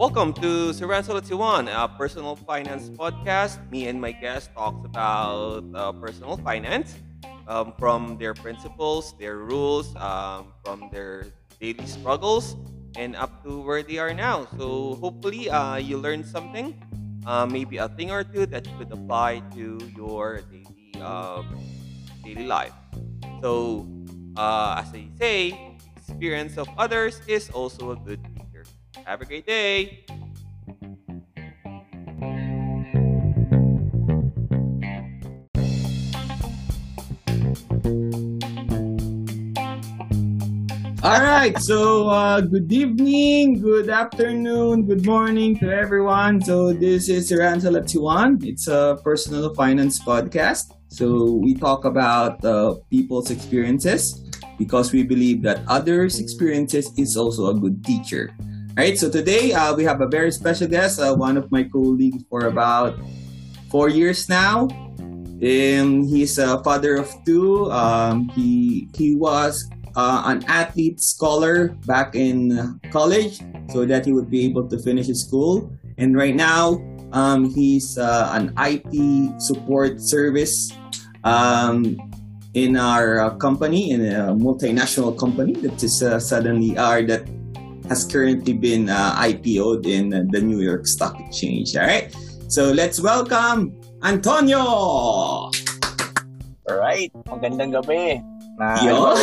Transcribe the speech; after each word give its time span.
Welcome 0.00 0.32
to 0.40 0.72
Saransola 0.72 1.20
Tiwan, 1.20 1.68
a 1.68 1.84
personal 1.86 2.34
finance 2.36 2.88
podcast. 2.88 3.60
Me 3.70 3.88
and 3.88 4.00
my 4.00 4.12
guest 4.12 4.48
talks 4.56 4.80
about 4.86 5.64
uh, 5.74 5.92
personal 5.92 6.38
finance 6.38 6.96
um, 7.46 7.74
from 7.78 8.16
their 8.16 8.32
principles, 8.32 9.12
their 9.20 9.36
rules, 9.36 9.94
um, 9.96 10.54
from 10.64 10.88
their 10.90 11.26
daily 11.60 11.84
struggles, 11.84 12.56
and 12.96 13.14
up 13.16 13.44
to 13.44 13.60
where 13.60 13.82
they 13.82 13.98
are 13.98 14.14
now. 14.14 14.48
So 14.56 14.96
hopefully 15.04 15.50
uh, 15.50 15.76
you 15.76 15.98
learned 15.98 16.24
something, 16.24 16.72
uh, 17.26 17.44
maybe 17.44 17.76
a 17.76 17.88
thing 17.88 18.10
or 18.10 18.24
two 18.24 18.46
that 18.46 18.64
you 18.64 18.72
could 18.78 18.92
apply 18.92 19.42
to 19.60 19.76
your 19.94 20.40
daily 20.48 21.04
um, 21.04 21.60
daily 22.24 22.46
life. 22.46 22.72
So 23.42 23.84
uh, 24.36 24.80
as 24.80 24.88
I 24.94 25.08
say, 25.18 25.73
experience 26.08 26.58
of 26.58 26.68
others 26.76 27.20
is 27.26 27.50
also 27.50 27.92
a 27.92 27.96
good 27.96 28.20
teacher. 28.36 28.64
Have 29.04 29.22
a 29.22 29.24
great 29.24 29.46
day. 29.46 30.04
All 41.04 41.20
right, 41.20 41.52
so 41.58 42.08
uh, 42.08 42.40
good 42.40 42.72
evening, 42.72 43.60
good 43.60 43.90
afternoon, 43.90 44.86
good 44.86 45.04
morning 45.04 45.58
to 45.58 45.70
everyone. 45.70 46.40
So 46.40 46.72
this 46.72 47.10
is 47.10 47.30
Ransel 47.30 47.76
Tiwan. 47.84 48.42
It's 48.42 48.68
a 48.68 48.98
personal 49.04 49.54
finance 49.54 50.00
podcast. 50.00 50.72
So 50.88 51.32
we 51.32 51.54
talk 51.54 51.84
about 51.84 52.42
uh, 52.42 52.76
people's 52.88 53.30
experiences 53.30 54.24
because 54.58 54.92
we 54.92 55.02
believe 55.02 55.42
that 55.42 55.62
others' 55.68 56.18
experiences 56.20 56.92
is 56.96 57.16
also 57.16 57.48
a 57.48 57.54
good 57.54 57.84
teacher. 57.84 58.34
All 58.76 58.82
right, 58.82 58.98
so 58.98 59.08
today 59.08 59.52
uh, 59.52 59.74
we 59.74 59.84
have 59.84 60.00
a 60.00 60.08
very 60.08 60.32
special 60.32 60.66
guest, 60.66 60.98
uh, 60.98 61.14
one 61.14 61.36
of 61.36 61.50
my 61.52 61.62
colleagues 61.64 62.24
for 62.28 62.46
about 62.46 62.98
four 63.70 63.88
years 63.88 64.28
now. 64.28 64.68
Um, 65.44 66.06
he's 66.06 66.38
a 66.38 66.62
father 66.62 66.96
of 66.96 67.10
two. 67.26 67.70
Um, 67.70 68.30
he 68.30 68.88
he 68.94 69.14
was 69.14 69.68
uh, 69.96 70.22
an 70.26 70.44
athlete 70.46 71.00
scholar 71.00 71.68
back 71.86 72.14
in 72.14 72.80
college 72.90 73.42
so 73.70 73.84
that 73.84 74.06
he 74.06 74.12
would 74.12 74.30
be 74.30 74.44
able 74.44 74.66
to 74.68 74.78
finish 74.78 75.06
his 75.06 75.22
school. 75.22 75.70
And 75.98 76.16
right 76.16 76.34
now, 76.34 76.82
um, 77.12 77.50
he's 77.54 77.98
uh, 77.98 78.30
an 78.32 78.54
IT 78.58 79.40
support 79.40 80.00
service 80.00 80.72
um, 81.22 81.96
in 82.54 82.78
our 82.78 83.20
uh, 83.20 83.30
company, 83.36 83.90
in 83.90 84.06
a 84.06 84.34
multinational 84.34 85.18
company 85.18 85.52
that 85.66 85.82
is 85.82 86.02
uh, 86.02 86.18
suddenly 86.18 86.78
are 86.78 87.02
that 87.02 87.28
has 87.90 88.06
currently 88.06 88.54
been 88.54 88.88
uh, 88.88 89.14
IPO'd 89.18 89.86
in 89.86 90.10
the 90.30 90.40
New 90.40 90.62
York 90.62 90.86
Stock 90.86 91.18
Exchange. 91.20 91.76
All 91.76 91.84
right. 91.84 92.14
So 92.48 92.72
let's 92.72 93.02
welcome 93.02 93.74
Antonio. 94.02 94.62
All 94.62 95.50
right. 96.78 97.10
Magandang 97.26 97.74
gabi. 97.74 98.22
Na, 98.54 98.78
Yun, 98.86 99.18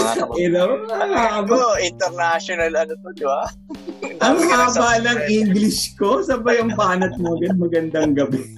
ano, 0.52 0.84
ano, 0.92 1.80
international 1.80 2.76
ano 2.76 3.00
to, 3.00 3.16
di 3.16 3.24
ba? 3.24 3.48
Ang 4.28 4.44
haba 4.44 5.00
ng 5.00 5.24
English 5.32 5.96
ko, 5.96 6.20
sabay 6.20 6.60
ang 6.60 6.76
banat 6.76 7.16
mo, 7.16 7.40
magandang 7.56 8.12
gabi. 8.12 8.44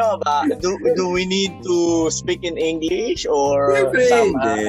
Ano 0.00 0.16
ba? 0.16 0.48
Do, 0.56 0.80
do 0.96 1.12
we 1.12 1.28
need 1.28 1.60
to 1.60 2.08
speak 2.08 2.40
in 2.40 2.56
English 2.56 3.28
or 3.28 3.76
Siyempre, 3.76 4.08
hindi. 4.08 4.64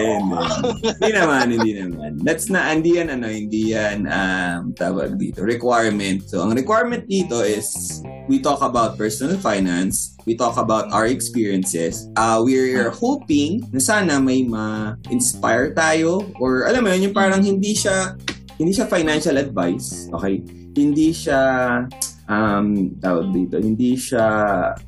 Hindi 0.99 1.11
naman, 1.15 1.45
hindi 1.55 1.71
naman. 1.79 2.11
That's 2.19 2.51
na, 2.51 2.67
hindi 2.67 2.99
yan, 2.99 3.07
ano, 3.07 3.31
hindi 3.31 3.71
yan, 3.71 4.11
um, 4.11 4.75
tawag 4.75 5.15
dito, 5.15 5.39
requirement. 5.39 6.27
So, 6.27 6.43
ang 6.43 6.51
requirement 6.51 7.07
dito 7.07 7.39
is, 7.47 7.71
we 8.27 8.43
talk 8.43 8.59
about 8.59 8.99
personal 8.99 9.39
finance, 9.39 10.19
we 10.27 10.35
talk 10.35 10.59
about 10.59 10.91
our 10.91 11.07
experiences. 11.07 12.11
Uh, 12.19 12.43
we're 12.43 12.91
hoping 12.91 13.63
na 13.71 13.79
sana 13.79 14.19
may 14.19 14.43
ma-inspire 14.43 15.71
tayo 15.71 16.27
or 16.43 16.67
alam 16.67 16.83
mo 16.83 16.91
yun, 16.91 17.07
yung 17.07 17.15
parang 17.15 17.39
hindi 17.39 17.71
siya, 17.71 18.19
hindi 18.59 18.75
siya 18.75 18.85
financial 18.91 19.39
advice, 19.39 20.11
okay? 20.11 20.43
Hindi 20.75 21.15
siya 21.15 21.39
um, 22.31 22.95
tawag 22.95 23.35
dito, 23.35 23.59
hindi 23.59 23.99
siya 23.99 24.23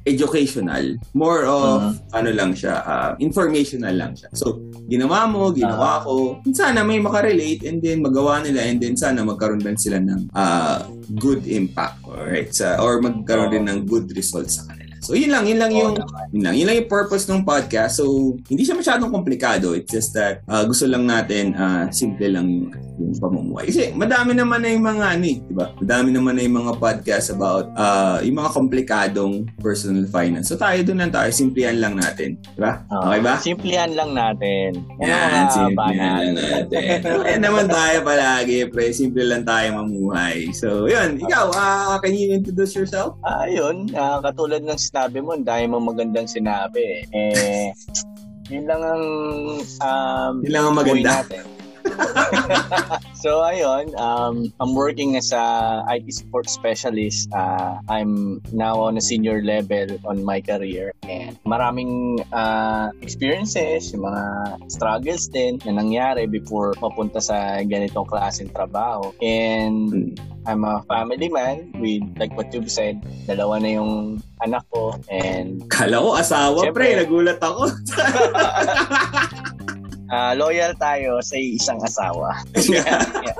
educational. 0.07 0.95
More 1.11 1.43
of, 1.43 1.79
uh-huh. 1.83 2.15
ano 2.15 2.29
lang 2.31 2.55
siya, 2.55 2.79
uh, 2.79 3.11
informational 3.19 3.93
lang 3.99 4.15
siya. 4.15 4.31
So, 4.31 4.63
ginawa 4.87 5.27
mo, 5.27 5.51
ginawa 5.51 5.99
uh-huh. 5.99 6.07
ko, 6.07 6.15
sana 6.55 6.87
may 6.87 7.03
makarelate 7.03 7.67
and 7.67 7.83
then 7.83 7.99
magawa 7.99 8.39
nila 8.39 8.63
and 8.63 8.79
then 8.79 8.95
sana 8.95 9.27
magkaroon 9.27 9.59
din 9.59 9.75
sila 9.75 9.99
ng 9.99 10.31
uh, 10.31 10.87
good 11.19 11.43
impact. 11.51 11.99
Alright? 12.07 12.55
Sa, 12.55 12.79
or 12.79 13.03
magkaroon 13.03 13.51
uh-huh. 13.51 13.55
din 13.59 13.65
ng 13.67 13.79
good 13.83 14.07
results 14.15 14.63
sa 14.63 14.63
kanila. 14.71 14.82
So 15.03 15.19
yun 15.19 15.35
lang, 15.35 15.43
yun 15.43 15.59
lang 15.59 15.71
yung 15.75 15.93
yun 16.31 16.43
lang, 16.47 16.55
yun 16.55 16.65
lang 16.71 16.77
yung 16.79 16.87
purpose 16.87 17.27
ng 17.27 17.43
podcast. 17.43 17.99
So 17.99 18.39
hindi 18.47 18.63
siya 18.63 18.79
masyadong 18.79 19.11
komplikado. 19.11 19.75
It's 19.75 19.91
just 19.91 20.15
that 20.15 20.39
uh, 20.47 20.63
gusto 20.63 20.87
lang 20.87 21.03
natin 21.03 21.51
uh, 21.59 21.91
simple 21.91 22.23
lang 22.31 22.47
yung, 22.47 22.71
yung 23.03 23.13
pamumuhay. 23.19 23.67
Kasi 23.67 23.91
madami 23.91 24.31
naman 24.31 24.63
na 24.63 24.71
yung 24.71 24.85
mga 24.87 25.05
ano, 25.19 25.25
eh, 25.27 25.37
di 25.43 25.53
ba? 25.53 25.67
Madami 25.75 26.09
naman 26.15 26.39
na 26.39 26.41
yung 26.47 26.57
mga 26.63 26.73
podcast 26.79 27.27
about 27.35 27.67
uh, 27.75 28.23
yung 28.23 28.39
mga 28.39 28.51
komplikadong 28.55 29.33
personal 29.59 30.07
finance. 30.07 30.47
So 30.47 30.55
tayo 30.55 30.79
doon 30.87 31.03
lang 31.03 31.11
tayo, 31.11 31.27
simplihan 31.35 31.83
lang 31.83 31.99
natin, 31.99 32.39
di 32.39 32.61
ba? 32.63 32.79
Okay 32.87 33.19
ba? 33.19 33.33
Simplihan 33.43 33.91
lang 33.91 34.15
natin. 34.15 34.79
Yan, 35.03 35.51
simplihan 35.51 36.31
lang 36.31 36.37
natin. 36.39 36.97
okay 37.19 37.37
naman 37.43 37.67
tayo 37.67 38.07
palagi, 38.07 38.71
pre. 38.71 38.95
Simple 38.95 39.27
lang 39.27 39.43
tayo 39.43 39.83
mamuhay. 39.83 40.47
So 40.55 40.87
yun, 40.87 41.19
ikaw, 41.19 41.51
uh, 41.51 41.99
can 41.99 42.15
you 42.15 42.31
introduce 42.31 42.71
yourself? 42.71 43.19
Ah, 43.27 43.43
uh, 43.43 43.45
yun. 43.51 43.91
Uh, 43.91 44.23
katulad 44.23 44.63
ng 44.63 44.79
sinabi 44.93 45.25
mo, 45.25 45.33
dahil 45.41 45.73
mo 45.73 45.81
magandang 45.81 46.29
sinabi. 46.29 47.01
Eh, 47.09 47.73
yun 48.53 48.69
lang 48.69 48.81
ang 48.85 49.05
um, 49.65 50.33
yun 50.45 50.53
lang 50.53 50.65
ang 50.69 50.77
maganda. 50.77 51.25
so 53.23 53.43
ayun, 53.45 53.93
um, 53.99 54.53
I'm 54.59 54.73
working 54.75 55.15
as 55.15 55.31
a 55.31 55.83
IT 55.89 56.13
support 56.13 56.49
specialist. 56.49 57.29
Uh, 57.33 57.79
I'm 57.89 58.41
now 58.51 58.79
on 58.81 58.97
a 58.97 59.03
senior 59.03 59.41
level 59.41 59.99
on 60.05 60.23
my 60.23 60.41
career 60.41 60.93
and 61.07 61.37
maraming 61.45 62.23
uh, 62.31 62.89
experiences, 63.01 63.93
yung 63.93 64.05
mga 64.07 64.23
struggles 64.71 65.27
din 65.29 65.59
na 65.65 65.77
nangyari 65.77 66.29
before 66.29 66.73
mapunta 66.81 67.21
sa 67.21 67.61
ganitong 67.63 68.07
klaseng 68.07 68.51
trabaho. 68.51 69.13
And 69.21 70.15
hmm. 70.15 70.33
I'm 70.43 70.67
a 70.67 70.83
family 70.91 71.29
man 71.31 71.71
with 71.79 72.03
like 72.19 72.35
what 72.35 72.51
you've 72.51 72.71
said, 72.71 72.99
dalawa 73.27 73.63
na 73.63 73.79
yung 73.79 74.19
anak 74.43 74.67
ko 74.75 74.99
and 75.07 75.63
Kala 75.71 76.03
ko 76.03 76.19
asawa 76.19 76.59
syempre, 76.67 76.91
pre, 76.91 76.99
nagulat 76.99 77.39
ako. 77.39 77.71
uh, 80.11 80.33
loyal 80.35 80.73
tayo 80.75 81.21
sa 81.23 81.35
isang 81.37 81.79
asawa. 81.83 82.35
yeah, 82.67 82.99
yeah. 83.23 83.37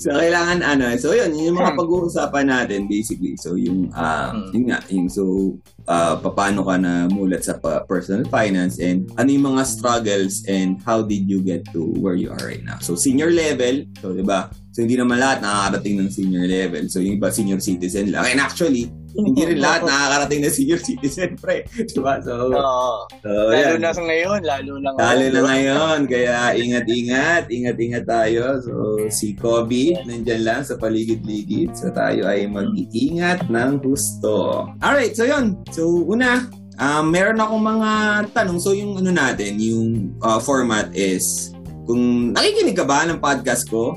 so 0.00 0.12
kailangan 0.14 0.64
ano 0.64 0.96
so 0.96 1.12
yun 1.12 1.32
yung 1.36 1.56
mga 1.56 1.72
hmm. 1.74 1.80
pag-uusapan 1.80 2.46
natin 2.48 2.88
basically 2.88 3.36
so 3.36 3.54
yung 3.54 3.92
uh, 3.92 4.32
yun 4.52 4.72
nga 4.72 4.80
yung 4.88 5.08
so 5.08 5.54
uh, 5.88 6.16
paano 6.20 6.64
ka 6.64 6.76
na 6.80 7.06
mulat 7.12 7.44
sa 7.44 7.58
personal 7.84 8.24
finance 8.28 8.80
and 8.80 9.08
ano 9.20 9.28
yung 9.28 9.54
mga 9.54 9.62
struggles 9.68 10.44
and 10.48 10.80
how 10.82 11.04
did 11.04 11.28
you 11.28 11.44
get 11.44 11.64
to 11.72 11.92
where 12.00 12.16
you 12.16 12.32
are 12.32 12.44
right 12.44 12.64
now 12.64 12.78
so 12.80 12.96
senior 12.96 13.30
level 13.30 13.84
so 14.00 14.16
di 14.16 14.24
ba 14.24 14.48
so 14.72 14.82
hindi 14.82 14.96
naman 14.96 15.20
lahat 15.20 15.44
nakakarating 15.44 16.00
ng 16.00 16.10
senior 16.10 16.46
level 16.48 16.84
so 16.88 16.98
yung 17.00 17.20
iba 17.20 17.28
senior 17.28 17.60
citizen 17.60 18.10
lang 18.10 18.24
and 18.24 18.40
actually 18.40 18.88
hindi 19.14 19.42
rin 19.46 19.62
lahat 19.62 19.86
nakakarating 19.86 20.42
na 20.42 20.50
senior 20.50 20.80
citizen, 20.82 21.38
pre. 21.38 21.62
Diba? 21.90 22.18
So, 22.20 22.50
Oo. 22.50 23.06
so 23.22 23.30
lalo 23.30 23.78
yan. 23.78 23.80
na 23.80 23.90
sa 23.94 24.02
ngayon, 24.02 24.40
lalo 24.42 24.72
na 24.82 24.90
ngayon. 24.90 25.02
Lalo 25.06 25.24
na 25.30 25.40
ngayon. 25.46 25.98
Kaya 26.10 26.36
ingat-ingat, 26.58 27.42
ingat-ingat 27.46 28.04
tayo. 28.04 28.58
So, 28.60 28.74
si 29.08 29.38
Kobe, 29.38 29.94
nandyan 30.02 30.42
lang 30.42 30.60
sa 30.66 30.74
paligid-ligid. 30.74 31.78
So, 31.78 31.94
tayo 31.94 32.26
ay 32.26 32.50
mag-iingat 32.50 33.46
ng 33.46 33.72
gusto. 33.78 34.66
Alright, 34.82 35.14
so 35.14 35.22
yun. 35.22 35.62
So, 35.70 35.86
una, 36.10 36.50
um, 36.82 37.04
meron 37.14 37.38
akong 37.38 37.62
mga 37.62 37.90
tanong. 38.34 38.58
So, 38.58 38.74
yung 38.74 38.98
ano 38.98 39.14
natin, 39.14 39.62
yung 39.62 40.18
uh, 40.18 40.42
format 40.42 40.90
is, 40.90 41.54
kung 41.86 42.34
nakikinig 42.34 42.74
ka 42.74 42.82
ba 42.82 43.06
ng 43.06 43.22
podcast 43.22 43.70
ko, 43.70 43.94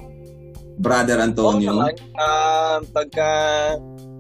Brother 0.78 1.18
Antonio? 1.26 1.74
Oo 1.74 1.82
naman. 1.82 1.94
Uh, 2.14 2.78
pagka 2.94 3.30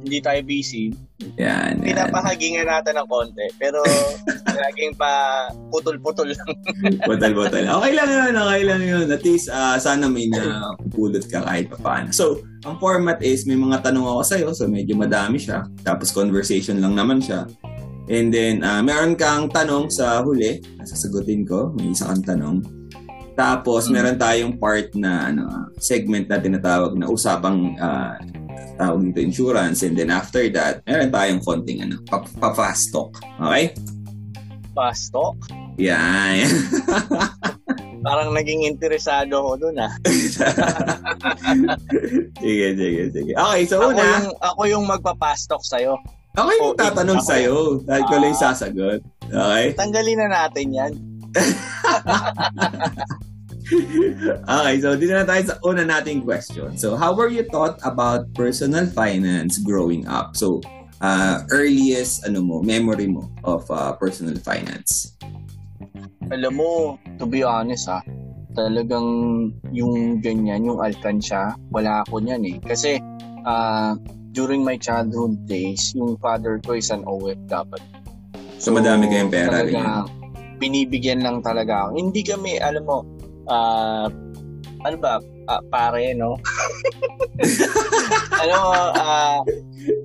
hindi 0.03 0.17
tayo 0.21 0.39
busy, 0.45 0.94
yan, 1.38 1.81
Pinapahagingan 1.81 2.69
natin 2.69 2.97
ng 2.97 3.07
konti. 3.09 3.45
Pero 3.57 3.81
laging 4.63 4.94
pa 4.97 5.45
putol-putol 5.73 6.29
lang. 6.29 6.49
putol-putol. 7.09 7.65
Okay 7.65 7.91
lang 7.94 8.09
yun, 8.09 8.33
okay 8.38 8.63
lang 8.65 8.81
yun. 8.81 9.05
At 9.09 9.21
least 9.25 9.49
uh, 9.49 9.77
sana 9.81 10.05
may 10.05 10.29
napupulot 10.29 11.25
ka 11.25 11.41
kahit 11.41 11.73
pa 11.73 11.77
paano. 11.81 12.13
So, 12.13 12.45
ang 12.65 12.77
format 12.77 13.21
is 13.25 13.49
may 13.49 13.57
mga 13.57 13.81
tanong 13.85 14.05
ako 14.05 14.21
sa'yo. 14.25 14.47
So, 14.53 14.69
medyo 14.69 14.94
madami 14.94 15.41
siya. 15.41 15.65
Tapos 15.81 16.13
conversation 16.13 16.77
lang 16.77 16.93
naman 16.93 17.17
siya. 17.17 17.50
And 18.07 18.29
then, 18.29 18.61
uh, 18.61 18.85
meron 18.85 19.17
kang 19.17 19.50
tanong 19.50 19.89
sa 19.89 20.21
huli, 20.21 20.63
sasagutin 20.85 21.43
ko, 21.43 21.73
may 21.75 21.91
isa 21.91 22.07
kang 22.07 22.23
tanong. 22.23 22.57
Tapos, 23.38 23.89
meron 23.93 24.17
tayong 24.17 24.57
part 24.57 24.89
na 24.97 25.29
ano, 25.29 25.69
segment 25.77 26.25
na 26.25 26.41
tinatawag 26.41 26.97
na 26.97 27.05
usapang 27.11 27.77
uh, 27.77 28.17
tawag 28.77 29.09
dito 29.09 29.19
insurance. 29.19 29.81
And 29.81 29.97
then 29.97 30.13
after 30.13 30.45
that, 30.53 30.85
meron 30.85 31.09
tayong 31.09 31.41
konting 31.41 31.81
ano, 31.81 31.97
pa-fast 32.07 32.94
talk. 32.94 33.18
Okay? 33.41 33.74
Fast 34.77 35.12
talk? 35.12 35.35
Yeah. 35.77 36.45
Parang 38.07 38.33
naging 38.33 38.69
interesado 38.69 39.41
ako 39.41 39.51
dun 39.68 39.77
ah. 39.81 39.94
sige, 42.41 42.68
sige, 42.77 43.03
sige. 43.12 43.31
Okay, 43.33 43.62
so 43.65 43.81
ako 43.81 43.97
una. 43.97 44.06
Yung, 44.06 44.38
ako 44.41 44.62
yung 44.69 44.85
magpapastok 44.85 45.62
sa'yo. 45.65 45.97
Ako 46.38 46.50
yung 46.53 46.69
tatanong 46.77 47.21
ako 47.21 47.29
sa'yo. 47.29 47.56
Dahil 47.83 48.03
ko 48.06 48.15
lang 48.21 48.38
sasagot. 48.38 49.01
Okay? 49.25 49.65
Tanggalin 49.74 50.18
na 50.21 50.45
natin 50.45 50.68
yan. 50.69 50.94
okay, 54.61 54.75
so 54.79 54.95
dito 54.95 55.13
na 55.13 55.27
tayo 55.27 55.43
sa 55.43 55.55
una 55.63 55.83
nating 55.83 56.23
question. 56.23 56.75
So, 56.79 56.95
how 56.95 57.11
were 57.13 57.27
you 57.27 57.43
taught 57.47 57.79
about 57.83 58.31
personal 58.33 58.87
finance 58.87 59.59
growing 59.59 60.07
up? 60.07 60.35
So, 60.35 60.63
uh, 61.01 61.43
earliest 61.51 62.25
ano 62.25 62.41
mo, 62.41 62.55
memory 62.63 63.07
mo 63.07 63.29
of 63.43 63.67
uh, 63.69 63.93
personal 63.97 64.37
finance? 64.41 65.17
Alam 66.27 66.59
mo, 66.59 66.99
to 67.19 67.25
be 67.25 67.43
honest 67.43 67.87
ah, 67.87 68.03
talagang 68.57 69.07
yung 69.71 70.19
ganyan, 70.19 70.65
yung 70.65 70.81
alkansya, 70.81 71.55
wala 71.69 72.03
ako 72.03 72.19
niyan 72.19 72.43
eh. 72.43 72.57
Kasi 72.65 72.91
uh, 73.45 73.93
during 74.33 74.65
my 74.65 74.75
childhood 74.75 75.37
days, 75.45 75.93
yung 75.93 76.17
father 76.17 76.59
ko 76.65 76.75
is 76.75 76.89
an 76.89 77.05
OFW. 77.05 77.79
So, 78.57 78.73
so 78.73 78.75
madami 78.75 79.07
kayong 79.13 79.31
pera 79.31 79.61
rin. 79.61 79.77
Binibigyan 80.57 81.21
lang 81.21 81.45
talaga 81.45 81.87
ako. 81.87 82.01
Hindi 82.01 82.21
kami, 82.25 82.57
alam 82.57 82.83
mo, 82.89 83.05
uh, 83.47 84.11
ano 84.85 84.95
ba, 84.99 85.19
uh, 85.49 85.61
pare, 85.71 86.13
no? 86.13 86.38
ano 88.44 88.53
mo, 88.53 88.71
uh, 88.94 89.39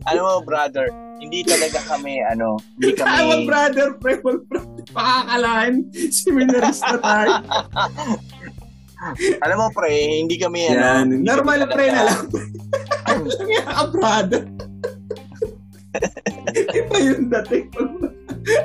ano 0.09 0.21
mo, 0.23 0.33
brother, 0.47 0.89
hindi 1.23 1.47
talaga 1.47 1.79
kami, 1.87 2.19
ano, 2.23 2.59
hindi 2.79 2.93
kami... 2.99 3.11
Tama, 3.11 3.35
brother, 3.47 3.89
pre, 3.99 4.19
brother, 4.19 4.85
pakakalaan. 4.91 5.87
Seminarista 6.11 6.99
tayo. 6.99 7.43
Alam 9.43 9.57
mo, 9.59 9.67
pre, 9.75 9.91
hindi 10.23 10.39
kami, 10.39 10.71
ano, 10.71 10.83
Yan. 10.83 11.07
ano... 11.11 11.15
Normal, 11.23 11.67
pre, 11.71 11.91
na 11.91 12.03
lang. 12.07 12.23
Kaya 13.07 13.63
ka, 13.67 13.85
brother. 13.91 14.43
Iba 16.73 16.97
yung 17.03 17.29
dating. 17.29 17.69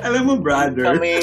Alam 0.06 0.22
mo, 0.26 0.34
brother. 0.38 0.94
Kami... 0.94 1.14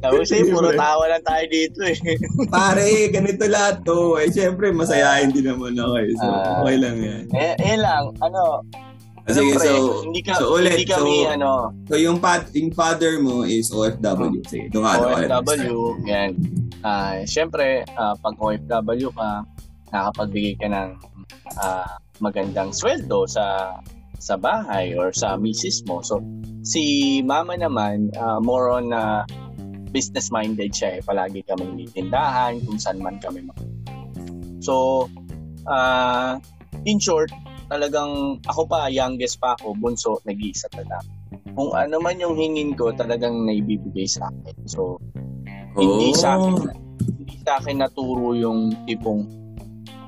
Tapos 0.00 0.28
eh, 0.32 0.44
puro 0.46 0.70
tawa 0.72 1.04
lang 1.10 1.24
tayo 1.24 1.44
dito 1.48 1.80
eh. 1.84 1.96
Pare, 2.54 3.08
ganito 3.10 3.44
lahat 3.48 3.82
to. 3.84 4.20
Eh, 4.20 4.28
syempre, 4.30 4.70
masayahin 4.70 5.30
din 5.32 5.48
naman 5.48 5.76
ako 5.76 5.94
eh. 6.00 6.12
So, 6.16 6.26
uh, 6.28 6.62
okay 6.62 6.76
lang 6.80 6.96
yan. 7.00 7.24
Eh, 7.32 7.54
eh 7.58 7.76
lang, 7.78 8.12
ano, 8.20 8.64
Ah, 9.24 9.32
sige, 9.32 9.56
Siyempre, 9.56 9.72
so, 9.72 10.04
hindi 10.04 10.20
ka, 10.20 10.32
so 10.36 10.52
ulit, 10.52 10.76
hindi 10.76 10.84
kami, 10.84 11.24
so, 11.24 11.32
ano, 11.32 11.50
so 11.88 11.96
yung, 11.96 12.20
pad, 12.20 12.44
yung 12.52 12.68
father 12.76 13.16
mo 13.24 13.40
is 13.48 13.72
OFW. 13.72 14.44
Sige, 14.44 14.68
doon 14.68 14.84
ka, 14.84 15.00
OFW, 15.00 15.96
yan. 16.04 16.36
Uh, 16.84 17.24
Siyempre, 17.24 17.88
uh, 17.96 18.12
pag 18.20 18.36
OFW 18.36 19.08
ka, 19.16 19.48
nakapagbigay 19.96 20.60
ka 20.60 20.68
ng 20.68 20.88
uh, 21.56 21.88
magandang 22.20 22.68
sweldo 22.76 23.24
sa 23.24 23.78
sa 24.24 24.40
bahay 24.40 24.96
or 24.96 25.12
sa 25.12 25.36
misis 25.36 25.84
mo. 25.84 26.00
So, 26.00 26.24
si 26.64 27.20
mama 27.20 27.60
naman, 27.60 28.08
uh, 28.16 28.40
more 28.40 28.72
on 28.72 28.88
uh, 28.92 29.24
business-minded 29.94 30.74
siya. 30.74 30.98
Eh. 30.98 31.00
Palagi 31.06 31.46
kami 31.46 31.86
tindahan, 31.94 32.58
kung 32.66 32.82
saan 32.82 32.98
man 32.98 33.22
kami 33.22 33.46
mag- 33.46 33.62
So, 34.58 35.06
uh, 35.70 36.42
in 36.82 36.98
short, 36.98 37.30
talagang 37.70 38.42
ako 38.50 38.66
pa, 38.66 38.90
youngest 38.90 39.38
pa 39.38 39.54
ako, 39.54 39.78
bunso, 39.78 40.18
nag-iisa 40.26 40.66
talaga. 40.74 40.98
Kung 41.54 41.70
ano 41.70 42.02
man 42.02 42.18
yung 42.18 42.34
hingin 42.34 42.74
ko, 42.74 42.90
talagang 42.90 43.46
naibibigay 43.46 44.10
sa 44.10 44.26
akin. 44.26 44.56
So, 44.66 44.98
oh. 44.98 45.78
hindi 45.78 46.10
sa 46.18 46.34
akin, 46.34 46.54
hindi 46.98 47.36
sa 47.46 47.62
akin 47.62 47.78
naturo 47.78 48.34
yung 48.34 48.74
tipong 48.90 49.43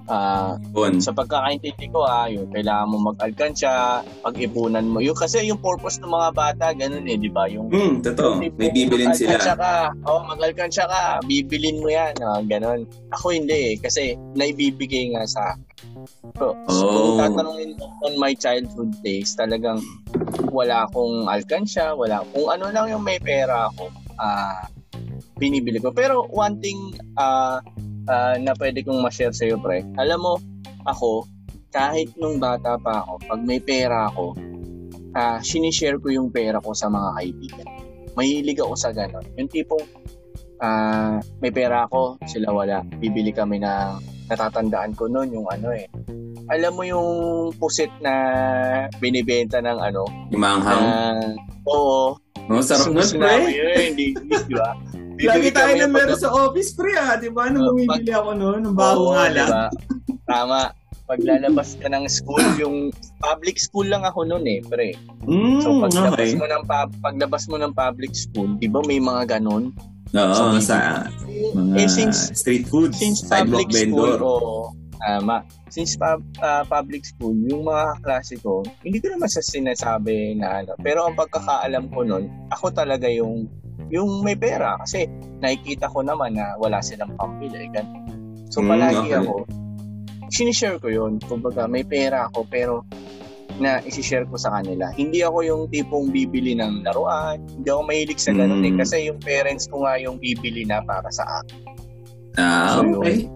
uh, 0.09 0.55
sa 0.99 1.13
pagkakaintindi 1.13 1.87
ko 1.91 2.07
ah, 2.07 2.27
yun, 2.31 2.47
kailangan 2.51 2.91
mo 2.91 3.15
mag-alkansya, 3.15 4.03
pag-ipunan 4.23 4.87
mo. 4.87 5.03
Yung, 5.03 5.19
kasi 5.19 5.45
yung 5.47 5.61
purpose 5.61 5.99
ng 6.03 6.11
mga 6.11 6.31
bata, 6.35 6.67
ganun 6.75 7.07
eh, 7.07 7.19
di 7.19 7.31
ba? 7.31 7.47
Yung, 7.51 7.71
mm, 7.71 8.03
totoo. 8.07 8.39
Yung, 8.41 8.55
May 8.59 8.71
bibilin 8.71 9.13
sila. 9.15 9.39
Ka, 9.39 9.95
oh, 10.07 10.23
mag-alkansya 10.27 10.87
ka, 10.87 11.03
bibilin 11.27 11.83
mo 11.83 11.89
yan. 11.91 12.15
Oh, 12.23 12.41
ganun. 12.45 12.87
Ako 13.15 13.35
hindi 13.35 13.75
eh, 13.75 13.81
kasi 13.81 14.19
naibibigay 14.35 15.15
nga 15.15 15.25
sa 15.27 15.55
So, 16.39 16.55
oh. 16.55 16.71
so 16.71 16.85
kung 16.87 17.19
tatanungin 17.19 17.73
on 18.07 18.15
my 18.21 18.33
childhood 18.37 18.95
days, 19.03 19.35
talagang 19.35 19.83
wala 20.55 20.87
akong 20.87 21.27
alkansya, 21.27 21.97
wala. 21.97 22.23
Kung 22.31 22.47
ano 22.53 22.71
lang 22.71 22.93
yung 22.93 23.03
may 23.03 23.19
pera 23.19 23.73
ako, 23.73 23.91
uh, 24.21 24.63
binibili 25.41 25.83
ko. 25.83 25.91
Pero 25.93 26.29
one 26.31 26.61
thing 26.63 26.95
uh, 27.19 27.61
uh, 28.09 28.35
na 28.41 28.53
pwede 28.57 28.83
kong 28.83 29.03
ma-share 29.03 29.35
sa'yo, 29.35 29.61
pre, 29.61 29.83
alam 29.99 30.19
mo, 30.23 30.35
ako, 30.87 31.27
kahit 31.75 32.09
nung 32.17 32.41
bata 32.41 32.79
pa 32.81 33.05
ako, 33.05 33.21
pag 33.27 33.41
may 33.45 33.61
pera 33.61 34.09
ako, 34.09 34.33
uh, 35.13 35.39
sinishare 35.43 36.01
ko 36.01 36.09
yung 36.09 36.31
pera 36.33 36.63
ko 36.63 36.73
sa 36.73 36.89
mga 36.89 37.09
kaibigan. 37.21 37.69
Mahilig 38.17 38.59
ako 38.63 38.75
sa 38.79 38.91
ganon. 38.97 39.27
Yung 39.37 39.51
tipong, 39.51 39.85
uh, 40.63 41.21
may 41.43 41.53
pera 41.53 41.85
ako, 41.85 42.17
sila 42.25 42.49
wala. 42.55 42.81
Bibili 42.97 43.35
kami 43.35 43.61
ng 43.61 44.01
natatandaan 44.33 44.97
ko 44.97 45.07
noon 45.07 45.37
yung 45.37 45.49
ano 45.53 45.71
eh. 45.75 45.87
Alam 46.47 46.73
mo 46.79 46.83
yung 46.87 47.11
pusit 47.59 47.91
na 48.01 48.15
binibenta 49.03 49.59
ng 49.59 49.79
ano? 49.83 50.07
Yung 50.31 50.43
manghang? 50.43 50.81
Uh, 50.81 51.31
oo. 51.69 52.26
No, 52.47 52.63
sarap 52.63 52.95
nun, 52.95 53.09
pre. 53.19 53.35
Hindi, 53.91 54.15
hindi, 54.15 54.55
ba? 54.55 54.79
Lagi 55.33 55.49
tayo 55.51 55.73
na 55.81 55.89
meron 55.89 56.19
sa 56.21 56.31
office, 56.31 56.77
pre, 56.77 56.95
ah. 56.95 57.19
Di 57.19 57.33
ba? 57.33 57.51
Nung 57.51 57.75
bumibili 57.75 58.13
ako 58.13 58.31
noon, 58.37 58.59
nung 58.63 58.77
bago 58.77 59.17
nga 59.17 59.27
lang. 59.33 59.51
Diba? 59.51 59.67
Tama. 60.31 60.61
Paglalabas 61.07 61.79
ka 61.79 61.87
ng 61.87 62.05
school, 62.11 62.43
yung 62.59 62.91
public 63.23 63.63
school 63.63 63.87
lang 63.87 64.03
ako 64.03 64.27
noon 64.27 64.43
eh, 64.43 64.59
pre. 64.67 64.99
Mm, 65.23 65.63
so 65.63 65.79
paglabas 65.79 66.19
okay. 66.19 66.35
mo 66.35 66.47
ng 66.51 66.63
paglabas 66.99 67.43
mo 67.47 67.57
ng 67.63 67.71
public 67.79 68.11
school, 68.11 68.59
'di 68.59 68.67
ba 68.67 68.83
may 68.83 68.99
mga 68.99 69.39
ganon? 69.39 69.71
Oo, 70.19 70.35
so, 70.35 70.59
sa 70.59 71.07
mga 71.55 71.79
eh, 71.79 71.87
since, 71.87 72.35
street 72.35 72.67
food, 72.67 72.91
since 72.91 73.23
sidewalk 73.23 73.71
vendor. 73.71 74.19
School, 74.19 74.75
tama. 75.01 75.45
Since 75.69 75.99
pub, 75.99 76.23
uh, 76.41 76.65
public 76.67 77.05
school, 77.05 77.35
yung 77.35 77.67
mga 77.67 78.01
klase 78.03 78.39
ko, 78.41 78.63
hindi 78.83 78.99
ko 79.03 79.13
naman 79.13 79.29
sa 79.31 79.43
sinasabi 79.43 80.39
na 80.39 80.63
ano. 80.63 80.73
Pero 80.81 81.05
ang 81.05 81.15
pagkakaalam 81.19 81.91
ko 81.93 82.07
nun, 82.07 82.31
ako 82.53 82.73
talaga 82.73 83.07
yung 83.11 83.51
yung 83.93 84.23
may 84.25 84.35
pera. 84.35 84.79
Kasi 84.83 85.07
nakikita 85.41 85.91
ko 85.91 86.03
naman 86.03 86.39
na 86.39 86.57
wala 86.59 86.81
silang 86.81 87.15
pambili. 87.19 87.69
Ganun. 87.71 88.49
So 88.51 88.63
hmm, 88.63 88.71
palagi 88.71 89.09
okay. 89.11 89.21
ako, 89.21 89.35
sinishare 90.31 90.79
ko 90.79 90.89
yun. 90.91 91.19
Kumbaga, 91.23 91.67
may 91.67 91.83
pera 91.83 92.31
ako 92.31 92.47
pero 92.47 92.75
na 93.57 93.81
isi-share 93.89 94.29
ko 94.29 94.37
sa 94.37 94.53
kanila. 94.61 94.93
Hindi 94.93 95.25
ako 95.25 95.39
yung 95.41 95.63
tipong 95.73 96.13
bibili 96.13 96.53
ng 96.57 96.85
laruan. 96.85 97.41
Hindi 97.41 97.69
ako 97.73 97.83
mahilig 97.89 98.21
sa 98.21 98.37
ganun 98.37 98.61
mm. 98.61 98.69
eh. 98.69 98.73
Hmm. 98.73 98.81
Kasi 98.85 98.97
yung 99.09 99.19
parents 99.21 99.65
ko 99.73 99.89
nga 99.89 99.97
yung 99.97 100.21
bibili 100.21 100.69
na 100.69 100.85
para 100.85 101.09
sa 101.09 101.25
akin. 101.41 101.59
Ah, 102.37 102.77
so, 102.77 103.01
okay. 103.01 103.25
Yun. 103.25 103.36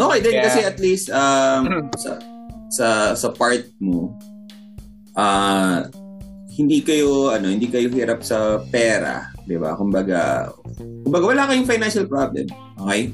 Okay 0.00 0.18
din 0.24 0.34
Kaya, 0.40 0.44
kasi 0.48 0.60
at 0.64 0.78
least 0.80 1.06
um, 1.12 1.92
sa, 2.00 2.12
sa 2.72 2.88
sa 3.12 3.28
part 3.36 3.68
mo 3.76 4.16
uh, 5.12 5.84
hindi 6.50 6.80
kayo 6.84 7.32
ano, 7.32 7.48
hindi 7.48 7.68
kayo 7.68 7.88
hirap 7.92 8.24
sa 8.24 8.60
pera, 8.68 9.32
'di 9.44 9.56
ba? 9.60 9.76
Kumbaga 9.76 10.50
kumbaga 11.04 11.24
wala 11.24 11.42
kayong 11.48 11.68
financial 11.68 12.06
problem. 12.08 12.48
Okay? 12.84 13.12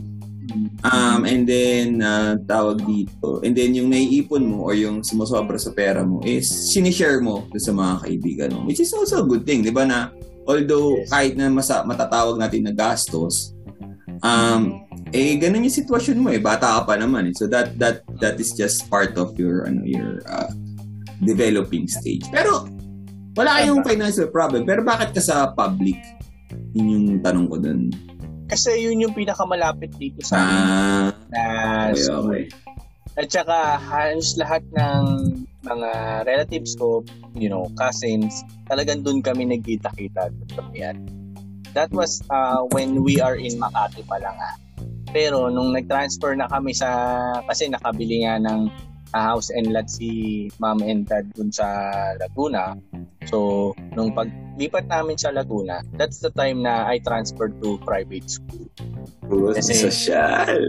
Um, 0.86 1.26
and 1.26 1.42
then, 1.42 2.00
uh, 2.00 2.38
tawag 2.46 2.78
dito, 2.86 3.42
and 3.42 3.52
then 3.58 3.74
yung 3.74 3.90
naiipon 3.90 4.46
mo 4.46 4.70
or 4.70 4.78
yung 4.78 5.02
sumusobra 5.02 5.58
sa 5.58 5.74
pera 5.74 6.06
mo 6.06 6.22
is 6.22 6.46
sinishare 6.46 7.18
mo 7.18 7.50
sa 7.58 7.74
mga 7.74 7.94
kaibigan 8.06 8.50
mo. 8.54 8.62
Which 8.64 8.78
is 8.78 8.94
also 8.94 9.26
a 9.26 9.26
good 9.26 9.42
thing, 9.42 9.66
di 9.66 9.74
ba 9.74 9.82
na 9.82 10.14
although 10.46 11.02
kahit 11.10 11.34
na 11.34 11.50
masa, 11.50 11.82
matatawag 11.82 12.38
natin 12.38 12.62
na 12.62 12.72
gastos, 12.72 13.52
um, 14.22 14.85
eh, 15.16 15.40
ganun 15.40 15.64
yung 15.64 15.78
sitwasyon 15.80 16.18
mo 16.20 16.28
eh. 16.28 16.36
Bata 16.36 16.76
ka 16.76 16.80
pa 16.84 16.94
naman 17.00 17.32
eh. 17.32 17.34
So 17.34 17.48
that, 17.48 17.80
that, 17.80 18.04
that 18.20 18.36
is 18.36 18.52
just 18.52 18.84
part 18.92 19.16
of 19.16 19.32
your, 19.40 19.64
ano, 19.64 19.80
your 19.88 20.20
uh, 20.28 20.52
developing 21.24 21.88
stage. 21.88 22.28
Pero, 22.28 22.68
wala 23.32 23.64
kayong 23.64 23.80
financial 23.80 24.28
problem. 24.28 24.68
Pero 24.68 24.84
bakit 24.84 25.16
ka 25.16 25.20
sa 25.24 25.56
public? 25.56 25.96
Yun 26.76 26.86
yung 26.92 27.06
tanong 27.24 27.48
ko 27.48 27.56
dun. 27.56 27.88
Kasi 28.46 28.78
yun 28.78 29.02
yung 29.02 29.14
pinakamalapit 29.16 29.90
dito 29.98 30.22
sa. 30.22 30.36
Ah, 30.38 31.08
na 31.32 31.42
okay. 31.90 32.04
Okay. 32.06 32.44
At 33.16 33.32
saka 33.32 33.80
halos 33.80 34.36
lahat 34.36 34.60
ng 34.76 35.04
mga 35.64 35.90
relatives 36.28 36.76
ko, 36.76 37.00
you 37.32 37.48
know, 37.48 37.72
cousins, 37.80 38.44
talagang 38.68 39.00
doon 39.00 39.24
kami 39.24 39.48
nagkita-kita. 39.48 40.30
Yan. 40.76 41.00
That 41.72 41.88
was 41.96 42.20
uh, 42.28 42.68
when 42.76 43.00
we 43.00 43.20
are 43.20 43.36
in 43.36 43.56
Makati 43.56 44.04
pa 44.04 44.20
lang 44.20 44.36
ah. 44.36 44.54
Pero 45.16 45.48
nung 45.48 45.72
nag-transfer 45.72 46.36
na 46.36 46.44
kami 46.44 46.76
sa, 46.76 46.92
kasi 47.48 47.72
nakabili 47.72 48.28
nga 48.28 48.36
ng 48.36 48.68
uh, 49.16 49.22
house 49.32 49.48
and 49.48 49.72
lot 49.72 49.88
si 49.88 50.44
mom 50.60 50.84
and 50.84 51.08
dad 51.08 51.24
dun 51.32 51.48
sa 51.48 51.64
Laguna. 52.20 52.76
So, 53.24 53.72
nung 53.96 54.12
paglipat 54.12 54.92
namin 54.92 55.16
sa 55.16 55.32
Laguna, 55.32 55.80
that's 55.96 56.20
the 56.20 56.28
time 56.36 56.60
na 56.60 56.84
I 56.84 57.00
transferred 57.00 57.56
to 57.64 57.80
private 57.80 58.28
school. 58.28 58.68
Kasi, 59.56 59.88
social. 59.88 60.60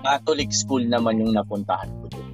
Catholic 0.00 0.56
school 0.56 0.88
naman 0.88 1.20
yung 1.20 1.36
napuntahan 1.36 1.92
ko 2.00 2.16
doon. 2.16 2.32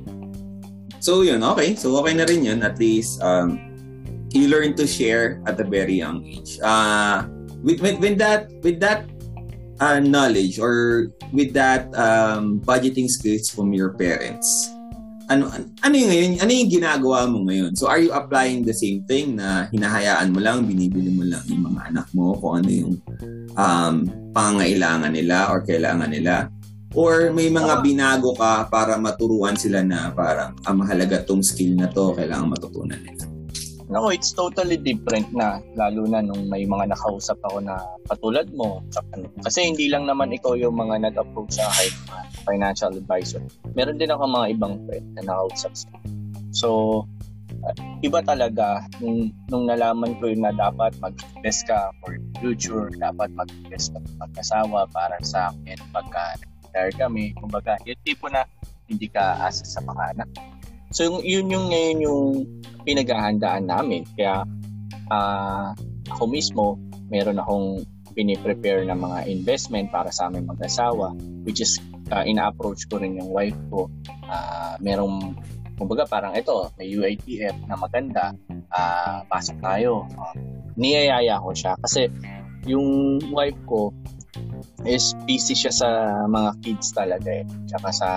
So, 1.02 1.26
yun, 1.26 1.42
okay. 1.42 1.74
So, 1.74 1.90
okay 1.98 2.14
na 2.14 2.22
rin 2.30 2.46
yun. 2.46 2.62
At 2.62 2.78
least, 2.78 3.18
um, 3.18 3.58
you 4.30 4.46
learn 4.46 4.78
to 4.78 4.86
share 4.86 5.42
at 5.42 5.58
a 5.58 5.66
very 5.66 5.98
young 5.98 6.22
age. 6.22 6.62
Uh, 6.62 7.26
with, 7.66 7.82
with, 7.82 7.98
with 7.98 8.14
that, 8.22 8.46
with 8.62 8.78
that 8.78 9.10
uh, 9.80 9.98
knowledge 10.02 10.58
or 10.58 11.08
with 11.32 11.54
that 11.54 11.90
um, 11.94 12.60
budgeting 12.62 13.08
skills 13.08 13.50
from 13.50 13.72
your 13.72 13.94
parents, 13.94 14.70
ano 15.28 15.52
ano 15.84 15.94
yung 15.94 16.10
ngayon 16.10 16.30
ano 16.40 16.50
yung 16.52 16.70
ginagawa 16.72 17.18
mo 17.28 17.44
ngayon? 17.46 17.76
So 17.76 17.86
are 17.86 18.00
you 18.00 18.10
applying 18.12 18.64
the 18.64 18.74
same 18.74 19.04
thing 19.04 19.36
na 19.36 19.68
hinahayaan 19.68 20.32
mo 20.32 20.40
lang 20.40 20.64
binibili 20.64 21.12
mo 21.12 21.24
lang 21.28 21.44
yung 21.48 21.68
mga 21.68 21.80
anak 21.92 22.06
mo 22.16 22.32
kung 22.40 22.64
ano 22.64 22.70
yung 22.70 22.92
um, 23.54 23.94
pangangailangan 24.32 25.12
nila 25.12 25.52
or 25.52 25.60
kailangan 25.62 26.10
nila? 26.10 26.48
Or 26.96 27.28
may 27.36 27.52
mga 27.52 27.84
binago 27.84 28.32
ka 28.32 28.64
para 28.72 28.96
maturuan 28.96 29.60
sila 29.60 29.84
na 29.84 30.08
parang 30.08 30.56
ah, 30.64 30.72
mahalaga 30.72 31.20
tong 31.20 31.44
skill 31.44 31.76
na 31.76 31.92
to 31.92 32.16
kailangan 32.16 32.48
matutunan 32.56 32.96
nila 33.04 33.37
No, 33.88 34.12
it's 34.12 34.36
totally 34.36 34.76
different 34.76 35.32
na 35.32 35.64
lalo 35.72 36.04
na 36.04 36.20
nung 36.20 36.44
may 36.52 36.68
mga 36.68 36.92
nakausap 36.92 37.40
ako 37.48 37.64
na 37.64 37.80
katulad 38.12 38.44
mo. 38.52 38.84
Kasi 39.40 39.64
hindi 39.64 39.88
lang 39.88 40.04
naman 40.04 40.28
ikaw 40.28 40.52
yung 40.60 40.76
mga 40.76 41.08
nag-approach 41.08 41.56
sa 41.56 41.72
akin, 41.72 41.92
financial 42.44 42.92
advisor. 42.92 43.40
Meron 43.72 43.96
din 43.96 44.12
ako 44.12 44.28
mga 44.28 44.46
ibang 44.52 44.76
friend 44.84 45.06
na 45.16 45.24
nakausap 45.24 45.72
sa 45.72 45.88
So, 46.52 46.68
uh, 47.64 47.74
iba 48.04 48.20
talaga 48.20 48.84
nung, 49.00 49.32
nung 49.48 49.64
nalaman 49.64 50.20
ko 50.20 50.32
yung 50.32 50.44
na 50.44 50.52
dapat 50.52 50.92
mag-invest 51.00 51.64
ka 51.68 51.88
for 52.04 52.20
future, 52.44 52.92
dapat 53.00 53.32
mag-invest 53.32 53.96
ka 53.96 54.04
mag-asawa 54.20 54.84
para 54.92 55.16
sa 55.24 55.48
akin 55.48 55.80
pagka 55.96 56.36
retire 56.44 56.92
kami. 56.92 57.32
Kumbaga, 57.40 57.80
yung 57.88 58.00
tipo 58.04 58.28
na 58.28 58.44
hindi 58.88 59.08
ka 59.08 59.48
asa 59.48 59.64
sa 59.64 59.80
mga 59.80 60.16
anak. 60.16 60.28
So, 60.90 61.04
yung, 61.04 61.18
yun 61.24 61.46
yung 61.52 61.66
ngayon 61.68 61.98
yung 62.00 62.22
pinaghahandaan 62.88 63.68
namin. 63.68 64.08
Kaya 64.16 64.44
uh, 65.12 65.76
ako 66.08 66.24
mismo, 66.28 66.80
meron 67.12 67.40
akong 67.40 67.84
piniprepare 68.16 68.82
ng 68.88 68.98
mga 68.98 69.18
investment 69.30 69.92
para 69.94 70.10
sa 70.10 70.26
aming 70.26 70.50
mag-asawa 70.50 71.14
which 71.46 71.62
is 71.62 71.78
uh, 72.10 72.24
ina-approach 72.26 72.88
ko 72.90 72.98
rin 73.00 73.16
yung 73.16 73.30
wife 73.30 73.56
ko. 73.72 73.88
Uh, 74.28 74.74
merong 74.82 75.36
kumbaga 75.78 76.04
parang 76.04 76.34
ito, 76.34 76.68
may 76.74 76.90
UITF 76.90 77.54
na 77.70 77.78
maganda, 77.78 78.34
uh, 78.74 79.22
pasok 79.30 79.56
tayo. 79.62 80.04
Uh, 80.18 80.34
niyayaya 80.74 81.38
ko 81.38 81.54
siya 81.54 81.72
kasi 81.80 82.10
yung 82.66 83.20
wife 83.30 83.56
ko 83.64 83.94
is 84.86 85.14
busy 85.26 85.54
siya 85.54 85.72
sa 85.72 85.88
mga 86.26 86.50
kids 86.60 86.92
talaga 86.92 87.30
eh. 87.30 87.46
Tsaka 87.70 87.88
sa, 87.94 88.08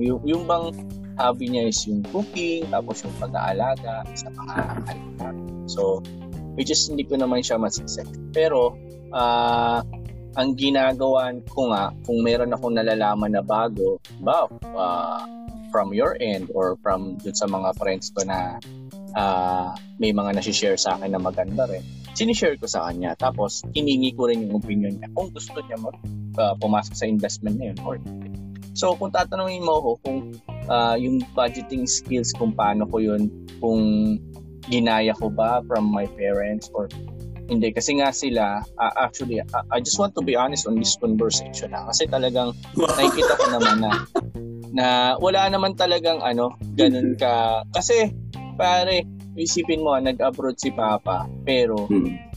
yung, 0.00 0.20
yung 0.24 0.42
bang 0.48 0.72
hobby 1.20 1.52
niya 1.52 1.68
is 1.68 1.84
yung 1.84 2.00
cooking, 2.08 2.64
tapos 2.72 3.04
yung 3.04 3.12
pag-aalaga 3.20 4.08
sa 4.16 4.32
anak. 4.32 4.96
So, 5.68 6.00
which 6.56 6.72
is 6.72 6.80
hindi 6.88 7.04
ko 7.04 7.20
naman 7.20 7.44
siya 7.44 7.60
masisip. 7.60 8.08
Pero, 8.32 8.72
uh, 9.12 9.84
ang 10.38 10.48
ginagawa 10.56 11.36
ko 11.52 11.68
nga, 11.74 11.92
kung 12.06 12.24
meron 12.24 12.54
akong 12.56 12.74
nalalaman 12.74 13.36
na 13.36 13.44
bago, 13.44 14.00
ba, 14.24 14.48
uh, 14.72 15.22
from 15.70 15.94
your 15.94 16.18
end 16.18 16.50
or 16.56 16.74
from 16.82 17.14
dun 17.22 17.36
sa 17.36 17.46
mga 17.46 17.78
friends 17.78 18.10
ko 18.10 18.26
na 18.26 18.58
uh, 19.14 19.70
may 20.02 20.10
mga 20.10 20.38
nasi-share 20.38 20.78
sa 20.78 20.98
akin 20.98 21.14
na 21.14 21.20
maganda 21.22 21.66
rin, 21.70 21.82
sinishare 22.14 22.58
ko 22.58 22.66
sa 22.66 22.90
kanya. 22.90 23.14
Tapos, 23.18 23.62
hiningi 23.74 24.14
ko 24.14 24.30
rin 24.30 24.46
yung 24.46 24.58
opinion 24.58 24.94
niya 24.98 25.10
kung 25.14 25.30
gusto 25.30 25.58
niya 25.62 25.78
mag, 25.78 25.96
uh, 26.38 26.54
pumasok 26.58 26.94
sa 26.94 27.06
investment 27.06 27.58
na 27.58 27.70
yun 27.70 27.78
or 27.86 27.98
So, 28.70 28.94
kung 28.94 29.10
tatanungin 29.10 29.66
mo 29.66 29.82
ako 29.82 29.90
kung 30.06 30.18
uh, 30.70 30.96
yung 30.96 31.20
budgeting 31.34 31.84
skills 31.84 32.30
kung 32.32 32.54
paano 32.54 32.86
ko 32.88 33.02
yun, 33.02 33.28
kung 33.58 34.16
ginaya 34.70 35.12
ko 35.18 35.28
ba 35.28 35.60
from 35.66 35.90
my 35.90 36.06
parents 36.14 36.70
or 36.72 36.86
hindi. 37.50 37.74
Kasi 37.74 37.98
nga 37.98 38.14
sila 38.14 38.62
uh, 38.78 38.94
actually 39.02 39.42
uh, 39.42 39.64
I 39.74 39.82
just 39.82 39.98
want 39.98 40.14
to 40.14 40.22
be 40.22 40.38
honest 40.38 40.70
on 40.70 40.78
this 40.78 40.94
conversation 40.96 41.74
ha? 41.74 41.90
kasi 41.90 42.06
talagang 42.06 42.54
nakikita 42.78 43.34
ko 43.34 43.44
naman 43.58 43.76
na 43.82 43.90
na 44.70 44.86
wala 45.18 45.50
naman 45.50 45.74
talagang 45.74 46.22
ano 46.22 46.54
ganun 46.78 47.18
ka. 47.18 47.66
Kasi 47.74 48.14
pare 48.54 49.02
isipin 49.34 49.82
mo 49.82 49.98
nag-abroad 49.98 50.54
si 50.62 50.70
papa 50.70 51.26
pero 51.42 51.90
hmm 51.90 52.29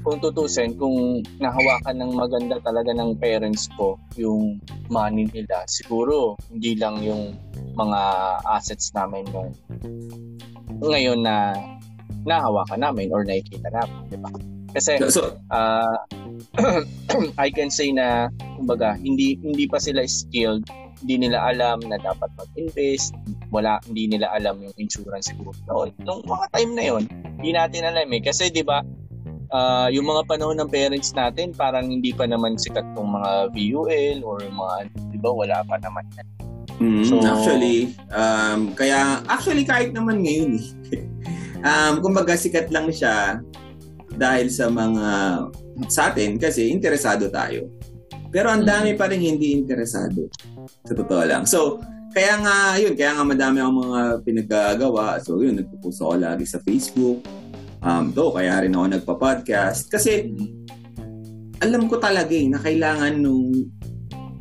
kung 0.00 0.16
tutusin, 0.20 0.76
kung 0.80 1.20
nahawakan 1.40 1.96
ng 2.00 2.12
maganda 2.16 2.56
talaga 2.64 2.90
ng 2.96 3.20
parents 3.20 3.68
ko 3.76 4.00
yung 4.16 4.56
money 4.88 5.28
nila, 5.28 5.64
siguro 5.68 6.40
hindi 6.48 6.76
lang 6.76 7.04
yung 7.04 7.36
mga 7.76 8.00
assets 8.48 8.92
namin 8.96 9.28
yung 9.32 9.52
ngayon 10.80 11.20
na 11.20 11.52
nahawakan 12.24 12.80
namin 12.80 13.12
or 13.12 13.24
nakikita 13.24 13.68
namin, 13.72 14.00
di 14.08 14.18
ba? 14.20 14.30
Kasi 14.70 15.02
uh, 15.50 15.96
I 17.44 17.48
can 17.50 17.68
say 17.68 17.90
na 17.90 18.30
kumbaga 18.56 18.94
hindi 18.96 19.34
hindi 19.42 19.66
pa 19.66 19.82
sila 19.82 20.06
skilled, 20.06 20.62
hindi 21.02 21.26
nila 21.26 21.42
alam 21.50 21.82
na 21.84 21.98
dapat 21.98 22.30
mag-invest, 22.38 23.12
wala 23.50 23.82
hindi 23.90 24.14
nila 24.14 24.30
alam 24.30 24.62
yung 24.62 24.74
insurance 24.78 25.34
siguro 25.34 25.56
noon. 25.66 25.90
Nung 26.06 26.22
mga 26.22 26.46
time 26.54 26.72
na 26.78 26.84
yon, 26.86 27.04
hindi 27.40 27.50
natin 27.50 27.82
alam 27.82 28.06
eh 28.14 28.22
kasi 28.22 28.48
'di 28.48 28.62
ba 28.62 28.80
uh, 29.50 29.88
yung 29.92 30.06
mga 30.06 30.22
panahon 30.26 30.56
ng 30.58 30.70
parents 30.70 31.12
natin, 31.14 31.52
parang 31.54 31.90
hindi 31.90 32.14
pa 32.14 32.26
naman 32.26 32.56
sikat 32.56 32.86
tong 32.94 33.10
mga 33.10 33.54
VUL 33.54 34.18
or 34.24 34.38
mga, 34.42 34.74
di 35.10 35.18
ba, 35.18 35.30
wala 35.30 35.58
pa 35.66 35.76
naman. 35.82 36.04
Mm, 36.80 37.04
so, 37.04 37.20
actually, 37.20 37.92
um, 38.14 38.72
kaya, 38.72 39.20
actually 39.28 39.68
kahit 39.68 39.92
naman 39.92 40.24
ngayon 40.24 40.56
eh. 40.56 40.66
um, 41.68 42.00
kumbaga 42.00 42.32
sikat 42.38 42.72
lang 42.72 42.88
siya 42.88 43.44
dahil 44.16 44.48
sa 44.48 44.72
mga, 44.72 45.06
sa 45.92 46.08
atin 46.08 46.40
kasi 46.40 46.72
interesado 46.72 47.28
tayo. 47.28 47.68
Pero 48.30 48.48
ang 48.48 48.62
dami 48.62 48.94
pa 48.94 49.10
rin 49.10 49.20
hindi 49.20 49.58
interesado. 49.58 50.30
Sa 50.86 50.94
totoo 50.94 51.26
lang. 51.26 51.44
So, 51.44 51.82
kaya 52.14 52.38
nga, 52.42 52.56
yun, 52.78 52.94
kaya 52.94 53.18
nga 53.18 53.26
madami 53.26 53.58
akong 53.58 53.80
mga 53.90 54.00
pinagagawa. 54.22 55.18
So, 55.20 55.42
yun, 55.42 55.58
nagpo-post 55.58 56.00
ako 56.00 56.14
lagi 56.16 56.46
sa 56.46 56.62
Facebook 56.62 57.22
Um, 57.80 58.12
do, 58.12 58.28
kaya 58.32 58.60
rin 58.60 58.76
ako 58.76 58.86
nagpa-podcast. 58.92 59.88
Kasi, 59.88 60.28
alam 61.64 61.88
ko 61.88 61.96
talaga 61.96 62.32
eh, 62.32 62.48
na 62.48 62.60
kailangan 62.60 63.20
nung 63.20 63.52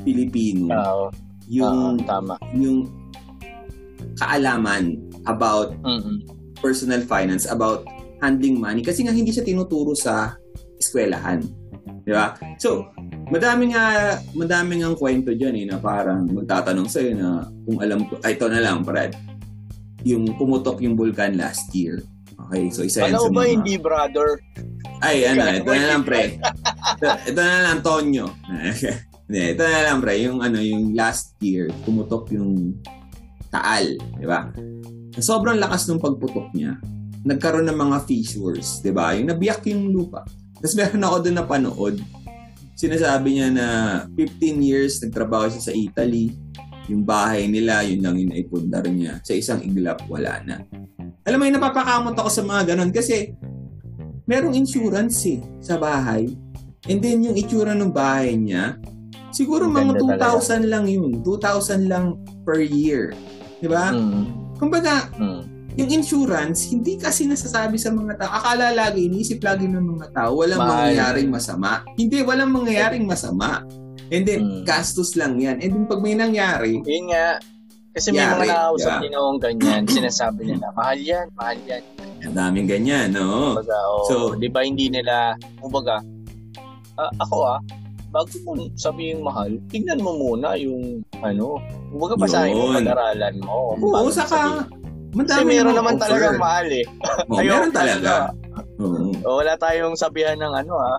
Pilipino 0.04 0.72
uh, 0.72 1.08
yung, 1.48 2.00
uh, 2.00 2.08
tama. 2.08 2.36
yung 2.56 2.88
kaalaman 4.20 5.00
about 5.28 5.76
mm-hmm. 5.84 6.24
personal 6.60 7.00
finance, 7.04 7.48
about 7.48 7.88
handling 8.20 8.60
money. 8.60 8.84
Kasi 8.84 9.08
nga 9.08 9.16
hindi 9.16 9.32
siya 9.32 9.48
tinuturo 9.48 9.96
sa 9.96 10.36
eskwelahan. 10.80 11.40
Di 12.04 12.12
ba? 12.12 12.36
So, 12.60 12.92
madami 13.32 13.72
nga, 13.72 14.20
madami 14.36 14.84
nga 14.84 14.92
kwento 14.96 15.32
dyan 15.32 15.56
eh, 15.64 15.66
na 15.68 15.80
parang 15.80 16.28
magtatanong 16.28 16.88
sa'yo 16.92 17.12
na 17.16 17.48
kung 17.64 17.80
alam 17.80 18.04
ko, 18.08 18.20
ay, 18.24 18.36
ito 18.36 18.48
na 18.52 18.60
lang, 18.60 18.84
Brad, 18.84 19.16
yung 20.04 20.28
pumutok 20.36 20.80
yung 20.84 20.96
vulkan 20.96 21.36
last 21.36 21.72
year 21.76 22.00
Okay, 22.50 22.66
so 22.74 22.82
isa 22.82 23.06
yan 23.06 23.14
sa 23.14 23.30
mga... 23.30 23.38
ba 23.38 23.44
hindi, 23.46 23.74
brother? 23.78 24.42
Ay, 25.06 25.30
ano, 25.30 25.46
ito 25.54 25.70
na 25.70 25.86
lang, 25.86 26.02
pre. 26.02 26.42
ito, 26.98 27.08
ito 27.30 27.40
na 27.40 27.60
lang, 27.62 27.78
Tonyo. 27.86 28.26
Hindi, 29.30 29.42
ito 29.54 29.62
na 29.62 29.82
lang, 29.86 30.02
pre. 30.02 30.18
Yung, 30.26 30.42
ano, 30.42 30.58
yung 30.58 30.98
last 30.98 31.38
year, 31.40 31.70
pumutok 31.86 32.34
yung 32.34 32.74
taal, 33.54 33.96
di 34.18 34.26
ba? 34.26 34.50
Sobrang 35.22 35.62
lakas 35.62 35.86
ng 35.88 36.02
pagputok 36.02 36.50
niya. 36.58 36.82
Nagkaroon 37.22 37.70
ng 37.70 37.78
mga 37.78 37.98
fissures, 38.10 38.82
di 38.82 38.90
ba? 38.90 39.14
Yung 39.14 39.30
nabiyak 39.30 39.62
yung 39.70 39.94
lupa. 39.94 40.26
Tapos 40.58 40.74
meron 40.74 41.06
ako 41.06 41.16
doon 41.22 41.38
na 41.38 41.46
panood. 41.46 41.96
Sinasabi 42.74 43.38
niya 43.38 43.48
na 43.54 43.68
15 44.18 44.60
years 44.60 45.00
nagtrabaho 45.06 45.48
siya 45.54 45.64
sa 45.70 45.74
Italy. 45.78 46.34
Yung 46.90 47.06
bahay 47.06 47.46
nila, 47.46 47.86
yun 47.86 48.02
lang 48.02 48.18
yung 48.18 48.34
naipundar 48.34 48.84
niya. 48.90 49.22
Sa 49.22 49.38
isang 49.38 49.62
iglap, 49.62 50.02
wala 50.10 50.42
na. 50.42 50.58
Alam 51.30 51.38
mo, 51.38 51.46
yung 51.46 51.58
napapakamot 51.62 52.18
ako 52.18 52.30
sa 52.34 52.42
mga 52.42 52.74
ganun 52.74 52.90
kasi 52.90 53.38
merong 54.26 54.58
insurance 54.58 55.30
eh 55.30 55.38
sa 55.62 55.78
bahay. 55.78 56.26
And 56.90 56.98
then 56.98 57.22
yung 57.22 57.38
itsura 57.38 57.78
ng 57.78 57.94
bahay 57.94 58.34
niya, 58.34 58.82
siguro 59.30 59.70
mga 59.70 60.02
2,000 60.02 60.18
talaga. 60.18 60.66
lang 60.66 60.86
yun. 60.90 61.22
2,000 61.22 61.86
lang 61.86 62.18
per 62.42 62.66
year. 62.66 63.14
Di 63.62 63.70
ba? 63.70 63.94
Mm. 63.94 64.58
Kumbaga, 64.58 65.06
mm. 65.22 65.76
yung 65.78 65.90
insurance, 65.94 66.74
hindi 66.74 66.98
kasi 66.98 67.30
nasasabi 67.30 67.78
sa 67.78 67.94
mga 67.94 68.26
tao. 68.26 68.32
Akala 68.34 68.74
lagi, 68.74 69.06
iniisip 69.06 69.38
lagi 69.46 69.70
ng 69.70 69.86
mga 69.86 70.18
tao, 70.18 70.34
walang 70.42 70.60
Mahal. 70.66 70.98
mangyayaring 70.98 71.30
masama. 71.30 71.86
Hindi, 71.94 72.26
walang 72.26 72.50
mangyayaring 72.50 73.06
masama. 73.06 73.62
And 74.10 74.26
then, 74.26 74.42
Hmm. 74.42 74.62
gastos 74.66 75.14
lang 75.14 75.38
yan. 75.38 75.62
And 75.62 75.70
then, 75.70 75.86
pag 75.86 76.02
may 76.02 76.18
nangyari, 76.18 76.82
Yun 76.82 77.14
nga. 77.14 77.38
Kasi 77.90 78.14
may 78.14 78.22
Yari, 78.22 78.34
mga 78.38 78.46
nakausap 78.54 78.90
yeah. 78.90 79.02
din 79.02 79.14
akong 79.18 79.40
ganyan. 79.42 79.82
Sinasabi 79.90 80.42
nila, 80.46 80.66
mahal 80.78 81.00
yan, 81.02 81.26
mahal 81.34 81.58
yan. 81.66 81.84
ang 82.20 82.36
daming 82.36 82.68
ganyan, 82.68 83.08
no? 83.16 83.56
Kumbaga, 83.56 83.78
oh, 83.90 84.06
So- 84.06 84.36
di 84.36 84.50
ba 84.52 84.62
hindi 84.62 84.92
nila, 84.92 85.34
kumbaga, 85.58 86.04
ah, 87.00 87.12
ako 87.24 87.38
ah, 87.48 87.60
bago 88.12 88.30
mo 88.46 88.68
sabihin 88.76 89.24
mahal, 89.24 89.56
tingnan 89.72 90.04
mo 90.04 90.14
muna 90.14 90.54
yung, 90.60 91.02
ano, 91.24 91.58
kumbaga 91.90 92.16
basahin 92.20 92.54
mo, 92.54 92.76
pag-aralan 92.76 93.36
mo. 93.42 93.74
Oo, 93.80 94.12
saka, 94.12 94.68
madami 95.16 95.26
Kasi 95.26 95.44
meron 95.50 95.74
naman 95.74 95.96
offer. 95.98 96.04
talagang 96.06 96.38
mahal 96.38 96.68
eh. 96.70 96.86
Oh, 97.32 97.42
meron 97.42 97.72
talaga. 97.74 98.14
O, 99.28 99.44
wala 99.44 99.60
tayong 99.60 100.00
sabihan 100.00 100.40
ng 100.40 100.54
ano 100.56 100.74
ah, 100.80 100.96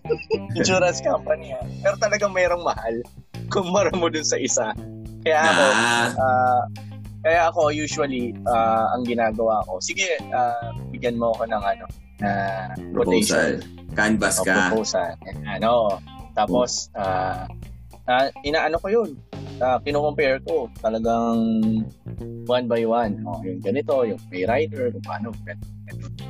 insurance 0.58 1.04
company 1.04 1.52
ah. 1.52 1.64
Pero 1.84 1.94
talagang 2.00 2.32
mayroong 2.32 2.64
mahal 2.64 3.04
kumpara 3.48 3.92
mo 3.96 4.08
dun 4.12 4.24
sa 4.24 4.36
isa. 4.36 4.72
Kaya 5.20 5.38
ako, 5.40 5.64
Ah, 5.68 6.06
ah, 6.14 6.62
kaya 7.20 7.40
ako 7.48 7.60
usually 7.70 8.30
ah, 8.44 8.92
ang 8.92 9.02
ginagawa 9.04 9.60
ko, 9.64 9.78
sige, 9.78 10.06
ah, 10.30 10.70
bigyan 10.88 11.16
mo 11.16 11.34
ako 11.34 11.44
ng 11.46 11.62
ano, 11.62 11.84
na 12.18 12.30
proposal. 12.90 13.62
quotation 13.62 13.94
Canvas 13.94 14.36
o 14.38 14.44
ka. 14.44 14.54
proposal. 14.70 15.10
Ano, 15.44 15.98
tapos 16.32 16.90
ah, 16.94 17.46
ah, 18.04 18.26
inaano 18.42 18.78
ko 18.78 18.88
yun. 18.88 19.10
Uh, 19.58 19.74
kino-compare 19.82 20.38
ko 20.46 20.70
talagang 20.78 21.34
one 22.46 22.70
by 22.70 22.86
one. 22.86 23.18
Oh, 23.26 23.42
yung 23.42 23.58
ganito, 23.58 24.06
yung 24.06 24.14
pay 24.30 24.46
rider, 24.46 24.94
kung 24.94 25.02
paano. 25.02 25.34
ganito, 25.42 25.66
ganito. 25.82 26.22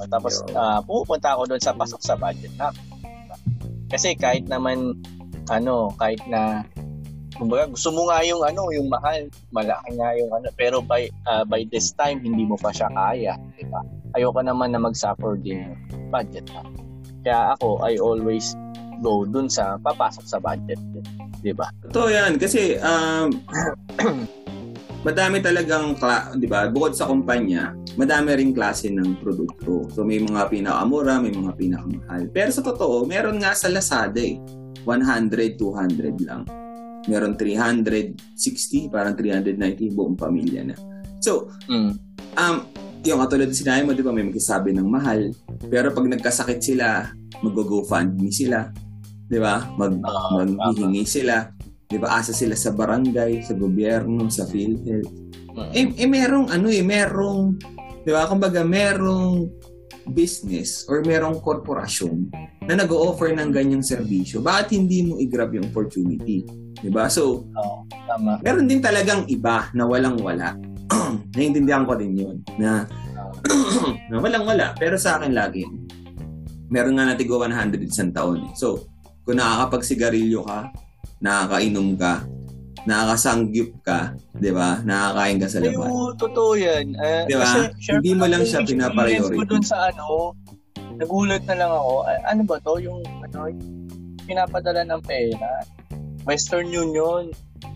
O, 0.00 0.08
tapos 0.08 0.40
ah, 0.56 0.80
pupunta 0.80 1.36
ako 1.36 1.52
doon 1.52 1.60
sa 1.60 1.76
pasok 1.76 2.00
sa 2.00 2.16
budget 2.16 2.48
na. 2.56 2.72
Kasi 3.92 4.16
kahit 4.16 4.48
naman 4.48 4.96
ano, 5.52 5.92
kahit 6.00 6.24
na 6.32 6.64
kumbaga 7.36 7.68
gusto 7.70 7.88
mo 7.92 8.08
nga 8.08 8.20
yung 8.24 8.42
ano, 8.44 8.68
yung 8.72 8.88
mahal, 8.92 9.28
malaki 9.52 9.90
nga 9.96 10.08
yung 10.16 10.30
ano, 10.32 10.48
pero 10.56 10.80
by 10.84 11.08
ah, 11.28 11.44
by 11.46 11.64
this 11.72 11.92
time 11.96 12.20
hindi 12.20 12.44
mo 12.44 12.56
pa 12.60 12.72
siya 12.72 12.88
kaya, 12.92 13.34
di 13.56 13.64
ba? 13.68 13.80
Ayoko 14.16 14.40
naman 14.44 14.76
na 14.76 14.80
mag-suffer 14.80 15.40
din 15.40 15.64
yung 15.64 15.76
budget 16.12 16.44
na. 16.52 16.62
Kaya 17.22 17.40
ako, 17.56 17.80
I 17.86 17.96
always 18.02 18.52
go 19.00 19.24
dun 19.24 19.48
sa 19.48 19.80
papasok 19.80 20.24
sa 20.28 20.38
budget 20.38 20.78
di 21.42 21.50
ba? 21.50 21.66
Totoo 21.90 22.08
yan. 22.08 22.38
Kasi, 22.38 22.78
um, 22.78 23.28
madami 25.06 25.42
talagang, 25.42 25.98
kla- 25.98 26.30
di 26.38 26.46
ba, 26.46 26.70
bukod 26.70 26.94
sa 26.94 27.10
kumpanya, 27.10 27.74
madami 27.98 28.38
ring 28.38 28.54
klase 28.54 28.88
ng 28.88 29.18
produkto. 29.18 29.90
So, 29.90 30.06
may 30.06 30.22
mga 30.22 30.48
pinakamura, 30.48 31.18
may 31.18 31.34
mga 31.34 31.52
pinakamahal. 31.58 32.30
Pero 32.30 32.50
sa 32.54 32.62
totoo, 32.62 33.04
meron 33.04 33.42
nga 33.42 33.52
sa 33.58 33.66
Lazada 33.68 34.22
eh. 34.22 34.38
100, 34.86 35.58
200 35.58 36.26
lang. 36.26 36.42
Meron 37.10 37.34
360, 37.34 38.92
parang 38.92 39.14
390 39.18 39.90
buong 39.94 40.14
pamilya 40.14 40.62
na. 40.62 40.76
So, 41.18 41.50
Mm. 41.66 41.98
um, 42.38 42.56
yung 43.02 43.18
katulad 43.18 43.50
ng 43.50 43.58
sinabi 43.58 43.82
mo, 43.82 43.90
di 43.94 44.04
ba, 44.06 44.14
may 44.14 44.26
magsasabi 44.26 44.70
ng 44.74 44.86
mahal. 44.86 45.34
Pero 45.66 45.90
pag 45.90 46.06
nagkasakit 46.06 46.62
sila, 46.62 47.10
mag-GoFundMe 47.42 48.30
sila. 48.30 48.70
Di 49.26 49.38
ba? 49.42 49.66
Mag, 49.74 49.98
Ah, 50.06 50.46
maghihingi 50.46 51.02
sila. 51.02 51.50
Di 51.90 51.98
ba? 51.98 52.22
Asa 52.22 52.30
sila 52.30 52.54
sa 52.54 52.70
barangay, 52.70 53.42
sa 53.42 53.58
gobyerno, 53.58 54.30
sa 54.30 54.46
PhilHealth. 54.46 55.10
Mm. 55.52 55.70
Eh, 55.74 55.84
eh 55.98 56.08
merong 56.08 56.48
ano 56.48 56.70
eh, 56.70 56.80
merong, 56.80 57.58
di 58.06 58.10
ba? 58.14 58.30
Kumbaga, 58.30 58.62
merong 58.62 59.50
business 60.10 60.86
or 60.90 61.02
merong 61.02 61.38
korporasyon 61.42 62.30
na 62.66 62.74
nag-o-offer 62.74 63.34
ng 63.34 63.50
ganyang 63.50 63.82
serbisyo. 63.82 64.42
Bakit 64.42 64.74
hindi 64.74 65.06
mo 65.06 65.18
i-grab 65.18 65.54
yung 65.54 65.70
opportunity? 65.70 66.42
Di 66.82 66.90
ba? 66.90 67.06
So, 67.06 67.46
Oo, 67.48 67.86
tama. 68.04 68.42
meron 68.42 68.66
din 68.66 68.82
talagang 68.82 69.22
iba 69.26 69.70
na 69.70 69.86
walang-wala. 69.86 70.58
Naiintindihan 71.34 71.86
ko 71.86 71.94
din 71.94 72.12
yun. 72.12 72.36
Na, 72.58 72.82
na 74.10 74.18
walang-wala. 74.18 74.74
Pero 74.74 74.98
sa 74.98 75.16
akin 75.16 75.30
lagi, 75.30 75.62
meron 76.68 76.98
nga 76.98 77.06
natigo 77.06 77.38
100 77.38 77.78
isang 77.80 78.10
taon. 78.10 78.42
eh. 78.42 78.52
So, 78.52 78.82
kung 79.22 79.38
nakakapagsigarilyo 79.38 80.42
ka, 80.42 80.74
nakakainom 81.22 81.94
ka, 81.94 82.26
nakakasangyup 82.82 83.78
ka, 83.80 84.10
di 84.34 84.50
ba? 84.50 84.82
Nakakain 84.82 85.38
ka 85.38 85.46
sa 85.46 85.62
labas. 85.62 85.86
Ayun, 85.86 86.12
totoo 86.18 86.52
yan. 86.58 86.84
Uh, 86.98 87.22
Di 87.24 87.34
ba? 87.38 87.50
Hindi 87.78 88.10
mo 88.12 88.26
lang 88.26 88.42
siya 88.42 88.66
pinapriority. 88.66 89.38
ko 89.38 89.44
dun 89.46 89.62
sa 89.62 89.86
ano, 89.86 90.34
nagulat 90.98 91.46
na 91.46 91.54
lang 91.56 91.70
ako. 91.70 91.92
Ano 92.26 92.42
ba 92.42 92.56
to? 92.58 92.82
Yung, 92.82 92.98
ano, 93.22 93.38
pinapadala 94.22 94.82
ng 94.82 95.02
pera. 95.02 95.62
Western 96.24 96.70
Union. 96.70 97.30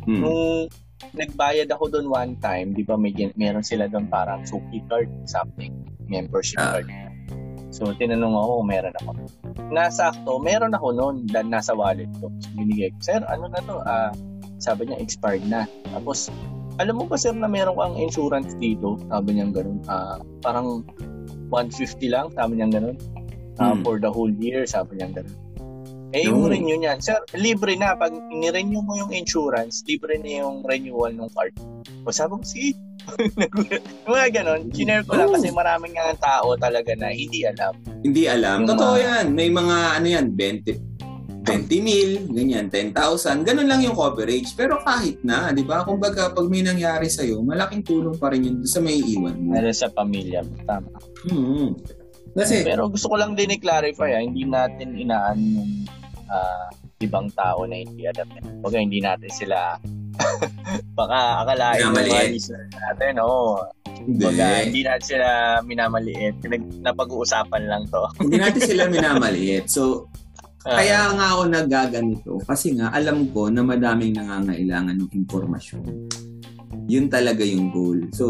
Hmm. 0.07 0.21
Nung 0.23 0.71
nagbayad 1.15 1.69
ako 1.71 1.93
doon 1.93 2.07
one 2.09 2.33
time, 2.41 2.73
di 2.73 2.83
ba 2.83 2.97
may 2.97 3.13
meron 3.37 3.63
sila 3.63 3.87
doon 3.87 4.09
parang 4.09 4.43
suki 4.47 4.83
card, 4.87 5.11
something, 5.29 5.73
membership 6.07 6.59
Ah. 6.59 6.79
card. 6.79 6.89
So, 7.75 7.93
tinanong 7.93 8.33
ako 8.33 8.51
kung 8.63 8.69
meron 8.73 8.95
ako. 9.03 9.11
Nasakto, 9.69 10.33
meron 10.41 10.73
ako 10.73 10.87
noon 10.97 11.17
dahil 11.29 11.49
nasa 11.51 11.77
wallet 11.77 12.09
ko. 12.23 12.33
So, 12.41 12.49
binigay 12.57 12.95
ko, 12.95 12.99
Sir, 13.05 13.21
ano 13.27 13.51
na 13.53 13.61
to? 13.61 13.77
Ah, 13.85 14.11
sabi 14.57 14.89
niya, 14.89 14.97
expired 15.03 15.45
na. 15.45 15.69
Tapos, 15.93 16.33
alam 16.77 17.01
mo 17.01 17.05
ba 17.09 17.17
sir 17.17 17.33
na 17.33 17.49
meron 17.49 17.77
kang 17.77 17.97
insurance 17.97 18.53
dito? 18.61 19.01
Sabi 19.09 19.37
niya 19.37 19.49
ganun. 19.53 19.81
Ah, 19.89 20.21
parang 20.45 20.85
150 21.49 22.09
lang, 22.13 22.29
sabi 22.37 22.61
niya 22.61 22.69
ganun. 22.69 22.97
Hmm. 23.57 23.81
For 23.81 23.97
the 23.97 24.13
whole 24.13 24.33
year, 24.37 24.69
sabi 24.69 25.01
niya 25.01 25.13
ganun. 25.21 25.37
Eh, 26.11 26.23
yung 26.25 26.45
No. 26.45 26.49
renew 26.49 26.77
niyan, 26.77 26.99
sir, 26.99 27.19
libre 27.35 27.75
na. 27.75 27.95
Pag 27.95 28.15
ni-renew 28.31 28.79
mo 28.79 28.95
yung 28.95 29.11
insurance, 29.11 29.83
libre 29.85 30.17
na 30.17 30.41
yung 30.41 30.63
renewal 30.63 31.11
ng 31.11 31.31
card. 31.31 31.55
O 32.03 32.11
sabi 32.11 32.33
ko, 32.33 32.43
sige. 32.43 32.71
Yung 34.07 34.15
mga 34.15 34.29
ganun, 34.35 34.61
sinare 34.71 35.03
ko 35.03 35.15
lang 35.15 35.29
Oh. 35.29 35.35
kasi 35.35 35.51
maraming 35.51 35.95
nga 35.95 36.15
tao 36.17 36.55
talaga 36.55 36.95
na 36.95 37.11
hindi 37.11 37.43
alam. 37.43 37.75
Hindi 38.01 38.27
alam. 38.27 38.63
Yung 38.63 38.71
Totoo 38.71 38.95
mga- 38.95 39.03
yan. 39.03 39.27
May 39.33 39.49
mga, 39.49 39.77
ano 39.95 40.07
yan, 40.07 40.27
20, 40.33 40.73
20 41.43 41.79
mil, 41.79 42.11
ganyan, 42.29 42.67
10,000. 42.67 43.43
Ganun 43.43 43.67
lang 43.67 43.79
yung 43.79 43.95
coverage. 43.95 44.51
Pero 44.53 44.79
kahit 44.81 45.23
na, 45.23 45.51
di 45.51 45.63
ba? 45.63 45.83
Kung 45.83 45.99
baga, 45.99 46.31
pag 46.31 46.47
may 46.47 46.59
nangyari 46.61 47.07
sa'yo, 47.07 47.39
malaking 47.41 47.83
tulong 47.83 48.19
pa 48.19 48.31
rin 48.31 48.43
yun 48.43 48.57
sa 48.63 48.79
may 48.79 48.99
iwan 48.99 49.39
mo. 49.39 49.55
Lalo 49.55 49.71
sa 49.71 49.87
pamilya 49.87 50.43
mo. 50.43 50.55
Tama. 50.65 50.91
Hmm. 51.25 51.71
Kasi, 52.37 52.61
Pero 52.63 52.93
gusto 52.93 53.09
ko 53.09 53.17
lang 53.17 53.33
din 53.33 53.57
i-clarify, 53.57 54.13
ah, 54.13 54.23
hindi 54.23 54.45
natin 54.45 54.93
inaan 54.93 55.39
yung 55.41 55.71
ah, 56.29 56.69
ibang 57.01 57.33
tao 57.33 57.65
na 57.65 57.81
hindi 57.81 58.05
alam. 58.05 58.29
Baga 58.61 58.77
hindi 58.77 59.01
natin 59.01 59.31
sila 59.33 59.81
baka 60.99 61.45
akalain 61.45 61.81
ng 61.81 61.93
Minamaliit. 61.93 62.13
mga 62.13 62.33
listeners 62.33 62.73
natin, 62.73 63.13
oo. 63.21 63.61
Baga, 64.17 64.45
hindi. 64.45 64.65
hindi 64.69 64.81
natin 64.85 65.05
sila 65.05 65.29
minamaliit. 65.65 66.35
Napag-uusapan 66.85 67.63
lang 67.69 67.83
to. 67.89 68.05
hindi 68.25 68.37
natin 68.41 68.63
sila 68.65 68.83
minamaliit. 68.89 69.69
So, 69.69 70.09
Ah, 70.67 70.83
kaya 70.83 71.15
nga 71.15 71.27
ako 71.31 71.43
nagaganito. 71.47 72.33
Kasi 72.43 72.75
nga, 72.75 72.91
alam 72.91 73.31
ko 73.31 73.47
na 73.47 73.63
madaming 73.63 74.19
nangangailangan 74.19 74.99
ng 74.99 75.15
informasyon. 75.15 76.11
Yun 76.91 77.07
talaga 77.07 77.47
yung 77.47 77.71
goal. 77.71 78.03
So, 78.11 78.27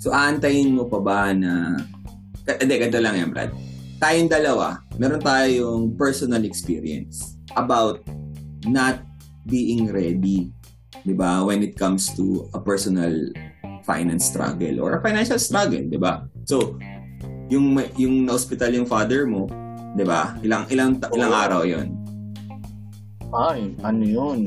so 0.00 0.08
aantayin 0.08 0.72
mo 0.72 0.88
pa 0.88 1.04
ba 1.04 1.36
na... 1.36 1.76
Hindi, 2.44 2.74
ganito 2.76 3.00
lang 3.00 3.14
yan, 3.16 3.28
Brad. 3.32 3.50
Tayong 3.98 4.28
dalawa, 4.28 4.84
meron 5.00 5.22
tayong 5.22 5.96
personal 5.96 6.44
experience 6.44 7.40
about 7.56 8.04
not 8.68 9.00
being 9.48 9.88
ready. 9.88 10.52
Di 11.04 11.14
ba? 11.16 11.40
When 11.44 11.64
it 11.64 11.76
comes 11.76 12.12
to 12.16 12.48
a 12.52 12.60
personal 12.60 13.12
finance 13.84 14.28
struggle 14.28 14.80
or 14.80 14.96
a 14.96 15.00
financial 15.00 15.40
struggle, 15.40 15.84
di 15.84 15.96
ba? 16.00 16.24
So, 16.44 16.76
yung 17.52 17.76
yung 18.00 18.24
na-hospital 18.24 18.72
yung 18.72 18.88
father 18.88 19.28
mo, 19.28 19.48
'di 19.94 20.04
ba? 20.04 20.36
Ilang 20.40 20.64
ilang 20.72 20.96
ilang 21.12 21.32
araw 21.32 21.62
'yon. 21.68 21.92
Ay, 23.34 23.74
ano 23.84 24.04
yun? 24.04 24.40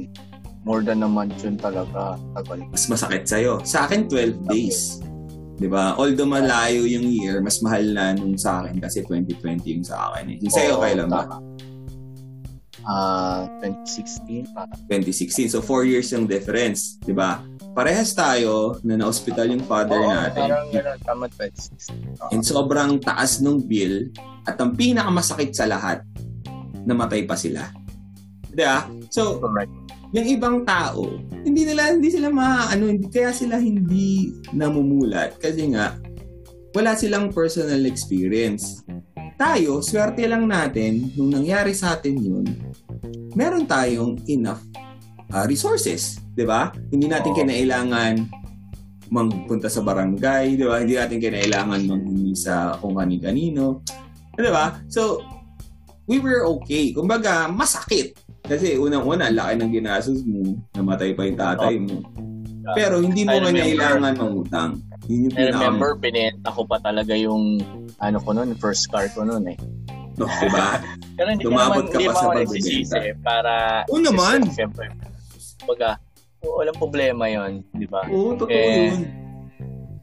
More 0.68 0.84
than 0.84 1.04
a 1.04 1.08
month 1.08 1.40
yun 1.44 1.56
talaga. 1.56 2.20
Tagal. 2.36 2.60
Mas 2.68 2.88
masakit 2.92 3.24
sa 3.24 3.40
Sa 3.64 3.88
akin 3.88 4.08
12 4.12 4.48
days. 4.52 5.00
'Di 5.58 5.68
ba? 5.68 5.98
Although 5.98 6.30
malayo 6.30 6.86
yung 6.86 7.10
year, 7.10 7.42
mas 7.42 7.58
mahal 7.66 7.82
na 7.90 8.14
nung 8.14 8.38
sa 8.38 8.62
akin 8.62 8.78
kasi 8.78 9.02
2020 9.02 9.74
yung 9.74 9.86
sa 9.86 10.14
akin. 10.14 10.26
Eh. 10.32 10.38
Yung 10.46 10.54
sa'yo 10.54 10.78
Oo, 10.78 10.82
kailan 10.86 11.10
ba? 11.10 11.26
Ah, 12.88 13.44
2016 13.60 14.54
parang. 14.56 14.80
2016. 14.88 15.52
So 15.52 15.60
4 15.60 15.84
years 15.84 16.08
yung 16.14 16.24
difference, 16.30 17.02
'di 17.04 17.12
ba? 17.12 17.42
Parehas 17.76 18.16
tayo 18.16 18.80
na 18.82 18.96
na-hospital 18.96 19.50
yung 19.52 19.66
father 19.68 19.98
Oo, 19.98 20.08
natin. 20.08 20.46
parang 20.48 20.66
gano'n. 20.72 20.98
Tama 21.04 21.26
2016. 21.36 22.22
Oo. 22.22 22.30
And 22.32 22.42
sobrang 22.46 23.02
taas 23.04 23.42
nung 23.44 23.60
bill 23.60 24.08
at 24.48 24.56
ang 24.62 24.78
pinakamasakit 24.78 25.52
sa 25.52 25.68
lahat, 25.68 26.06
namatay 26.88 27.28
pa 27.28 27.36
sila. 27.36 27.68
'Di 28.48 28.64
ba? 28.64 28.88
So, 29.12 29.42
Correct. 29.42 29.74
Yung 30.16 30.28
ibang 30.28 30.58
tao, 30.64 31.20
hindi 31.44 31.68
nila 31.68 31.92
hindi 31.92 32.08
sila 32.08 32.32
ma 32.32 32.72
ano, 32.72 32.88
hindi 32.88 33.08
kaya 33.12 33.36
sila 33.36 33.60
hindi 33.60 34.32
namumulat 34.56 35.36
kasi 35.40 35.72
nga 35.76 36.00
wala 36.72 36.94
silang 36.94 37.34
personal 37.34 37.84
experience. 37.90 38.84
Tayo, 39.38 39.86
swerte 39.86 40.26
lang 40.26 40.50
natin 40.50 41.14
nung 41.14 41.30
nangyari 41.30 41.74
sa 41.74 41.98
atin 41.98 42.18
yun, 42.18 42.46
meron 43.38 43.70
tayong 43.70 44.18
enough 44.30 44.62
uh, 45.34 45.46
resources, 45.46 46.18
'di 46.34 46.46
ba? 46.48 46.74
Hindi 46.90 47.06
natin 47.10 47.32
Oo. 47.34 47.38
kinailangan 47.38 48.14
magpunta 49.14 49.70
sa 49.70 49.84
barangay, 49.86 50.58
'di 50.58 50.66
ba? 50.66 50.82
Hindi 50.82 50.96
natin 50.98 51.18
kinailangan 51.22 51.82
manghingi 51.86 52.34
sa 52.34 52.78
kung 52.80 52.98
kani-kanino. 52.98 53.86
'Di 54.38 54.52
ba? 54.52 54.82
So 54.90 55.22
we 56.08 56.18
were 56.24 56.48
okay. 56.58 56.96
Kumbaga, 56.96 57.52
masakit. 57.52 58.16
Kasi 58.48 58.80
unang-una, 58.80 59.28
laki 59.28 59.54
ng 59.60 59.72
ginastos 59.72 60.24
mo, 60.24 60.56
namatay 60.72 61.12
pa 61.12 61.28
yung 61.28 61.40
tatay 61.40 61.76
mo. 61.78 62.00
Pero 62.76 63.00
hindi 63.00 63.24
mo 63.24 63.36
remember. 63.36 63.60
kailangan 63.64 64.14
mangutang. 64.16 64.72
Yun 65.08 65.32
yung 65.32 65.36
I 65.36 65.44
remember, 65.52 65.96
binenta 65.96 66.50
ko 66.52 66.64
pa 66.64 66.80
talaga 66.80 67.16
yung 67.16 67.60
ano 68.00 68.18
ko 68.20 68.36
noon, 68.36 68.56
first 68.56 68.88
car 68.92 69.08
ko 69.12 69.24
noon 69.24 69.52
eh. 69.52 69.58
no, 70.20 70.28
diba? 70.28 70.80
Pero 71.20 71.28
hindi 71.32 71.44
Tumabot 71.44 71.86
ka 71.88 71.98
pa 72.00 72.12
sa 72.12 72.28
pagbebenta. 72.28 72.40
nagsisisi 72.44 73.00
para... 73.24 73.54
Oo 73.88 74.00
naman. 74.00 74.48
Siyempre, 74.52 74.92
baga, 75.64 76.00
walang 76.44 76.76
problema 76.76 77.28
yon 77.28 77.64
di 77.72 77.88
ba? 77.88 78.04
Oo, 78.12 78.36
totoo 78.36 78.52
Eh, 78.52 78.92
yun. 78.92 79.04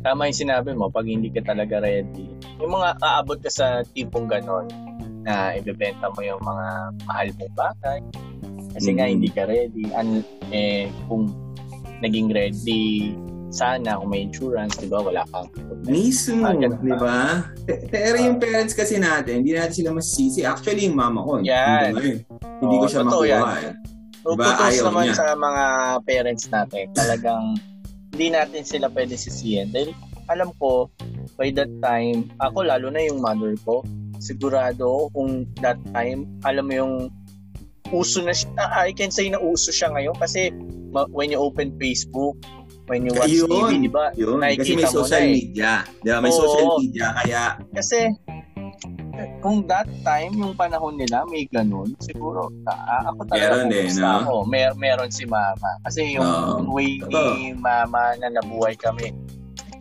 Tama 0.04 0.28
yung 0.28 0.36
sinabi 0.36 0.76
mo, 0.76 0.92
pag 0.92 1.08
hindi 1.08 1.32
ka 1.32 1.40
talaga 1.44 1.80
ready, 1.80 2.28
yung 2.60 2.72
mga 2.72 3.00
aabot 3.00 3.40
ka 3.40 3.48
sa 3.48 3.80
tipong 3.96 4.28
ganon, 4.28 4.68
na 5.24 5.56
ibebenta 5.56 6.12
mo 6.12 6.20
yung 6.20 6.38
mga 6.38 6.66
mahal 7.02 7.28
mong 7.34 7.54
bagay, 7.54 7.98
kasi 8.74 8.90
nga 8.92 9.06
Mm. 9.06 9.12
hindi 9.16 9.28
ka 9.28 9.42
ready. 9.44 9.84
An, 9.90 10.20
eh, 10.50 10.86
kung 11.08 11.32
naging 11.98 12.28
ready 12.28 13.14
sana, 13.48 13.96
kung 13.96 14.10
may 14.10 14.26
insurance, 14.26 14.74
di 14.76 14.90
ba, 14.90 14.98
wala 14.98 15.22
kang. 15.30 15.46
Mismo, 15.86 16.42
Ah, 16.42 16.52
ganun 16.52 16.82
di 16.82 16.90
ba? 16.90 17.46
Pero 17.86 18.18
yung 18.18 18.36
parents 18.36 18.74
kasi 18.74 18.98
natin, 18.98 19.40
hindi 19.40 19.54
natin 19.54 19.70
sila 19.72 19.94
masisisi. 19.94 20.42
Actually, 20.42 20.84
yung 20.84 20.98
mama 20.98 21.22
ko, 21.22 21.38
Yan. 21.38 21.94
ngayon, 21.94 22.18
hindi 22.60 22.76
ko 22.76 22.86
siya 22.90 23.02
makuha. 23.06 23.24
yan. 23.24 23.42
eh. 23.62 23.74
Diba, 24.24 24.48
ayaw 24.58 24.82
naman 24.88 25.02
niya. 25.06 25.14
sa 25.14 25.26
mga 25.36 25.64
parents 26.02 26.44
natin. 26.48 26.84
Talagang 26.90 27.44
hindi 28.10 28.26
natin 28.32 28.62
sila 28.64 28.88
pwede 28.90 29.14
sisihin. 29.14 29.68
Dahil 29.68 29.92
alam 30.26 30.50
ko, 30.56 30.88
by 31.36 31.52
that 31.52 31.68
time, 31.78 32.32
ako 32.40 32.64
lalo 32.64 32.88
na 32.88 33.04
yung 33.04 33.20
mother 33.20 33.52
ko, 33.62 33.84
sigurado 34.24 35.12
kung 35.12 35.44
that 35.60 35.76
time, 35.92 36.24
alam 36.48 36.64
mo 36.64 36.72
yung 36.72 36.94
uso 37.92 38.24
na 38.24 38.32
siya, 38.32 38.48
ah, 38.56 38.88
I 38.88 38.96
can 38.96 39.12
say 39.12 39.28
na 39.28 39.36
uso 39.36 39.68
siya 39.68 39.92
ngayon 39.92 40.16
kasi 40.16 40.48
when 41.12 41.28
you 41.28 41.36
open 41.36 41.76
Facebook, 41.76 42.40
when 42.88 43.04
you 43.04 43.12
watch 43.12 43.28
Yun. 43.28 43.48
TV, 43.52 43.70
di 43.84 43.90
ba? 43.92 44.08
Yun, 44.16 44.40
kasi 44.40 44.72
may 44.72 44.88
social 44.88 45.20
na 45.20 45.28
eh. 45.28 45.36
media. 45.36 45.70
Di 46.00 46.08
ba? 46.08 46.18
May 46.24 46.32
Oo. 46.32 46.40
social 46.40 46.66
media, 46.80 47.06
kaya 47.20 47.42
Kasi 47.76 48.08
kung 49.44 49.68
that 49.68 49.86
time, 50.02 50.32
yung 50.40 50.56
panahon 50.56 50.96
nila, 50.96 51.22
may 51.28 51.44
ganun, 51.46 51.92
siguro, 52.00 52.48
ah, 52.66 53.12
ako 53.12 53.20
talaga 53.28 53.44
Meron 53.44 53.64
pupusta 53.68 54.00
no? 54.00 54.16
ako. 54.24 54.34
Mer- 54.48 54.76
meron 54.80 55.10
si 55.12 55.24
mama. 55.28 55.70
Kasi 55.84 56.16
yung 56.16 56.26
Oo. 56.26 56.72
way 56.72 56.98
ni 56.98 57.52
mama 57.52 58.16
na 58.18 58.32
nabuhay 58.32 58.74
kami, 58.74 59.12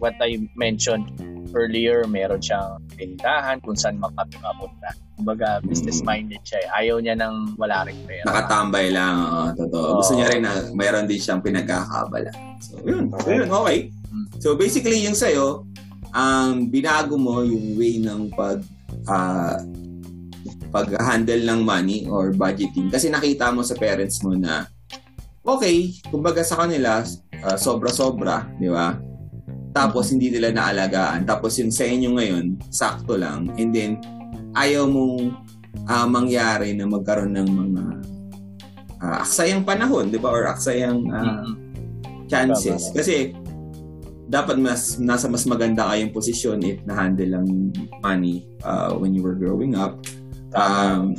what 0.03 0.13
I 0.19 0.35
mentioned 0.59 1.07
earlier, 1.53 2.03
meron 2.05 2.41
siyang 2.41 2.81
tindahan 2.93 3.61
kung 3.61 3.73
saan 3.73 3.97
makapit 3.97 4.41
mapunta. 4.41 4.89
Kumbaga, 5.13 5.61
business-minded 5.63 6.41
siya. 6.41 6.59
eh. 6.59 6.77
Ayaw 6.83 6.97
niya 6.99 7.15
nang 7.15 7.53
wala 7.55 7.85
rin 7.85 7.95
pera. 8.03 8.25
nakatambay 8.25 8.89
lang. 8.89 9.15
Oo, 9.15 9.43
totoo. 9.55 9.85
Oo. 9.85 9.97
Gusto 10.01 10.13
niya 10.17 10.27
rin 10.27 10.41
na 10.41 10.51
mayroon 10.73 11.05
din 11.05 11.21
siyang 11.21 11.39
pinagkakabala. 11.39 12.33
So, 12.59 12.81
yun. 12.81 13.13
So, 13.21 13.29
yun, 13.29 13.47
okay. 13.47 13.79
Mm. 14.09 14.25
So, 14.41 14.57
basically, 14.57 14.99
yung 15.01 15.15
sa'yo, 15.15 15.63
ang 16.11 16.69
binago 16.69 17.17
mo 17.17 17.41
yung 17.41 17.73
way 17.73 17.97
ng 17.97 18.33
pag 18.33 18.61
ah, 19.05 19.57
pag-handle 20.69 21.45
ng 21.45 21.61
money 21.61 22.09
or 22.09 22.33
budgeting 22.33 22.89
kasi 22.89 23.05
nakita 23.07 23.53
mo 23.53 23.61
sa 23.61 23.77
parents 23.77 24.25
mo 24.25 24.33
na 24.33 24.65
okay, 25.41 25.93
kumbaga 26.09 26.41
sa 26.41 26.57
kanila 26.57 27.05
ah, 27.41 27.57
sobra-sobra, 27.57 28.49
di 28.57 28.69
ba? 28.69 28.97
Tapos 29.73 30.13
hindi 30.13 30.29
nila 30.29 30.53
naalagaan. 30.53 31.25
Tapos 31.25 31.57
yung 31.57 31.73
sa 31.73 31.83
inyo 31.83 32.13
ngayon, 32.13 32.61
sakto 32.69 33.17
lang. 33.17 33.49
And 33.57 33.73
then 33.73 33.97
ayaw 34.53 34.85
mong 34.85 35.33
ah, 35.89 36.05
mangyari 36.05 36.77
na 36.77 36.85
magkaroon 36.85 37.33
ng 37.33 37.49
mga 37.49 37.83
ah, 39.01 39.25
aksayang 39.25 39.65
panahon, 39.65 40.13
di 40.13 40.21
ba? 40.21 40.29
Or 40.29 40.45
aksayang 40.47 41.09
Mm. 41.09 41.53
chances. 42.29 42.93
Kasi 42.93 43.33
dapat 44.25 44.57
mas 44.57 44.97
nasa 44.97 45.27
mas 45.27 45.43
maganda 45.45 45.85
kayong 45.91 46.09
posisyon 46.09 46.57
if 46.63 46.79
na-handle 46.87 47.37
lang 47.37 47.45
money 48.01 48.47
uh, 48.63 48.95
when 48.95 49.13
you 49.13 49.21
were 49.21 49.35
growing 49.35 49.75
up. 49.77 49.99
Um, 50.53 51.17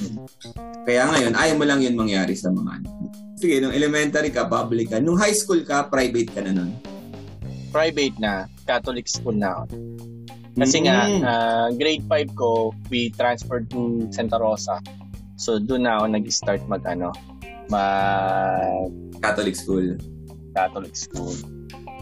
kaya 0.86 1.10
ngayon, 1.10 1.34
ayaw 1.34 1.54
mo 1.58 1.64
lang 1.66 1.82
yun 1.82 1.98
mangyari 1.98 2.38
sa 2.38 2.54
mga. 2.54 2.86
Sige, 3.34 3.58
nung 3.58 3.74
elementary 3.74 4.30
ka, 4.30 4.46
public 4.46 4.94
ka. 4.94 5.02
Nung 5.02 5.18
high 5.18 5.34
school 5.34 5.62
ka, 5.66 5.90
private 5.90 6.30
ka 6.30 6.40
na 6.42 6.54
nun. 6.54 6.70
Private 7.74 8.14
na, 8.16 8.46
Catholic 8.62 9.10
school 9.10 9.34
na. 9.34 9.66
Kasi 10.54 10.86
nga, 10.86 11.10
Mm. 11.10 11.22
ah, 11.26 11.68
grade 11.74 12.06
5 12.06 12.30
ko, 12.32 12.70
we 12.86 13.10
transferred 13.10 13.66
to 13.68 14.06
Santa 14.14 14.38
Rosa. 14.38 14.78
So, 15.34 15.58
doon 15.58 15.82
na 15.82 15.98
ako 15.98 16.14
nag-start 16.14 16.62
mag, 16.70 16.86
ano, 16.86 17.10
mag 17.66 18.86
Catholic 19.18 19.58
school. 19.58 19.98
Catholic 20.54 20.94
school. 20.94 21.34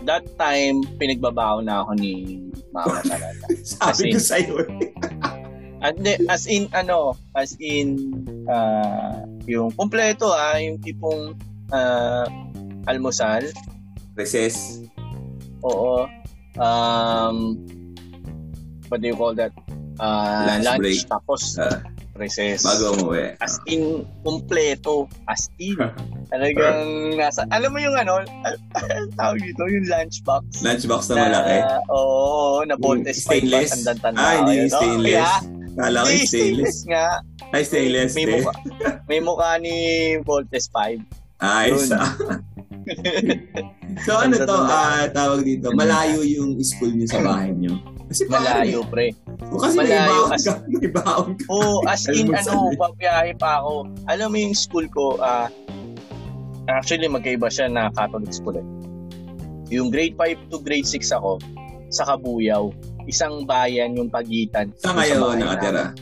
That 0.05 0.29
time, 0.37 0.85
pinagbabaho 1.01 1.65
na 1.65 1.81
ako 1.81 1.97
ni 1.97 2.45
mama 2.69 3.01
talaga. 3.09 3.49
Sabi 3.65 4.13
Kasi- 4.13 4.13
ko 4.13 4.19
sa'yo. 4.21 4.55
eh. 4.69 4.93
De, 5.99 6.15
as 6.31 6.47
in, 6.47 6.71
ano, 6.71 7.19
as 7.35 7.59
in, 7.59 7.99
ah, 8.47 9.19
yung 9.51 9.73
kompleto 9.73 10.31
ah, 10.31 10.55
yung 10.55 10.79
tipong 10.79 11.35
ah, 11.73 12.29
almusal, 12.87 13.43
Recess. 14.13 14.85
Oo, 15.63 16.07
um, 16.59 17.57
what 18.89 19.01
do 19.01 19.09
you 19.09 19.17
call 19.17 19.35
that? 19.35 19.53
Ah, 20.01 20.49
Lunch 20.49 20.65
lunch, 20.65 20.81
break. 20.81 21.01
tapos 21.07 21.43
Ah. 21.57 21.79
recess. 22.13 22.61
Bago 22.63 22.93
umuwi. 22.95 23.37
As 23.41 23.57
in, 23.67 24.05
kompleto. 24.21 25.09
As 25.25 25.49
in. 25.57 25.77
Talagang 26.33 26.81
nasa, 27.15 27.45
alam 27.49 27.73
mo 27.73 27.81
yung 27.81 27.97
ano, 27.97 28.21
tawag 29.21 29.39
dito, 29.39 29.65
yung 29.65 29.85
lunchbox. 29.89 30.61
Lunchbox 30.61 31.09
na 31.09 31.29
malaki. 31.29 31.57
Oo, 31.89 32.65
na 32.65 32.75
Voltes 32.77 33.25
5 33.25 33.33
Stainless? 33.43 33.71
tanda-tanda. 33.75 34.17
Ah, 34.19 34.33
hindi 34.41 34.53
yung 34.61 34.69
yun. 34.69 34.73
Oh, 34.73 34.81
stainless. 34.81 35.13
yeah. 35.15 35.41
Kala 35.73 35.99
ko 35.99 36.09
yung 36.11 36.29
stainless. 36.29 36.77
nga. 36.85 37.05
Ay, 37.53 37.63
stainless. 37.65 38.13
May 38.13 38.25
eh. 38.25 38.33
mukha, 38.35 38.53
may 39.09 39.21
mukha 39.21 39.51
ni 39.57 39.77
Voltes 40.21 40.69
5. 40.69 41.01
Ah. 41.43 41.67
so 44.07 44.13
ano 44.15 44.35
to, 44.39 44.57
ah, 44.57 45.11
tawag 45.11 45.43
dito, 45.43 45.75
malayo 45.75 46.23
yung 46.23 46.55
school 46.63 46.95
niyo 46.95 47.11
sa 47.11 47.19
bahay 47.19 47.51
niyo. 47.51 47.75
Kasi 48.13 48.29
Malayo, 48.29 48.85
pre. 48.93 49.17
O 49.49 49.57
kasi 49.57 49.81
may 49.81 49.89
Malayo 49.89 50.13
baon 50.13 50.31
as- 50.37 50.45
ka, 50.45 50.53
may 50.69 50.91
baon 50.93 51.29
ka. 51.33 51.45
Oo, 51.49 51.81
as 51.89 52.05
in, 52.13 52.29
ano, 52.29 52.69
eh. 52.69 52.77
pabiyahe 52.77 53.33
pa 53.41 53.65
ako. 53.65 53.89
Alam 54.05 54.29
mo 54.29 54.37
yung 54.37 54.53
school 54.53 54.85
ko, 54.93 55.17
ah, 55.17 55.49
actually, 56.69 57.09
magkaiba 57.09 57.49
siya 57.49 57.73
na 57.73 57.89
Catholic 57.97 58.37
school 58.37 58.61
eh. 58.61 58.67
Yung 59.73 59.89
grade 59.89 60.13
5 60.21 60.53
to 60.53 60.61
grade 60.61 60.85
6 60.85 61.09
ako, 61.09 61.41
sa 61.89 62.05
Kabuyaw. 62.05 62.69
Isang 63.09 63.49
bayan 63.49 63.97
yung 63.97 64.13
pagitan. 64.13 64.69
Sa 64.77 64.93
bahay 64.93 65.17
nakatira? 65.17 65.97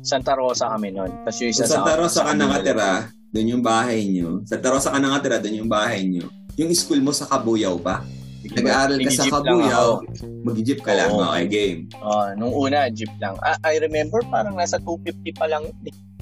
Santa 0.00 0.32
Rosa 0.38 0.70
kami 0.72 0.94
noon. 0.94 1.10
Tapos 1.26 1.38
yung 1.42 1.52
Sa 1.52 1.66
isa 1.66 1.74
Santa 1.76 1.94
Rosa 1.98 2.20
ka 2.24 2.32
nakatira, 2.32 3.10
doon 3.30 3.46
yung 3.48 3.62
bahay 3.62 4.02
niyo. 4.02 4.42
Santa 4.42 4.68
Rosa 4.68 4.90
ka 4.90 4.98
nakatira, 4.98 5.38
doon 5.38 5.64
yung 5.64 5.70
bahay 5.70 6.02
niyo. 6.02 6.26
Yung 6.56 6.70
school 6.74 6.98
mo 6.98 7.10
sa 7.10 7.24
Kabuyaw 7.24 7.78
pa. 7.78 8.02
Nag-aaral 8.42 8.98
ka 8.98 9.10
sa 9.12 9.28
Kabuyaw, 9.28 10.02
mag-jeep 10.42 10.80
ka 10.80 10.92
lang. 10.92 11.12
Okay, 11.12 11.46
game. 11.46 11.78
Ah, 11.96 12.34
nung 12.34 12.50
una, 12.50 12.90
jeep 12.90 13.10
lang. 13.18 13.38
Ah, 13.40 13.54
I 13.62 13.78
remember 13.78 14.18
parang 14.26 14.56
nasa 14.56 14.76
250 14.78 15.30
pa 15.36 15.46
lang. 15.46 15.62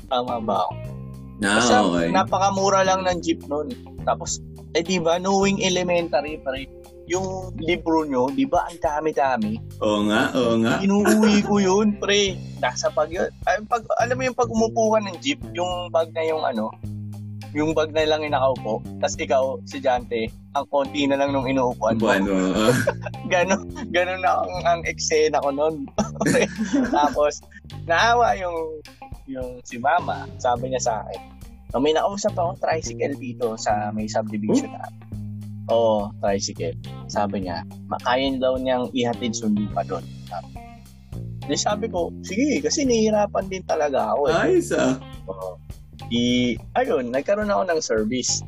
Tama 0.07 0.37
ba 0.41 0.63
ako? 0.63 0.73
Na, 1.39 1.51
Ah, 1.57 1.81
okay. 1.81 2.11
napakamura 2.11 2.83
lang 2.83 3.07
ng 3.07 3.19
jeep 3.23 3.41
noon. 3.47 3.71
Tapos, 4.03 4.43
eh 4.75 4.83
di 4.83 4.99
ba, 4.99 5.17
knowing 5.17 5.63
elementary 5.63 6.37
pa 6.39 6.51
rin, 6.51 6.67
yung 7.09 7.25
libro 7.57 8.05
nyo, 8.05 8.29
di 8.29 8.45
ba, 8.45 8.69
ang 8.69 8.77
dami-dami. 8.77 9.57
Oo 9.81 10.05
nga, 10.05 10.29
oo 10.35 10.61
nga. 10.61 10.83
Inuuwi 10.83 11.41
ko 11.41 11.57
yun, 11.73 11.97
pre. 11.97 12.35
Nasa 12.59 12.91
pag 12.91 13.09
yun. 13.09 13.31
Ay, 13.47 13.63
pag, 13.65 13.81
alam 13.97 14.19
mo 14.19 14.27
yung 14.27 14.37
pag 14.37 14.51
umupo 14.51 14.93
ka 14.93 15.01
ng 15.01 15.17
jeep, 15.23 15.41
yung 15.55 15.89
bag 15.89 16.11
na 16.13 16.27
yung 16.27 16.43
ano, 16.43 16.69
yung 17.57 17.73
bag 17.73 17.93
na 17.93 18.05
lang 18.05 18.21
yung 18.25 18.35
nakaupo, 18.37 18.85
tapos 19.01 19.17
ikaw, 19.17 19.45
si 19.65 19.81
Jante, 19.81 20.29
ang 20.53 20.67
konti 20.69 21.09
na 21.09 21.17
lang 21.17 21.33
nung 21.33 21.49
inuupuan 21.49 21.97
mo. 21.97 22.13
Oo. 22.13 22.69
Ganon, 23.33 23.69
ganon 23.93 24.21
na 24.25 24.41
ang, 24.41 24.53
ang 24.65 24.81
eksena 24.89 25.45
ko 25.45 25.53
noon. 25.53 25.85
Tapos, 26.97 27.45
naawa 27.85 28.33
yung 28.41 28.81
yung 29.29 29.61
si 29.69 29.77
mama, 29.77 30.25
sabi 30.41 30.73
niya 30.73 30.81
sa 30.81 31.05
akin, 31.05 31.21
So, 31.69 31.77
may 31.77 31.93
nakausap 31.93 32.33
akong 32.33 32.57
tricycle 32.65 33.13
dito 33.21 33.53
sa 33.61 33.93
may 33.93 34.09
subdivision 34.09 34.73
na. 34.73 34.89
Oo, 35.69 36.09
tricycle. 36.25 36.73
Sabi 37.13 37.45
niya, 37.45 37.61
makayan 37.93 38.41
daw 38.41 38.57
niyang 38.57 38.89
ihatid 38.97 39.37
sundo 39.37 39.69
pa 39.77 39.85
doon. 39.85 40.01
Sabi. 40.33 40.57
Di 41.45 41.57
sabi 41.57 41.93
ko, 41.93 42.09
sige, 42.25 42.65
kasi 42.65 42.89
nahihirapan 42.89 43.53
din 43.53 43.65
talaga 43.69 44.17
ako. 44.17 44.33
Eh. 44.33 44.45
Ayos 44.49 44.73
ah. 44.73 44.97
Oo. 45.29 45.61
Di, 46.09 46.57
ayun, 46.75 47.13
nagkaroon 47.13 47.49
ako 47.49 47.63
ng 47.67 47.81
service. 47.81 48.41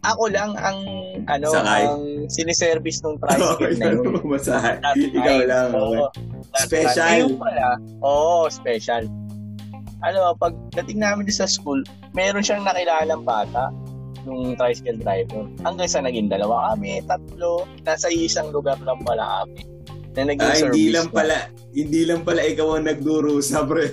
Ako 0.00 0.30
lang 0.30 0.54
ang, 0.56 0.78
ano, 1.26 1.50
Sakay. 1.50 1.82
ang 1.84 2.02
siniservice 2.30 3.02
ng 3.02 3.18
Oh, 3.18 3.20
tricycle 3.20 3.74
na 3.76 3.86
yun. 3.90 4.04
Masahe. 4.32 4.72
That 4.78 4.96
Ikaw 4.96 5.38
lang. 5.44 5.68
Oo. 5.74 6.06
Okay. 6.06 6.64
Special. 6.64 7.04
Ayun 7.04 7.34
pala. 7.36 7.66
Oo, 8.00 8.46
special. 8.46 9.04
Ano, 10.00 10.32
pagdating 10.34 10.98
namin 10.98 11.26
doon 11.26 11.36
sa 11.36 11.44
school, 11.44 11.82
meron 12.10 12.40
siyang 12.40 12.64
nakilalang 12.64 13.20
bata 13.20 13.68
yung 14.24 14.54
tricycle 14.54 14.96
driver. 14.96 15.44
Hanggang 15.60 15.90
sa 15.90 16.00
naging 16.00 16.30
dalawa 16.30 16.72
kami, 16.72 17.02
tatlo, 17.04 17.66
nasa 17.82 18.08
isang 18.08 18.48
lugar 18.48 18.78
lang 18.80 19.02
pala 19.02 19.44
kami. 19.44 19.66
Na 20.12 20.22
naging 20.26 20.40
Ah, 20.44 20.56
service 20.56 20.72
hindi 20.72 20.86
lang 20.88 21.08
pala, 21.10 21.36
hindi 21.70 22.02
lang 22.04 22.20
pala 22.22 22.40
ikaw 22.42 22.78
ang 22.78 22.86
nagdurusa, 22.86 23.66
pre. 23.66 23.92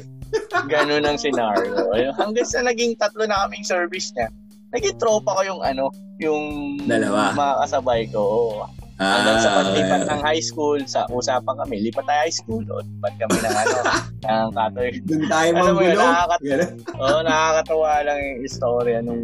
Ganun 0.65 1.03
ang 1.03 1.15
scenario. 1.15 1.73
Hanggang 2.13 2.43
sa 2.43 2.59
naging 2.61 2.95
tatlo 2.95 3.23
na 3.23 3.45
kaming 3.45 3.63
service 3.63 4.11
niya, 4.13 4.27
naging 4.71 4.97
tropa 4.97 5.31
ko 5.33 5.41
yung 5.45 5.61
ano, 5.61 5.87
yung 6.17 6.75
Dalawa. 6.81 7.31
mga 7.31 7.53
kasabay 7.61 8.01
ko. 8.07 8.19
Oo. 8.19 8.65
Hanggang 8.97 9.37
sa 9.37 9.49
Ah, 9.51 9.57
paglipat 9.61 10.01
ng 10.07 10.21
high 10.21 10.41
school, 10.41 10.81
sa 10.83 11.05
usapan 11.07 11.53
kami, 11.55 11.85
lipat 11.85 12.01
tayo 12.03 12.17
high 12.19 12.33
school, 12.33 12.65
o 12.65 12.81
lipat 12.81 13.13
kami 13.15 13.37
ng 13.37 13.55
ano, 13.55 13.75
ng 14.25 14.47
Catholic. 14.51 14.93
Doon 15.05 15.23
tayo 15.27 15.47
Alam 15.47 15.53
mo 15.53 15.61
yun, 15.61 15.75
manggulo. 15.93 16.01
nakakat- 16.03 16.41
Ganun. 16.41 16.71
Oo, 16.97 17.17
nakakatawa 17.21 17.91
lang 18.01 18.17
yung 18.19 18.39
istorya 18.41 18.97
nung 18.99 19.23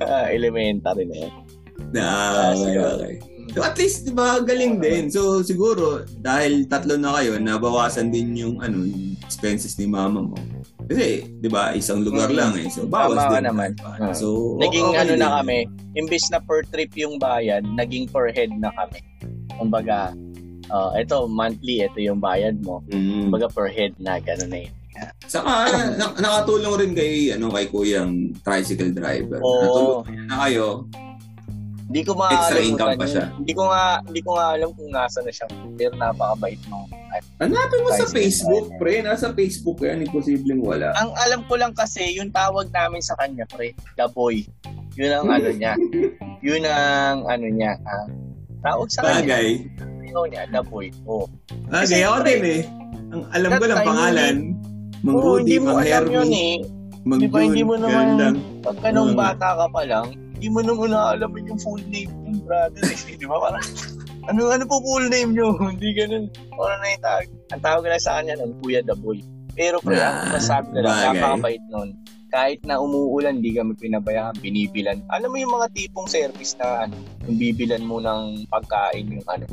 ah, 0.00 0.26
elementary 0.30 1.04
na 1.04 1.16
yun. 1.20 1.32
Ah, 1.92 2.54
okay, 2.54 2.74
okay. 2.78 3.14
So 3.50 3.60
at 3.60 3.74
least, 3.74 4.06
di 4.06 4.12
ba, 4.12 4.38
galing 4.38 4.78
din. 4.78 5.10
So 5.10 5.42
siguro, 5.42 6.02
dahil 6.16 6.66
tatlo 6.66 6.94
na 6.94 7.18
kayo, 7.18 7.34
nabawasan 7.36 8.08
din 8.08 8.34
yung 8.34 8.58
ano, 8.58 8.86
yung 8.86 9.18
expenses 9.20 9.74
ni 9.74 9.86
mama 9.86 10.22
mo. 10.22 10.38
Kasi, 10.86 11.22
di 11.38 11.46
ba, 11.46 11.70
isang 11.70 12.02
lugar 12.02 12.26
Mm. 12.26 12.34
lang 12.34 12.52
eh. 12.58 12.66
So, 12.66 12.82
bawas 12.82 13.14
Tama 13.14 13.38
din. 13.38 13.46
naman. 13.46 13.70
Ah. 13.78 14.10
So, 14.10 14.58
Naging 14.58 14.90
okay 14.90 14.98
ano 14.98 15.12
din. 15.14 15.22
na 15.22 15.28
kami, 15.38 15.58
imbis 15.94 16.26
na 16.30 16.42
per 16.42 16.66
trip 16.66 16.90
yung 16.98 17.14
bayad, 17.14 17.62
naging 17.62 18.10
per 18.10 18.34
head 18.34 18.50
na 18.50 18.74
kami. 18.74 18.98
Kumbaga, 19.54 20.10
uh, 20.66 20.90
ito 20.98 21.30
monthly, 21.30 21.86
ito 21.86 21.94
yung 21.94 22.18
bayad 22.18 22.58
mo. 22.58 22.82
Mm. 22.90 23.30
Kumbaga 23.30 23.46
per 23.46 23.70
head 23.70 23.94
na, 24.02 24.18
gano'n 24.18 24.50
na 24.50 24.60
yun. 24.66 24.74
Saka, 25.30 25.52
na- 25.94 26.18
nakatulong 26.18 26.74
rin 26.76 26.92
kay, 26.92 27.14
ano, 27.32 27.54
kay 27.54 27.70
kuyang 27.70 28.34
tricycle 28.42 28.90
driver. 28.90 29.38
Oo. 29.38 30.02
Natulungan 30.02 30.26
na 30.26 30.36
kayo. 30.42 30.66
Hindi 31.90 32.06
ko 32.06 32.14
Extra 32.22 32.62
income 32.62 32.94
pa 32.94 33.06
siya. 33.10 33.24
Hindi 33.34 33.50
ko 33.50 33.62
nga, 33.66 33.98
hindi 34.06 34.20
ko 34.22 34.30
nga 34.38 34.46
alam 34.54 34.70
kung 34.78 34.90
nasa 34.94 35.18
na 35.26 35.32
siya. 35.34 35.50
Pero 35.74 35.90
napakabait 35.98 36.62
nung 36.70 36.86
Hanapin 37.42 37.82
mo 37.82 37.90
sa 37.98 38.06
Facebook, 38.06 38.70
pre. 38.78 39.02
Nasa 39.02 39.34
Facebook 39.34 39.82
yan. 39.82 40.06
Imposibleng 40.06 40.62
wala. 40.62 40.94
Ang 41.02 41.10
alam 41.18 41.42
ko 41.50 41.58
lang 41.58 41.74
kasi, 41.74 42.14
yung 42.14 42.30
tawag 42.30 42.70
namin 42.70 43.02
sa 43.02 43.18
kanya, 43.18 43.42
pre, 43.50 43.74
the 43.98 44.06
boy. 44.14 44.38
Yun 44.94 45.18
ang 45.18 45.26
ano 45.34 45.50
niya. 45.50 45.74
Yun 46.46 46.62
ang 46.62 47.26
ano 47.26 47.46
niya. 47.50 47.74
ah, 47.82 48.06
tawag 48.62 48.86
sa 48.94 49.02
kanya. 49.02 49.26
Bagay. 49.26 49.48
Ano 49.82 50.20
niya, 50.30 50.42
the 50.46 50.62
boy. 50.62 50.86
Oh. 51.10 51.26
Bagay. 51.74 52.06
Ako 52.06 52.18
din 52.22 52.42
eh. 52.46 52.60
Ang 53.10 53.22
alam 53.34 53.50
ko 53.58 53.64
lang 53.66 53.82
pangalan. 53.82 54.34
Mang 55.02 55.18
Rudy, 55.18 55.58
mo 55.58 55.74
Mang 55.74 56.30
eh. 56.30 56.62
Mang 57.02 57.18
Di 57.18 57.26
ba, 57.26 57.42
hindi 57.42 57.66
mo 57.66 57.74
ganun 57.74 58.14
naman-. 58.14 58.38
Pagka 58.62 58.94
nung 58.94 59.18
bata 59.18 59.58
ka 59.58 59.66
pa 59.72 59.82
lang, 59.82 60.06
hindi 60.40 60.48
mo 60.48 60.64
naman 60.64 60.96
aalamin 60.96 61.52
yung 61.52 61.60
full 61.60 61.84
name 61.84 62.08
ng 62.24 62.40
brother. 62.42 62.80
Eh. 62.80 63.12
Di 63.12 63.28
ba? 63.28 63.36
Parang, 63.36 63.60
ano, 64.24 64.40
ano 64.48 64.64
po 64.64 64.80
full 64.80 65.04
name 65.06 65.36
nyo? 65.36 65.52
hindi 65.68 65.92
ganun. 65.92 66.32
Wala 66.56 66.80
na 66.80 66.86
yung 66.88 67.04
tawag. 67.04 67.26
Ang 67.52 67.60
tawag 67.60 67.84
na 67.84 68.00
sa 68.00 68.12
kanya 68.16 68.40
nun, 68.40 68.56
Kuya 68.56 68.80
the 68.80 68.96
Boy. 68.96 69.20
Pero 69.52 69.84
pre, 69.84 70.00
Ah, 70.00 70.24
ang 70.24 70.32
masabi 70.32 70.72
ko 70.72 70.80
lang, 70.80 70.96
napakabait 71.12 71.60
nun. 71.68 71.92
Kahit 72.30 72.64
na 72.64 72.80
umuulan, 72.80 73.44
di 73.44 73.52
kami 73.52 73.76
pinabayaan, 73.76 74.32
binibilan. 74.40 75.04
Alam 75.12 75.28
mo 75.28 75.36
yung 75.36 75.52
mga 75.52 75.68
tipong 75.76 76.08
service 76.08 76.56
na 76.56 76.88
ano, 76.88 76.96
yung 77.28 77.36
bibilan 77.36 77.84
mo 77.84 78.00
ng 78.00 78.48
pagkain 78.48 79.12
yung 79.12 79.26
ano, 79.28 79.44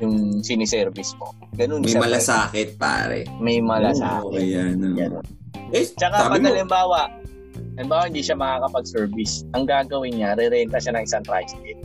yung 0.00 0.40
siniservice 0.40 1.12
mo. 1.20 1.36
Ganun 1.52 1.84
May 1.84 1.92
malasakit, 1.92 2.80
pare. 2.80 3.28
May 3.36 3.60
Oo, 3.60 3.68
malasakit. 3.68 4.32
okay 4.32 4.46
yan. 4.48 4.80
ah. 4.80 4.94
Ganun. 4.96 5.24
Eh, 5.74 5.84
Tsaka 5.92 6.30
pag 6.30 6.40
halimbawa, 6.40 7.10
halimbawa 7.76 8.08
hindi 8.08 8.20
siya 8.20 8.34
makakapag-service, 8.34 9.44
ang 9.52 9.64
gagawin 9.64 10.16
niya, 10.16 10.32
re-renta 10.34 10.76
siya 10.76 10.96
ng 10.96 11.04
isang 11.04 11.22
tricycle. 11.22 11.80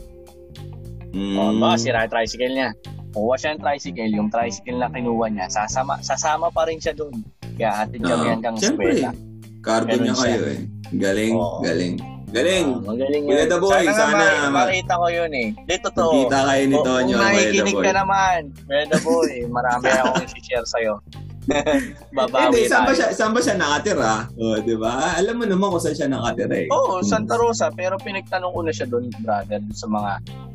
mm, 1.12 1.36
O, 1.36 1.52
ba, 1.56 1.76
sira 1.76 2.02
yung 2.02 2.10
tricycle 2.10 2.52
niya. 2.52 2.70
Kuha 3.12 3.36
siya 3.36 3.50
ng 3.52 3.60
tricycle, 3.60 4.10
yung 4.10 4.28
tricycle 4.28 4.78
na 4.80 4.88
kinuha 4.88 5.26
niya, 5.28 5.46
sasama, 5.46 6.00
sasama 6.00 6.48
pa 6.48 6.64
rin 6.64 6.80
siya 6.80 6.96
doon. 6.96 7.12
Kaya 7.54 7.84
hatid 7.84 8.00
kami 8.00 8.24
Oo. 8.24 8.32
hanggang 8.32 8.56
eskwela. 8.56 9.12
cargo 9.60 9.94
niya 9.94 10.16
siya. 10.16 10.24
kayo 10.32 10.42
eh. 10.48 10.60
Galing, 10.92 11.34
Oo. 11.36 11.60
galing. 11.60 11.94
Galing. 12.32 12.64
Ah, 12.64 12.80
magaling 12.88 13.24
Kuya 13.28 13.44
yun. 13.44 13.48
The 13.52 13.58
Boy, 13.60 13.84
sana, 13.84 13.92
sana 13.92 14.16
ma- 14.16 14.48
ma- 14.48 14.64
makita 14.64 14.96
ko 14.96 15.06
yun 15.06 15.32
eh. 15.36 15.48
Dito 15.68 15.88
to. 15.92 16.08
Kita 16.24 16.38
kayo 16.48 16.62
ni 16.64 16.76
Tonyo, 16.80 16.88
Kung 17.12 17.28
Kuya 17.28 17.36
nakikinig 17.36 17.76
ka 17.76 17.92
naman, 17.92 18.40
Kuya 18.64 18.98
Boy, 19.04 19.30
marami 19.46 19.86
akong 20.00 20.24
i-share 20.32 20.64
sa'yo. 20.64 20.94
Babawi 22.16 22.62
Hindi, 22.62 22.70
saan 22.70 22.86
ba 22.86 22.92
siya, 22.94 23.08
saan 23.10 23.32
ba 23.34 23.40
siya 23.42 23.56
nakatira? 23.58 24.30
O, 24.38 24.62
di 24.62 24.76
ba? 24.78 25.18
Alam 25.18 25.42
mo 25.42 25.44
naman 25.46 25.66
kung 25.74 25.82
saan 25.82 25.96
siya 25.98 26.08
nakatira 26.10 26.54
eh. 26.54 26.68
Oo, 26.70 27.02
Santa 27.02 27.34
Rosa, 27.34 27.70
pero 27.74 27.98
pinagtanong 27.98 28.54
ko 28.54 28.60
na 28.62 28.72
siya 28.72 28.86
doon, 28.86 29.10
brother, 29.22 29.58
doon 29.58 29.74
sa 29.74 29.88
mga 29.90 30.12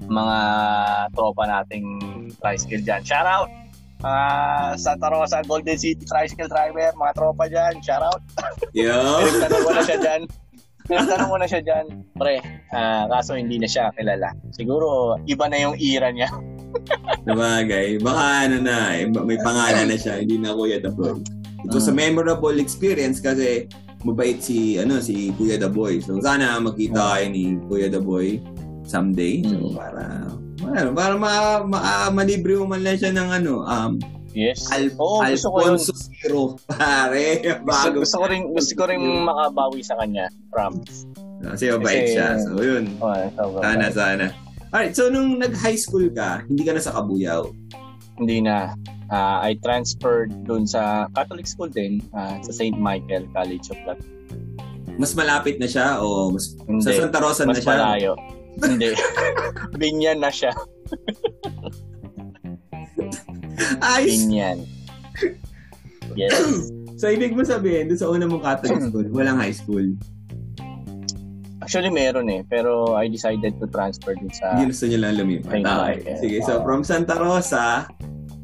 mga 0.07 0.37
tropa 1.11 1.43
nating 1.43 1.87
tricycle 2.39 2.83
dyan. 2.83 3.03
Shout 3.03 3.27
out! 3.27 3.51
Ah, 4.05 4.77
Santa 4.77 5.09
Rosa, 5.09 5.41
Golden 5.43 5.75
City 5.75 6.05
Tricycle 6.05 6.47
Driver, 6.47 6.93
mga 6.93 7.13
tropa 7.17 7.49
dyan, 7.49 7.81
shout 7.81 8.03
out. 8.05 8.21
Yo. 8.71 8.93
Pinagtanong 9.25 9.63
ko 9.65 9.71
na 9.73 9.83
siya 9.83 9.97
dyan. 9.99 10.21
Pinagtanong 10.87 11.29
ko 11.33 11.37
na 11.41 11.47
siya 11.49 11.61
dyan. 11.65 11.85
Pre, 12.15 12.35
ah, 12.71 13.03
kaso 13.11 13.35
hindi 13.35 13.57
na 13.59 13.67
siya 13.67 13.91
kilala. 13.97 14.31
Siguro, 14.53 15.17
iba 15.25 15.45
na 15.49 15.57
yung 15.59 15.75
era 15.81 16.13
niya. 16.13 16.29
Sabagay. 17.23 17.99
Baka 17.99 18.23
ano 18.45 18.57
na, 18.61 18.77
eh, 18.93 19.05
may 19.07 19.37
pangalan 19.37 19.85
na 19.85 19.95
siya, 19.95 20.21
hindi 20.21 20.37
na 20.37 20.53
Kuya 20.53 20.79
The 20.79 20.91
Boy. 20.91 21.19
It 21.63 21.71
was 21.71 21.87
a 21.87 21.91
Mm. 21.91 21.99
memorable 22.15 22.57
experience 22.57 23.17
kasi 23.17 23.65
mabait 24.01 24.39
si 24.39 24.77
ano 24.77 24.99
si 24.99 25.33
Kuya 25.35 25.57
The 25.57 25.67
Boy. 25.67 25.99
So 25.99 26.17
sana 26.17 26.55
makita 26.57 26.95
kayo 26.95 27.27
ni 27.27 27.43
Kuya 27.65 27.89
The 27.89 27.99
Boy 27.99 28.39
someday. 28.83 29.43
So 29.43 29.57
Mm. 29.57 29.75
para 29.75 30.03
ano, 30.67 30.89
para 30.91 31.13
ma, 31.15 31.31
ma, 31.61 31.79
malibre 32.09 32.55
mo 32.55 32.67
man 32.67 32.81
lang 32.81 32.95
siya 32.95 33.11
ng 33.11 33.29
ano, 33.33 33.63
um, 33.63 33.97
Yes. 34.37 34.69
Al- 34.69 34.93
Oo, 35.01 35.25
gusto 35.25 35.49
ko 35.49 35.57
yun. 35.57 35.81
Alfonso 35.81 35.93
Zero. 35.97 36.41
Pare, 36.69 37.41
Gusto, 37.41 37.65
bago. 37.65 37.97
gusto 38.05 38.15
ko 38.21 38.25
rin, 38.29 38.41
gusto 38.53 38.73
ko 38.77 38.83
rin 38.85 39.01
makabawi 39.25 39.81
sa 39.81 39.97
kanya. 39.97 40.29
Promise. 40.53 41.09
Kasi 41.41 41.73
mabait 41.73 42.05
Kasi- 42.05 42.13
siya. 42.13 42.27
So 42.45 42.61
yun. 42.61 42.85
Oh, 43.01 43.17
so, 43.33 43.57
Sana, 43.65 43.89
sana. 43.89 44.25
Alright, 44.77 44.93
so 44.93 45.09
nung 45.09 45.41
nag-high 45.41 45.73
school 45.73 46.05
ka, 46.13 46.45
hindi 46.45 46.61
ka 46.61 46.77
na 46.77 46.77
sa 46.77 46.93
Kabuyaw. 46.93 47.49
hindi 48.21 48.45
na. 48.45 48.77
Ah, 49.09 49.41
I 49.41 49.57
transferred 49.65 50.29
dun 50.45 50.69
sa 50.69 51.09
Catholic 51.17 51.49
school 51.49 51.65
din, 51.65 51.97
ah, 52.13 52.37
sa 52.45 52.53
St. 52.53 52.77
Michael 52.77 53.25
College 53.33 53.73
of 53.73 53.79
Latin. 53.89 54.05
Mas 55.01 55.17
malapit 55.17 55.57
na 55.57 55.65
siya 55.65 55.97
o 55.97 56.29
mas, 56.29 56.53
Hindi, 56.69 56.85
sa 56.85 56.93
Santa 56.93 57.17
Rosa 57.17 57.49
na 57.49 57.57
mas 57.57 57.65
siya? 57.65 57.73
malayo. 57.73 58.13
hindi. 58.69 58.93
Binyan 59.81 60.21
na 60.21 60.29
siya. 60.29 60.53
Ayos! 63.81 64.13
Binyan. 64.13 64.57
Yes. 66.13 66.37
So, 66.97 67.13
ibig 67.13 67.37
mo 67.37 67.45
sabihin, 67.45 67.93
doon 67.93 68.01
sa 68.01 68.09
una 68.09 68.25
mong 68.25 68.41
Catholic 68.41 68.81
school, 68.89 69.05
walang 69.13 69.37
high 69.37 69.53
school. 69.53 69.85
Actually, 71.67 71.91
meron 71.91 72.31
eh. 72.31 72.47
Pero 72.47 72.95
I 72.95 73.11
decided 73.11 73.59
to 73.59 73.67
transfer 73.67 74.15
dun 74.15 74.31
sa... 74.31 74.55
Hindi 74.55 74.71
gusto 74.71 74.87
niyo 74.87 74.99
lang 75.03 75.19
lumipat. 75.19 75.51
Ay, 75.51 75.67
Okay. 75.67 75.99
okay. 75.99 76.15
Sige, 76.23 76.37
so 76.47 76.53
Oo. 76.55 76.63
from 76.63 76.87
Santa 76.87 77.19
Rosa, 77.19 77.91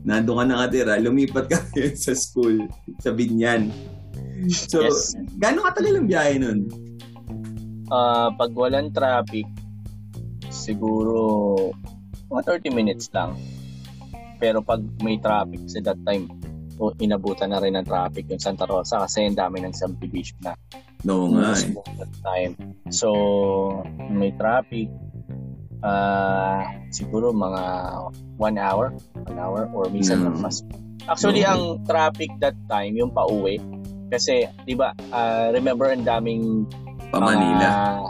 nandun 0.04 0.44
ka 0.44 0.46
nakatira, 0.52 1.00
lumipat 1.00 1.48
ka 1.48 1.64
ngayon 1.72 1.96
sa 1.96 2.12
school, 2.12 2.68
sa 3.00 3.16
Binyan. 3.16 3.72
So, 4.52 4.84
Yes. 4.84 5.16
gano'ng 5.40 5.64
katagal 5.72 6.04
ang 6.04 6.08
biyahe 6.12 6.36
nun? 6.36 6.68
Ah, 7.88 8.28
pag 8.36 8.52
walang 8.52 8.92
traffic, 8.92 9.48
siguro 10.52 11.16
mga 12.28 12.60
30 12.60 12.76
minutes 12.76 13.08
lang. 13.16 13.40
Pero 14.36 14.60
pag 14.60 14.84
may 15.00 15.16
traffic 15.16 15.64
sa 15.72 15.80
that 15.80 16.00
time, 16.04 16.28
inabutan 17.00 17.56
na 17.56 17.64
rin 17.64 17.80
ng 17.80 17.88
traffic 17.88 18.28
yung 18.28 18.44
Santa 18.44 18.68
Rosa 18.68 19.00
kasi 19.00 19.24
ang 19.24 19.40
dami 19.40 19.64
ng 19.64 19.72
subdivision 19.72 20.36
na. 20.44 20.52
No 21.04 21.28
nga 21.30 21.52
eh. 21.54 21.72
time. 22.22 22.54
So, 22.90 23.12
may 24.00 24.32
traffic, 24.34 24.88
ah 25.82 26.64
siguro 26.90 27.30
mga 27.30 27.64
one 28.38 28.56
hour, 28.56 28.96
one 29.22 29.38
hour, 29.38 29.68
or 29.70 29.88
minsan 29.88 30.24
Mm. 30.24 30.40
mas. 30.40 30.64
Actually, 31.04 31.44
Okay. 31.44 31.52
ang 31.52 31.64
traffic 31.84 32.32
that 32.40 32.56
time, 32.66 32.96
yung 32.96 33.12
pauwi, 33.12 33.60
kasi, 34.08 34.48
di 34.64 34.72
ba, 34.72 34.96
ah, 35.12 35.52
remember, 35.52 35.92
ang 35.92 36.02
daming 36.02 36.64
Pa 37.12 37.20
Manila. 37.20 37.68
Ah, 37.68 38.08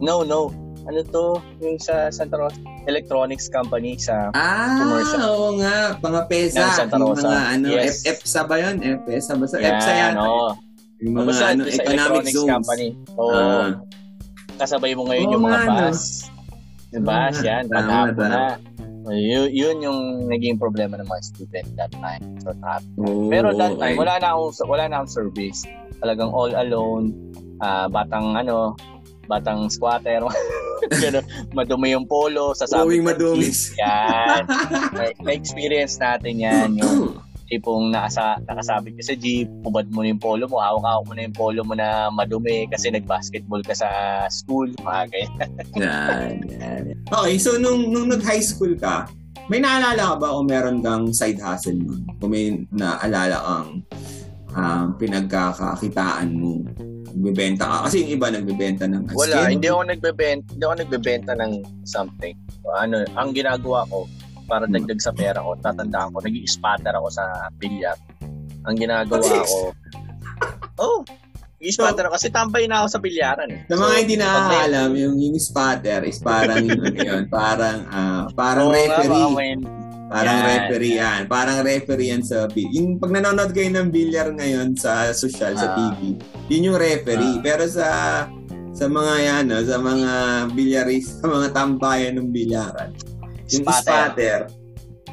no, 0.00 0.24
no. 0.24 0.48
Ano 0.84 1.00
to? 1.02 1.26
Yung 1.60 1.78
sa 1.78 2.10
Santa 2.10 2.36
Rosa 2.36 2.56
Electronics 2.84 3.48
Company 3.48 3.96
sa 3.96 4.28
Ah, 4.32 4.74
commercial. 4.76 5.20
oo 5.22 5.48
nga. 5.56 5.96
Mga 5.96 6.20
PESA. 6.26 6.58
Yan, 6.58 6.70
Santa 6.74 6.96
Yung 6.98 7.08
Rosa. 7.10 7.24
mga 7.24 7.42
ano, 7.50 7.66
Yes. 7.70 8.02
F, 8.02 8.18
EPSA 8.18 8.40
ba 8.44 8.56
yun? 8.58 8.76
EPSA 8.80 9.32
ba? 9.34 9.44
Sa 9.46 9.56
Yan, 9.56 9.70
EPSA 9.70 9.92
yata. 9.94 10.20
oo. 10.20 10.48
Yung 11.02 11.14
mga 11.18 11.26
Basta 11.26 11.44
ano, 11.50 11.62
economic 11.66 12.24
zones. 12.30 12.50
company. 12.50 12.88
Oo. 13.18 13.34
Ah. 13.34 13.68
Kasabay 14.54 14.94
mo 14.94 15.10
ngayon 15.10 15.26
Oo 15.26 15.34
yung 15.34 15.44
mga 15.44 15.58
nga, 15.58 15.66
no. 15.66 15.74
bus. 15.90 16.00
Yung 16.94 17.04
bus, 17.04 17.36
nga. 17.40 17.46
yan. 17.46 17.64
Tama. 17.66 17.98
na. 18.14 18.44
Yun, 19.04 19.52
yun 19.52 19.76
yung 19.84 20.00
naging 20.32 20.56
problema 20.56 20.96
ng 20.96 21.04
mga 21.04 21.22
student 21.28 21.66
that 21.76 21.92
time. 21.92 22.24
So. 22.40 22.56
Oo, 23.04 23.28
Pero 23.28 23.52
that 23.52 23.76
okay. 23.76 23.92
time, 23.92 23.96
wala 24.00 24.14
na 24.16 24.28
akong, 24.32 24.52
wala 24.64 24.84
na 24.88 24.94
akong 25.02 25.12
service. 25.12 25.68
Talagang 26.00 26.32
all 26.32 26.56
alone, 26.56 27.12
ah, 27.60 27.84
batang 27.84 28.32
ano, 28.32 28.72
batang 29.28 29.68
squatter, 29.68 30.24
madumi 31.56 31.92
yung 31.92 32.08
polo, 32.08 32.56
sasabi 32.56 32.96
Uwing 32.96 33.04
ko, 33.04 33.08
madumis. 33.12 33.72
Yan. 33.76 34.44
Na- 34.96 35.16
Na-experience 35.20 36.00
natin 36.00 36.40
yan. 36.40 36.68
Yung 36.80 36.96
tipong 37.48 37.92
nakasa, 37.92 38.40
nakasabit 38.48 38.96
ka 39.00 39.12
sa 39.12 39.14
jeep, 39.16 39.48
hubad 39.62 39.86
mo 39.92 40.00
na 40.00 40.12
yung 40.12 40.22
polo 40.22 40.44
mo, 40.48 40.60
hawak-hawak 40.60 41.04
mo 41.04 41.12
na 41.12 41.22
yung 41.28 41.36
polo 41.36 41.60
mo 41.64 41.74
na 41.76 42.08
madumi 42.08 42.68
kasi 42.68 42.88
nag-basketball 42.88 43.60
ka 43.60 43.76
sa 43.76 43.88
school, 44.32 44.68
mga 44.80 45.02
ganyan. 45.12 45.50
yan, 45.80 46.32
yan. 46.48 46.82
Okay, 47.08 47.36
so 47.36 47.56
nung, 47.60 47.92
nung 47.92 48.08
nag-high 48.08 48.42
school 48.42 48.72
ka, 48.76 49.08
may 49.52 49.60
naalala 49.60 50.16
ka 50.16 50.16
ba 50.16 50.26
kung 50.40 50.48
meron 50.48 50.78
kang 50.80 51.04
side 51.12 51.36
hustle 51.36 51.76
nun? 51.76 52.00
Kung 52.16 52.32
may 52.32 52.64
naalala 52.72 53.36
kang 53.44 53.70
um, 54.56 54.86
pinagkakakitaan 54.96 56.28
mo? 56.32 56.64
Nagbebenta 57.12 57.68
ka? 57.68 57.76
Kasi 57.86 58.02
yung 58.02 58.12
iba 58.16 58.26
nagbebenta 58.32 58.88
ng 58.88 59.12
Wala, 59.12 59.44
skin. 59.44 59.60
hindi 59.60 59.66
ako 59.68 59.82
nagbebenta, 59.84 60.46
hindi 60.56 60.64
ako 60.64 60.74
nagbebenta 60.80 61.32
ng 61.36 61.52
something. 61.84 62.34
Ano, 62.72 63.04
ang 63.20 63.30
ginagawa 63.36 63.84
ko 63.92 64.08
para 64.44 64.64
Hmm. 64.64 64.74
dagdag 64.74 65.00
sa 65.00 65.10
pera 65.10 65.38
ko, 65.38 65.56
tatandaan 65.56 66.10
ko, 66.10 66.18
nag-i-spatter 66.20 66.92
ako 66.92 67.08
sa 67.10 67.24
bilyar. 67.52 67.96
Ang 68.64 68.76
ginagawa 68.76 69.20
ko, 69.20 69.72
oh, 70.78 70.98
nag-i-spatter 71.54 72.04
ako 72.04 72.14
kasi 72.14 72.28
tambay 72.28 72.64
na 72.64 72.80
ako 72.80 72.88
sa 72.90 73.00
bilyaran. 73.00 73.48
Eh. 73.50 73.60
Sa 73.64 73.76
mga 73.76 73.94
hindi 73.98 74.16
nakakaalam, 74.16 74.90
yung, 74.94 75.16
yung 75.18 75.36
spotter 75.36 76.00
is 76.04 76.18
parang 76.18 76.64
ano 76.70 76.84
yun, 76.92 77.24
parang 77.28 77.78
ah, 77.88 78.24
parang 78.32 78.68
nga, 78.68 78.76
referee. 78.76 79.28
may- 79.32 79.82
Parang 80.04 80.36
Yan. 80.36 80.46
referee 80.46 80.94
yan. 80.94 81.20
Parang 81.26 81.58
referee 81.64 82.12
yan 82.12 82.22
sa 82.22 82.46
Yung 82.54 83.00
pag 83.00 83.10
nanonood 83.10 83.50
kayo 83.50 83.66
ng 83.66 83.88
bilyar 83.88 84.30
ngayon 84.30 84.76
sa 84.76 85.10
social, 85.10 85.56
sa 85.56 85.72
Ah. 85.72 85.74
TV, 85.74 86.14
yun 86.46 86.70
yung 86.70 86.78
referee. 86.78 87.40
Ah. 87.40 87.42
Pero 87.42 87.64
sa 87.66 87.88
sa 88.70 88.86
mga 88.86 89.14
yan, 89.18 89.44
no, 89.48 89.58
sa 89.64 89.74
mga 89.74 90.10
bilyaris, 90.52 91.18
sa 91.18 91.26
mga 91.26 91.48
tambayan 91.50 92.14
ng 92.14 92.30
bilyaran, 92.30 92.90
yung 93.50 93.64
Spatter. 93.68 94.48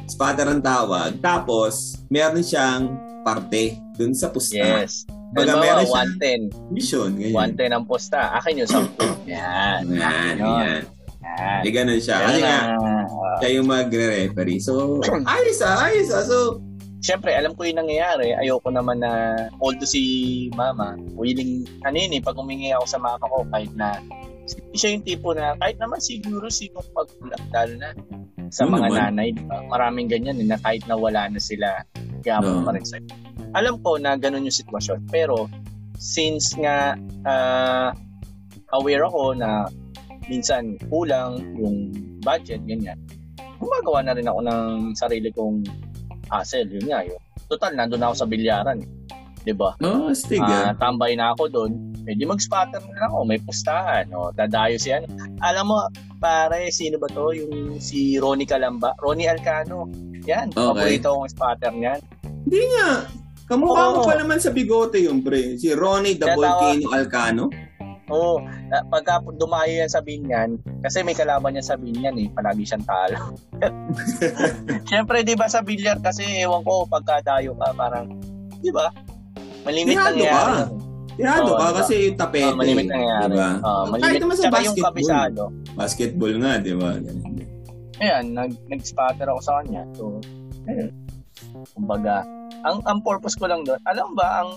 spatter, 0.08 0.46
ang 0.48 0.62
tawag. 0.64 1.20
Tapos, 1.20 2.00
meron 2.12 2.44
siyang 2.44 2.96
parte 3.22 3.78
dun 3.96 4.12
sa 4.12 4.28
pusta. 4.28 4.60
Yes. 4.60 5.06
Baga, 5.32 5.56
meron 5.56 5.84
siyang 5.88 6.12
110. 6.20 6.72
mission. 6.72 7.10
Ganyan. 7.16 7.56
110 7.56 7.76
ang 7.76 7.84
posta. 7.88 8.36
Akin 8.36 8.60
yung 8.60 8.68
10. 8.68 8.92
Yan. 9.32 9.80
Yan, 9.88 10.34
yan. 10.36 10.82
Yan. 11.22 11.60
Eh, 11.64 11.72
ganun 11.72 12.00
siya. 12.02 12.16
Kasi 12.28 12.40
nga, 12.44 12.58
ah, 12.76 13.04
siya 13.40 13.48
yung 13.56 13.66
magre-referee. 13.70 14.60
So, 14.60 15.00
ayos 15.32 15.60
ah, 15.64 15.88
ayos 15.88 16.10
ah. 16.12 16.24
So, 16.26 16.60
Siyempre, 17.02 17.34
alam 17.34 17.58
ko 17.58 17.66
yung 17.66 17.82
nangyayari. 17.82 18.30
Ayoko 18.38 18.70
naman 18.70 19.02
na, 19.02 19.34
although 19.58 19.90
si 19.90 20.46
mama, 20.54 20.94
willing, 21.18 21.66
ano 21.82 21.98
yun 21.98 22.14
eh, 22.14 22.22
pag 22.22 22.38
humingi 22.38 22.70
ako 22.70 22.86
sa 22.86 23.02
mama 23.02 23.26
ko, 23.26 23.42
kahit 23.50 23.74
na, 23.74 23.98
siya 24.74 24.96
yung 24.96 25.04
tipo 25.06 25.32
na, 25.32 25.54
kahit 25.58 25.76
naman 25.78 26.00
siguro 26.02 26.50
sinong 26.50 26.88
magulang, 26.92 27.42
lalo 27.52 27.72
na 27.78 27.88
sa 28.52 28.68
mga 28.68 28.88
naman. 28.88 28.98
nanay, 29.16 29.28
maraming 29.70 30.08
ganyan 30.12 30.40
eh, 30.40 30.46
na 30.48 30.58
kahit 30.60 30.84
na 30.84 30.96
wala 30.98 31.28
na 31.28 31.40
sila, 31.40 31.80
gabang 32.20 32.62
Oo. 32.62 32.66
pa 32.68 32.72
rin 32.76 32.84
sa'yo. 32.84 33.08
Alam 33.52 33.80
ko 33.80 33.96
na 33.96 34.16
ganun 34.16 34.44
yung 34.44 34.54
sitwasyon, 34.54 35.08
pero 35.08 35.48
since 35.96 36.52
nga 36.58 36.96
ah, 37.24 37.90
aware 38.76 39.04
ako 39.06 39.36
na 39.36 39.68
minsan 40.28 40.76
kulang 40.88 41.40
yung 41.56 41.92
budget, 42.22 42.62
ganyan, 42.64 42.96
gumagawa 43.58 44.02
na 44.04 44.14
rin 44.16 44.26
ako 44.26 44.40
ng 44.42 44.64
sarili 44.98 45.28
kong 45.32 45.62
hustle, 46.28 46.68
yun 46.68 46.86
nga 46.88 47.04
yun. 47.04 47.20
Total, 47.50 47.72
nandun 47.76 48.00
na 48.00 48.08
ako 48.10 48.16
sa 48.24 48.28
bilyaran. 48.28 48.78
eh. 48.80 48.88
'Di 49.42 49.52
ba? 49.58 49.74
oh. 49.82 50.08
Ah, 50.38 50.70
tambay 50.78 51.18
na 51.18 51.34
ako 51.34 51.50
doon. 51.50 51.72
Di 52.06 52.26
mag-spotter 52.26 52.82
na 52.82 52.92
lang 52.98 53.08
ako. 53.10 53.18
May 53.26 53.40
pustahan. 53.42 54.10
O, 54.12 54.34
dadayo 54.34 54.76
si 54.76 54.90
ano. 54.90 55.06
Alam 55.42 55.64
mo, 55.70 55.78
pare, 56.18 56.68
sino 56.74 56.98
ba 56.98 57.06
to? 57.10 57.30
Yung 57.34 57.78
si 57.78 58.18
Ronnie 58.18 58.48
Calamba. 58.48 58.94
Ronnie 58.98 59.30
Alcano. 59.30 59.86
Yan. 60.26 60.50
Okay. 60.50 60.58
Paborito 60.58 61.14
kong 61.14 61.30
spotter 61.30 61.72
niyan. 61.74 62.00
Hindi 62.46 62.62
nga. 62.76 63.06
Kamukha 63.50 63.82
mo 63.92 64.00
Oo. 64.02 64.06
pa 64.06 64.14
naman 64.16 64.38
sa 64.38 64.54
bigote 64.54 65.02
yung 65.02 65.20
pre. 65.20 65.58
Si 65.58 65.70
Ronnie 65.74 66.16
the 66.16 66.30
Kaya 66.30 66.36
Volcano 66.38 66.86
Alcano. 66.94 67.44
Oo. 68.12 68.42
Ah, 68.72 68.84
pagka 68.88 69.20
dumayo 69.36 69.72
yan 69.72 69.88
sa 69.88 70.04
Binyan, 70.04 70.60
kasi 70.84 71.00
may 71.00 71.16
kalaban 71.16 71.56
niya 71.56 71.64
sa 71.64 71.76
Binyan 71.80 72.16
eh. 72.20 72.28
Palagi 72.32 72.64
siyang 72.64 72.84
talo. 72.84 73.36
Siyempre, 74.88 75.24
di 75.24 75.32
ba 75.32 75.48
sa 75.48 75.64
bilyar 75.64 76.00
kasi, 76.00 76.24
ewan 76.44 76.64
ko, 76.64 76.84
pagka 76.88 77.24
dayo 77.24 77.56
ka, 77.56 77.72
parang, 77.72 78.12
di 78.60 78.68
ba? 78.68 78.92
Malimit 79.64 79.96
Tirado 79.96 80.12
nangyayari. 80.12 80.52
ka. 80.52 80.91
Oo, 81.22 81.34
ka 81.34 81.46
diba? 81.46 81.68
kasi 81.78 81.94
yung 82.10 82.18
tapete. 82.18 82.50
Oh, 82.50 82.58
malimit 82.58 82.86
nangyayari. 82.90 83.32
Diba? 83.32 83.50
Kahit 83.62 83.90
malimit. 83.92 84.20
naman 84.22 84.36
sa 84.36 84.48
basketball. 84.50 84.86
kabisado. 84.90 85.42
Basketball 85.78 86.34
nga, 86.42 86.52
di 86.58 86.74
ba? 86.74 86.90
Ayan, 88.02 88.24
nag, 88.34 88.52
nag-spatter 88.66 89.26
ako 89.30 89.40
sa 89.40 89.52
kanya. 89.62 89.82
So, 89.94 90.18
ayun. 90.66 90.90
Kumbaga, 91.78 92.26
ang 92.66 92.82
ang 92.86 92.98
purpose 93.02 93.38
ko 93.38 93.46
lang 93.50 93.62
doon, 93.62 93.78
alam 93.86 94.14
ba, 94.18 94.42
ang 94.42 94.50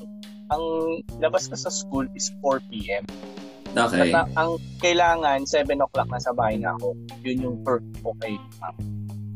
ang 0.54 0.64
labas 1.22 1.50
ko 1.50 1.58
sa 1.58 1.74
school 1.74 2.06
is 2.14 2.30
4 2.42 2.62
p.m. 2.70 3.06
Okay. 3.76 4.14
At 4.14 4.14
ang, 4.14 4.30
ang 4.40 4.52
kailangan, 4.80 5.44
7 5.44 5.68
o'clock 5.84 6.08
na 6.08 6.22
sa 6.22 6.32
bahay 6.32 6.56
na 6.56 6.78
ako. 6.80 6.96
Yun 7.28 7.38
yung 7.44 7.58
per 7.66 7.84
okay. 8.06 8.40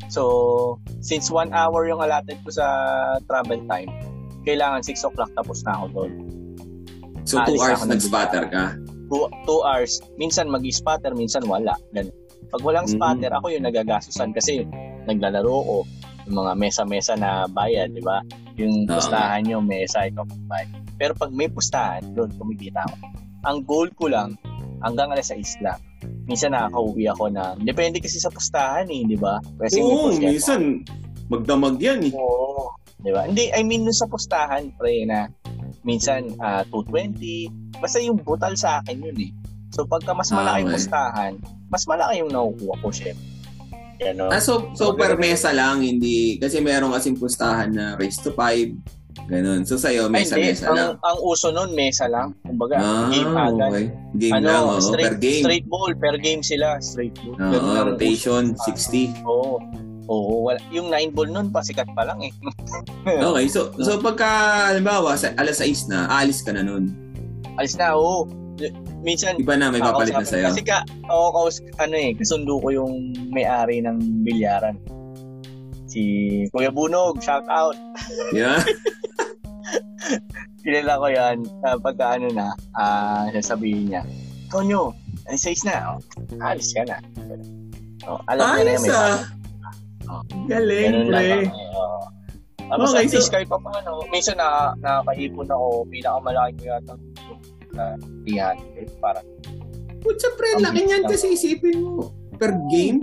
So, 0.10 0.82
since 1.04 1.30
1 1.30 1.54
hour 1.54 1.86
yung 1.86 2.02
allotted 2.02 2.40
ko 2.42 2.50
sa 2.50 2.66
travel 3.30 3.62
time, 3.68 3.92
kailangan 4.48 4.82
6 4.82 4.96
o'clock 5.06 5.30
tapos 5.36 5.62
na 5.68 5.78
ako 5.78 5.86
doon. 5.94 6.12
So, 7.30 7.38
two 7.46 7.54
Alis 7.54 7.62
hours 7.62 7.78
ako 7.78 7.86
ng 7.86 7.94
nag-spatter 7.94 8.44
ka. 8.50 8.64
2 9.10 9.66
hours, 9.66 10.02
minsan 10.18 10.50
mag-spatter, 10.50 11.14
minsan 11.14 11.46
wala. 11.46 11.78
Ganun. 11.94 12.14
Pag 12.50 12.62
walang 12.66 12.90
Mm. 12.90 12.94
spatter, 12.98 13.32
ako 13.34 13.54
yung 13.54 13.66
nagagasusan 13.70 14.34
kasi 14.34 14.66
naglalaro 15.06 15.46
ko 15.62 15.78
yung 16.26 16.38
mga 16.42 16.54
mesa-mesa 16.58 17.14
na 17.14 17.46
bayad, 17.46 17.94
di 17.94 18.02
ba? 18.02 18.22
Yung 18.58 18.86
Oo. 18.86 18.98
pustahan 18.98 19.46
nyo, 19.46 19.62
mesa, 19.62 20.10
ikaw 20.10 20.26
bayad. 20.50 20.70
Pero 20.98 21.14
pag 21.14 21.30
may 21.30 21.50
pustahan, 21.50 22.02
doon 22.14 22.34
kumikita 22.38 22.82
ako. 22.86 22.96
Ang 23.46 23.58
goal 23.66 23.90
ko 23.94 24.10
lang, 24.10 24.34
hanggang 24.82 25.14
alas 25.14 25.30
6 25.30 25.58
lang. 25.62 25.78
Minsan 26.26 26.54
nakaka-uwi 26.54 27.10
ako 27.10 27.30
na, 27.30 27.54
depende 27.62 27.98
kasi 28.02 28.18
sa 28.18 28.30
pustahan 28.30 28.90
eh, 28.90 29.06
di 29.06 29.18
ba? 29.18 29.38
Kasi 29.58 29.82
Oo, 29.82 30.14
minsan 30.18 30.82
magdamag 31.30 31.78
yan 31.78 32.10
eh. 32.10 32.14
Oo. 32.14 32.74
Di 33.00 33.10
ba? 33.10 33.26
Hindi, 33.26 33.50
I 33.50 33.64
mean, 33.64 33.88
sa 33.90 34.06
pustahan, 34.06 34.76
pre, 34.76 35.08
na 35.08 35.30
minsan 35.82 36.36
ah, 36.38 36.64
220. 36.66 37.48
Basta 37.78 37.98
yung 37.98 38.18
butal 38.18 38.54
sa 38.54 38.80
akin 38.80 39.00
yun 39.02 39.18
eh. 39.20 39.32
So, 39.70 39.86
pagka 39.86 40.12
mas 40.12 40.30
Ah, 40.30 40.40
malaki 40.40 40.58
yung 40.60 40.74
pustahan, 40.74 41.34
mas 41.68 41.84
malaki 41.86 42.14
yung 42.20 42.30
nakukuha 42.30 42.74
ko, 42.80 42.88
syempre. 42.90 43.28
Ano? 44.02 44.32
Ah, 44.32 44.40
so, 44.40 44.72
so 44.74 44.96
per 44.96 45.14
mesa 45.16 45.52
lang, 45.52 45.80
hindi, 45.80 46.36
kasi 46.36 46.58
meron 46.58 46.90
kasing 46.90 47.16
pustahan 47.16 47.70
na 47.70 47.94
race 47.94 48.18
to 48.18 48.32
5, 48.32 48.72
ganun. 49.28 49.62
So, 49.62 49.76
sa'yo, 49.76 50.08
mesa-mesa 50.08 50.72
lang. 50.72 50.96
Ang, 50.96 51.04
ang 51.06 51.18
uso 51.22 51.52
nun, 51.52 51.76
mesa 51.76 52.08
lang. 52.08 52.32
Kumbaga, 52.42 52.80
Ah, 52.80 53.12
game 53.12 53.30
agad. 53.30 53.70
okay. 53.70 53.86
Game 54.16 54.34
Ano, 54.34 54.48
lang, 54.48 54.64
oh, 54.66 54.80
straight, 54.80 55.06
per 55.06 55.16
game. 55.20 55.44
straight 55.44 55.68
ball. 55.68 55.92
Per 55.94 56.16
game 56.18 56.42
sila, 56.42 56.80
straight 56.80 57.14
ball. 57.20 57.36
Ang 57.38 57.94
rotation, 57.94 58.44
uso. 58.52 58.64
60. 58.66 59.12
Oo. 59.22 59.60
Oo, 60.10 60.50
wala. 60.50 60.58
Yung 60.74 60.90
9 60.90 61.14
ball 61.14 61.30
nun, 61.30 61.54
pasikat 61.54 61.86
pa 61.94 62.04
lang 62.04 62.20
eh. 62.26 62.34
Okay, 63.30 63.46
so 63.48 63.72
so 63.80 64.02
pagka, 64.02 64.28
halimbawa, 64.74 65.14
sa 65.16 65.32
alas 65.38 65.62
6 65.62 65.90
na, 65.90 66.10
aalis 66.10 66.42
ka 66.42 66.52
na 66.52 66.66
nun. 66.66 66.90
Alis 67.62 67.78
na, 67.78 67.94
oo. 67.94 68.26
Minsan, 69.06 69.40
Iba 69.40 69.56
na, 69.56 69.72
may 69.72 69.80
papalit 69.80 70.12
na 70.12 70.28
sa'yo. 70.28 70.52
Kasi 70.52 70.66
ka, 70.66 70.84
ako, 71.08 71.26
kaus, 71.32 71.58
ano 71.80 71.96
eh, 71.96 72.12
kasundo 72.18 72.60
ko 72.60 72.68
yung 72.74 73.16
may-ari 73.32 73.80
ng 73.80 74.26
bilyaran. 74.28 74.76
Si 75.88 76.02
Kuya 76.52 76.74
Bunog, 76.74 77.22
shout 77.24 77.46
out. 77.48 77.78
Yeah. 78.36 78.62
Kilala 80.62 81.02
ko 81.02 81.08
yan. 81.08 81.38
Uh, 81.64 81.78
pagka 81.80 82.20
ano 82.20 82.28
na, 82.34 82.52
ah 82.76 83.26
sasabihin 83.32 83.90
niya, 83.90 84.02
Tonyo, 84.50 84.92
alis 85.30 85.46
size 85.46 85.64
na. 85.66 85.96
Oh, 85.96 86.00
alis 86.42 86.74
ka 86.74 86.84
na. 86.86 86.98
Oh, 88.10 88.20
alam 88.28 88.58
niya 88.58 88.64
na 88.66 88.72
Ayos 88.74 88.84
may 88.86 88.92
ah. 88.94 89.18
Oh. 90.10 90.22
Galing, 90.46 91.06
Ganun 91.06 91.08
lang 91.08 91.22
pre. 91.24 91.38
eh, 91.40 91.48
oo. 91.72 92.00
Tapos 92.60 92.88
Okay, 92.92 93.00
at 93.00 93.12
least 93.12 93.24
so- 93.24 93.32
kahit 93.32 93.48
pa 93.48 93.58
paano, 93.58 93.90
minsan 94.10 94.36
na, 94.36 94.50
nakakaipon 94.76 95.48
ako, 95.48 95.68
pinakamalaki 95.86 96.54
ko 96.56 96.66
yata. 96.68 96.96
sa 97.70 97.84
300. 98.26 98.90
Parang, 98.98 99.26
Putsa 100.00 100.28
pre, 100.34 100.58
laki 100.58 100.82
niyan 100.82 101.04
lang. 101.04 101.12
kasi 101.12 101.26
isipin 101.30 101.78
mo. 101.80 102.10
Per 102.42 102.54
game? 102.72 103.00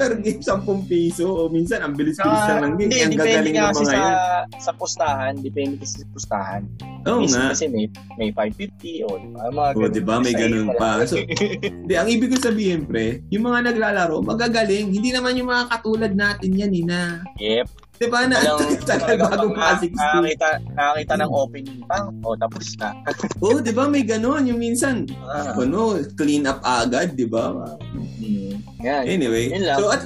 per 0.00 0.16
game, 0.16 0.40
10 0.40 0.88
piso. 0.88 1.28
O 1.28 1.52
minsan, 1.52 1.84
ang 1.84 1.92
bilis-bilis 1.92 2.40
Saka, 2.40 2.56
lang 2.56 2.72
ng 2.72 2.74
game. 2.80 2.88
hindi, 2.88 2.98
Ang 3.04 3.12
depende 3.12 3.28
gagaling 3.28 3.52
nga 3.52 3.62
ng 3.62 3.68
kasi 3.68 3.84
mga 3.84 3.92
sa, 3.92 4.00
yan. 4.00 4.46
sa 4.56 4.72
pustahan. 4.72 5.32
Depende 5.44 5.74
kasi 5.76 5.94
sa 6.00 6.06
pustahan. 6.08 6.62
Oo 7.04 7.20
Minsan 7.20 7.36
nga. 7.36 7.50
kasi 7.52 7.64
may, 7.68 7.84
may 8.16 8.30
550 8.32 9.04
o 9.04 9.08
mga 9.20 9.68
O, 9.76 9.88
di 9.92 10.00
ba? 10.00 10.14
May 10.18 10.32
ganun 10.32 10.72
pa. 10.74 11.04
So, 11.04 11.20
Hindi, 11.20 11.94
ang 12.00 12.08
ibig 12.08 12.32
ko 12.32 12.38
sabihin, 12.40 12.88
pre, 12.88 13.20
yung 13.28 13.44
mga 13.44 13.68
naglalaro, 13.74 14.24
magagaling. 14.24 14.88
Hindi 14.88 15.12
naman 15.12 15.36
yung 15.36 15.52
mga 15.52 15.68
katulad 15.68 16.12
natin 16.16 16.50
yan, 16.56 16.72
ina. 16.72 17.20
yep. 17.36 17.68
Di 17.92 18.06
ba 18.08 18.26
na? 18.26 18.40
Tagal 18.82 19.14
bago 19.20 19.52
talagang 19.52 19.54
pa 19.54 19.78
60. 19.78 19.94
nakakita, 19.94 20.48
nakakita 20.74 21.14
ng 21.20 21.30
opening 21.30 21.80
pa. 21.84 21.98
O, 22.24 22.34
tapos 22.34 22.66
na. 22.80 22.90
Oo, 23.44 23.60
di 23.60 23.70
ba? 23.70 23.86
May 23.86 24.02
ganun. 24.02 24.48
Yung 24.48 24.58
minsan, 24.58 25.06
Ah, 25.22 25.54
ano, 25.54 26.00
clean 26.16 26.44
up 26.44 26.58
agad, 26.62 27.14
di 27.14 27.28
ba? 27.28 27.52
hmm, 27.94 28.82
yan. 28.82 29.02
Anyway, 29.06 29.52
so 29.78 29.88
at 29.88 30.02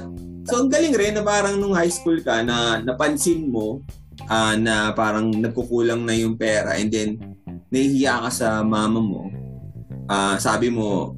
so 0.47 0.61
ang 0.61 0.69
galing 0.71 0.95
rin 0.95 1.11
na 1.11 1.23
parang 1.25 1.57
nung 1.57 1.73
high 1.73 1.91
school 1.91 2.15
ka 2.21 2.39
na 2.39 2.79
napansin 2.79 3.49
mo 3.49 3.81
ah, 4.27 4.55
na 4.55 4.93
parang 4.93 5.27
nagkukulang 5.27 6.07
na 6.07 6.13
yung 6.13 6.37
pera 6.37 6.77
and 6.77 6.87
then 6.87 7.09
nahihiya 7.67 8.23
ka 8.23 8.29
sa 8.29 8.47
mama 8.63 9.01
mo. 9.01 9.27
Ah, 10.07 10.39
sabi 10.39 10.71
mo 10.71 11.17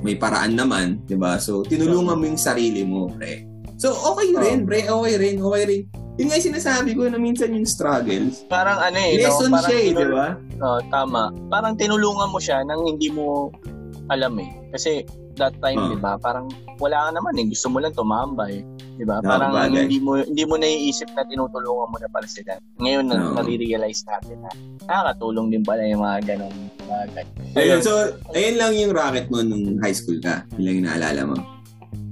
may 0.00 0.16
paraan 0.16 0.56
naman, 0.56 1.04
'di 1.04 1.18
ba? 1.18 1.36
So 1.36 1.60
tinulungan 1.60 2.16
mo 2.16 2.24
yung 2.24 2.40
sarili 2.40 2.86
mo, 2.86 3.12
pre. 3.12 3.44
So 3.76 3.92
okay 3.92 4.32
rin, 4.32 4.64
pre, 4.64 4.88
okay 4.88 5.14
rin, 5.18 5.36
okay 5.36 5.64
rin. 5.66 5.82
Yun 6.20 6.28
nga 6.28 6.36
yung 6.36 6.48
sinasabi 6.52 6.90
ko 6.92 7.08
na 7.08 7.16
minsan 7.16 7.48
yung 7.50 7.64
struggles. 7.64 8.44
Parang 8.46 8.76
ano 8.76 8.94
eh, 8.94 9.16
no? 9.16 9.24
Lesson 9.24 9.48
Parang 9.48 9.64
siya 9.64 9.74
eh, 9.74 9.86
tinul- 9.88 10.04
di 10.04 10.12
ba? 10.12 10.28
Oo, 10.60 10.78
tama. 10.86 11.22
Parang 11.48 11.72
tinulungan 11.74 12.28
mo 12.28 12.36
siya 12.36 12.60
nang 12.60 12.84
hindi 12.84 13.08
mo 13.08 13.48
alam 14.06 14.36
eh. 14.36 14.50
Kasi 14.68 15.00
that 15.34 15.56
time, 15.58 15.80
Ah. 15.80 15.88
'di 15.88 15.98
ba? 15.98 16.12
Parang 16.16 16.46
wala 16.76 17.08
ka 17.08 17.16
naman 17.16 17.32
eh. 17.34 17.48
Gusto 17.48 17.72
mo 17.72 17.80
lang 17.80 17.96
tumambay, 17.96 18.60
'di 18.98 19.04
ba? 19.04 19.18
Ah, 19.18 19.24
Parang 19.24 19.50
bagay. 19.56 19.88
hindi 19.88 19.96
mo 19.96 20.20
hindi 20.20 20.44
mo 20.44 20.54
naiisip 20.54 21.08
na 21.10 21.24
tinutulungan 21.24 21.88
mo 21.88 21.96
na 21.96 22.10
pala 22.10 22.28
sila. 22.28 22.60
Ngayon 22.76 23.04
na 23.06 23.16
Oo. 23.16 23.34
nare-realize 23.40 24.04
natin 24.04 24.36
na 24.38 24.50
nakakatulong 24.84 25.48
din 25.48 25.64
pala 25.64 25.80
yung 25.82 26.04
mga 26.04 26.18
ganong 26.28 26.58
bagay. 26.84 27.24
Ayun, 27.56 27.80
so 27.80 27.92
ayun 28.30 28.56
lang 28.58 28.72
yung 28.76 28.92
racket 28.92 29.32
mo 29.32 29.40
nung 29.40 29.80
high 29.80 29.96
school 29.96 30.20
ka. 30.20 30.44
Yun 30.54 30.62
lang 30.62 30.74
yung 30.76 30.86
naalala 30.86 31.22
mo. 31.24 31.36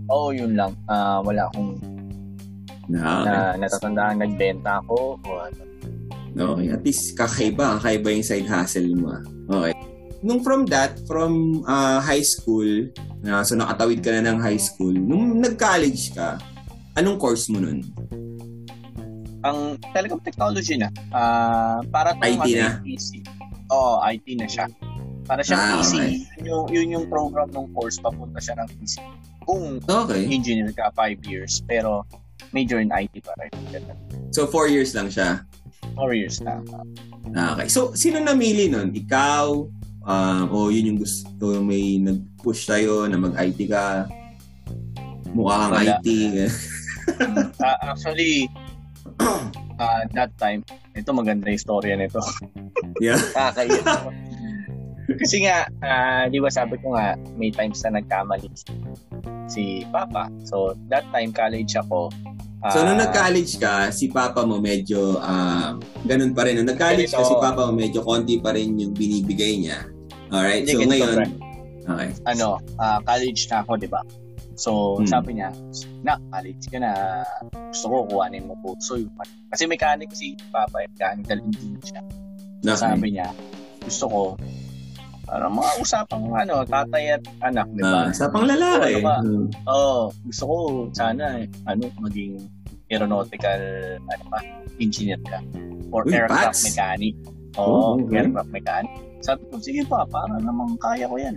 Oo, 0.09 0.32
yun 0.32 0.56
lang. 0.56 0.72
Ah, 0.88 1.20
wala 1.20 1.52
akong 1.52 1.76
Na, 2.89 3.22
na 3.22 3.36
natatandaan 3.59 4.16
nagbenta 4.18 4.80
ako 4.80 5.20
o 5.20 5.30
ano. 5.39 5.62
Okay, 6.39 6.70
at 6.70 6.82
least 6.82 7.12
kakaiba, 7.12 7.76
kakaiba 7.76 8.09
yung 8.11 8.22
side 8.22 8.47
hustle 8.47 8.89
mo. 8.95 9.11
ah. 9.11 9.22
Okay. 9.51 9.74
Nung 10.18 10.41
from 10.41 10.66
that, 10.66 10.99
from 11.05 11.62
ah, 11.64 12.01
high 12.01 12.22
school, 12.22 12.89
na 13.20 13.43
so 13.43 13.55
nakatawid 13.55 14.01
ka 14.01 14.11
na 14.11 14.22
ng 14.24 14.39
high 14.39 14.59
school, 14.59 14.91
nung 14.91 15.39
nag-college 15.39 16.11
ka, 16.12 16.39
anong 16.95 17.18
course 17.18 17.47
mo 17.47 17.59
nun? 17.59 17.82
Ang 19.41 19.59
telecom 19.95 20.18
technology 20.18 20.74
na. 20.74 20.91
Ah, 21.11 21.78
para 21.86 22.14
IT 22.18 22.47
na? 22.55 22.82
PC. 22.82 23.22
Oo, 23.70 24.03
IT 24.05 24.26
na 24.34 24.47
siya. 24.47 24.66
Para 25.24 25.43
siyang 25.43 25.61
Ah, 25.61 25.70
PC. 25.78 25.93
okay. 25.95 26.11
Yun, 26.39 26.47
yung, 26.47 26.64
yun 26.68 26.89
yung 26.91 27.07
program 27.07 27.51
ng 27.51 27.68
course 27.70 27.99
papunta 27.99 28.39
siya 28.39 28.59
ng 28.59 28.68
PC. 28.74 28.99
Kung 29.45 29.78
Okay. 29.80 30.26
engineer 30.26 30.72
ka, 30.72 30.91
5 30.93 31.18
years. 31.24 31.62
Pero 31.62 32.03
major 32.51 32.80
in 32.80 32.88
IT 32.90 33.22
pa 33.22 33.32
rin. 33.38 33.53
So, 34.30 34.46
four 34.46 34.68
years 34.68 34.92
lang 34.92 35.09
siya. 35.09 35.44
4 35.96 36.14
years 36.14 36.38
na. 36.38 36.62
Ah, 37.34 37.59
Okay. 37.59 37.66
So, 37.66 37.90
sino 37.92 38.22
namili 38.22 38.70
nun? 38.70 38.94
Ikaw? 38.94 39.46
Um, 40.09 40.44
o 40.49 40.70
yun 40.70 40.94
yung 40.94 41.01
gusto, 41.01 41.59
may 41.61 41.99
nag-push 41.99 42.64
sa'yo 42.64 43.05
na 43.11 43.18
mag-IT 43.18 43.59
ka? 43.68 44.07
Mukha 45.34 45.68
kang 45.68 45.74
Wala. 45.74 45.99
IT. 45.99 46.09
Ah, 47.59 47.96
actually, 47.96 48.44
ah, 49.80 50.05
that 50.12 50.28
time, 50.36 50.61
ito 50.92 51.09
maganda 51.09 51.49
yung 51.49 51.57
storya 51.61 51.96
nito. 51.96 52.20
Yeah. 53.01 53.16
Kakaiyak 53.32 53.80
ako. 53.96 54.11
Kasi 55.16 55.36
nga, 55.42 55.64
ah, 55.80 56.28
di 56.28 56.36
ba 56.36 56.53
sabi 56.53 56.76
ko 56.78 56.92
nga, 56.92 57.16
may 57.40 57.49
times 57.49 57.80
na 57.82 57.96
nagkamali 57.96 58.53
si 59.49 59.88
Papa. 59.88 60.28
So, 60.44 60.76
that 60.92 61.09
time, 61.11 61.32
college 61.32 61.72
ako. 61.74 62.12
So, 62.59 62.82
nung 62.82 62.98
Ah, 62.98 63.06
nag-college 63.06 63.62
ka, 63.62 63.94
si 63.94 64.11
Papa 64.11 64.42
mo 64.42 64.59
medyo 64.59 65.22
ah, 65.22 65.78
ganun 66.02 66.34
pa 66.34 66.42
rin. 66.42 66.59
Nung 66.59 66.66
nag-college 66.66 67.14
ka, 67.14 67.22
si 67.22 67.34
Papa 67.38 67.70
mo 67.70 67.72
medyo 67.72 68.02
konti 68.02 68.42
pa 68.42 68.50
rin 68.50 68.74
yung 68.74 68.98
binibigay 68.98 69.62
niya. 69.62 69.86
Alright? 70.34 70.66
So, 70.66 70.82
ngayon, 70.82 71.38
okay. 71.86 72.11
ano, 72.26 72.59
ah, 72.82 72.98
college 73.06 73.46
na 73.46 73.62
ako, 73.62 73.78
di 73.78 73.86
ba? 73.86 74.02
So, 74.59 74.98
Hmm. 74.98 75.06
sabi 75.06 75.38
niya, 75.38 75.54
na, 76.02 76.18
college 76.34 76.66
ka 76.66 76.82
na, 76.82 77.22
gusto 77.70 77.86
ko 77.86 77.96
kuhanin 78.11 78.50
mo 78.50 78.59
po. 78.59 78.74
So, 78.82 78.98
yun. 78.98 79.14
Kasi 79.54 79.70
mechanic 79.70 80.11
si 80.11 80.34
Papa, 80.50 80.82
eh, 80.82 80.90
mechanical 80.90 81.38
engineer 81.38 81.82
siya. 81.86 82.02
Okay. 82.66 82.74
Sabi 82.74 83.06
niya, 83.14 83.30
gusto 83.86 84.04
ko, 84.11 84.20
para 85.29 85.45
mga 85.47 85.70
usapang 85.79 86.24
ano, 86.33 86.64
tatay 86.64 87.20
at 87.20 87.22
anak, 87.45 87.68
di 87.76 87.85
ba? 87.85 88.09
sa 88.11 88.33
panglalaki. 88.33 88.97
Ano 88.97 89.05
ba? 89.05 89.16
Hmm. 89.20 89.47
Oo, 89.68 89.99
gusto 90.24 90.43
ko 90.49 90.57
sana, 90.97 91.45
eh, 91.45 91.47
ano, 91.68 91.93
maging 92.01 92.41
aeronautical, 92.89 93.61
ano 94.01 94.24
pa, 94.33 94.39
engineer 94.81 95.20
ka. 95.29 95.45
Or 95.93 96.09
Uy, 96.09 96.16
aircraft 96.16 96.57
Pats. 96.57 96.64
mechanic. 96.64 97.14
Oo, 97.61 97.68
Oo, 97.68 97.89
okay. 98.01 98.24
aircraft 98.24 98.51
mechanic. 98.51 98.93
Sabi 99.20 99.43
ko, 99.47 99.55
sige 99.61 99.83
pa, 99.85 100.09
para 100.09 100.41
namang 100.41 100.81
kaya 100.81 101.05
ko 101.05 101.20
yan. 101.20 101.37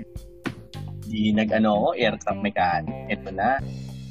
Di 1.04 1.36
nag-ano 1.36 1.92
aircraft 1.92 2.40
mechanic. 2.40 2.96
Ito 3.12 3.30
na. 3.36 3.60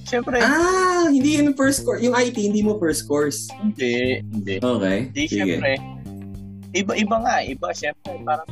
Siyempre, 0.04 0.42
Ah, 0.42 1.06
hindi 1.06 1.38
yun 1.38 1.54
first 1.54 1.86
course. 1.86 2.02
Yung 2.02 2.12
IT, 2.12 2.36
hindi 2.36 2.60
mo 2.60 2.76
first 2.76 3.06
course. 3.06 3.48
hindi, 3.56 4.20
hindi. 4.20 4.60
Okay. 4.60 5.08
Di, 5.08 5.22
Sige. 5.24 5.56
siyempre, 5.56 5.80
iba-iba 6.74 7.16
nga, 7.22 7.36
iba, 7.40 7.68
siyempre, 7.72 8.18
parang, 8.20 8.48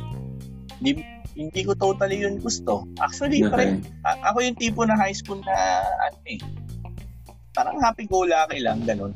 di, 0.79 0.97
hindi 1.35 1.61
ko 1.61 1.73
totally 1.77 2.23
yun 2.25 2.37
gusto. 2.39 2.85
Actually, 2.97 3.45
Okay. 3.45 3.53
pre, 3.53 3.65
a- 4.05 4.21
ako 4.33 4.37
yung 4.45 4.57
tipo 4.57 4.81
na 4.85 4.97
high 4.97 5.15
school 5.15 5.41
na, 5.45 5.55
ano 6.09 6.17
eh, 6.25 6.39
parang 7.53 7.77
happy-go-lucky 7.81 8.59
lang, 8.63 8.81
ganun. 8.85 9.13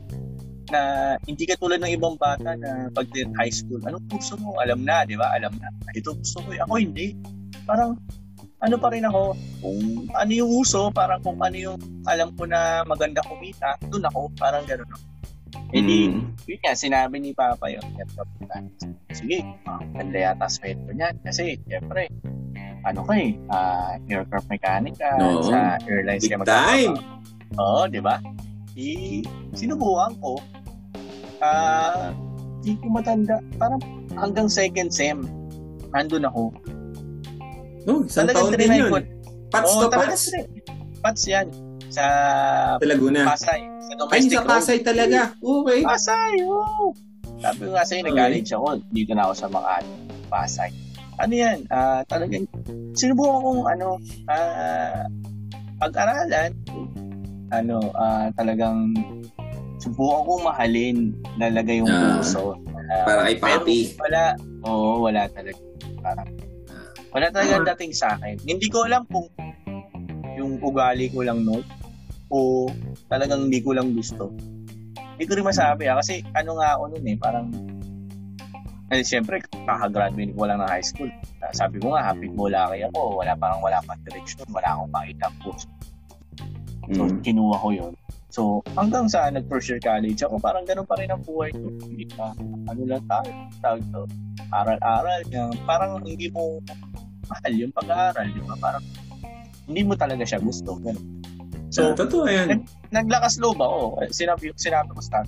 Na 0.72 1.14
hindi 1.30 1.46
ka 1.46 1.60
tulad 1.60 1.82
ng 1.82 1.94
ibang 1.94 2.18
bata 2.18 2.58
na 2.58 2.90
pag 2.92 3.08
high 3.38 3.54
school, 3.54 3.82
anong 3.86 4.06
gusto 4.10 4.38
mo? 4.42 4.58
Alam 4.62 4.82
na, 4.86 5.06
di 5.06 5.14
ba? 5.14 5.30
Alam 5.38 5.54
na. 5.60 5.70
Ito 5.94 6.18
gusto 6.18 6.42
ko. 6.42 6.50
Ako 6.52 6.74
hindi. 6.80 7.14
Parang, 7.64 7.96
ano 8.64 8.76
pa 8.80 8.88
rin 8.96 9.04
ako, 9.04 9.36
kung 9.60 9.80
ano 10.16 10.32
yung 10.32 10.52
uso, 10.64 10.88
parang 10.96 11.20
kung 11.20 11.36
ano 11.44 11.58
yung 11.60 11.78
alam 12.08 12.32
ko 12.40 12.48
na 12.48 12.82
maganda 12.88 13.20
kumita, 13.28 13.76
dun 13.92 14.08
ako, 14.08 14.32
parang 14.40 14.64
gano'n. 14.64 14.88
Eh 15.72 15.82
di, 15.82 16.10
Mm. 16.10 16.34
yun 16.46 16.60
nga, 16.60 16.74
sinabi 16.74 17.16
ni 17.18 17.32
Papa 17.32 17.70
yun. 17.70 17.84
Sige, 19.12 19.46
ah, 19.66 19.82
ganda 19.94 20.18
yata 20.32 20.48
sweldo 20.50 20.90
niyan. 20.90 21.16
Kasi, 21.22 21.58
syempre, 21.66 22.10
ano 22.84 23.06
ka 23.06 23.14
eh, 23.16 23.38
ah, 23.50 23.96
aircraft 24.06 24.50
mechanic 24.50 24.94
ka, 24.98 25.14
Oo. 25.18 25.46
sa 25.46 25.78
airlines 25.84 26.26
Big 26.26 26.34
ka 26.34 26.46
time. 26.46 26.94
Oo, 27.56 27.86
di 27.86 28.02
ba? 28.02 28.18
Di, 28.74 29.22
sinubukan 29.54 30.18
ko. 30.18 30.42
Ah, 31.38 32.10
di 32.62 32.74
ko 32.80 32.90
matanda. 32.90 33.38
Parang 33.58 33.82
hanggang 34.16 34.50
second 34.50 34.90
sem, 34.90 35.22
nandun 35.92 36.26
ako. 36.26 36.50
Oh, 37.84 38.00
isang 38.08 38.32
taon 38.32 38.56
din 38.56 38.72
yun. 38.72 38.90
ko. 38.90 38.98
Pats 39.52 39.70
Oo, 39.70 39.86
to 39.86 39.88
Pats. 39.92 40.32
trinay. 40.32 40.46
Pats 41.04 41.24
yan. 41.28 41.48
Sa 41.92 42.04
Sa 42.80 42.86
Laguna. 42.88 43.28
Pasay. 43.28 43.62
Sa 43.94 44.10
Ay, 44.10 44.26
domestic 44.26 44.34
sa 44.34 44.42
road. 44.42 44.50
Pasay 44.50 44.78
talaga. 44.82 45.20
Okay. 45.38 45.80
Pasay, 45.86 46.34
oo. 46.44 46.86
Sabi 47.38 47.60
ko 47.62 47.72
nga 47.72 47.86
sa'yo, 47.86 48.02
Okay. 48.02 48.10
nag-college 48.10 48.50
ako. 48.52 48.68
Dito 48.90 49.12
na 49.14 49.22
ako 49.24 49.34
sa 49.36 49.48
Makati, 49.48 49.94
Pasay. 50.28 50.70
Ano 51.22 51.34
yan? 51.38 51.58
Ah, 51.70 52.02
talagang, 52.10 52.46
sinubukan 52.98 53.38
kong 53.38 53.64
ano, 53.70 53.88
ah, 54.26 55.06
pag-aralan. 55.78 56.52
Ano, 57.54 57.78
ah, 57.94 58.34
talagang, 58.34 58.98
subukan 59.78 60.26
kong 60.26 60.44
mahalin, 60.50 60.98
lalagay 61.38 61.86
yung 61.86 61.92
puso. 62.18 62.58
Ah, 62.90 63.06
para 63.06 63.22
kay 63.30 63.38
Papi. 63.38 63.80
Wala, 64.02 64.34
oo, 64.66 65.06
wala 65.06 65.30
talaga. 65.30 65.60
Parang, 66.02 66.30
wala 67.14 67.28
talaga 67.30 67.78
dating 67.78 67.94
sa 67.94 68.18
akin. 68.18 68.42
Hindi 68.42 68.68
ko 68.74 68.90
alam 68.90 69.06
kung 69.06 69.30
yung 70.34 70.58
ugali 70.66 71.14
ko 71.14 71.22
lang 71.22 71.46
no 71.46 71.62
o 72.34 72.66
talagang 73.08 73.48
hindi 73.50 73.60
ko 73.64 73.76
lang 73.76 73.92
gusto. 73.94 74.32
Hindi 75.14 75.26
ko 75.30 75.34
rin 75.38 75.46
masabi 75.46 75.88
ah, 75.88 76.00
kasi 76.02 76.26
ano 76.34 76.58
nga 76.58 76.78
ako 76.78 76.84
nun 76.98 77.06
eh, 77.06 77.18
parang 77.18 77.48
eh, 78.94 79.02
siyempre, 79.02 79.42
kakagraduate 79.66 80.38
ko 80.38 80.46
lang 80.46 80.62
ng 80.62 80.70
high 80.70 80.86
school. 80.86 81.10
Ah, 81.42 81.50
Sabi 81.50 81.82
ko 81.82 81.98
nga, 81.98 82.14
happy 82.14 82.30
mo 82.30 82.46
laki 82.46 82.86
ako. 82.94 83.26
Wala 83.26 83.34
parang 83.34 83.58
wala 83.66 83.82
pa 83.82 83.98
direction. 84.06 84.46
Wala 84.54 84.70
akong 84.78 84.92
makita 84.94 85.28
post. 85.42 85.66
So, 86.94 87.08
Mm. 87.10 87.24
kinuha 87.26 87.56
ko 87.58 87.70
yun. 87.74 87.94
So, 88.30 88.42
hanggang 88.78 89.10
sa 89.10 89.32
nag-first 89.34 89.72
year 89.72 89.82
college 89.82 90.20
ako, 90.22 90.38
parang 90.38 90.68
ganun 90.68 90.86
pa 90.86 91.00
rin 91.00 91.10
ang 91.10 91.26
buhay 91.26 91.50
ko. 91.56 91.74
Hindi 91.86 92.06
pa, 92.12 92.38
ano 92.70 92.82
lang 92.86 93.02
tayo, 93.08 93.30
tawag 93.64 93.82
to, 93.90 94.04
aral-aral. 94.52 95.22
Parang 95.66 96.02
hindi 96.04 96.28
mo 96.30 96.60
mahal 97.26 97.54
yung 97.56 97.74
pag-aaral, 97.74 98.28
di 98.30 98.42
ba? 98.46 98.56
Parang 98.60 98.84
hindi 99.66 99.82
mo 99.82 99.94
talaga 99.96 100.22
siya 100.28 100.38
gusto. 100.44 100.76
Ganun. 100.78 101.24
So, 101.74 101.98
so 101.98 102.06
totoo 102.06 102.30
yan. 102.30 102.62
Naglakas 102.94 103.42
loob 103.42 103.58
ako. 103.58 104.06
Sinabi, 104.14 104.54
sinabi 104.54 104.94
ko 104.94 105.02
sa 105.02 105.26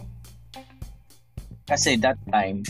Kasi 1.65 1.97
that 1.97 2.21
time, 2.29 2.61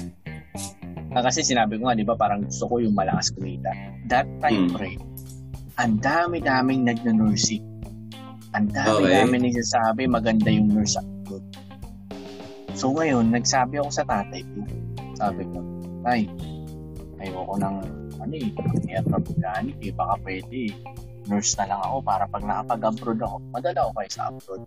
ah, 1.11 1.19
kasi 1.19 1.43
sinabi 1.43 1.75
ko 1.75 1.91
nga, 1.91 1.99
di 1.99 2.07
ba, 2.07 2.15
parang 2.15 2.47
gusto 2.47 2.71
ko 2.71 2.79
yung 2.79 2.95
malakas 2.95 3.35
kumita. 3.35 3.75
That 4.07 4.23
time, 4.39 4.71
hmm. 4.71 4.75
pre, 4.79 4.95
ang 5.75 5.99
dami-daming 5.99 6.87
nagna-nursing 6.87 7.75
ang 8.55 8.71
dami 8.71 9.11
okay. 9.11 9.51
nagsasabi, 9.51 10.07
maganda 10.07 10.47
yung 10.47 10.71
nurse 10.71 10.95
ako. 10.95 11.43
So 12.71 12.95
ngayon, 12.95 13.35
nagsabi 13.35 13.83
ako 13.83 13.91
sa 13.91 14.07
tatay 14.07 14.47
ko. 14.47 14.63
Sabi 15.19 15.43
ko, 15.51 15.59
Tay, 16.07 16.23
ayoko 17.19 17.59
ng 17.59 17.75
ano 18.15 18.33
eh, 18.39 18.47
aircraft 18.95 19.27
mechanic 19.35 19.75
eh, 19.83 19.91
baka 19.91 20.13
pwede 20.23 20.71
nurse 21.27 21.57
na 21.57 21.65
lang 21.69 21.81
ako 21.81 21.97
para 22.01 22.23
pag 22.29 22.43
nakapag-abroad 22.45 23.19
ako, 23.21 23.35
madala 23.53 23.79
ako 23.85 23.91
kayo 23.97 24.09
sa 24.09 24.23
abroad. 24.29 24.61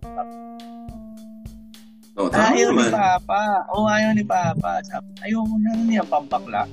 Oh, 2.19 2.27
ayaw 2.27 2.75
naman. 2.75 2.83
ni 2.83 2.91
Papa. 2.91 3.43
Oh, 3.71 3.87
ayaw 3.87 4.11
ni 4.11 4.23
Papa. 4.27 4.83
Sabi, 4.83 5.07
ayoko 5.23 5.55
na 5.63 5.71
niya 5.87 6.03
pampakla. 6.03 6.67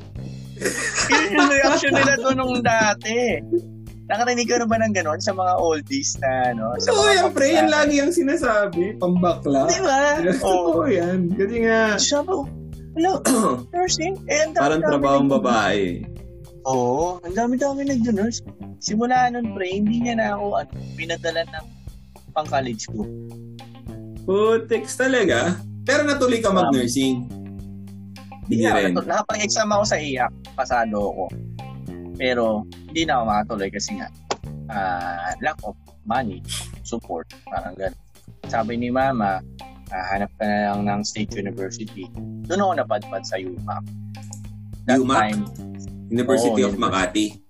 Yun 1.12 1.38
yung 1.38 1.50
reaction 1.52 1.92
nila 1.94 2.18
doon 2.18 2.36
nung 2.42 2.58
dati. 2.66 3.38
Nakarinig 4.06 4.46
ka 4.46 4.62
na 4.62 4.66
ba 4.70 4.78
ng 4.82 4.94
gano'n 4.94 5.18
sa 5.18 5.34
mga 5.34 5.52
oldies 5.58 6.14
na, 6.22 6.54
ano? 6.54 6.78
Sa 6.78 6.94
Oo, 6.94 7.10
yan, 7.10 7.26
pre. 7.34 7.46
Yan 7.58 7.70
lagi 7.70 7.98
ang 7.98 8.14
sinasabi. 8.14 8.94
Pambakla. 9.02 9.66
Di 9.66 9.82
ba? 9.82 10.02
Oo. 10.46 10.82
Oh. 10.82 10.86
yan. 10.86 11.30
Kasi 11.34 11.66
nga... 11.66 11.98
Sabi 11.98 12.30
ko, 12.30 12.46
wala, 12.94 13.10
nursing. 13.74 14.14
Eh, 14.30 14.46
ang 14.46 14.54
Parang 14.54 14.82
trabahong 14.82 15.30
babae. 15.30 16.06
Oo. 16.66 17.22
ang 17.22 17.34
dami-dami 17.34 17.86
nag-nurse. 17.86 18.42
Simula 18.82 19.30
nun, 19.30 19.54
pre, 19.54 19.70
hindi 19.70 20.02
niya 20.02 20.18
na 20.18 20.26
ako 20.34 20.66
ano, 20.66 20.70
pinadala 20.98 21.42
ng 21.46 21.66
pang-college 22.34 22.90
ko. 22.90 23.06
Putex 24.26 24.98
talaga. 24.98 25.54
Pero 25.86 26.02
natuloy 26.02 26.42
ka 26.42 26.50
mag-nursing. 26.50 27.30
Hindi 28.50 28.66
yeah, 28.66 28.90
rin. 28.90 28.98
Nakapag-exam 28.98 29.70
ako 29.70 29.84
sa 29.86 29.96
IAC. 29.98 30.32
Pasado 30.58 30.98
ako. 30.98 31.24
Pero 32.18 32.66
hindi 32.90 33.06
na 33.06 33.22
ako 33.22 33.24
makatuloy 33.30 33.70
kasi 33.70 33.90
nga 34.02 34.08
uh, 34.70 35.30
lack 35.42 35.58
of 35.62 35.78
money, 36.06 36.42
support, 36.82 37.26
parang 37.50 37.74
gano'n. 37.74 37.94
Sabi 38.46 38.78
ni 38.78 38.94
mama, 38.94 39.42
uh, 39.90 40.04
hanap 40.14 40.30
ka 40.38 40.44
na 40.46 40.74
lang 40.74 40.80
ng 40.86 41.00
state 41.02 41.34
university. 41.34 42.06
Doon 42.46 42.62
ako 42.62 42.72
napadpad 42.82 43.22
sa 43.26 43.36
UMAC. 43.38 43.84
That 44.86 45.02
UMAC? 45.02 45.18
Time, 45.18 45.42
University 46.10 46.62
oh, 46.62 46.70
of 46.70 46.78
Makati? 46.78 47.40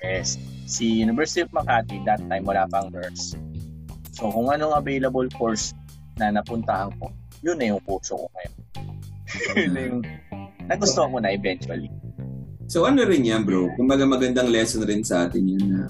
Yes. 0.00 0.40
Si 0.68 1.00
University 1.00 1.44
of 1.44 1.50
Makati, 1.52 2.04
that 2.04 2.20
time 2.28 2.44
wala 2.44 2.68
pang 2.68 2.88
nurse. 2.92 3.36
So 4.16 4.32
kung 4.32 4.50
anong 4.50 4.74
available 4.74 5.28
course 5.36 5.72
na 6.18 6.32
napuntahan 6.34 6.92
ko, 6.98 7.12
yun 7.44 7.56
na 7.60 7.76
yung 7.76 7.82
kurso 7.86 8.18
ko 8.18 8.26
ngayon. 8.34 8.54
yun 9.62 9.72
na 9.72 9.82
yung 9.86 10.00
nagustuhan 10.66 11.12
ko 11.14 11.18
na 11.22 11.30
eventually. 11.32 11.90
So 12.68 12.84
ano 12.84 13.04
rin 13.06 13.24
yan 13.24 13.48
bro, 13.48 13.72
kumbaga 13.80 14.04
magandang 14.04 14.52
lesson 14.52 14.84
rin 14.84 15.00
sa 15.00 15.24
atin 15.24 15.44
yun 15.44 15.64
na 15.64 15.80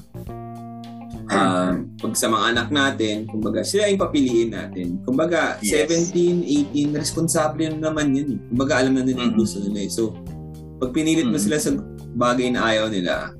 uh, 1.32 1.72
pag 2.00 2.12
sa 2.16 2.26
mga 2.28 2.44
anak 2.54 2.68
natin, 2.72 3.28
kumbaga 3.28 3.60
sila 3.62 3.88
yung 3.88 4.00
papiliin 4.00 4.50
natin. 4.52 5.00
Kumbaga 5.04 5.60
yes. 5.60 5.88
17, 5.88 6.44
18, 6.72 6.94
responsable 6.96 7.68
na 7.72 7.90
naman 7.90 8.14
yun. 8.16 8.28
Eh. 8.36 8.40
Kumbaga 8.52 8.80
alam 8.80 8.96
na 8.96 9.04
nila 9.04 9.28
yung 9.28 9.36
mm-hmm. 9.36 9.40
gusto 9.40 9.58
nila. 9.62 9.78
Eh. 9.84 9.90
So 9.90 10.16
pag 10.78 10.90
pinilit 10.94 11.26
mo 11.26 11.36
mm-hmm. 11.36 11.44
sila 11.44 11.56
sa 11.58 11.70
bagay 12.18 12.50
na 12.50 12.66
ayaw 12.66 12.90
nila, 12.90 13.32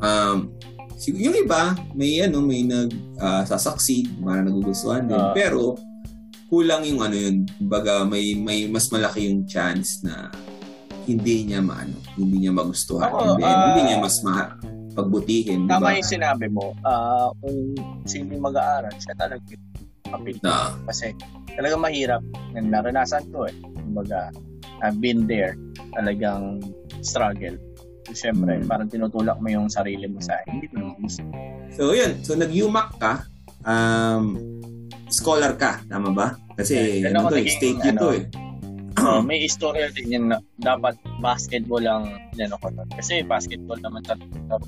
um, 0.00 0.48
yung 1.04 1.36
iba, 1.36 1.76
may 1.92 2.24
ano, 2.24 2.40
may 2.40 2.64
nag 2.64 2.88
uh, 3.20 3.44
sasucceed, 3.44 4.08
para 4.24 4.40
nagugustuhan 4.40 5.04
din. 5.04 5.20
Uh, 5.20 5.36
Pero 5.36 5.76
kulang 6.48 6.88
yung 6.88 7.04
ano 7.04 7.12
yun, 7.12 7.44
kumbaga 7.60 8.08
may 8.08 8.32
may 8.32 8.64
mas 8.72 8.88
malaki 8.88 9.28
yung 9.28 9.44
chance 9.44 10.00
na 10.00 10.32
hindi 11.04 11.44
niya 11.44 11.60
maano, 11.60 12.00
hindi 12.16 12.48
niya 12.48 12.56
magustuhan. 12.56 13.12
Ako, 13.12 13.36
hindi, 13.36 13.44
uh, 13.44 13.52
hindi 13.68 13.82
niya 13.92 13.98
mas 14.00 14.16
ma 14.24 14.56
pagbutihin, 14.94 15.66
Tama 15.66 15.90
diba? 15.90 15.98
yung 15.98 16.08
sinabi 16.08 16.46
mo, 16.48 16.72
uh, 16.86 17.28
kung 17.42 17.74
sino 18.06 18.38
mag-aaral, 18.38 18.94
siya 18.96 19.12
talaga 19.18 19.42
kapil. 20.14 20.38
Na. 20.40 20.78
Kasi 20.86 21.10
talaga 21.58 21.74
mahirap. 21.74 22.22
Naranasan 22.54 23.26
ko 23.34 23.50
eh. 23.50 23.56
Kumbaga, 23.58 24.30
I've 24.86 25.02
been 25.02 25.26
there. 25.26 25.58
Talagang 25.98 26.62
struggle. 27.02 27.58
So, 28.04 28.12
syempre, 28.12 28.60
hmm. 28.60 28.68
parang 28.68 28.88
tinutulak 28.88 29.40
mo 29.40 29.48
yung 29.48 29.72
sarili 29.72 30.04
mo 30.08 30.20
sa 30.20 30.36
hindi 30.48 30.68
ko 30.68 30.80
naman 30.80 30.96
gusto. 31.00 31.24
So, 31.72 31.96
yun. 31.96 32.20
So, 32.20 32.36
nag-UMAC 32.36 32.88
ka. 33.00 33.24
Um, 33.64 34.36
scholar 35.08 35.56
ka. 35.56 35.80
Tama 35.88 36.12
ba? 36.12 36.36
Kasi, 36.54 37.00
yeah, 37.00 37.12
ano 37.16 37.32
to, 37.32 37.40
eh, 37.40 37.48
state 37.48 37.80
ano, 37.80 38.00
to 38.00 38.10
eh 38.20 38.24
uh, 38.98 39.20
may 39.22 39.42
istorya 39.42 39.90
din 39.90 40.14
yan 40.14 40.24
na 40.30 40.38
dapat 40.62 40.94
basketball 41.18 41.82
ang 41.82 42.14
inano 42.34 42.56
ko 42.62 42.70
nun. 42.70 42.88
Kasi 42.94 43.26
basketball 43.26 43.78
naman 43.82 44.02
talaga. 44.06 44.62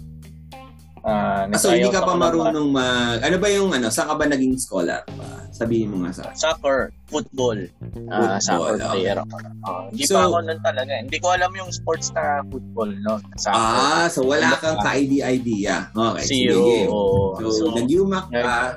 Uh, 1.06 1.46
so, 1.54 1.70
hindi 1.70 1.86
ka 1.86 2.02
pa 2.02 2.18
marunong 2.18 2.66
mag... 2.74 3.22
Ano 3.22 3.38
ba 3.38 3.46
yung 3.46 3.70
ano? 3.70 3.94
Saan 3.94 4.10
ka 4.10 4.18
ba 4.18 4.26
naging 4.26 4.58
scholar? 4.58 5.06
Uh, 5.06 5.46
sabihin 5.54 5.94
mo 5.94 6.02
nga 6.02 6.10
sa... 6.10 6.34
Soccer, 6.34 6.90
football. 7.06 7.62
Uh, 8.10 8.42
soccer 8.42 8.74
okay. 8.74 8.90
player 8.90 9.16
ako. 9.22 9.36
Uh, 9.38 9.86
hindi 9.94 10.02
so, 10.02 10.18
pa 10.18 10.26
ako 10.26 10.36
nun 10.42 10.60
talaga. 10.66 10.92
Hindi 10.98 11.18
ko 11.22 11.28
alam 11.30 11.50
yung 11.54 11.70
sports 11.70 12.10
na 12.10 12.42
football, 12.50 12.90
no? 13.06 13.22
Soccer. 13.38 13.54
Ah, 13.54 14.10
so 14.10 14.26
wala 14.26 14.58
kang 14.58 14.82
ka-idea. 14.82 15.94
Okay, 15.94 16.24
Zero. 16.26 16.58
Sige. 16.58 16.78
Oh, 16.90 17.38
so, 17.38 17.46
so 17.54 17.64
nag-UMAC 17.70 18.26
ka, 18.34 18.74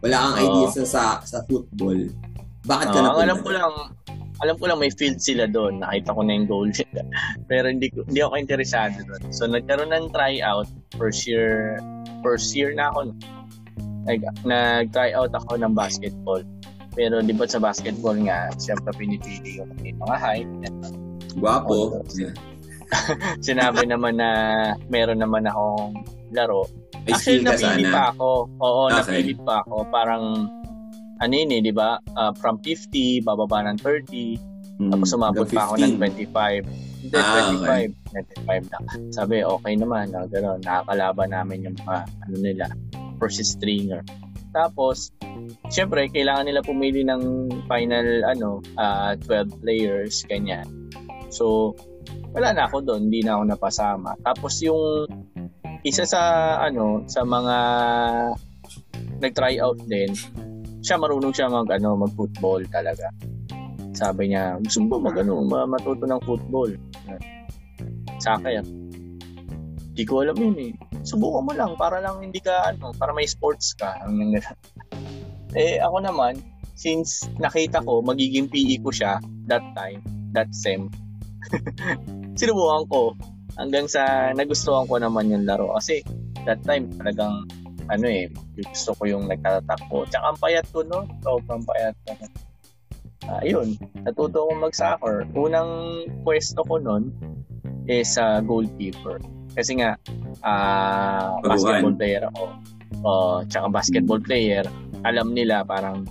wala 0.00 0.16
kang 0.16 0.36
uh, 0.40 0.44
idea 0.48 0.66
sa, 0.72 0.82
sa, 0.88 1.02
sa 1.28 1.38
football. 1.44 2.08
Bakit 2.64 2.86
ka 2.88 2.98
uh, 2.98 3.04
na 3.04 3.10
alam 3.20 3.38
ko 3.44 3.50
lang, 3.52 3.72
alam 4.44 4.56
ko 4.60 4.68
lang 4.68 4.78
may 4.80 4.92
field 4.92 5.20
sila 5.20 5.48
doon. 5.48 5.80
Nakita 5.80 6.12
ko 6.12 6.20
na 6.20 6.32
yung 6.36 6.48
goal 6.48 6.68
nila. 6.68 7.02
Pero 7.50 7.66
hindi 7.72 7.88
ko 7.88 8.04
hindi 8.04 8.20
ako 8.20 8.34
interesado 8.36 8.98
doon. 9.06 9.22
So 9.32 9.48
nagkaroon 9.48 9.92
ng 9.92 10.12
tryout 10.12 10.68
first 11.00 11.24
year 11.24 11.80
first 12.20 12.52
year 12.52 12.76
na 12.76 12.92
ako. 12.92 13.16
Nag 14.06 14.20
nag-try 14.44 15.16
out 15.16 15.32
ako 15.32 15.56
ng 15.56 15.72
basketball. 15.72 16.44
Pero 16.96 17.20
di 17.20 17.36
ba 17.36 17.44
sa 17.44 17.60
basketball 17.60 18.16
nga, 18.24 18.48
siyempre 18.56 18.88
pinipili 18.96 19.60
yung 19.60 19.72
mga 20.00 20.16
height. 20.16 20.48
Guwapo. 21.36 22.00
Sinabi 23.46 23.84
naman 23.84 24.16
na 24.16 24.30
meron 24.88 25.20
naman 25.20 25.44
akong 25.44 25.92
laro. 26.32 26.64
Actually, 27.06 27.44
napili 27.44 27.86
pa 27.86 28.10
ako. 28.10 28.50
Oo, 28.58 28.82
okay. 28.88 28.96
napili 28.98 29.34
pa 29.38 29.62
ako. 29.62 29.76
Parang 29.92 30.48
ano 31.20 31.32
yun 31.32 31.50
eh, 31.52 31.60
di 31.64 31.72
ba? 31.72 32.00
Uh, 32.16 32.32
from 32.36 32.60
50, 32.60 33.24
bababa 33.24 33.64
ng 33.66 33.78
30, 33.80 34.36
mm, 34.80 34.90
tapos 34.92 35.10
umabot 35.16 35.48
pa 35.48 35.70
ako 35.70 35.74
ng 35.80 35.94
25. 35.96 36.66
Hindi, 37.06 37.16
ah, 37.16 37.52
25. 37.54 37.64
Okay. 37.64 38.24
25 38.44 38.72
na. 38.72 38.78
Sabi, 39.14 39.34
okay 39.44 39.74
naman. 39.78 40.10
No? 40.12 40.26
Gano'n, 40.28 40.60
nakakalaban 40.64 41.30
namin 41.32 41.70
yung 41.70 41.76
mga, 41.84 41.96
ano 42.26 42.36
nila, 42.40 42.66
first 43.16 43.40
stringer. 43.40 44.04
Tapos, 44.52 45.12
syempre, 45.68 46.08
kailangan 46.08 46.48
nila 46.48 46.64
pumili 46.64 47.04
ng 47.04 47.52
final, 47.68 48.06
ano, 48.24 48.60
uh, 48.76 49.12
ah, 49.12 49.24
12 49.24 49.62
players, 49.62 50.24
ganyan. 50.28 50.64
So, 51.28 51.76
wala 52.36 52.52
na 52.52 52.68
ako 52.68 52.84
doon, 52.84 53.08
hindi 53.08 53.24
na 53.24 53.40
ako 53.40 53.42
napasama. 53.48 54.10
Tapos 54.20 54.60
yung 54.60 55.08
isa 55.86 56.04
sa 56.04 56.20
ano 56.60 57.06
sa 57.06 57.22
mga 57.22 57.56
nag-try 59.22 59.56
out 59.62 59.78
din 59.88 60.12
siya 60.86 61.02
marunong 61.02 61.34
siya 61.34 61.50
mag 61.50 61.66
ano 61.74 61.98
mag-football 61.98 62.62
talaga. 62.70 63.10
Sabi 63.90 64.30
niya, 64.30 64.62
gusto 64.62 64.86
mo 64.86 65.02
mag 65.02 65.18
ano, 65.18 65.42
matuto 65.42 66.06
ng 66.06 66.22
football. 66.22 66.70
Sa 68.22 68.38
akin, 68.38 68.62
hindi 69.90 70.04
ko 70.06 70.22
alam 70.22 70.38
yun 70.38 70.70
eh. 70.70 70.72
Subukan 71.02 71.42
mo 71.42 71.52
lang 71.58 71.74
para 71.74 71.98
lang 71.98 72.22
hindi 72.22 72.38
ka 72.38 72.70
ano, 72.70 72.94
para 72.94 73.10
may 73.10 73.26
sports 73.26 73.74
ka. 73.74 73.98
eh 75.58 75.82
ako 75.82 76.06
naman, 76.06 76.38
since 76.78 77.26
nakita 77.42 77.82
ko 77.82 77.98
magiging 78.04 78.46
PE 78.46 78.78
ko 78.86 78.94
siya 78.94 79.18
that 79.50 79.64
time, 79.74 80.06
that 80.30 80.46
sem. 80.54 80.86
sinubukan 82.38 82.84
ko 82.92 83.02
hanggang 83.56 83.88
sa 83.88 84.30
nagustuhan 84.36 84.84
ko 84.86 85.00
naman 85.00 85.32
yung 85.32 85.48
laro 85.48 85.72
kasi 85.80 86.04
that 86.44 86.60
time 86.68 86.92
talagang 87.00 87.48
ano 87.90 88.06
eh, 88.06 88.26
gusto 88.58 88.94
ko 88.98 89.02
yung 89.06 89.24
nagtatakbo. 89.30 90.06
Tsaka 90.10 90.24
ang 90.34 90.38
payat 90.38 90.66
ko, 90.70 90.82
no? 90.86 91.06
Sobrang 91.22 91.62
payat 91.62 91.94
ko. 92.06 92.12
Uh, 93.26 93.40
ayun, 93.42 93.68
natuto 94.06 94.46
akong 94.46 94.62
mag-soccer. 94.62 95.16
Unang 95.34 95.70
pwesto 96.22 96.62
ko 96.66 96.78
nun 96.78 97.10
is 97.90 98.14
uh, 98.18 98.38
goalkeeper. 98.42 99.18
Kasi 99.56 99.82
nga, 99.82 99.98
uh, 100.46 101.40
basketball 101.42 101.96
player 101.96 102.22
ako. 102.34 102.44
Uh, 103.02 103.38
tsaka 103.50 103.66
basketball 103.72 104.20
player, 104.22 104.62
alam 105.02 105.34
nila 105.34 105.66
parang 105.66 106.06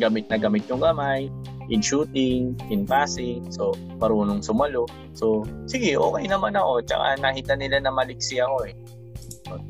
gamit 0.00 0.26
na 0.32 0.40
gamit 0.40 0.64
yung 0.66 0.80
kamay, 0.80 1.28
in 1.72 1.80
shooting, 1.80 2.52
in 2.68 2.84
passing, 2.84 3.44
so 3.48 3.72
marunong 4.00 4.44
sumalo. 4.44 4.84
So, 5.16 5.44
sige, 5.64 5.96
okay 5.96 6.24
naman 6.28 6.56
ako. 6.56 6.84
Tsaka 6.84 7.20
nakita 7.20 7.56
nila 7.56 7.80
na 7.80 7.92
maliksi 7.92 8.40
ako 8.40 8.68
eh. 8.68 8.74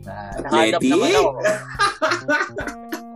Na, 0.00 0.14
Athletic? 0.36 0.86
naman 0.86 1.10
ako. 1.10 1.30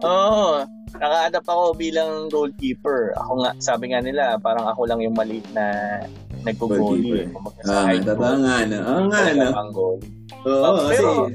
Oo, 0.00 0.62
naka-adapt 0.94 1.48
ako 1.48 1.64
bilang 1.74 2.10
goalkeeper. 2.28 3.12
Ako 3.16 3.32
nga, 3.38 3.50
sabi 3.58 3.90
nga 3.90 4.00
nila, 4.00 4.38
parang 4.38 4.66
ako 4.66 4.86
lang 4.86 5.00
yung 5.00 5.14
maliit 5.14 5.46
na 5.50 5.98
nagko-goalie. 6.40 7.26
Sa 7.62 7.82
Ah, 7.82 7.90
school, 7.90 8.02
nga? 8.38 8.54
Oo 8.80 9.02
nga, 9.04 9.20
ako 9.20 9.32
no? 9.32 9.42
lang 9.42 9.56
ang 9.56 9.70
goalie. 9.72 10.10
Oo, 10.40 10.54
Oh, 10.60 10.74
kasi, 10.80 10.94
pero- 10.94 11.28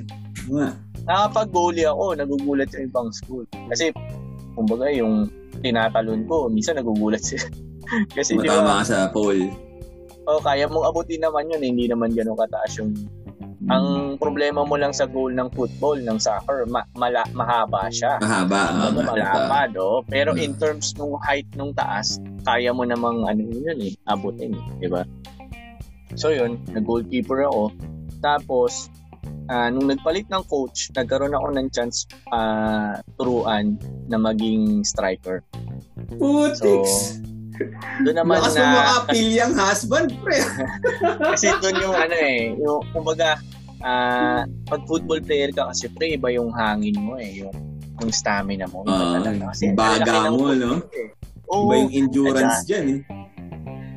nga. 0.50 0.68
nakapag-goalie 1.04 1.86
ako, 1.86 2.04
nagugulat 2.16 2.70
yung 2.72 2.86
ibang 2.86 3.10
school. 3.12 3.44
Kasi, 3.68 3.92
kumbaga, 4.54 4.88
yung 4.90 5.28
tinatalon 5.60 6.24
ko, 6.24 6.48
minsan 6.48 6.76
nagugulat 6.76 7.20
sila. 7.22 7.44
Kasi, 8.16 8.34
di 8.34 8.48
Matama 8.48 8.64
ba, 8.64 8.80
ka 8.80 8.86
sa 8.86 8.98
pole. 9.10 9.52
oh, 10.24 10.40
kaya 10.40 10.66
mong 10.66 10.88
abutin 10.88 11.20
naman 11.20 11.46
yun, 11.48 11.62
hindi 11.62 11.86
naman 11.86 12.10
ganun 12.10 12.40
kataas 12.40 12.80
yung... 12.80 12.96
Ang 13.64 13.86
problema 14.18 14.62
mo 14.62 14.76
lang 14.76 14.92
sa 14.92 15.06
goal 15.06 15.32
ng 15.32 15.48
football, 15.50 15.96
ng 15.96 16.20
soccer, 16.20 16.68
ma- 16.68 16.88
mala- 16.94 17.30
mahaba 17.32 17.88
siya. 17.88 18.20
Mahaba. 18.20 18.60
ah, 18.60 18.92
Ano, 18.92 19.00
mahaba. 19.00 19.12
malapad, 19.14 19.72
oh. 19.80 20.04
Pero 20.04 20.36
in 20.36 20.52
terms 20.54 20.92
ng 20.94 21.16
height 21.22 21.48
nung 21.54 21.72
taas, 21.72 22.16
kaya 22.44 22.76
mo 22.76 22.84
namang 22.84 23.24
ano 23.24 23.40
yun 23.40 23.80
eh, 23.80 23.96
abutin 24.04 24.52
eh, 24.52 24.64
di 24.78 24.90
ba? 24.92 25.08
So 26.14 26.28
yun, 26.30 26.60
nag-goalkeeper 26.70 27.48
ako. 27.48 27.72
Tapos, 28.20 28.92
ah, 29.48 29.72
nung 29.72 29.88
nagpalit 29.88 30.28
ng 30.28 30.44
coach, 30.46 30.92
nagkaroon 30.92 31.32
ako 31.32 31.48
ng 31.54 31.68
chance 31.72 32.04
ah, 32.30 33.00
turuan 33.16 33.80
na 34.06 34.20
maging 34.20 34.84
striker. 34.84 35.40
Putiks. 36.20 37.24
Doon 38.04 38.18
naman 38.18 38.42
Lakas 38.42 38.58
mo 38.58 38.60
na, 38.60 38.74
makapil 38.74 39.28
yung 39.30 39.54
husband, 39.54 40.10
pre. 40.20 40.38
kasi 41.32 41.48
doon 41.62 41.76
yung 41.80 41.96
ano 41.96 42.16
eh, 42.18 42.52
yung, 42.58 42.82
kumbaga, 42.92 43.38
ah, 43.84 44.42
pag 44.66 44.82
football 44.88 45.20
player 45.20 45.52
ka 45.52 45.70
kasi 45.70 45.92
pre, 45.92 46.16
iba 46.16 46.32
yung 46.32 46.50
hangin 46.56 46.96
mo 46.98 47.20
eh, 47.20 47.44
yung, 47.44 47.54
yung 48.00 48.12
stamina 48.12 48.66
mo. 48.72 48.88
Ah, 48.88 49.20
talaga. 49.20 49.52
Kasi 49.52 49.76
baga 49.76 50.32
mo, 50.32 50.56
no? 50.56 50.80
eh. 50.96 51.12
Oo, 51.52 51.70
Iba 51.70 51.76
yung 51.86 51.94
endurance 51.94 52.66
dyan, 52.66 52.86
eh. 52.90 53.00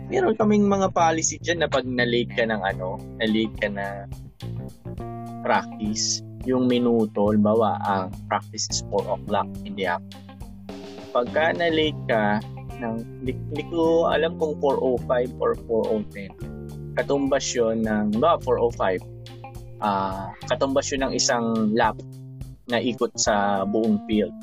meron 0.06 0.36
kaming 0.36 0.66
mga 0.68 0.92
policy 0.92 1.40
dyan 1.40 1.64
na 1.64 1.68
pag 1.70 1.86
na-late 1.86 2.30
ka 2.34 2.44
ng 2.44 2.62
ano, 2.62 3.00
na-late 3.18 3.54
ka 3.58 3.68
na 3.70 4.04
practice, 5.46 6.20
yung 6.46 6.66
minuto, 6.66 7.30
bawa 7.38 7.78
ang 7.86 8.10
practice 8.26 8.66
is 8.70 8.82
4 8.90 9.18
o'clock 9.18 9.46
in 9.62 9.74
the 9.78 9.86
afternoon. 9.86 10.38
Pagka 11.14 11.54
na-late 11.54 11.98
ka, 12.10 12.42
ng, 12.76 13.24
di, 13.24 13.32
di 13.56 13.64
ko 13.72 14.10
alam 14.10 14.36
kung 14.36 14.58
4.05 14.60 15.40
or 15.40 15.52
4.10. 16.12 16.34
Katumbas 16.96 17.46
yun 17.56 17.82
ng, 17.86 18.20
ba, 18.20 18.36
4.05. 18.44 19.00
Ah, 19.86 20.34
katumbas 20.44 20.90
yun 20.90 21.06
ng 21.06 21.14
isang 21.14 21.44
lap 21.72 21.94
na 22.66 22.82
ikot 22.82 23.14
sa 23.14 23.62
buong 23.64 24.02
field. 24.04 24.34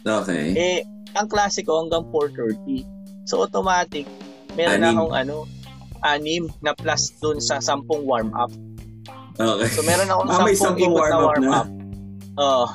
Okay. 0.00 0.56
Eh, 0.56 0.78
ang 1.12 1.28
klase 1.28 1.60
ko 1.60 1.84
hanggang 1.84 2.08
4.30. 2.08 2.88
So, 3.28 3.44
automatic, 3.44 4.08
meron 4.54 4.80
Anim. 4.80 4.96
akong 4.96 5.12
ano, 5.14 5.36
anim 6.00 6.48
na 6.64 6.72
plus 6.72 7.12
dun 7.20 7.36
sa 7.38 7.60
sampung 7.60 8.08
warm-up. 8.08 8.48
Okay. 9.36 9.68
So, 9.68 9.84
meron 9.84 10.08
akong 10.08 10.28
Ah, 10.30 10.40
may 10.40 10.56
sampung 10.56 10.80
sampung 10.80 10.96
ikot 10.96 11.04
na 11.04 11.18
warm-up 11.18 11.20
na. 11.20 11.50
warm-up. 11.52 11.68
Oo. 12.40 12.66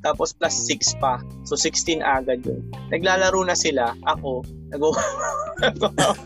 tapos 0.00 0.32
plus 0.32 0.56
6 0.64 0.96
pa. 0.96 1.20
So, 1.44 1.60
16 1.60 2.00
agad 2.00 2.40
yun. 2.40 2.64
Naglalaro 2.88 3.44
na 3.44 3.52
sila. 3.52 3.92
Ako, 4.08 4.40
nag. 4.72 4.80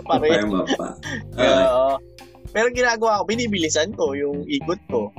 Warm 0.07 0.55
up 0.55 0.71
pa. 0.79 0.89
Okay. 1.35 1.51
Oo. 1.67 1.99
Pero 2.55 2.71
ginagawa 2.71 3.19
ko, 3.21 3.23
binibilisan 3.27 3.91
ko 3.99 4.15
yung 4.15 4.47
ikot 4.47 4.79
ko. 4.87 5.11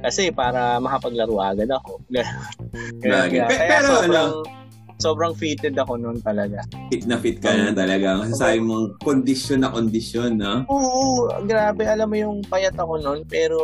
Kasi 0.00 0.32
para 0.32 0.80
makapaglaro 0.80 1.36
agad 1.36 1.68
ako. 1.68 2.00
Pe- 3.04 3.04
Kaya 3.04 3.68
pero 3.68 3.88
sobrang, 4.00 4.30
ano? 4.32 4.48
sobrang 4.96 5.32
fitted 5.36 5.76
ako 5.76 6.00
noon 6.00 6.24
talaga. 6.24 6.64
Fit 6.88 7.04
na 7.04 7.20
fit 7.20 7.36
ka 7.36 7.52
na 7.52 7.76
talaga. 7.76 8.24
Kasi 8.24 8.32
sabi 8.32 8.58
mong 8.64 8.96
kondisyon 9.04 9.60
na 9.60 9.68
kondisyon, 9.68 10.40
no? 10.40 10.64
Oo, 10.72 11.28
grabe. 11.44 11.84
Alam 11.84 12.08
mo 12.08 12.16
yung 12.16 12.36
payat 12.48 12.76
ako 12.80 12.96
noon, 12.96 13.20
pero 13.28 13.60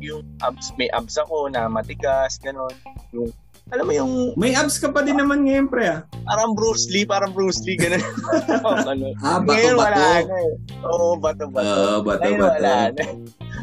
yung 0.00 0.24
abs, 0.40 0.72
may 0.80 0.88
abs 0.96 1.20
ako 1.20 1.52
na 1.52 1.68
matigas, 1.68 2.40
gano'n. 2.40 2.72
Yung, 3.12 3.28
alam 3.68 3.84
mo 3.84 3.92
yung 3.92 4.12
May 4.34 4.52
abs 4.52 4.76
ka 4.76 4.88
pa 4.88 5.00
din 5.00 5.14
naman 5.14 5.44
ngayon, 5.44 5.68
pre, 5.68 5.84
ah. 5.84 6.00
parang 6.24 6.52
Bruce 6.52 6.88
Lee, 6.88 7.04
parang 7.04 7.30
Bruce 7.30 7.60
Lee, 7.62 7.76
gano'n. 7.76 8.00
ano. 8.92 9.12
Ah, 9.20 9.38
Ngayon 9.38 9.74
wala 9.76 9.92
bato-bato. 9.92 10.24
na 10.24 10.36
eh. 10.40 10.52
Oo, 10.84 11.06
bato-bato. 11.16 11.68
Oo, 11.68 11.96
Ngayon 12.02 12.38
wala 12.40 12.48
bato-bato. 12.48 12.96
na. 12.96 13.04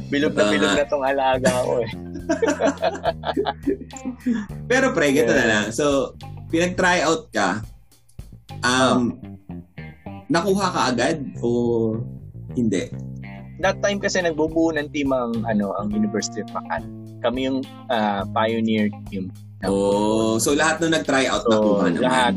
Bilog 0.05 0.37
na 0.37 0.43
bilog 0.53 0.73
na 0.77 0.85
tong 0.85 1.01
alaga 1.01 1.49
ko 1.65 1.81
eh. 1.81 1.89
Pero 4.69 4.93
pre, 4.93 5.11
ganito 5.11 5.27
Yeah. 5.27 5.41
na 5.41 5.49
lang. 5.49 5.65
So, 5.71 6.13
pinag-try 6.47 7.01
out 7.01 7.31
ka, 7.31 7.63
um, 8.61 9.17
nakuha 10.27 10.65
ka 10.69 10.81
agad 10.93 11.17
o 11.39 11.97
hindi? 12.53 12.91
That 13.57 13.79
time 13.79 13.97
kasi 13.97 14.19
nagbubuo 14.19 14.75
ng 14.75 14.91
team 14.91 15.09
ang, 15.09 15.41
ano, 15.47 15.71
ang 15.79 15.89
University 15.89 16.43
of 16.43 16.51
Makati. 16.51 16.85
Kami 17.23 17.47
yung 17.47 17.59
ah, 17.89 18.21
pioneer 18.29 18.91
team. 19.09 19.31
Oh, 19.69 20.35
so 20.37 20.53
lahat 20.53 20.79
nung 20.79 20.93
nag-try 20.93 21.25
out 21.25 21.43
So, 21.45 21.51
nakuha 21.51 21.85
naman. 21.89 22.01
lahat. 22.01 22.33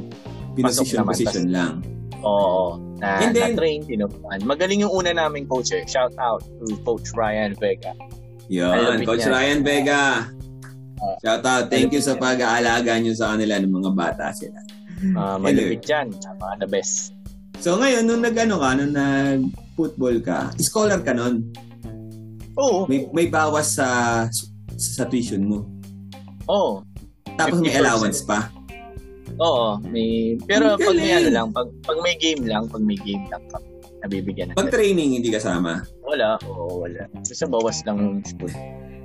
Pinosisyon, 0.55 1.07
position 1.07 1.47
lang. 1.49 1.73
Oo. 2.21 2.77
Na, 2.99 3.23
And 3.23 3.31
then- 3.31 3.55
na-train, 3.55 3.87
tinupuan. 3.87 4.43
Magaling 4.43 4.83
yung 4.83 4.91
una 4.91 5.15
naming 5.15 5.47
coach 5.47 5.71
eh. 5.71 5.87
Shout 5.87 6.13
out 6.19 6.43
to 6.43 6.75
Coach 6.83 7.15
Ryan 7.15 7.55
Vega. 7.55 7.95
Yun, 8.51 9.07
Coach 9.07 9.23
niya. 9.23 9.31
Ryan 9.31 9.61
Vega. 9.63 10.03
Ah. 10.99 11.15
Shout 11.23 11.45
out. 11.47 11.71
Thank 11.71 11.95
you 11.95 12.03
sa 12.03 12.19
pag-aalaga 12.19 12.99
nyo 12.99 13.15
sa 13.15 13.39
kanila 13.39 13.63
ng 13.63 13.71
mga 13.71 13.91
bata 13.95 14.35
sila. 14.35 14.59
Uh, 15.15 15.39
malupit 15.39 15.87
yan. 15.87 16.11
Mga 16.11 16.55
the 16.59 16.67
best. 16.67 17.15
So 17.63 17.79
ngayon, 17.79 18.03
nung 18.03 18.23
nag-ano 18.23 18.59
ka, 18.59 18.69
nung 18.75 18.95
nag-football 18.95 20.19
ka, 20.19 20.51
scholar 20.59 20.99
ka 20.99 21.15
nun. 21.15 21.47
Oo. 22.59 22.91
May, 22.91 23.07
may 23.15 23.27
bawas 23.31 23.79
sa 23.79 23.87
sa 24.75 25.07
tuition 25.07 25.47
mo. 25.47 25.71
Oo. 26.51 26.83
Tapos 27.39 27.59
may 27.59 27.71
50%. 27.71 27.81
allowance 27.81 28.21
pa. 28.21 28.39
Oo. 29.39 29.79
May, 29.87 30.35
pero 30.43 30.75
Ang 30.75 30.81
pag 30.81 30.93
may 30.93 31.07
galing. 31.07 31.17
ano 31.17 31.29
lang, 31.31 31.47
pag, 31.55 31.69
pag 31.87 31.99
may 32.03 32.15
game 32.17 32.43
lang, 32.45 32.67
pag 32.67 32.83
may 32.83 32.99
game 32.99 33.25
lang, 33.31 33.43
nabibigyan 34.01 34.47
na. 34.51 34.59
Pag 34.59 34.71
training, 34.71 35.15
hindi 35.15 35.31
kasama. 35.31 35.87
Wala. 36.03 36.39
Oo, 36.45 36.83
wala. 36.83 37.07
Kasi 37.23 37.47
bawas 37.47 37.79
lang 37.85 37.97
yung 37.97 38.19
school. 38.23 38.51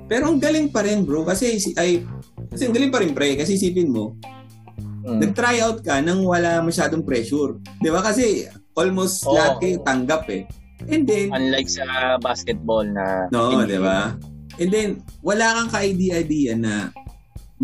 Pero 0.04 0.28
ang 0.28 0.38
galing 0.38 0.68
pa 0.68 0.82
rin, 0.82 1.02
bro. 1.02 1.22
Kasi, 1.22 1.56
si- 1.56 1.76
ay, 1.76 2.02
kasi 2.50 2.66
ang 2.66 2.74
galing 2.74 2.90
pa 2.90 3.00
rin, 3.00 3.14
pre. 3.14 3.34
Kasi 3.34 3.54
isipin 3.54 3.88
mo, 3.88 4.18
Mm. 5.04 5.20
nag-try 5.20 5.60
out 5.60 5.84
ka 5.84 6.00
nang 6.00 6.24
wala 6.24 6.58
masyadong 6.60 7.04
pressure. 7.04 7.60
Di 7.76 7.92
ba? 7.92 8.00
Kasi 8.00 8.48
almost 8.72 9.22
Oo. 9.22 9.36
lahat 9.36 9.60
kayo 9.60 9.76
tanggap 9.84 10.24
eh. 10.28 10.48
And 10.84 11.04
then, 11.04 11.28
Unlike 11.30 11.68
sa 11.70 11.84
basketball 12.18 12.84
na... 12.84 13.28
no, 13.28 13.62
di 13.62 13.76
ba? 13.76 14.16
And 14.56 14.68
then, 14.68 14.88
wala 15.20 15.60
kang 15.60 15.70
ka-idea-idea 15.70 16.56
na 16.56 16.88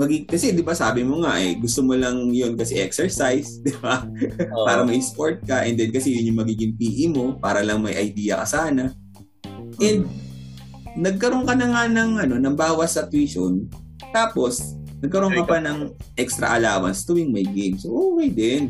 magig 0.01 0.24
kasi 0.24 0.57
'di 0.57 0.64
ba 0.64 0.72
sabi 0.72 1.05
mo 1.05 1.20
nga 1.20 1.36
eh 1.36 1.61
gusto 1.61 1.84
mo 1.84 1.92
lang 1.92 2.32
'yon 2.32 2.57
kasi 2.57 2.80
exercise, 2.80 3.61
'di 3.61 3.76
ba? 3.76 4.01
Oo. 4.48 4.64
para 4.64 4.80
may 4.82 4.96
sport 4.98 5.44
ka 5.44 5.61
and 5.61 5.76
then 5.76 5.92
kasi 5.92 6.16
yun 6.16 6.32
yung 6.32 6.40
magiging 6.40 6.72
PE 6.74 7.12
mo 7.12 7.36
para 7.36 7.61
lang 7.61 7.84
may 7.84 7.92
idea 7.92 8.40
ka 8.40 8.46
sana. 8.48 8.96
And 9.76 10.09
nagkaroon 10.96 11.44
ka 11.44 11.53
na 11.53 11.68
nga 11.68 11.82
ng 11.86 12.11
ano 12.18 12.34
ng 12.40 12.57
bawas 12.57 12.96
sa 12.96 13.05
tuition. 13.05 13.68
Tapos 14.11 14.74
nagkaroon 15.01 15.36
ka 15.36 15.44
pa 15.44 15.61
ng 15.61 15.92
extra 16.16 16.57
allowance 16.57 17.05
tuwing 17.05 17.28
may 17.28 17.44
game. 17.44 17.76
So 17.76 17.92
okay 17.92 18.32
din. 18.32 18.62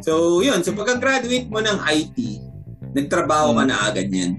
So 0.00 0.40
yun, 0.40 0.64
so 0.64 0.72
pagka-graduate 0.72 1.52
mo 1.52 1.60
ng 1.60 1.76
IT, 1.84 2.16
nagtrabaho 2.96 3.52
ka 3.52 3.62
Hmm. 3.64 3.68
na 3.68 3.76
agad 3.84 4.08
niyan. 4.08 4.32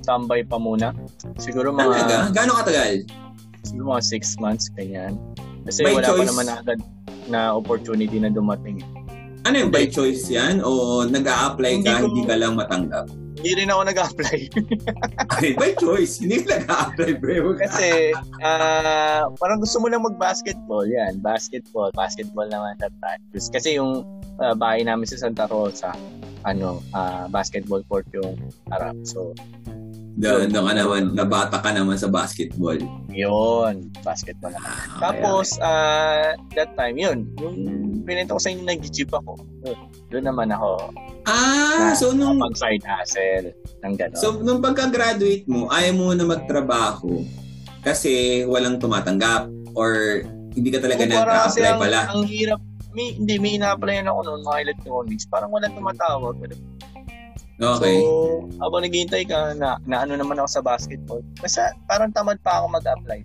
Tambay 0.00 0.46
pa 0.46 0.56
muna. 0.56 0.94
Siguro 1.36 1.74
mga... 1.74 1.82
Talaga? 1.92 2.16
Gaano 2.32 2.52
katagal? 2.56 3.04
Siguro 3.66 3.98
mga 3.98 4.04
six 4.06 4.38
months, 4.38 4.70
ganyan. 4.70 5.18
Kasi 5.66 5.82
By 5.82 5.98
wala 5.98 6.06
choice? 6.06 6.20
pa 6.22 6.30
naman 6.30 6.46
agad 6.48 6.78
na 7.26 7.50
opportunity 7.52 8.22
na 8.22 8.30
dumating. 8.30 8.78
Ano 9.42 9.62
yung 9.62 9.70
by 9.70 9.86
choice 9.86 10.26
yan? 10.26 10.58
O 10.62 11.02
nag-a-apply 11.02 11.82
Hindi 11.82 11.86
ka, 11.86 12.02
ko- 12.02 12.06
hindi 12.10 12.22
ka 12.26 12.34
lang 12.38 12.54
matanggap? 12.54 13.06
Hindi 13.36 13.62
rin 13.62 13.68
ako 13.70 13.80
nag-apply. 13.84 14.38
Ay, 15.38 15.52
by 15.54 15.70
choice. 15.76 16.18
Hindi 16.18 16.42
ka 16.42 16.56
nag-a-apply, 16.58 17.10
bro. 17.20 17.54
Kasi 17.54 18.10
ah 18.42 19.28
parang 19.38 19.60
gusto 19.60 19.78
mo 19.78 19.86
lang 19.86 20.02
mag-basketball. 20.02 20.88
Yan, 20.88 21.20
basketball. 21.20 21.92
Basketball 21.94 22.48
naman 22.48 22.74
that 22.80 22.94
time. 22.98 23.20
Kasi 23.30 23.78
yung 23.78 24.02
ah, 24.42 24.56
bahay 24.56 24.82
namin 24.82 25.06
sa 25.06 25.20
Santa 25.20 25.46
Rosa, 25.46 25.94
ano, 26.42 26.82
ah, 26.90 27.30
basketball 27.30 27.86
court 27.86 28.08
yung 28.16 28.34
harap. 28.72 28.96
So, 29.04 29.30
Doon, 30.16 30.48
doon 30.48 30.64
ka 30.64 30.74
naman, 30.74 31.02
nabata 31.12 31.60
ka 31.60 31.70
naman 31.70 32.00
sa 32.00 32.08
basketball. 32.08 32.80
Yun, 33.12 33.92
basketball 34.00 34.48
naman. 34.48 34.72
Ah, 34.88 34.98
Tapos, 34.98 35.60
ah, 35.60 36.32
that 36.56 36.72
time, 36.72 36.96
yun, 36.96 37.28
yung 37.36 37.56
pinento 38.02 38.32
ko 38.32 38.40
sa 38.40 38.48
inyo, 38.48 38.64
nag-jeep 38.64 39.12
ako. 39.12 39.36
Yun, 39.62 39.78
doon 40.08 40.24
naman 40.24 40.48
ako, 40.50 40.88
Ah, 41.26 41.90
so 41.92 42.14
nung 42.14 42.38
pag 42.38 42.54
side 42.54 42.86
hustle, 42.86 43.50
ng 43.82 43.94
gano'n. 43.98 44.14
so 44.14 44.38
nung 44.38 44.62
pagka-graduate 44.62 45.42
mo, 45.44 45.66
ayaw 45.68 45.92
mo 45.92 46.14
na 46.14 46.22
magtrabaho 46.22 47.26
kasi 47.82 48.46
walang 48.46 48.78
tumatanggap 48.78 49.50
or 49.74 50.22
hindi 50.54 50.70
ka 50.70 50.78
talaga 50.78 51.02
nag-apply 51.02 51.66
ang, 51.66 51.82
pala. 51.82 52.00
ang 52.08 52.22
hirap, 52.24 52.62
may, 52.94 53.12
hindi, 53.12 53.36
may 53.36 53.58
ina-applyan 53.58 54.06
ako 54.06 54.18
noon, 54.22 54.40
mga 54.46 54.58
electronics, 54.64 55.26
parang 55.26 55.50
walang 55.50 55.74
tumatawag. 55.74 56.34
Okay. 57.56 57.96
So, 57.98 58.44
habang 58.60 58.84
naghihintay 58.84 59.24
ka, 59.24 59.56
na, 59.56 59.80
na 59.88 60.04
ano 60.04 60.12
naman 60.12 60.36
ako 60.36 60.48
sa 60.50 60.62
basketball, 60.62 61.24
kasi 61.40 61.60
parang 61.88 62.12
tamad 62.12 62.36
pa 62.44 62.60
ako 62.60 62.76
mag-apply. 62.76 63.24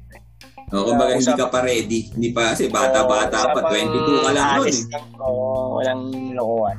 O, 0.72 0.88
kumbaga 0.88 1.20
hindi 1.20 1.28
usapan- 1.28 1.42
ka 1.42 1.52
pa 1.52 1.60
ready. 1.62 2.02
Hindi 2.16 2.30
pa 2.32 2.56
kasi 2.56 2.72
bata-bata 2.72 3.52
pa. 3.52 3.60
22 3.68 4.24
ka 4.24 4.32
lang 4.32 4.48
nun 4.56 4.68
eh. 4.72 4.80
Ko, 5.20 5.28
walang 5.76 6.02
lokohan. 6.32 6.78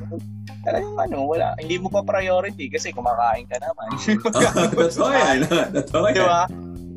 Talagang 0.65 0.97
ano, 0.97 1.15
wala. 1.29 1.53
Hindi 1.61 1.77
mo 1.77 1.93
pa 1.93 2.01
priority 2.01 2.73
kasi 2.73 2.89
kumakain 2.89 3.45
ka 3.45 3.61
naman. 3.61 3.87
Totoo 4.73 5.09
yan. 5.13 5.37
Totoo 5.77 6.05
yan. 6.09 6.25
ba? 6.25 6.43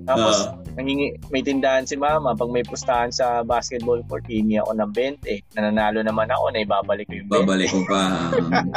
Tapos, 0.09 0.37
Oo. 0.49 0.66
Nangingi, 0.77 1.17
may 1.33 1.41
tindahan 1.41 1.89
si 1.89 1.97
mama. 1.97 2.37
Pag 2.37 2.53
may 2.53 2.63
pustahan 2.63 3.09
sa 3.09 3.41
basketball 3.43 4.05
court, 4.07 4.29
hingi 4.29 4.61
ako 4.61 4.77
ng 4.77 4.91
20. 4.93 5.57
Nananalo 5.57 6.05
naman 6.05 6.29
ako, 6.29 6.45
na 6.53 6.63
ibabalik 6.63 7.09
ko 7.09 7.15
yung 7.17 7.29
20. 7.33 7.33
Babalik 7.33 7.69
ko 7.73 7.81
pa. 7.89 8.03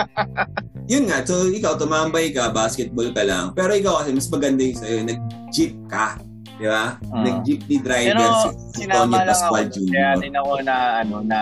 Yun 0.91 1.05
nga, 1.05 1.21
so 1.21 1.45
ikaw 1.45 1.77
tumambay 1.77 2.33
ka, 2.33 2.49
basketball 2.49 3.11
ka 3.13 3.21
lang. 3.27 3.53
Pero 3.53 3.75
ikaw 3.75 4.01
kasi 4.01 4.15
mas 4.15 4.31
maganda 4.31 4.63
yung 4.65 4.79
sa'yo, 4.79 4.97
nag-jeep 5.05 5.75
ka. 5.85 6.17
Di 6.59 6.67
ba? 6.67 6.99
Ah. 6.99 7.23
Nag-jeepney 7.23 7.79
driver 7.79 8.19
Pero 8.19 8.25
si, 8.43 8.83
sinama 8.83 9.23
lang 9.23 9.31
ako. 9.31 9.31
Pascual 9.31 9.65
Kaya 9.71 10.11
Jr. 10.11 10.15
din 10.19 10.35
ako 10.35 10.51
na, 10.67 10.75
ano, 10.99 11.15
na 11.23 11.39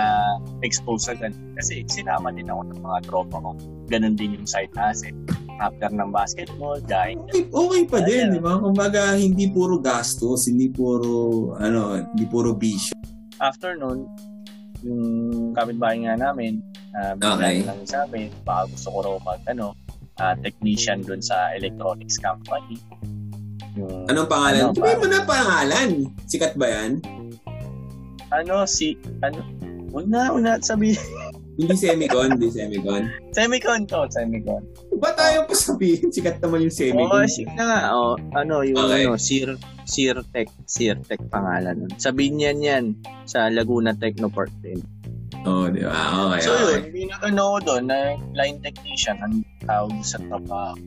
expose 0.62 1.10
sa 1.10 1.14
ganun. 1.18 1.42
Kasi 1.58 1.82
sinama 1.90 2.30
din 2.30 2.46
ako 2.50 2.62
ng 2.70 2.80
mga 2.86 3.00
tropa 3.10 3.38
ko. 3.42 3.52
Ganun 3.90 4.14
din 4.14 4.38
yung 4.38 4.46
side 4.46 4.70
hustle. 4.78 5.18
After 5.58 5.90
ng 5.90 6.10
basketball, 6.10 6.78
dahil 6.80 7.18
Okay, 7.26 7.50
okay 7.50 7.82
pa 7.86 7.98
din, 8.02 8.30
Ayun. 8.30 8.36
di 8.36 8.42
ba? 8.42 8.54
Kumbaga, 8.56 9.18
hindi 9.18 9.50
puro 9.50 9.78
gastos, 9.78 10.46
hindi 10.46 10.70
puro, 10.70 11.50
ano, 11.58 11.98
hindi 11.98 12.26
puro 12.26 12.54
bisyo. 12.54 12.94
after 13.38 13.74
nun, 13.74 14.06
yung 14.82 15.02
kapitbahay 15.54 16.02
nga 16.02 16.14
namin, 16.16 16.62
uh, 16.94 17.14
Okay. 17.16 17.62
lang 17.62 17.82
sa 17.84 18.06
amin, 18.06 18.30
baka 18.42 18.70
gusto 18.70 18.88
ko 18.90 18.98
raw 19.02 19.16
mag, 19.24 19.42
ano, 19.46 19.74
ah, 20.18 20.34
technician 20.36 21.02
dun 21.02 21.20
sa 21.20 21.54
electronics 21.54 22.18
company. 22.18 22.78
Yung, 23.74 24.06
Anong 24.06 24.26
pangalan? 24.26 24.62
Ano, 24.64 24.74
Sabihin 24.74 24.98
mo 24.98 25.08
na 25.08 25.22
pangalan. 25.24 25.90
Sikat 26.26 26.54
ba 26.54 26.66
yan? 26.68 26.92
ano, 28.28 28.66
si, 28.66 28.94
ano, 29.22 29.40
una, 29.92 30.30
una, 30.32 30.58
sabi, 30.60 30.94
Hindi 31.58 31.74
semicon, 31.74 32.30
hindi 32.32 32.48
semicon. 32.48 33.04
semicon 33.32 33.82
to, 33.84 34.06
semicon. 34.08 34.62
Ba't 34.96 35.14
tayo 35.14 35.42
pa 35.44 35.54
sabihin? 35.54 36.08
Sikat 36.08 36.38
naman 36.38 36.62
yung 36.62 36.70
Oo, 36.70 36.80
semicon. 36.80 37.18
oh, 37.18 37.26
sige 37.28 37.50
na 37.52 37.64
nga, 37.66 37.80
oh, 37.92 38.14
ano, 38.32 38.62
yung, 38.62 38.78
Okay. 38.80 39.04
ano, 39.04 39.18
Sir, 39.18 39.50
Sirtech, 39.84 40.54
Sirtech 40.64 41.18
pangalan 41.28 41.76
nun. 41.80 41.92
Sabihin 41.96 42.38
niyan 42.38 42.60
yan, 42.60 42.84
sa 43.24 43.48
Laguna 43.48 43.92
Technopark 43.92 44.54
din. 44.60 44.78
Oo, 45.44 45.66
oh, 45.66 45.68
di 45.68 45.82
ba? 45.82 45.98
Okay, 46.30 46.42
So 46.42 46.52
okay. 46.52 46.62
yun, 46.62 46.82
hindi 46.86 47.02
na 47.06 47.16
ano 47.22 47.42
ko 47.50 47.58
doon 47.64 47.84
na 47.86 47.98
line 48.32 48.58
technician 48.60 49.18
ang 49.18 49.34
tawag 49.64 49.98
sa 50.02 50.18
trabaho. 50.22 50.78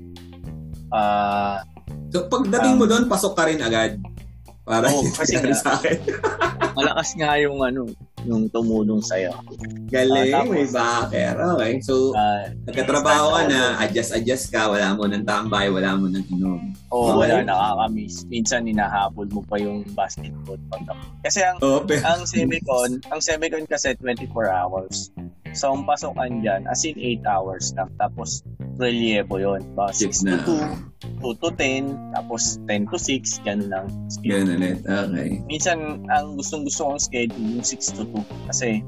Ah, 0.88 1.66
So, 2.10 2.26
pagdating 2.26 2.74
mo 2.74 2.84
doon, 2.84 3.06
pasok 3.06 3.34
ka 3.34 3.46
rin 3.46 3.58
agad. 3.58 3.98
Para 4.60 4.86
Oo, 4.86 4.98
hindi 5.00 5.14
kasi 5.18 5.34
nga- 5.36 5.54
sa 5.56 5.74
akin. 5.76 5.98
malakas 6.72 7.10
nga 7.14 7.34
yung 7.36 7.58
ano, 7.58 7.86
yung 8.24 8.48
tumulong 8.48 9.00
sa'yo. 9.00 9.32
Galing, 9.88 10.30
Ah, 10.30 10.40
tapos- 10.40 10.52
may 10.52 10.66
backer. 10.66 11.34
Okay. 11.54 11.72
So, 11.80 12.12
Ah, 12.12 12.46
nagkatrabaho 12.64 13.26
ka 13.32 13.40
na, 13.46 13.60
adjust-adjust 13.80 14.46
ka, 14.48 14.68
wala 14.68 14.94
mo 14.94 15.04
ng 15.04 15.24
tambay, 15.24 15.66
wala 15.68 15.94
mo 15.94 16.06
ng 16.06 16.24
inom. 16.30 16.60
Oo, 16.88 17.16
Okay. 17.16 17.30
wala, 17.30 17.34
nakakamiss. 17.42 18.26
Minsan, 18.26 18.66
hinahabol 18.66 19.26
mo 19.28 19.42
pa 19.42 19.56
yung 19.56 19.82
basketball. 19.90 20.58
Pag, 20.68 20.86
kasi 21.20 21.40
ang, 21.40 21.58
pero, 21.58 22.02
ang 22.04 22.22
semicon, 22.24 22.90
ang 23.08 23.20
semicon 23.20 23.64
kasi 23.64 23.94
24 23.96 24.48
hours. 24.48 25.10
So, 25.50 25.74
ang 25.74 25.82
pasokan 25.82 26.40
dyan, 26.40 26.62
as 26.66 26.84
in 26.84 26.94
8 26.94 27.26
hours 27.26 27.74
lang. 27.74 27.90
Tapos, 27.96 28.46
relievo 28.78 29.36
yun. 29.36 29.60
Ba, 29.74 29.90
6 29.90 30.22
Six 30.22 30.24
na. 30.24 30.38
to 30.40 30.54
2, 30.54 30.62
2 31.20 31.36
to 31.36 31.48
10, 31.52 32.16
tapos 32.16 32.56
10 32.64 32.88
to 32.88 32.96
6, 32.96 33.44
ganun 33.44 33.68
lang. 33.68 33.86
Ganun 34.20 34.56
ulit. 34.56 34.80
Okay. 34.82 35.30
Minsan, 35.46 36.00
ang 36.08 36.34
gustong-gusto 36.34 36.88
kong 36.88 37.00
schedule, 37.00 37.46
yung 37.54 37.64
6 37.64 37.92
to 37.94 38.04
2. 38.08 38.48
Kasi, 38.48 38.80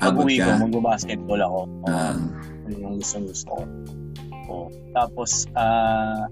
pag-uwi 0.00 0.40
ko, 0.40 0.50
magbabasketball 0.60 1.40
ako. 1.40 1.60
Ah, 1.86 2.16
Yun 2.66 2.80
yung 2.80 2.96
gustong-gusto 2.98 3.48
ko. 3.52 3.62
Oo. 4.48 4.66
Tapos, 4.92 5.44
ah, 5.54 6.24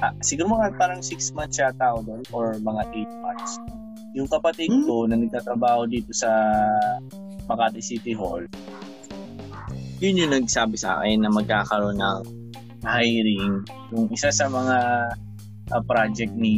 ah, 0.00 0.14
siguro 0.22 0.54
mga 0.54 0.78
parang 0.78 1.02
6 1.02 1.34
months 1.34 1.58
yata 1.58 1.92
ako 1.92 1.98
doon 2.06 2.22
or 2.30 2.46
mga 2.58 2.82
8 2.94 3.12
months. 3.20 3.52
Yung 4.14 4.30
kapatid 4.30 4.70
Hmm. 4.70 4.86
ko 4.86 4.94
na 5.04 5.18
nagtatrabaho 5.18 5.90
dito 5.90 6.14
sa 6.14 6.30
Makati 7.44 7.82
City 7.82 8.14
Hall, 8.14 8.46
yun 9.98 10.18
yung 10.18 10.32
nagsabi 10.32 10.76
sa 10.76 11.00
akin 11.00 11.22
na 11.22 11.30
magkakaroon 11.30 11.98
ng 11.98 12.18
hiring. 12.84 13.64
Yung 13.90 14.06
isa 14.08 14.28
sa 14.28 14.46
mga 14.46 14.76
ah, 15.70 15.82
project 15.82 16.32
ni 16.32 16.54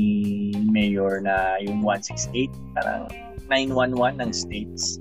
Mayor 0.66 1.22
na 1.22 1.57
yung 1.59 1.81
168, 1.81 2.51
parang 2.74 3.07
911 3.47 4.18
ng 4.18 4.31
states. 4.31 4.99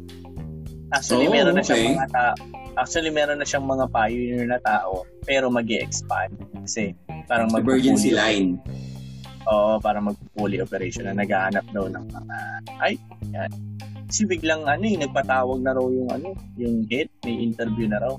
Actually, 0.93 1.28
Oh, 1.28 1.34
meron 1.34 1.57
na 1.57 1.61
okay. 1.61 1.73
siyang 1.76 1.97
mga 1.97 2.07
ta- 2.09 2.38
Actually, 2.76 3.07
meron 3.07 3.39
na 3.39 3.47
siyang 3.47 3.63
mga 3.63 3.88
pioneer 3.88 4.45
na 4.45 4.59
tao, 4.59 5.07
pero 5.23 5.47
mag 5.47 5.63
expand 5.65 6.36
Kasi 6.59 6.91
parang 7.26 7.47
emergency 7.49 8.11
magpupuli- 8.11 8.19
line. 8.19 8.49
Oo, 9.45 9.78
para 9.78 10.01
mag-fully 10.01 10.59
operation 10.59 11.05
na 11.05 11.15
naghahanap 11.15 11.63
daw 11.71 11.88
ng 11.88 12.05
mga, 12.09 12.38
ay, 12.82 12.93
yan. 13.32 13.51
Kasi 14.05 14.26
biglang 14.26 14.65
ano 14.65 14.84
eh, 14.84 14.97
nagpatawag 14.99 15.61
na 15.61 15.71
raw 15.71 15.86
yung 15.86 16.09
ano, 16.09 16.34
yung 16.57 16.84
head, 16.86 17.07
may 17.23 17.39
interview 17.39 17.88
na 17.88 18.01
raw. 18.01 18.13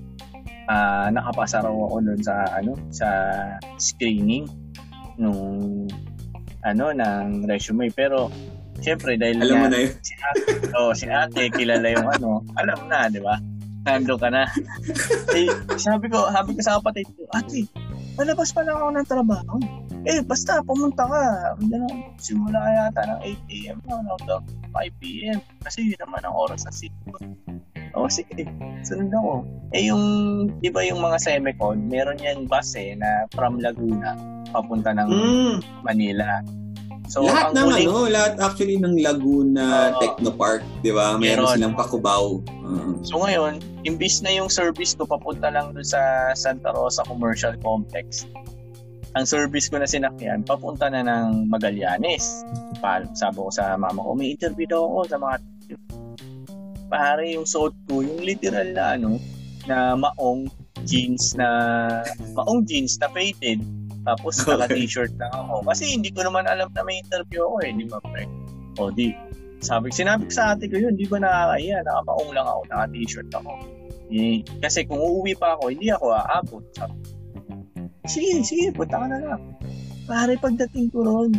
Ah, 0.67 1.07
nakapasa 1.09 1.63
raw 1.63 1.71
ako 1.71 1.97
doon 2.03 2.21
sa 2.21 2.35
ano, 2.53 2.75
sa 2.91 3.07
screening 3.79 4.51
nung 5.15 5.87
ano 6.61 6.85
ng 6.91 7.47
resume 7.47 7.87
pero 7.89 8.27
syempre 8.79 9.15
dahil 9.15 9.39
Alam 9.41 9.55
mo 9.57 9.65
nga- 9.65 9.73
na 9.73 9.79
yun. 9.81 9.93
si 10.03 10.15
ate, 10.19 10.51
oh, 10.75 10.91
si 10.93 11.07
ate 11.07 11.43
kilala 11.49 11.87
yung 11.87 12.09
ano, 12.11 12.31
alam 12.55 12.79
na, 12.91 13.07
di 13.07 13.23
ba? 13.23 13.39
Nando 13.87 14.19
ka 14.19 14.27
na. 14.27 14.43
eh, 15.39 15.47
sabi 15.79 16.11
ko, 16.11 16.27
sabi 16.29 16.51
ko 16.53 16.61
sa 16.61 16.83
kapatid 16.83 17.07
ko, 17.15 17.23
ate, 17.31 17.63
malabas 18.17 18.51
pa 18.51 18.65
lang 18.65 18.77
ako 18.81 18.91
ng 18.97 19.09
trabaho. 19.09 19.55
Eh, 20.07 20.23
basta 20.23 20.63
pumunta 20.63 21.03
ka. 21.05 21.23
Ano, 21.59 21.87
simula 22.17 22.63
yata 22.63 23.03
ng 23.05 23.21
8 23.51 23.57
a.m. 23.57 23.79
No, 23.91 24.01
no, 24.03 24.15
5 24.71 25.03
p.m. 25.03 25.39
Kasi 25.67 25.93
yun 25.93 26.01
naman 26.01 26.23
ang 26.23 26.35
oras 26.37 26.63
sa 26.65 26.71
sitio. 26.71 27.17
O, 27.97 28.07
sige. 28.07 28.47
Sunod 28.87 29.11
ako. 29.11 29.33
Eh, 29.75 29.89
yung, 29.91 30.05
di 30.61 30.71
ba 30.71 30.85
yung 30.87 31.01
mga 31.03 31.19
semicon, 31.19 31.91
meron 31.91 32.21
yan 32.21 32.47
bus 32.47 32.77
eh, 32.79 32.95
na 32.95 33.25
from 33.35 33.59
Laguna, 33.59 34.15
papunta 34.53 34.95
ng 34.95 35.09
Mm, 35.11 35.57
Manila. 35.83 36.45
So, 37.07 37.23
lahat 37.23 37.55
ang 37.55 37.55
ng 37.55 37.67
huling- 37.71 37.89
ano, 37.89 38.01
lahat 38.11 38.35
actually 38.43 38.77
ng 38.83 38.95
Laguna 38.99 39.95
Oo. 39.95 40.01
Technopark, 40.03 40.63
di 40.83 40.91
ba? 40.91 41.15
Meron 41.15 41.47
silang 41.55 41.79
Pakubao. 41.79 42.43
Uh, 42.67 42.99
So 43.07 43.23
ngayon, 43.23 43.63
imbis 43.87 44.21
na 44.27 44.35
yung 44.35 44.51
service 44.51 44.99
ko 44.99 45.07
papunta 45.07 45.47
lang 45.55 45.71
doon 45.71 45.87
sa 45.87 46.35
Santa 46.35 46.75
Rosa 46.75 47.07
Commercial 47.07 47.55
Complex, 47.63 48.27
ang 49.17 49.25
service 49.25 49.71
ko 49.73 49.81
na 49.81 49.89
sinakyan, 49.89 50.45
papunta 50.45 50.91
na 50.93 51.01
ng 51.01 51.49
Magallanes. 51.49 52.45
Pa, 52.83 53.01
sabi 53.17 53.41
ko 53.41 53.49
sa 53.49 53.79
mama 53.79 54.03
ko, 54.03 54.13
may 54.13 54.35
interview 54.35 54.69
daw 54.69 54.85
ako 54.85 54.99
sa 55.09 55.17
mga 55.17 55.37
pare 56.87 57.25
yung 57.33 57.47
suot 57.49 57.75
ko, 57.89 58.05
yung 58.05 58.21
literal 58.21 58.69
na 58.77 58.99
ano, 58.99 59.17
na 59.67 59.97
maong 59.97 60.47
jeans 60.87 61.35
na, 61.35 61.49
maong 62.37 62.63
jeans 62.69 63.01
na 63.01 63.09
faded. 63.11 63.65
Tapos 64.07 64.39
naka 64.47 64.71
t-shirt 64.71 65.13
lang 65.19 65.35
ako. 65.35 65.67
Kasi 65.67 65.99
hindi 65.99 66.15
ko 66.15 66.23
naman 66.23 66.47
alam 66.47 66.71
na 66.73 66.83
may 66.87 67.03
interview 67.03 67.43
ako 67.45 67.57
eh, 67.67 67.71
di 67.75 67.85
ba 67.91 67.99
pre? 68.01 68.25
O 68.79 68.95
di, 68.95 69.11
sabi, 69.61 69.91
sinabi 69.91 70.31
ko 70.31 70.33
sa 70.33 70.55
ate 70.55 70.71
ko 70.71 70.79
yun, 70.79 70.95
di 70.95 71.11
ba 71.11 71.19
nakakaya, 71.19 71.83
nakamaong 71.83 72.31
lang 72.31 72.47
ako, 72.47 72.61
naka 72.71 72.85
t-shirt 72.95 73.31
ako. 73.35 73.53
Eh, 74.07 74.47
kasi 74.63 74.87
kung 74.87 75.03
uuwi 75.03 75.35
pa 75.35 75.59
ako, 75.59 75.75
hindi 75.75 75.91
ako 75.91 76.15
aabot. 76.15 76.63
Sabi, 76.79 76.95
sige, 78.07 78.47
sige, 78.47 78.71
punta 78.71 79.03
ka 79.03 79.07
na 79.11 79.19
lang. 79.19 79.43
Pare, 80.07 80.39
pagdating 80.39 80.95
ko 80.95 81.03
ron, 81.03 81.35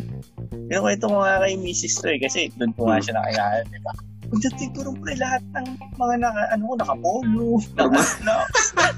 Kinukwento 0.68 1.08
ko 1.08 1.24
nga 1.24 1.40
kay 1.40 1.56
Mrs. 1.56 1.96
to 2.04 2.08
eh, 2.12 2.20
kasi 2.20 2.52
doon 2.60 2.76
ko 2.76 2.92
nga 2.92 3.00
siya 3.00 3.16
nakilala, 3.16 3.64
di 3.72 3.80
ba? 3.80 3.94
Pagdating 4.28 4.72
ko 4.76 4.80
rin 4.84 4.96
pre, 5.00 5.14
lahat 5.16 5.44
ng 5.56 5.68
mga 5.96 6.16
naka, 6.20 6.44
ano, 6.52 6.66
nakapolo, 6.76 7.50
naka, 7.76 8.02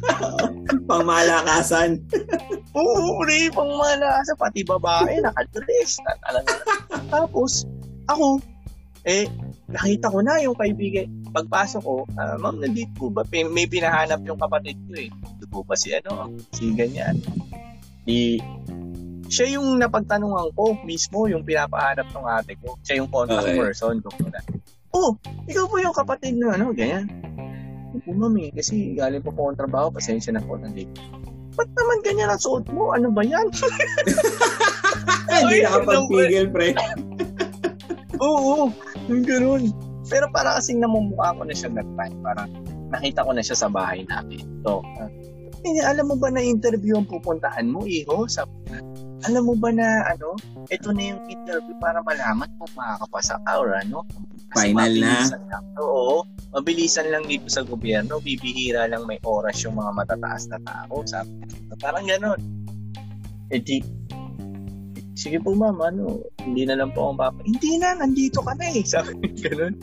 Pangmalakasan. 0.89 2.01
Oo, 2.77 3.21
pre, 3.21 3.49
pang 3.53 3.69
malasa, 3.77 4.34
pati 4.34 4.65
babae, 4.65 5.21
nakadress. 5.21 6.01
na 6.01 6.13
talaga. 6.25 6.53
Tapos, 7.13 7.65
ako, 8.09 8.41
eh, 9.05 9.30
nakita 9.69 10.09
ko 10.09 10.19
na 10.21 10.41
yung 10.41 10.57
kaibigan. 10.57 11.07
Pagpasok 11.30 11.82
ko, 11.82 11.95
ah, 12.17 12.38
ma'am, 12.41 12.57
nandito 12.57 12.89
po 12.97 13.13
ba? 13.13 13.21
May, 13.30 13.45
may 13.45 13.65
pinahanap 13.69 14.25
yung 14.25 14.38
kapatid 14.38 14.77
ko 14.89 14.93
eh. 14.97 15.09
Ito 15.09 15.45
po 15.49 15.61
ba 15.61 15.77
si 15.77 15.93
ano, 15.93 16.34
si 16.53 16.73
ganyan. 16.73 17.21
Di, 18.03 18.41
siya 19.30 19.61
yung 19.61 19.77
napagtanungan 19.77 20.49
ko 20.57 20.73
mismo, 20.82 21.30
yung 21.30 21.45
pinapahanap 21.45 22.09
ng 22.09 22.25
ate 22.27 22.57
ko. 22.57 22.73
Siya 22.82 22.97
yung 22.97 23.09
contact 23.13 23.45
Okay. 23.45 23.61
person 23.61 24.01
ko. 24.01 24.09
Oh, 24.90 25.14
ikaw 25.46 25.70
po 25.70 25.78
yung 25.78 25.94
kapatid 25.94 26.38
na 26.42 26.58
ano, 26.58 26.74
ganyan. 26.74 27.06
Opo, 27.94 28.10
ma'am 28.14 28.38
eh, 28.42 28.50
kasi 28.54 28.94
galing 28.98 29.22
po 29.22 29.34
po 29.34 29.50
akong 29.50 29.66
trabaho, 29.66 29.88
pasensya 29.94 30.34
na 30.34 30.42
po, 30.42 30.58
nandito. 30.58 30.98
Ba't 31.58 31.70
naman 31.76 32.00
ganyan 32.06 32.30
ang 32.30 32.42
suot 32.42 32.66
mo? 32.74 32.94
Ano 32.94 33.14
ba 33.14 33.22
yan? 33.26 33.50
Hindi 35.30 35.66
nakapagpigil, 35.66 36.48
pre. 36.50 36.74
Oo, 38.24 38.70
yung 39.10 39.24
ganun. 39.26 39.74
Pero 40.10 40.26
para 40.34 40.58
kasing 40.58 40.82
namumukha 40.82 41.38
ko 41.38 41.42
na 41.46 41.54
siya 41.54 41.70
that 41.74 41.90
time. 41.98 42.16
Parang 42.26 42.50
nakita 42.90 43.26
ko 43.26 43.32
na 43.34 43.44
siya 43.46 43.58
sa 43.58 43.70
bahay 43.70 44.06
namin. 44.10 44.42
So, 44.66 44.82
uh, 44.82 45.10
eh, 45.66 45.84
alam 45.86 46.10
mo 46.10 46.16
ba 46.18 46.34
na 46.34 46.42
interview 46.42 46.98
ang 46.98 47.06
pupuntahan 47.06 47.70
mo, 47.70 47.86
iho? 47.86 48.26
Sabi 48.26 48.50
alam 49.28 49.43
mo 49.43 49.53
ba 49.57 49.70
na 49.76 50.07
ano, 50.07 50.39
ito 50.72 50.95
na 50.95 51.11
yung 51.11 51.22
interview 51.28 51.76
para 51.84 51.99
malaman 52.07 52.47
kung 52.55 52.72
makakapasa 52.78 53.36
ka 53.43 53.51
or 53.59 53.76
ano. 53.76 54.07
Kasi 54.55 54.72
Final 54.72 54.93
na. 54.95 55.28
Lang. 55.28 55.63
Oo, 55.78 56.24
mabilisan 56.55 57.11
lang 57.11 57.28
dito 57.28 57.51
sa 57.51 57.67
gobyerno. 57.67 58.24
Bibihira 58.24 58.88
lang 58.88 59.03
may 59.03 59.20
oras 59.28 59.59
yung 59.67 59.76
mga 59.76 59.91
matataas 59.91 60.47
na 60.47 60.59
tao. 60.63 61.03
Sabi 61.03 61.36
niya. 61.36 61.47
Parang 61.84 62.05
ganun. 62.07 62.39
Eh 63.51 63.59
di, 63.59 63.84
sige 65.20 65.41
po 65.43 65.51
ma'am, 65.51 65.78
ano, 65.84 66.24
hindi 66.47 66.63
na 66.63 66.80
lang 66.80 66.95
po 66.95 67.11
akong 67.11 67.20
papa. 67.20 67.39
Hindi 67.43 67.76
na, 67.78 67.99
nandito 67.99 68.39
ka 68.39 68.55
na 68.55 68.65
eh. 68.72 68.82
Sabi 68.95 69.20
ganun. 69.36 69.76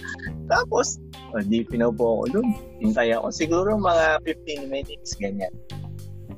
Tapos, 0.48 0.96
oh, 1.36 1.44
di 1.44 1.60
pinaupo 1.60 2.24
ako 2.24 2.40
dun. 2.40 2.48
Hintay 2.80 3.12
ako. 3.12 3.28
Siguro 3.30 3.76
mga 3.76 4.24
15 4.24 4.72
minutes, 4.72 5.12
ganyan. 5.20 5.52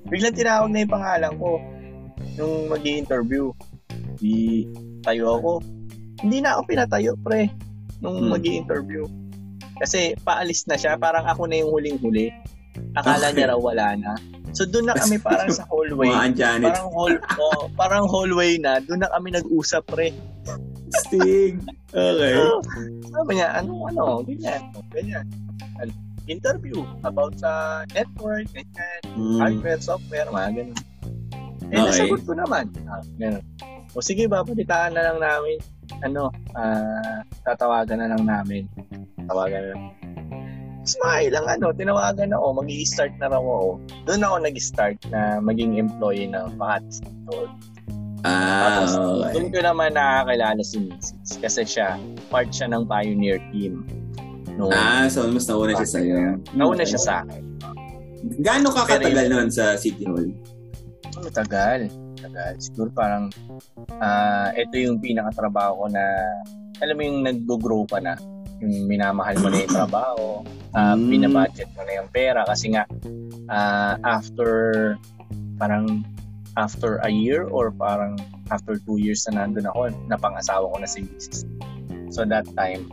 Biglang 0.09 0.35
tinawag 0.35 0.73
na 0.73 0.83
yung 0.83 0.93
pangalan 0.93 1.33
ko 1.39 1.61
nung 2.39 2.71
mag 2.71 2.83
interview 2.83 3.51
Di 4.19 4.67
tayo 5.03 5.39
ako. 5.39 5.53
Hindi 6.19 6.43
na 6.43 6.59
ako 6.59 6.61
pinatayo, 6.67 7.13
pre, 7.19 7.47
nung 7.99 8.27
Hmm. 8.27 8.35
mag 8.35 8.43
interview 8.43 9.07
Kasi 9.79 10.19
paalis 10.23 10.67
na 10.67 10.75
siya, 10.75 10.99
parang 10.99 11.23
ako 11.23 11.47
na 11.47 11.63
yung 11.63 11.71
huling-huli. 11.71 12.35
Akala 12.95 13.31
Okay. 13.31 13.35
niya 13.37 13.55
raw 13.55 13.59
wala 13.59 13.95
na. 13.95 14.19
So 14.51 14.67
doon 14.67 14.91
na 14.91 14.99
kami 14.99 15.23
parang 15.27 15.55
sa 15.55 15.63
hallway. 15.71 16.11
Parang 16.11 16.91
hall, 16.91 17.15
oh, 17.43 17.71
parang 17.79 18.05
hallway 18.11 18.59
na. 18.59 18.83
Doon 18.83 19.07
na 19.07 19.11
kami 19.11 19.31
nag-usap, 19.31 19.87
pre. 19.87 20.11
Stig. 20.91 21.63
Okay. 21.91 22.35
So, 22.35 22.59
sabi 23.15 23.39
niya, 23.39 23.55
ano, 23.55 23.87
ano, 23.87 24.27
ganyan, 24.27 24.63
ganyan. 24.91 25.27
Ano, 25.79 25.95
Interview 26.27 26.85
about 27.09 27.39
sa 27.39 27.83
network, 27.95 28.51
ganyan, 28.53 29.01
Mm. 29.17 29.39
hardware, 29.41 29.81
software, 29.81 30.29
mga 30.29 30.49
ganun. 30.59 30.79
Eh, 31.69 31.77
Okay. 31.77 31.85
nasagot 32.07 32.21
ko 32.25 32.33
naman. 32.33 32.65
Ah, 32.85 33.03
ganun. 33.17 33.45
O 33.93 34.01
sige, 34.01 34.25
babalitaan 34.25 34.93
na 34.93 35.05
lang 35.05 35.19
namin. 35.19 35.57
Ano, 36.01 36.29
ah, 36.53 37.21
tatawagan 37.43 37.99
na 37.99 38.09
lang 38.11 38.23
namin. 38.23 38.65
Tawagan 39.25 39.61
na 39.61 39.69
lang. 39.73 39.83
Tapos 40.79 40.97
mga 41.05 41.19
ilang 41.23 41.47
ano, 41.47 41.67
tinawagan 41.71 42.31
ako, 42.33 42.47
mag 42.55 42.69
start 42.83 43.13
na 43.19 43.29
raw 43.29 43.41
ako. 43.41 43.77
Doon 44.09 44.25
ako 44.25 44.35
nag-start 44.41 44.97
na 45.09 45.37
maging 45.39 45.77
employee 45.77 46.25
ng 46.27 46.57
Makati 46.57 47.05
Store. 47.05 47.51
Ah, 48.25 48.83
Tapos, 48.83 48.91
okay. 48.97 49.31
doon 49.37 49.49
ko 49.53 49.59
naman 49.63 49.91
nakakilala 49.93 50.59
si 50.59 50.81
Mrs. 50.81 51.39
Kasi 51.39 51.61
siya, 51.63 52.01
part 52.33 52.49
siya 52.49 52.73
ng 52.73 52.89
pioneer 52.89 53.37
team. 53.53 53.85
No, 54.57 54.73
Ah, 54.73 55.07
so 55.07 55.29
mas 55.29 55.47
nauna 55.47 55.77
siya 55.77 55.87
sa'yo. 55.87 56.17
nauna 56.51 56.83
siya 56.83 56.99
sa 56.99 57.13
akin. 57.23 57.43
Gaano 58.43 58.75
ka 58.75 58.89
katagal 58.89 59.29
noon 59.29 59.49
sa 59.49 59.77
City 59.77 60.03
Hall? 60.03 60.27
Matagal. 61.19 61.89
Matagal. 62.19 62.53
Siguro 62.59 62.89
parang, 62.95 63.31
ah 64.03 64.51
ito 64.55 64.75
yung 64.79 64.99
pinakatrabaho 64.99 65.85
ko 65.85 65.87
na, 65.91 66.05
alam 66.83 66.95
mo 66.95 67.03
yung 67.03 67.21
nag-grow 67.27 67.83
pa 67.87 67.99
na. 67.99 68.15
Yung 68.59 68.91
minamahal 68.91 69.39
mo 69.39 69.49
na 69.51 69.63
yung 69.63 69.75
trabaho, 69.75 70.27
ah 70.75 70.95
Mm. 70.99 71.09
binabudget 71.11 71.71
mo 71.79 71.83
na 71.87 71.93
yung 72.03 72.11
pera. 72.11 72.43
Kasi 72.47 72.75
nga, 72.75 72.85
ah, 73.49 73.95
after, 74.03 74.95
parang, 75.59 76.03
after 76.59 76.99
a 77.07 77.11
year 77.11 77.47
or 77.47 77.71
parang 77.71 78.19
after 78.51 78.81
two 78.83 78.99
years 78.99 79.23
na 79.31 79.47
nandun 79.47 79.69
ako, 79.71 79.95
napangasawa 80.11 80.67
ko 80.67 80.77
na 80.83 80.89
si 80.91 81.07
Mrs. 81.07 81.47
So 82.11 82.27
that 82.27 82.49
time, 82.59 82.89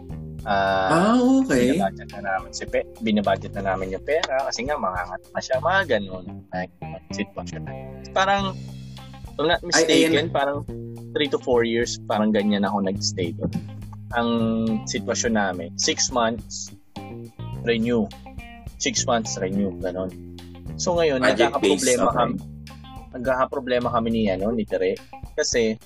ah 0.45 0.89
Ah, 0.93 1.17
okay. 1.17 1.73
binabudget 1.73 2.09
na 2.13 2.21
namin 2.21 2.49
si 2.53 2.63
pe, 2.69 2.85
binabudget 3.01 3.53
na 3.57 3.73
namin 3.73 3.97
yung 3.97 4.05
pera 4.05 4.45
kasi 4.45 4.65
nga 4.65 4.77
mangangat 4.77 5.21
na 5.33 5.41
siya, 5.41 5.57
mga 5.57 5.81
ganun. 5.97 6.25
Like, 6.53 6.71
sitwasyon 7.11 7.61
na. 7.65 7.73
Parang, 8.13 8.53
I'm 9.35 9.49
not 9.49 9.65
mistaken, 9.65 10.29
parang 10.29 10.63
3 11.17 11.33
to 11.33 11.39
4 11.41 11.65
years, 11.65 11.97
parang 12.05 12.29
ganyan 12.29 12.63
ako 12.63 12.85
nag-stay 12.85 13.33
doon. 13.35 13.51
Ang 14.13 14.29
sitwasyon 14.85 15.33
namin, 15.33 15.69
6 15.75 16.13
months, 16.13 16.71
renew. 17.65 18.05
6 18.79 19.09
months, 19.09 19.35
renew. 19.41 19.73
Ganon. 19.81 20.13
So 20.77 20.95
ngayon, 20.95 21.23
nagkakaproblema 21.25 22.07
okay. 22.11 22.17
kami. 22.19 22.35
Nagkakaproblema 23.15 23.87
kami 23.89 24.09
ni, 24.11 24.21
ano, 24.29 24.51
ni 24.51 24.67
Tere. 24.67 24.99
Kasi, 25.33 25.79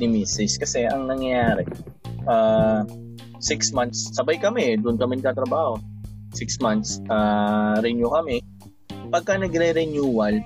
ni 0.00 0.06
Mrs. 0.08 0.56
Kasi 0.56 0.88
ang 0.88 1.08
nangyayari, 1.08 1.64
ah, 2.24 2.84
six 3.40 3.72
months, 3.72 4.12
sabay 4.14 4.36
kami, 4.36 4.76
doon 4.78 5.00
kami 5.00 5.18
nagtatrabaho. 5.18 5.80
Six 6.36 6.62
months, 6.62 7.02
ah, 7.10 7.80
renew 7.82 8.06
kami. 8.06 8.38
Pagka 9.10 9.34
nagre-renewal, 9.40 10.38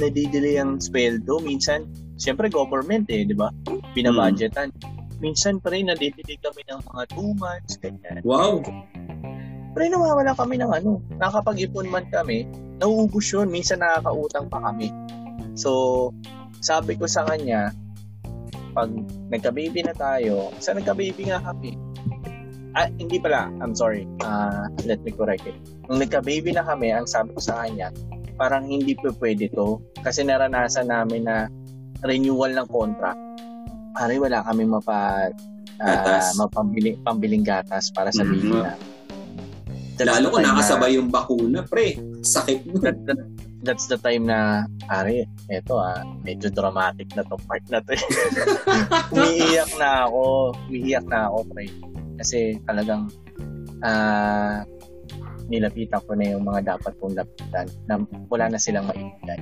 nadidelay 0.00 0.56
ang 0.56 0.80
sweldo. 0.80 1.44
Minsan, 1.44 1.84
siyempre 2.16 2.48
government 2.48 3.04
eh, 3.12 3.28
di 3.28 3.36
ba? 3.36 3.52
Binabudgetan. 3.92 4.72
Minsan 5.20 5.60
pa 5.60 5.74
rin, 5.74 5.92
nadidelay 5.92 6.40
kami 6.40 6.64
ng 6.72 6.80
mga 6.88 7.02
two 7.12 7.36
months, 7.36 7.76
ganyan. 7.76 8.24
Wow. 8.24 8.64
Pero 9.76 9.84
nawawala 9.92 10.32
kami 10.32 10.56
ng 10.56 10.72
ano, 10.72 11.04
nakapag-ipon 11.20 11.92
man 11.92 12.08
kami, 12.08 12.48
nauubos 12.80 13.28
yun, 13.28 13.52
minsan 13.52 13.84
nakakautang 13.84 14.48
pa 14.48 14.64
kami. 14.64 14.88
So, 15.52 16.12
sabi 16.64 16.96
ko 16.96 17.04
sa 17.04 17.28
kanya, 17.28 17.76
pag 18.72 18.88
nagka-baby 19.28 19.84
na 19.84 19.92
tayo, 19.92 20.52
sa 20.60 20.72
nagka-baby 20.72 21.28
nga 21.28 21.44
kami, 21.44 21.76
ah, 22.76 22.88
hindi 22.92 23.16
pala, 23.16 23.48
I'm 23.58 23.72
sorry, 23.72 24.04
Ah, 24.20 24.68
let 24.84 25.00
me 25.00 25.10
correct 25.10 25.44
it. 25.44 25.56
Nung 25.88 25.98
nagka-baby 25.98 26.52
na 26.52 26.62
kami, 26.62 26.92
ang 26.92 27.08
sabi 27.08 27.32
ko 27.32 27.40
sa 27.40 27.64
kanya, 27.64 27.88
parang 28.36 28.68
hindi 28.68 28.92
pa 28.92 29.10
pwede 29.16 29.48
to, 29.50 29.80
kasi 30.04 30.20
naranasan 30.20 30.86
namin 30.86 31.24
na 31.24 31.48
renewal 32.04 32.52
ng 32.52 32.68
contract. 32.68 33.16
Pare, 33.96 34.20
wala 34.20 34.44
kami 34.44 34.68
mapa, 34.68 35.32
Gatas. 35.76 36.36
mapambili, 36.36 36.96
pambiling 37.00 37.40
gatas 37.42 37.88
para 37.88 38.08
sa 38.08 38.20
Mhm. 38.20 38.30
baby 38.30 38.48
na. 38.54 38.72
That's 39.96 40.12
Lalo 40.12 40.28
kung 40.28 40.44
time 40.44 40.44
na- 40.44 40.52
nakasabay 40.54 40.90
yung 40.92 41.08
bakuna, 41.08 41.64
pre. 41.64 41.96
Sakit 42.20 42.68
mo. 42.68 42.76
that, 42.84 43.00
that, 43.08 43.16
that's 43.62 43.88
the 43.88 43.96
time 43.96 44.28
na, 44.28 44.68
pare, 44.84 45.24
eto 45.48 45.80
ah, 45.80 46.04
medyo 46.20 46.52
dramatic 46.52 47.08
na 47.16 47.24
to 47.24 47.40
part 47.48 47.64
na 47.72 47.80
to. 47.80 47.96
umiiyak 49.12 49.72
na 49.80 50.04
ako, 50.04 50.22
umiiyak 50.68 51.06
na 51.08 51.32
ako, 51.32 51.38
pre. 51.48 51.64
Kasi 52.16 52.56
talagang, 52.64 53.08
ah, 53.80 54.64
nilapitan 55.46 56.02
ko 56.02 56.12
na 56.18 56.34
yung 56.34 56.42
mga 56.42 56.74
dapat 56.74 56.92
kong 56.98 57.14
lapitan 57.14 57.66
na 57.86 58.02
wala 58.26 58.50
na 58.50 58.58
silang 58.58 58.88
maibigay. 58.90 59.38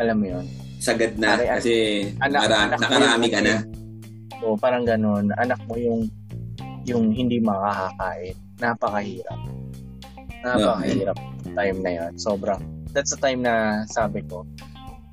Alam 0.00 0.16
mo 0.16 0.26
yun? 0.38 0.44
Sagad 0.80 1.14
na. 1.20 1.36
Pare, 1.36 1.60
Kasi 1.60 1.72
anak- 2.18 2.48
nara- 2.48 2.64
anak 2.66 2.78
nakarami 2.80 3.28
ka 3.28 3.40
na. 3.44 3.54
So, 4.40 4.56
parang 4.56 4.82
ganun, 4.82 5.30
anak 5.36 5.60
mo 5.68 5.76
yung 5.76 6.08
yung 6.82 7.14
hindi 7.14 7.38
makakakain. 7.38 8.34
Napakahirap. 8.58 9.38
Napakahirap 10.42 11.18
time 11.54 11.78
na 11.78 11.90
yun. 11.94 12.12
Sobrang, 12.18 12.58
that's 12.90 13.14
the 13.14 13.20
time 13.20 13.46
na 13.46 13.86
sabi 13.86 14.24
ko, 14.26 14.42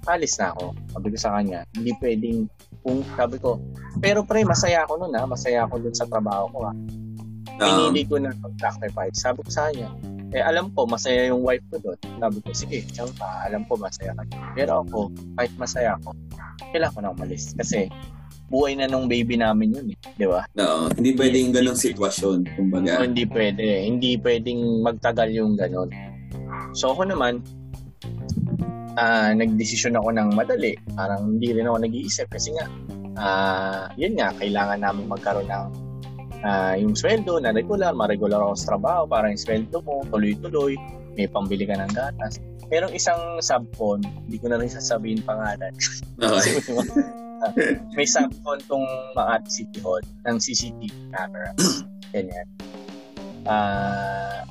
alis 0.09 0.37
na 0.41 0.55
ako. 0.55 0.73
Sabi 0.95 1.07
ko 1.13 1.17
sa 1.17 1.31
kanya, 1.37 1.59
hindi 1.77 1.91
pwedeng, 2.01 2.39
kung 2.81 3.03
sabi 3.13 3.37
ko, 3.37 3.59
pero 3.99 4.23
pre, 4.23 4.41
masaya 4.47 4.87
ako 4.87 5.05
nun 5.05 5.13
ha, 5.13 5.27
masaya 5.27 5.67
ako 5.67 5.83
dun 5.83 5.95
sa 5.95 6.07
trabaho 6.09 6.47
ko 6.49 6.59
ha. 6.65 6.73
Um, 7.59 7.91
Pinili 7.91 8.07
ko 8.07 8.15
na 8.17 8.31
mag-sacrifice. 8.39 9.19
Sabi 9.19 9.43
ko 9.43 9.49
sa 9.51 9.67
kanya, 9.67 9.91
eh 10.31 10.39
alam 10.45 10.71
ko, 10.77 10.85
masaya 10.87 11.27
yung 11.27 11.43
wife 11.43 11.65
ko 11.73 11.81
doon. 11.81 11.99
Sabi 12.21 12.37
ko, 12.39 12.49
sige, 12.53 12.85
siyang 12.93 13.11
pa, 13.19 13.49
alam 13.49 13.65
ko 13.67 13.75
masaya 13.75 14.15
ka. 14.15 14.23
Pero 14.55 14.85
ako, 14.85 15.11
kahit 15.35 15.53
masaya 15.59 15.97
ako, 15.99 16.15
kailangan 16.71 16.93
ko 16.95 16.99
na 17.01 17.11
umalis. 17.11 17.51
Kasi, 17.57 17.89
buhay 18.49 18.73
na 18.77 18.89
nung 18.89 19.05
baby 19.05 19.37
namin 19.37 19.73
yun 19.73 19.87
eh. 19.93 19.97
Di 20.17 20.25
ba? 20.25 20.45
Oo. 20.57 20.89
Hindi 20.93 21.13
pwedeng 21.17 21.53
ganong 21.53 21.77
sitwasyon. 21.77 22.37
Kumbaga. 22.57 23.01
O, 23.01 23.05
hindi 23.05 23.25
pwede. 23.29 23.85
Hindi 23.85 24.17
pwedeng 24.21 24.85
magtagal 24.85 25.29
yung 25.33 25.53
ganon. 25.57 25.89
So 26.73 26.93
ako 26.93 27.09
naman, 27.09 27.41
ah 28.99 29.31
nagdesisyon 29.31 29.95
ako 29.95 30.11
ng 30.11 30.29
madali. 30.35 30.75
Parang 30.93 31.39
hindi 31.39 31.55
rin 31.55 31.71
ako 31.71 31.77
nag-iisip 31.87 32.27
kasi 32.27 32.51
nga, 32.51 32.67
ah 33.15 33.87
yun 33.95 34.19
nga, 34.19 34.35
kailangan 34.35 34.83
namin 34.83 35.07
magkaroon 35.07 35.47
ng 35.47 35.67
ah 36.43 36.75
yung 36.75 36.95
sweldo 36.95 37.39
na 37.39 37.55
regular, 37.55 37.95
ma-regular 37.95 38.43
ako 38.43 38.53
sa 38.59 38.67
trabaho 38.75 39.07
para 39.07 39.31
yung 39.31 39.39
sweldo 39.39 39.79
mo, 39.83 40.03
tuloy-tuloy, 40.11 40.75
may 41.15 41.27
pambili 41.31 41.63
ka 41.63 41.79
ng 41.79 41.91
gatas. 41.95 42.43
Merong 42.69 42.93
isang 42.93 43.41
subcon, 43.41 44.03
hindi 44.03 44.37
ko 44.37 44.51
na 44.51 44.59
rin 44.59 44.69
sasabihin 44.69 45.23
pangalan. 45.23 45.73
Okay. 46.19 46.59
may 47.97 48.05
subcon 48.05 48.59
tong 48.67 48.85
Makati 49.15 49.49
City 49.63 49.79
Hall 49.79 50.03
ng 50.27 50.37
CCTV 50.37 50.91
camera. 51.15 51.49
Ganyan. 52.13 52.47
Ah, 53.47 54.43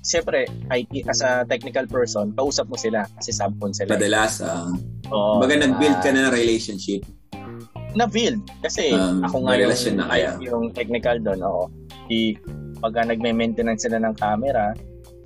Siyempre, 0.00 0.48
IT, 0.72 1.04
as 1.06 1.20
a 1.20 1.44
technical 1.44 1.84
person, 1.84 2.32
kausap 2.32 2.72
mo 2.72 2.76
sila 2.76 3.04
kasi 3.20 3.36
subcon 3.36 3.72
sila. 3.72 3.94
Madalas, 3.94 4.40
ah. 4.40 4.72
Oo, 5.12 5.36
Kumbaga 5.36 5.60
nag-build 5.60 5.96
ah, 5.96 6.02
ka 6.02 6.08
na 6.10 6.20
ng 6.28 6.34
relationship. 6.34 7.04
na-build. 7.90 8.38
Kasi 8.62 8.94
Um, 8.94 9.18
ako 9.26 9.50
nga 9.50 9.58
yung, 9.58 9.74
na 9.98 10.04
kaya. 10.06 10.30
yung 10.38 10.64
technical 10.70 11.18
doon, 11.18 11.42
oo. 11.42 11.66
Di, 12.06 12.38
pagka 12.78 13.02
nagme-maintenance 13.02 13.82
sila 13.82 13.98
ng 13.98 14.14
camera, 14.14 14.70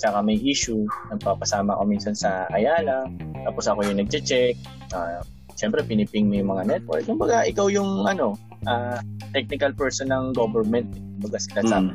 tsaka 0.01 0.25
may 0.25 0.41
issue, 0.41 0.89
nagpapasama 1.13 1.77
ako 1.77 1.83
minsan 1.85 2.17
sa 2.17 2.49
Ayala, 2.51 3.05
tapos 3.45 3.69
ako 3.69 3.85
yung 3.85 4.01
nagche-check, 4.01 4.57
uh, 4.91 5.21
Siyempre, 5.55 5.87
piniping 5.87 6.27
mo 6.27 6.35
yung 6.35 6.51
mga 6.51 6.67
network. 6.67 7.07
Kumbaga, 7.07 7.47
ikaw 7.47 7.71
yung 7.71 8.11
ano, 8.11 8.35
ah, 8.67 8.99
technical 9.31 9.71
person 9.71 10.11
ng 10.11 10.35
government. 10.35 10.91
Kumbaga, 11.19 11.39
sila 11.39 11.63
sa 11.63 11.79
Mm. 11.79 11.95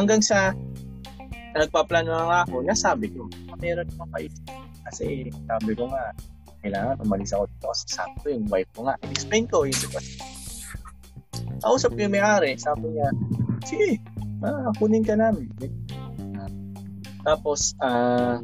Hanggang 0.00 0.22
sa 0.24 0.56
nagpaplano 1.54 2.10
na 2.10 2.24
nga 2.26 2.38
ako, 2.46 2.54
nasabi 2.62 3.06
ko, 3.10 3.26
meron 3.58 3.88
naman 3.90 4.08
kayo. 4.14 4.28
Kasi 4.86 5.30
sabi 5.46 5.72
ko 5.74 5.90
nga, 5.90 6.14
kailangan 6.60 7.00
umalis 7.02 7.32
ako 7.32 7.44
dito 7.48 7.66
kasi 7.72 7.84
sabi 7.88 8.14
ko 8.20 8.26
yung 8.36 8.46
wife 8.52 8.70
ko 8.76 8.80
nga. 8.86 8.94
Explain 9.08 9.44
ko 9.48 9.64
yung 9.64 9.80
sitwasyon. 9.80 10.20
Kausap 11.60 11.90
ko 11.96 12.00
yung 12.00 12.14
may-ari, 12.14 12.56
sabi 12.56 12.86
niya, 12.92 13.08
sige, 13.64 13.90
ah, 14.44 14.72
kunin 14.80 15.04
ka 15.04 15.16
namin. 15.16 15.48
Tapos, 17.24 17.76
ah, 17.84 18.40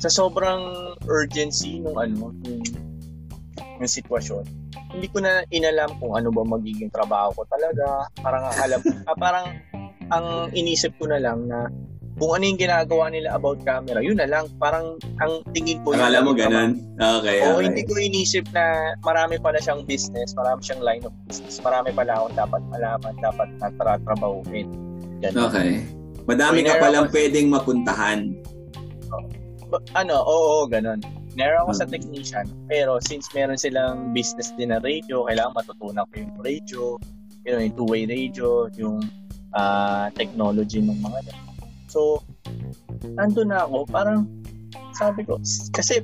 sa 0.00 0.10
sobrang 0.12 0.92
urgency 1.08 1.80
nung 1.80 1.96
ano, 1.96 2.32
nung, 2.44 2.60
yung 3.80 3.88
sitwasyon, 3.88 4.44
hindi 4.94 5.08
ko 5.10 5.18
na 5.24 5.42
inalam 5.50 5.90
kung 5.98 6.14
ano 6.14 6.28
ba 6.30 6.44
magiging 6.44 6.92
trabaho 6.92 7.32
ko 7.34 7.42
talaga. 7.48 8.06
Parang 8.20 8.44
ang 8.46 8.56
alam, 8.60 8.80
ah, 9.08 9.16
parang 9.16 9.46
ang 10.12 10.26
inisip 10.52 10.92
ko 11.00 11.08
na 11.08 11.18
lang 11.18 11.48
na 11.48 11.66
kung 12.14 12.30
ano 12.30 12.46
yung 12.46 12.60
ginagawa 12.60 13.10
nila 13.10 13.34
about 13.34 13.58
camera, 13.66 13.98
yun 13.98 14.14
na 14.14 14.30
lang. 14.30 14.46
Parang 14.56 14.94
ang 15.18 15.42
tingin 15.50 15.82
ko, 15.82 15.92
Akala 15.92 16.22
mo 16.22 16.30
ganun? 16.30 16.78
Okay, 16.94 17.42
Oo, 17.42 17.58
okay. 17.58 17.66
hindi 17.66 17.82
ko 17.82 17.92
inisip 17.98 18.46
na 18.54 18.94
marami 19.02 19.34
pala 19.36 19.58
siyang 19.58 19.82
business, 19.82 20.30
marami 20.38 20.62
siyang 20.62 20.82
line 20.82 21.02
of 21.02 21.14
business, 21.26 21.58
marami 21.58 21.90
pala 21.90 22.14
akong 22.14 22.36
dapat 22.38 22.62
malaman, 22.70 23.12
dapat 23.18 23.48
natratrabahuin. 23.58 24.68
Ganun. 25.18 25.50
Okay. 25.50 25.82
Madami 26.24 26.62
ka 26.62 26.72
Winner 26.72 26.80
palang 26.80 27.06
ako. 27.10 27.14
pwedeng 27.18 27.46
mapuntahan. 27.50 28.18
Ano, 29.92 30.14
oo, 30.22 30.70
ganun. 30.70 31.02
Meron 31.34 31.66
ako 31.66 31.72
sa 31.74 31.84
Hmm. 31.84 31.98
technician, 31.98 32.46
pero 32.70 33.02
since 33.02 33.26
meron 33.34 33.58
silang 33.58 34.14
business 34.14 34.54
din 34.54 34.70
na 34.70 34.78
radio, 34.78 35.26
kailangan 35.26 35.50
matutunan 35.58 36.06
ko 36.06 36.14
yung 36.22 36.34
radio, 36.38 36.82
you 37.42 37.50
know, 37.50 37.58
yung 37.58 37.74
two-way 37.74 38.06
radio, 38.06 38.70
yung 38.78 39.02
ah, 39.50 40.10
technology 40.14 40.78
ng 40.78 40.98
mga 40.98 41.18
yan. 41.26 41.43
So, 41.94 42.18
nandun 43.14 43.54
na 43.54 43.62
ako, 43.62 43.86
parang 43.86 44.26
sabi 44.90 45.22
ko, 45.22 45.38
kasi 45.70 46.02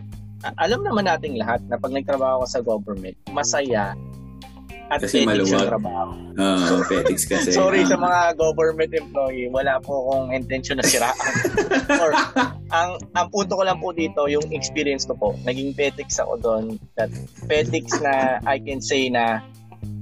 alam 0.57 0.81
naman 0.81 1.05
nating 1.05 1.35
lahat 1.37 1.59
na 1.67 1.75
pag 1.75 1.91
nagtrabaho 1.91 2.47
ka 2.47 2.49
sa 2.49 2.61
government, 2.63 3.19
masaya 3.29 3.99
at 4.91 4.99
Kasi 4.99 5.23
ethics 5.23 5.47
yung 5.47 5.55
maluwag. 5.55 5.71
trabaho. 5.71 6.11
Oo, 6.43 6.83
petics 6.83 7.23
kasi. 7.23 7.55
Sorry 7.55 7.87
Ah. 7.87 7.91
sa 7.91 7.97
mga 7.97 8.21
government 8.35 8.91
employee, 8.91 9.47
wala 9.47 9.79
po 9.79 10.03
akong 10.05 10.35
intention 10.35 10.79
na 10.79 10.87
siraan. 10.87 11.15
Or, 12.03 12.11
ang 12.71 12.99
ang 13.15 13.27
punto 13.31 13.55
ko 13.55 13.63
lang 13.63 13.79
po 13.79 13.95
dito, 13.95 14.27
yung 14.27 14.43
experience 14.51 15.07
ko 15.07 15.15
po, 15.15 15.29
naging 15.43 15.79
petics 15.79 16.19
ako 16.19 16.43
doon. 16.43 16.65
That 16.99 17.07
petics 17.47 18.03
na 18.03 18.43
I 18.43 18.59
can 18.59 18.83
say 18.83 19.07
na 19.07 19.39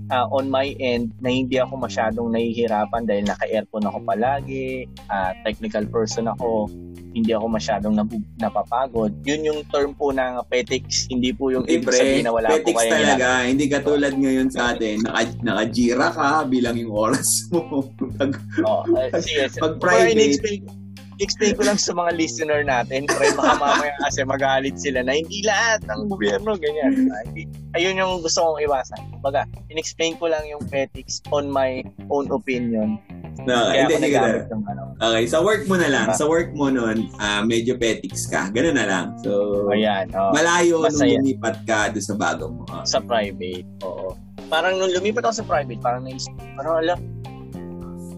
ah, 0.09 0.27
on 0.29 0.49
my 0.49 0.73
end, 0.79 1.13
na 1.21 1.29
hindi 1.29 1.57
ako 1.57 1.77
masyadong 1.79 2.33
nahihirapan 2.33 3.05
dahil 3.05 3.25
naka-aircon 3.25 3.85
ako 3.85 3.99
palagi, 4.05 4.87
ah, 5.09 5.33
technical 5.43 5.85
person 5.89 6.29
ako, 6.29 6.69
hindi 7.13 7.33
ako 7.33 7.47
masyadong 7.51 7.95
nabu- 7.97 8.25
napapagod. 8.39 9.11
Yun 9.25 9.41
yung 9.43 9.61
term 9.73 9.97
po 9.97 10.13
ng 10.13 10.45
petics, 10.47 11.09
hindi 11.09 11.33
po 11.33 11.51
yung 11.51 11.65
ibig 11.67 11.89
sabihin 11.89 12.29
na 12.29 12.33
wala 12.33 12.53
po 12.53 12.61
petics 12.63 12.79
kayong 12.79 12.93
talaga. 12.95 13.29
Hindi 13.49 13.65
katulad 13.67 14.13
ngayon 14.15 14.49
sa 14.53 14.77
atin, 14.77 14.97
naka, 15.03 15.21
naka-jira 15.43 16.09
ka 16.15 16.29
bilang 16.47 16.77
yung 16.79 16.93
oras 16.95 17.49
mo. 17.51 17.83
Pag, 18.21 18.39
Oh, 18.63 18.85
uh, 18.87 19.11
sige. 19.19 19.51
Pag 19.57 19.81
private. 19.81 20.78
Explain 21.19 21.55
ko 21.55 21.63
lang 21.63 21.77
sa 21.77 21.93
mga 21.93 22.15
listener 22.15 22.63
natin. 22.63 23.05
Pre, 23.05 23.35
baka 23.35 23.55
mamaya 23.57 23.95
kasi 24.03 24.23
magalit 24.23 24.77
sila 24.77 25.03
na 25.03 25.13
hindi 25.13 25.43
lahat 25.43 25.83
ng 25.85 26.07
gobyerno 26.07 26.55
ganyan. 26.55 27.11
Hindi- 27.27 27.47
Ayun 27.75 27.99
yung 27.99 28.13
gusto 28.21 28.41
kong 28.41 28.65
iwasan. 28.65 29.03
Baga, 29.21 29.43
in-explain 29.69 30.17
ko 30.17 30.27
lang 30.27 30.43
yung 30.45 30.63
ethics 30.71 31.21
on 31.31 31.47
my 31.47 31.81
own 32.09 32.27
opinion. 32.31 32.97
na, 33.39 33.71
Kaya 33.71 33.87
hindi, 33.87 33.95
ako 33.95 34.03
nagamit 34.03 34.47
ng 34.49 34.63
ano. 34.67 34.83
Okay, 34.99 35.25
sa 35.27 35.39
work 35.39 35.63
mo 35.65 35.77
na 35.77 35.87
lang. 35.87 36.07
Diba? 36.11 36.19
Sa 36.19 36.27
work 36.27 36.51
mo 36.53 36.67
nun, 36.69 37.07
ah, 37.17 37.39
medyo 37.41 37.79
petics 37.79 38.27
ka. 38.27 38.51
Ganun 38.51 38.75
na 38.75 38.83
lang. 38.83 39.07
So, 39.23 39.31
Ayan, 39.71 40.11
oh, 40.11 40.35
malayo 40.35 40.83
nung 40.83 40.91
Masaya. 40.91 41.23
lumipat 41.23 41.63
ka 41.63 41.95
doon 41.95 42.03
sa 42.03 42.15
bago 42.19 42.51
mo. 42.51 42.67
Sa 42.83 42.99
private. 42.99 43.63
Oo. 43.83 44.19
Parang 44.49 44.75
nung 44.75 44.91
lumipat 44.91 45.23
ako 45.23 45.35
sa 45.35 45.47
private, 45.47 45.79
parang 45.79 46.03
naisip, 46.03 46.33
parang 46.57 46.83
alam, 46.83 46.99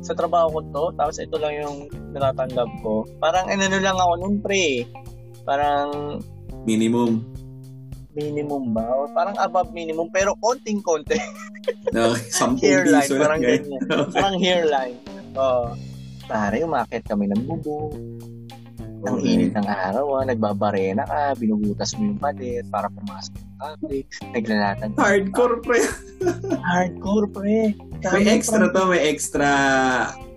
sa 0.00 0.12
trabaho 0.12 0.48
ko 0.50 0.60
to, 0.66 0.84
tapos 0.96 1.16
ito 1.16 1.36
lang 1.36 1.54
yung 1.56 1.76
natatanggap 2.10 2.70
ko. 2.80 3.04
Parang 3.18 3.46
ano 3.46 3.78
lang 3.78 3.94
ako 3.94 4.12
nun, 4.18 4.34
pre. 4.40 4.84
Parang 5.44 6.20
Minimum. 6.62 7.24
minimum 8.10 8.74
ba? 8.74 8.84
O 8.90 9.06
parang 9.10 9.38
above 9.38 9.70
minimum, 9.70 10.10
pero 10.10 10.34
konting-konti. 10.38 11.16
10 11.94 11.94
hairline, 12.62 13.06
piso 13.06 13.16
parang 13.16 13.40
guys. 13.40 13.62
ganyan. 13.62 13.82
Parang 14.10 14.36
hairline. 14.36 14.96
Oh. 15.32 15.72
Pare, 16.26 16.58
umakit 16.60 17.02
kami 17.06 17.26
ng 17.26 17.42
bubo. 17.44 17.90
Ang 19.00 19.16
Okay. 19.16 19.32
init 19.32 19.56
ng 19.56 19.64
araw, 19.64 20.20
ah, 20.20 20.24
nagbabarena 20.24 21.08
ka, 21.08 21.32
binubutas 21.34 21.96
mo 21.96 22.04
yung 22.04 22.20
pader 22.20 22.60
para 22.68 22.92
pumasok 22.92 23.32
naglalatag. 24.32 24.90
ka. 24.96 25.00
Hardcore, 25.00 25.56
pre. 25.60 25.80
Hardcore, 26.64 27.28
pre. 27.28 27.76
May 27.76 28.24
Kami 28.24 28.28
extra 28.32 28.68
from- 28.68 28.74
to, 28.74 28.82
may 28.88 29.02
extra 29.08 29.50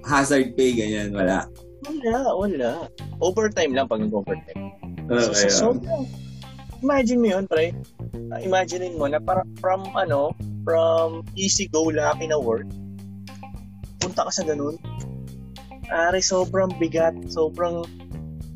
hazard 0.04 0.56
pay, 0.60 0.76
ganyan. 0.76 1.16
Wala. 1.16 1.48
Wala, 1.84 2.20
wala. 2.36 2.72
Overtime 3.20 3.76
lang 3.76 3.88
pag 3.88 4.04
nag-overtime. 4.04 4.72
Okay, 5.08 5.52
so, 5.52 5.76
ah. 5.76 5.80
so, 5.84 6.08
imagine 6.84 7.20
mo 7.20 7.28
yun, 7.40 7.46
pre. 7.48 7.76
Uh, 8.32 8.40
imaginein 8.44 8.96
mo 8.96 9.08
na 9.08 9.20
para, 9.20 9.44
from, 9.60 9.84
ano, 9.96 10.32
from 10.64 11.24
easy 11.36 11.68
go 11.72 11.92
lucky 11.92 12.28
na 12.28 12.40
work, 12.40 12.68
punta 14.00 14.28
ka 14.28 14.32
sa 14.32 14.44
ganun. 14.48 14.80
Ari, 15.92 16.24
sobrang 16.24 16.72
bigat, 16.80 17.14
sobrang 17.28 17.84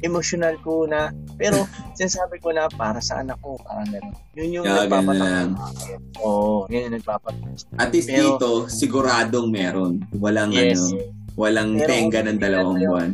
emotional 0.01 0.55
ko 0.63 0.87
na, 0.87 1.11
pero 1.37 1.63
sinasabi 1.93 2.41
ko 2.41 2.49
na 2.51 2.65
para 2.67 2.97
sa 2.97 3.21
anak 3.21 3.37
ko, 3.39 3.55
parang 3.61 3.87
gano'n. 3.87 4.13
Yun 4.33 4.49
yung 4.51 4.65
Yeah, 4.65 4.83
nagpapatak. 4.83 5.49
Oo, 6.19 6.65
yun 6.67 6.89
yung 6.89 6.95
nagpapatak. 6.97 7.53
At 7.77 7.93
least 7.93 8.09
Pero- 8.09 8.35
dito, 8.35 8.49
siguradong 8.67 9.47
meron. 9.47 10.01
Walang 10.17 10.51
Yes. 10.51 10.81
ano, 10.91 11.13
walang 11.37 11.77
Pero 11.77 11.87
tenga 11.87 12.19
ng 12.25 12.39
dalawang 12.41 12.77
buwan. 12.81 13.09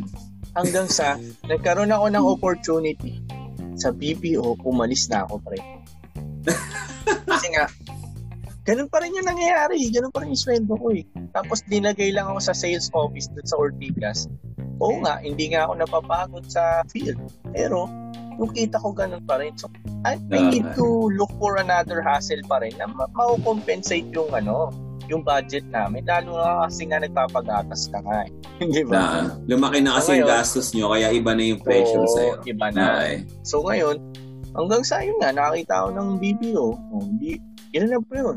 Hanggang 0.54 0.88
sa, 0.88 1.20
nagkaroon 1.44 1.92
ako 1.92 2.06
ng 2.08 2.24
opportunity 2.24 3.20
sa 3.76 3.90
BPO, 3.90 4.56
umalis 4.64 5.10
na 5.12 5.28
ako, 5.28 5.42
pre. 5.42 5.58
Kasi 7.28 7.46
nga, 7.52 7.68
ganun 8.64 8.88
pa 8.88 9.04
rin 9.04 9.12
yung 9.12 9.28
nangyayari. 9.28 9.92
Ganun 9.92 10.10
pa 10.10 10.24
rin 10.24 10.32
yung 10.32 10.40
sweldo 10.40 10.74
ko 10.74 10.88
eh. 10.90 11.04
Tapos 11.30 11.60
dinagay 11.68 12.10
lang 12.10 12.26
ako 12.26 12.40
sa 12.40 12.54
sales 12.56 12.88
office 12.92 13.28
dun 13.30 13.44
sa 13.44 13.60
Ortigas. 13.60 14.26
Oo 14.80 15.04
nga, 15.04 15.20
hindi 15.20 15.52
nga 15.52 15.68
ako 15.68 15.72
napapagod 15.78 16.44
sa 16.48 16.82
field. 16.90 17.20
Pero, 17.54 17.86
yung 18.34 18.50
kita 18.50 18.80
ko 18.82 18.90
ganun 18.90 19.22
pa 19.22 19.38
rin. 19.38 19.54
So, 19.54 19.70
I, 20.02 20.18
I 20.18 20.40
need 20.50 20.66
to 20.74 20.86
look 21.14 21.30
for 21.38 21.60
another 21.62 22.02
hustle 22.02 22.42
pa 22.50 22.58
rin 22.58 22.74
na 22.80 22.90
ma- 22.90 23.08
ma-compensate 23.14 24.10
yung 24.10 24.34
ano, 24.34 24.74
yung 25.06 25.22
budget 25.22 25.62
namin. 25.70 26.02
Lalo 26.08 26.34
na 26.34 26.66
kasi 26.66 26.88
nga 26.90 26.98
nagpapagatas 26.98 27.86
ka 27.92 28.02
nga 28.02 28.26
eh. 28.26 28.32
Di 28.74 28.82
ba? 28.82 29.28
Na, 29.28 29.38
lumaki 29.46 29.78
na 29.84 30.00
kasi 30.00 30.18
yung 30.18 30.26
Ngayon- 30.26 30.32
gastos 30.42 30.68
nyo, 30.74 30.90
kaya 30.90 31.08
iba 31.14 31.30
na 31.36 31.44
yung 31.44 31.60
pressure 31.62 32.02
Oo, 32.02 32.14
sa'yo. 32.16 32.34
Iba 32.42 32.66
na. 32.74 32.82
Okay. 32.98 33.14
So 33.46 33.62
ngayon, 33.62 33.96
hanggang 34.58 34.82
sa 34.82 35.04
yun 35.04 35.20
nga, 35.22 35.30
nakakita 35.30 35.86
ako 35.86 35.88
ng 35.94 36.08
BPO. 36.18 36.66
Oh, 36.90 37.02
hindi, 37.04 37.38
yun 37.74 37.90
na 37.90 37.98
po 37.98 38.12
yun. 38.14 38.36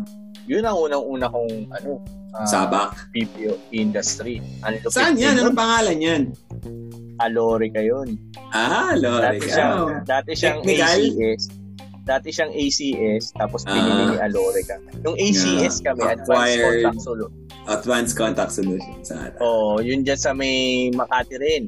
Yun 0.50 0.64
ang 0.66 0.78
unang-una 0.80 1.28
kong 1.30 1.52
ano, 1.70 2.02
ah, 2.34 2.48
Sabak. 2.48 3.14
PPO 3.14 3.54
industry. 3.70 4.42
Lupit 4.64 4.90
Saan 4.90 5.14
yan? 5.14 5.38
Anong 5.38 5.54
pangalan 5.54 5.98
yan? 6.02 6.22
Alorica 7.18 7.82
yun. 7.82 8.18
Ah, 8.50 8.94
Lore. 8.94 9.38
Dati 9.38 9.46
siyang, 9.46 9.74
Oh. 9.76 9.90
dati 10.04 10.32
siyang 10.34 10.60
Technical? 10.62 10.98
ACS. 10.98 11.44
Dati 12.08 12.30
siyang 12.32 12.54
ACS, 12.56 13.24
tapos 13.36 13.62
Ah. 13.66 13.74
pinili 13.74 14.04
ni 14.08 14.18
Alorica. 14.18 14.76
Yung 15.04 15.18
ACS 15.18 15.76
Yeah. 15.78 15.86
kami, 15.92 16.02
Advanced 16.08 16.26
Acquired. 16.26 16.64
Contact 16.82 17.02
Solution. 17.04 17.32
Advanced 17.68 18.16
Contact 18.16 18.52
Solutions. 18.52 19.06
Ah, 19.12 19.30
Oo, 19.44 19.78
yun 19.80 20.02
dyan 20.02 20.16
sa 20.16 20.32
may 20.32 20.88
Makati 20.90 21.36
rin. 21.36 21.64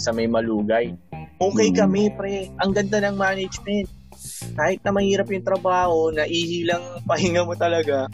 Sa 0.00 0.10
may 0.10 0.24
Malugay. 0.24 0.90
Okay 1.36 1.68
Hmm. 1.68 1.76
kami, 1.76 2.02
pre. 2.10 2.48
Ang 2.64 2.72
ganda 2.72 3.04
ng 3.04 3.14
management. 3.14 3.86
Kahit 4.54 4.80
na 4.80 4.90
mahirap 4.90 5.26
yung 5.28 5.42
trabaho, 5.42 6.08
naihi 6.08 6.62
lang 6.62 6.80
pahinga 7.10 7.42
mo 7.42 7.54
talaga. 7.54 8.06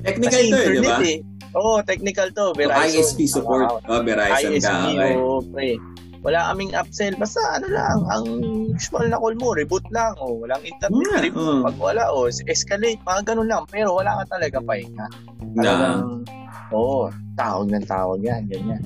Technical 0.00 0.30
Kasi 0.32 0.48
to 0.48 0.58
eh, 0.58 0.70
di 0.72 0.80
ba? 0.82 0.98
eh. 1.00 1.18
Oo, 1.52 1.78
technical 1.82 2.28
to. 2.32 2.50
So, 2.50 2.56
Verizon. 2.56 2.96
ISP 2.96 3.18
support. 3.28 3.68
Oh, 3.84 4.00
Verizon 4.00 4.50
ISP, 4.52 4.64
ka. 4.64 4.74
Okay. 4.88 5.14
oo, 5.14 5.38
pre. 5.44 5.70
Wala 6.22 6.48
kaming 6.48 6.72
upsell. 6.72 7.14
Basta 7.14 7.42
ano 7.52 7.66
lang, 7.66 7.98
ang 8.08 8.24
usual 8.72 9.06
na 9.06 9.18
call 9.18 9.34
mo, 9.36 9.52
reboot 9.52 9.82
lang. 9.90 10.14
O, 10.16 10.38
walang 10.38 10.62
internet, 10.62 11.02
Yeah, 11.04 11.20
reboot. 11.20 11.44
oo. 11.44 11.66
Pag 11.66 11.76
wala, 11.76 12.02
o, 12.08 12.26
escalate, 12.26 13.02
mga 13.02 13.22
ganun 13.28 13.50
lang. 13.50 13.62
Pero 13.68 13.92
wala 13.92 14.22
ka 14.22 14.38
talaga 14.38 14.62
pahinga. 14.62 15.06
Na, 15.52 15.60
Talagang, 15.60 16.02
oo, 16.70 17.10
tawag 17.34 17.66
ng 17.68 17.84
tawag 17.84 18.20
yan, 18.22 18.42
ganyan. 18.46 18.82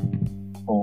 Oo. 0.65 0.83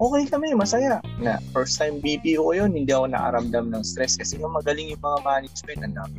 Okay 0.00 0.24
kami, 0.26 0.56
masaya. 0.56 1.04
Na, 1.20 1.36
first 1.52 1.76
time 1.76 2.00
BPO 2.00 2.40
ko 2.40 2.52
yun, 2.56 2.72
hindi 2.72 2.88
ako 2.88 3.12
nakaramdam 3.12 3.68
ng 3.68 3.84
stress 3.84 4.16
kasi 4.16 4.40
nga 4.40 4.48
magaling 4.48 4.88
yung 4.88 5.02
mga 5.04 5.18
management, 5.20 5.80
ang 5.84 5.94
dami 5.94 6.16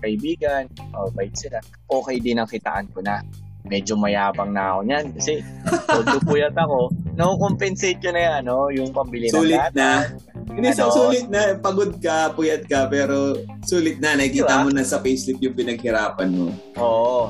kaibigan, 0.00 0.64
oh, 0.96 1.12
bait 1.12 1.30
sila. 1.36 1.60
Okay 1.86 2.16
din 2.18 2.40
ang 2.40 2.48
kitaan 2.48 2.88
ko 2.90 3.04
na. 3.04 3.20
Medyo 3.68 3.92
mayabang 3.94 4.56
na 4.56 4.72
ako 4.74 4.80
niyan 4.88 5.06
kasi 5.12 5.44
although 5.92 6.24
puyat 6.24 6.56
ako, 6.56 6.88
no-compensate 7.12 8.00
ko 8.00 8.08
na 8.10 8.40
yan, 8.40 8.48
no? 8.48 8.72
yung 8.72 8.88
pambili 8.90 9.28
ng 9.28 9.36
sulit 9.36 9.60
na. 9.76 10.08
Hindi, 10.50 10.72
Ano? 10.72 10.88
sulit 10.90 11.28
na. 11.28 11.54
Pagod 11.54 12.00
ka, 12.00 12.32
puyat 12.32 12.64
ka, 12.66 12.88
pero 12.88 13.36
sulit 13.62 14.00
na. 14.00 14.16
Nakikita 14.16 14.58
Diba? 14.58 14.64
mo 14.64 14.68
na 14.72 14.82
sa 14.82 14.98
payslip 14.98 15.38
yung 15.38 15.54
pinaghirapan 15.54 16.28
mo. 16.32 16.50
Oo. 16.80 17.28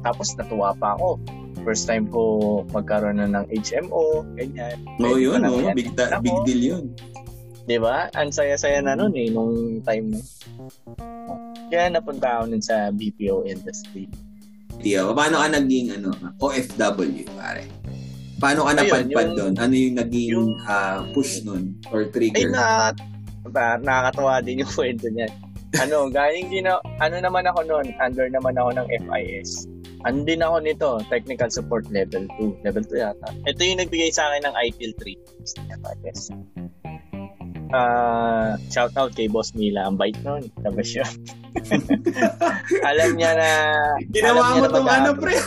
Tapos 0.00 0.32
natuwa 0.38 0.72
pa 0.78 0.94
ako. 0.96 1.18
First 1.62 1.86
time 1.86 2.06
ko 2.06 2.20
magkaroon 2.68 3.16
na 3.16 3.30
ng 3.32 3.46
HMO, 3.48 4.26
ganyan. 4.34 4.76
Oo, 4.98 5.14
Pwede 5.14 5.22
yun. 5.22 5.40
Oh, 5.42 5.58
yan. 5.60 5.74
big, 5.74 5.90
ta- 5.94 6.18
big 6.18 6.34
deal 6.42 6.62
yun. 6.74 6.84
Di 7.62 7.78
ba? 7.78 8.10
Ang 8.12 8.34
saya-saya 8.34 8.82
na 8.82 8.98
nun 8.98 9.14
eh, 9.14 9.30
nung 9.30 9.78
time 9.80 10.10
na. 10.10 10.20
Kaya 11.70 11.88
napunta 11.88 12.28
ako 12.36 12.50
nun 12.50 12.62
sa 12.62 12.90
BPO 12.90 13.46
industry. 13.46 14.10
Tiyo, 14.82 15.14
paano 15.14 15.38
ka 15.38 15.46
naging 15.48 15.94
ano, 15.94 16.10
OFW, 16.42 17.22
pare? 17.32 17.70
Paano 18.36 18.66
ka 18.66 18.74
napadpad 18.74 19.06
yung- 19.06 19.36
doon? 19.38 19.52
Ano 19.54 19.72
yung 19.72 19.96
naging 19.96 20.26
yung- 20.34 20.58
ah, 20.66 21.06
push 21.14 21.46
nun? 21.46 21.78
Or 21.94 22.02
Ay, 22.02 22.10
trigger? 22.10 22.50
na, 22.50 22.90
na 23.46 23.64
nakakatawa 23.78 24.42
din 24.42 24.66
yung 24.66 24.72
kwento 24.74 25.06
niyan. 25.06 25.30
Ano, 25.78 26.10
galing 26.10 26.50
din 26.50 26.66
ano 26.68 27.16
naman 27.16 27.46
ako 27.46 27.62
noon, 27.64 27.94
under 27.96 28.26
naman 28.26 28.58
ako 28.58 28.74
ng 28.74 28.86
FIS. 29.06 29.70
Ano 30.02 30.26
din 30.26 30.42
ako 30.42 30.56
nito, 30.62 30.88
technical 31.06 31.50
support 31.50 31.86
level 31.94 32.26
2. 32.38 32.66
Level 32.66 32.84
2 32.84 32.98
yata. 32.98 33.28
Ito 33.46 33.60
yung 33.62 33.80
nagbigay 33.86 34.10
sa 34.10 34.26
akin 34.30 34.50
ng 34.50 34.54
ITIL 34.58 34.92
3. 34.98 35.14
FIS. 36.02 36.20
Ah, 37.72 38.60
shout 38.68 38.92
out 39.00 39.16
kay 39.16 39.30
Boss 39.30 39.56
Mila. 39.56 39.88
Ang 39.88 39.96
bait 39.96 40.18
nun. 40.26 40.44
Tapos 40.60 40.90
yun. 40.92 41.08
alam 42.90 43.10
niya 43.16 43.32
na... 43.32 43.48
Ginawa 44.12 44.60
mo 44.60 44.66
tong 44.68 44.90
ano, 44.90 45.10
pre? 45.16 45.38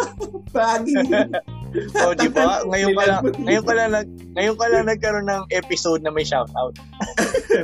Pagi. 0.56 0.94
oh, 2.02 2.12
di 2.16 2.28
ba? 2.32 2.64
Ngayon 2.64 2.92
ka 2.96 3.04
lang, 3.04 3.22
ngayon 3.44 3.64
ka 3.64 3.72
lang, 3.76 3.88
nag, 3.92 4.08
ngayon 4.34 4.54
lang 4.56 4.86
nagkaroon 4.88 5.28
ng 5.28 5.44
episode 5.52 6.00
na 6.02 6.10
may 6.10 6.24
shout 6.24 6.50
out. 6.56 6.74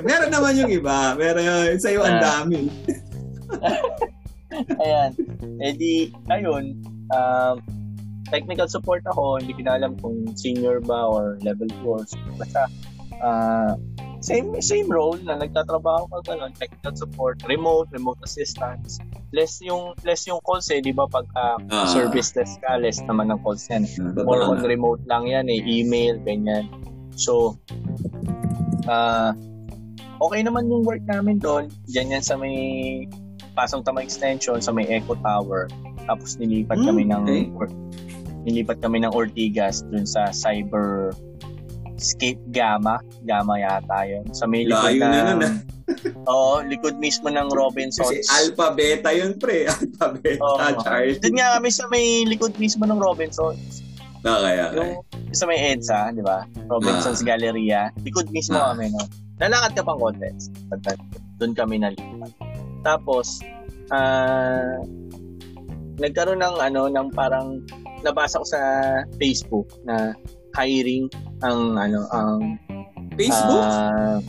Meron 0.04 0.30
naman 0.30 0.60
yung 0.60 0.70
iba. 0.70 1.16
Meron 1.16 1.42
yung 1.42 1.80
sa'yo 1.80 2.04
ang 2.04 2.20
Ah. 2.20 2.44
dami. 2.44 2.68
Ayan. 4.82 5.10
Eh 5.60 5.72
di, 5.74 5.92
ayun, 6.30 6.78
um, 7.10 7.56
technical 8.30 8.68
support 8.68 9.04
ako, 9.06 9.38
hindi 9.40 9.52
ko 9.54 9.60
alam 9.68 9.94
kung 10.00 10.32
senior 10.34 10.80
ba 10.80 11.06
or 11.06 11.36
level 11.44 11.68
2 11.68 11.86
or 11.86 12.02
basta 12.40 12.66
ah, 13.20 13.76
same 14.24 14.56
same 14.64 14.88
role 14.88 15.20
na 15.20 15.36
nagtatrabaho 15.36 16.08
ka 16.08 16.32
ganun, 16.32 16.52
technical 16.56 16.96
support, 16.96 17.36
remote, 17.44 17.86
remote 17.92 18.16
assistance. 18.24 18.96
Less 19.36 19.60
yung 19.60 19.92
less 20.06 20.24
yung 20.24 20.40
calls 20.40 20.72
eh, 20.72 20.80
di 20.80 20.96
ba 20.96 21.04
pag 21.04 21.28
ah, 21.36 21.60
Ah. 21.68 21.84
service 21.92 22.32
desk 22.32 22.56
ka, 22.64 22.80
less 22.80 23.04
naman 23.04 23.28
ng 23.28 23.40
calls 23.44 23.68
yan. 23.68 23.84
Totoo 23.84 24.24
More 24.24 24.42
on 24.48 24.64
remote 24.64 25.04
lang 25.04 25.28
yan 25.28 25.52
eh, 25.52 25.60
email, 25.60 26.16
ganyan. 26.24 26.64
So, 27.14 27.60
ah 28.88 29.36
okay 30.24 30.40
naman 30.40 30.72
yung 30.72 30.88
work 30.88 31.04
namin 31.04 31.36
doon. 31.36 31.68
Diyan 31.92 32.16
yan 32.18 32.24
sa 32.24 32.40
may 32.40 32.56
Pasong 33.54 33.80
Tama 33.80 34.02
Extension, 34.02 34.58
sa 34.58 34.70
may 34.70 34.84
Echo 34.86 35.14
Tower. 35.16 35.70
Tapos 36.04 36.36
nilipat 36.36 36.76
Hmm, 36.76 36.86
kami 36.86 37.02
ng 37.06 37.22
okay. 37.22 37.42
or- 37.54 37.72
nilipat 38.44 38.78
kami 38.78 39.00
ng 39.00 39.10
Ortigas 39.10 39.80
dun 39.88 40.04
sa 40.04 40.28
Cyber 40.28 41.14
Scape 41.96 42.42
Gamma. 42.50 42.98
Gamma 43.22 43.56
yata 43.56 44.04
yun. 44.04 44.26
Sa 44.34 44.44
may 44.44 44.66
likod 44.66 44.92
Layo 44.92 45.00
na 45.00 45.08
ng... 45.08 45.24
nun, 45.30 45.42
ah. 45.42 45.54
Oo, 46.28 46.54
likod 46.60 46.96
mismo 46.96 47.28
ng 47.28 47.48
Robinsons. 47.48 48.08
Kasi 48.10 48.24
alpha 48.26 48.72
beta 48.72 49.12
yun, 49.12 49.36
pre. 49.36 49.64
Alpha 49.70 50.12
beta, 50.12 50.42
Oo. 50.42 50.80
Charles. 50.82 51.20
Doon 51.20 51.36
nga 51.38 51.54
kami 51.54 51.68
sa 51.70 51.84
may 51.86 52.04
likod 52.24 52.52
mismo 52.56 52.82
ng 52.82 52.98
Robinsons. 52.98 53.84
Okay, 54.20 54.56
okay. 54.58 54.96
Yung 54.96 55.36
sa 55.36 55.44
may 55.44 55.60
EDSA, 55.60 56.16
di 56.16 56.24
ba? 56.24 56.48
Robinson's 56.66 57.20
Ah. 57.20 57.26
Galleria. 57.26 57.92
Likod 58.00 58.28
mismo 58.28 58.56
Ah. 58.56 58.72
kami, 58.72 58.88
no? 58.90 59.04
Lalakad 59.36 59.72
ka 59.76 59.82
pang 59.82 60.00
konti. 60.00 60.28
Doon 61.36 61.52
kami 61.52 61.78
nalipat. 61.78 62.32
Tapos, 62.84 63.40
ah, 63.90 64.78
nagkaroon 65.98 66.44
ng 66.44 66.56
ano, 66.60 66.86
ng 66.92 67.08
parang, 67.16 67.64
nabasa 68.04 68.36
ko 68.36 68.46
sa 68.46 68.60
Facebook 69.16 69.64
na 69.88 70.12
hiring 70.54 71.08
ang 71.40 71.74
ano 71.74 72.04
ang 72.12 72.60
Facebook? 73.16 73.64
ah, 73.64 74.20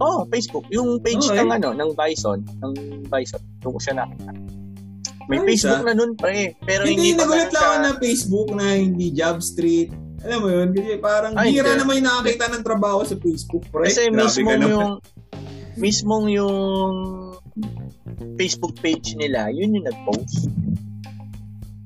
oh 0.00 0.24
Facebook 0.32 0.64
yung 0.72 0.98
page 0.98 1.22
Okay. 1.28 1.44
ng 1.44 1.50
ano 1.54 1.76
ng 1.76 1.90
Bison 1.94 2.40
ng 2.42 2.72
Bison 3.12 3.42
doon 3.62 3.72
ko 3.76 3.80
siya 3.84 3.94
nakita 4.00 4.32
may 5.28 5.38
Ayos, 5.44 5.48
Facebook 5.60 5.82
ah. 5.84 5.86
na 5.86 5.92
nun 5.92 6.12
pre 6.16 6.56
pero 6.64 6.88
hindi, 6.88 7.12
hindi, 7.12 7.20
nagulat 7.20 7.52
lang 7.52 7.62
ako 7.62 7.76
na 7.84 7.92
Facebook 8.00 8.48
na 8.56 8.66
hindi 8.80 9.12
job 9.12 9.44
street. 9.44 9.92
Alam 10.24 10.38
mo 10.40 10.48
yun? 10.50 10.68
Kasi 10.72 10.98
parang 10.98 11.36
Ay, 11.36 11.52
hindi. 11.52 11.62
naman 11.62 12.00
yung 12.00 12.08
nakakita 12.10 12.44
ng 12.50 12.64
trabaho 12.64 13.04
sa 13.06 13.14
Facebook, 13.20 13.62
pre. 13.70 13.86
Kasi 13.86 14.08
Grabe 14.08 14.24
mismo 14.24 14.50
yung 14.50 14.98
mismong 15.78 16.26
yung 16.28 16.56
Facebook 18.38 18.74
page 18.78 19.14
nila, 19.14 19.50
yun 19.50 19.74
yung 19.74 19.86
nag-post. 19.86 20.50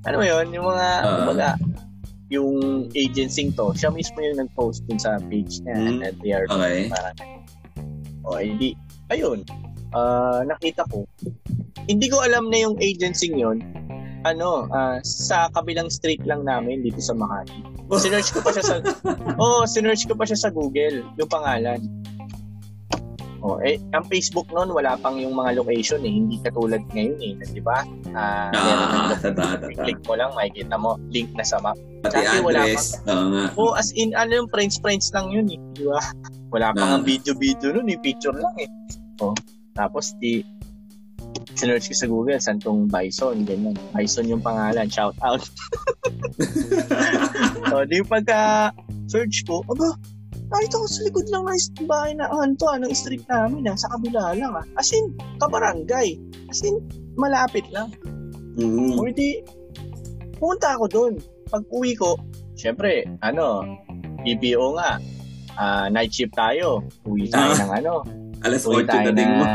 Ano 0.05 0.19
mo 0.19 0.25
yun? 0.27 0.51
Yung 0.51 0.67
mga, 0.67 0.87
Ah. 1.01 1.15
kumbaga, 1.23 1.49
yung 2.33 2.53
agency 2.97 3.53
to, 3.53 3.77
siya 3.77 3.93
mismo 3.93 4.19
yung 4.19 4.41
nag-post 4.41 4.83
dun 4.89 4.99
sa 4.99 5.21
page 5.29 5.61
niya. 5.63 5.77
Hmm. 5.77 6.01
And 6.01 6.17
they 6.25 6.33
are 6.33 6.49
Okay. 6.49 6.89
parang, 6.89 7.17
o 8.25 8.41
hindi, 8.41 8.73
ayun, 9.13 9.45
ah, 9.93 10.41
nakita 10.43 10.89
ko, 10.89 11.05
hindi 11.87 12.09
ko 12.09 12.25
alam 12.25 12.49
na 12.49 12.59
yung 12.65 12.77
agency 12.81 13.29
yun, 13.29 13.61
ano, 14.25 14.67
ah, 14.73 14.99
sa 15.05 15.53
kabilang 15.53 15.93
street 15.93 16.25
lang 16.25 16.43
namin 16.43 16.81
dito 16.83 16.99
sa 16.99 17.13
Makati. 17.13 17.61
Sinearch 18.03 18.33
ko 18.33 18.41
pa 18.41 18.57
siya 18.57 18.65
sa 18.65 18.75
Oh, 19.37 19.69
sinearch 19.69 20.09
ko 20.09 20.17
pa 20.17 20.25
siya 20.25 20.39
sa 20.39 20.49
Google, 20.49 21.05
yung 21.21 21.29
pangalan. 21.29 21.77
Oh, 23.43 23.59
eh 23.59 23.75
ang 23.91 24.07
Facebook 24.07 24.47
noon 24.49 24.71
wala 24.71 24.95
pang 24.97 25.19
yung 25.19 25.35
mga 25.35 25.59
location 25.59 25.99
eh, 26.01 26.13
hindi 26.13 26.39
katulad 26.39 26.79
ngayon 26.91 27.19
eh, 27.19 27.33
'di 27.43 27.59
ba? 27.59 27.83
Ah, 28.15 28.49
ng 28.49 28.57
Ah, 28.57 28.79
location. 29.11 29.33
tata, 29.35 29.59
tata. 29.59 29.83
Click 29.83 29.99
mo 30.07 30.15
lang, 30.15 30.31
makikita 30.33 30.75
mo 30.79 30.91
link 31.11 31.27
na 31.35 31.43
sa 31.43 31.59
map. 31.59 31.75
Pati 32.01 32.23
wala 32.39 32.63
address. 32.63 33.03
Oo 33.05 33.27
nga. 33.29 33.45
Oh, 33.55 33.75
as 33.75 33.91
in 33.93 34.15
ano 34.15 34.31
yung 34.37 34.49
friends 34.49 34.79
friends 34.79 35.11
lang 35.11 35.27
yun 35.29 35.47
eh, 35.49 35.59
'di 35.75 35.85
ba? 35.85 35.99
Wala 36.55 36.71
pang 36.71 36.87
Ah. 36.87 36.97
ang 36.97 37.05
video-video 37.05 37.73
noon, 37.73 37.89
eh, 37.89 37.99
picture 37.99 38.37
lang 38.37 38.55
eh. 38.61 38.69
Oh, 39.19 39.33
tapos 39.73 40.13
di 40.21 40.45
sinearch 41.55 41.89
ko 41.89 41.95
sa 41.95 42.07
Google, 42.07 42.39
santong 42.39 42.87
Bison, 42.87 43.43
ganyan. 43.43 43.73
Bison 43.91 44.29
yung 44.29 44.41
pangalan, 44.41 44.87
shout 44.87 45.17
out. 45.21 45.41
so, 47.67 47.83
di 47.91 48.05
pagka 48.05 48.71
search 49.07 49.45
ko, 49.45 49.65
aba, 49.67 49.97
nakita 50.53 50.77
ko 50.77 50.87
sa 50.87 51.01
likod 51.03 51.27
lang 51.29 51.45
ng 51.45 51.59
bahay 51.85 52.13
na 52.13 52.29
ah, 52.29 52.45
to, 52.47 52.67
anong 52.69 52.93
street 52.93 53.25
namin, 53.27 53.67
ah, 53.67 53.75
sa 53.75 53.89
kabila 53.91 54.33
lang 54.33 54.53
ah. 54.53 54.65
As 54.77 54.93
in, 54.93 55.11
kabarangay. 55.41 56.21
As 56.47 56.61
in, 56.61 56.79
malapit 57.17 57.65
lang. 57.73 57.89
Mm. 58.55 59.01
O 59.01 59.09
di, 59.09 59.41
pumunta 60.37 60.77
ako 60.77 60.85
doon. 60.87 61.13
Pag 61.49 61.65
uwi 61.69 61.97
ko, 61.97 62.17
syempre, 62.55 63.05
ano, 63.21 63.65
BPO 64.21 64.77
nga, 64.77 65.01
ah, 65.57 65.87
night 65.89 66.13
shift 66.13 66.37
tayo. 66.37 66.85
Uwi 67.05 67.27
tayo 67.27 67.53
Ah. 67.53 67.59
ng 67.65 67.73
ano, 67.75 67.95
Alas 68.43 68.67
uwi 68.67 68.83
8 68.83 68.91
tayo 68.91 69.07
dating 69.09 69.33
mo. 69.33 69.45
na, 69.45 69.55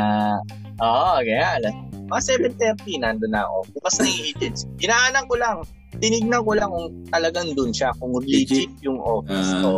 oo, 0.79 1.13
kaya, 1.21 1.47
alas, 1.59 1.75
Mga 2.07 2.21
7.30, 2.79 3.03
nandun 3.03 3.35
na 3.35 3.43
ako. 3.43 3.57
Bukas 3.75 3.99
na 3.99 4.07
yung 4.07 4.23
agents. 4.31 4.61
Inaanan 4.79 5.27
ko 5.27 5.35
lang. 5.35 5.57
Tinignan 5.99 6.39
ko 6.39 6.55
lang 6.55 6.71
kung 6.71 6.87
talagang 7.11 7.51
dun 7.51 7.75
siya. 7.75 7.91
Kung 7.99 8.15
legit, 8.23 8.71
yung 8.79 8.95
office 9.03 9.51
Ah. 9.51 9.59
ko. 9.59 9.73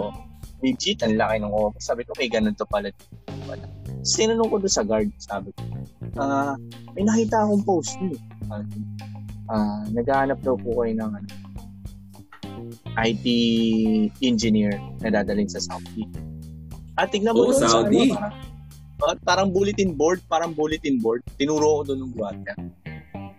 Legit, 0.60 0.99
ang 1.02 1.15
laki 1.15 1.40
ng 1.40 1.52
office. 1.52 1.88
Sabi 1.88 2.03
ko, 2.03 2.11
may 2.15 2.27
ganun 2.27 2.53
to 2.53 2.68
pala. 2.68 2.91
Wala. 3.48 3.64
Tapos 3.99 4.15
tinanong 4.15 4.49
ko 4.49 4.56
doon 4.57 4.73
sa 4.73 4.84
guard, 4.84 5.10
sabi 5.18 5.49
ko, 5.52 5.61
ah, 6.18 6.56
may 6.94 7.03
nakita 7.03 7.44
akong 7.44 7.64
post 7.64 7.95
niyo. 7.99 8.15
Ah, 9.49 9.84
naghahanap 9.90 10.40
daw 10.40 10.56
po 10.56 10.84
kayo 10.84 10.94
ng 10.95 11.11
ano, 11.14 11.30
IT 12.99 13.26
engineer 14.19 14.76
na 14.99 15.10
dadalhin 15.10 15.48
sa 15.48 15.60
Saudi. 15.60 16.03
At 16.95 17.10
tignan 17.10 17.31
mo 17.31 17.48
Oh, 17.48 17.52
doon 17.52 17.60
sa 17.60 17.72
Saudi. 17.72 18.11
ano, 18.11 18.19
parang, 18.19 18.36
ah, 19.02 19.15
parang 19.23 19.49
bulletin 19.49 19.95
board, 19.95 20.19
parang 20.27 20.52
bulletin 20.52 20.99
board. 20.99 21.23
Tinuro 21.36 21.81
ko 21.81 21.94
doon 21.94 21.99
ng 22.03 22.14
guardia. 22.14 22.53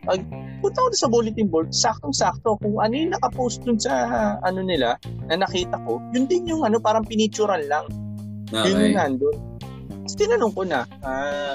Pag 0.01 0.25
punta 0.61 0.79
ko 0.81 0.89
sa 0.93 1.09
bulletin 1.09 1.49
board, 1.49 1.71
saktong-sakto 1.71 2.57
kung 2.59 2.77
ano 2.77 2.93
yung 2.93 3.13
nakapost 3.13 3.61
dun 3.63 3.77
sa 3.77 3.93
ano 4.41 4.61
nila 4.61 4.97
na 5.29 5.41
nakita 5.41 5.77
ko, 5.85 6.01
yun 6.13 6.25
din 6.25 6.49
yung 6.49 6.65
ano, 6.65 6.81
parang 6.81 7.05
pinicturan 7.05 7.65
lang. 7.69 7.85
Yun 8.51 8.65
Okay. 8.67 8.91
yung 8.91 8.97
nandun. 8.97 9.37
Tapos 10.03 10.15
tinanong 10.17 10.53
ko 10.53 10.63
na, 10.65 10.81
ah, 11.01 11.55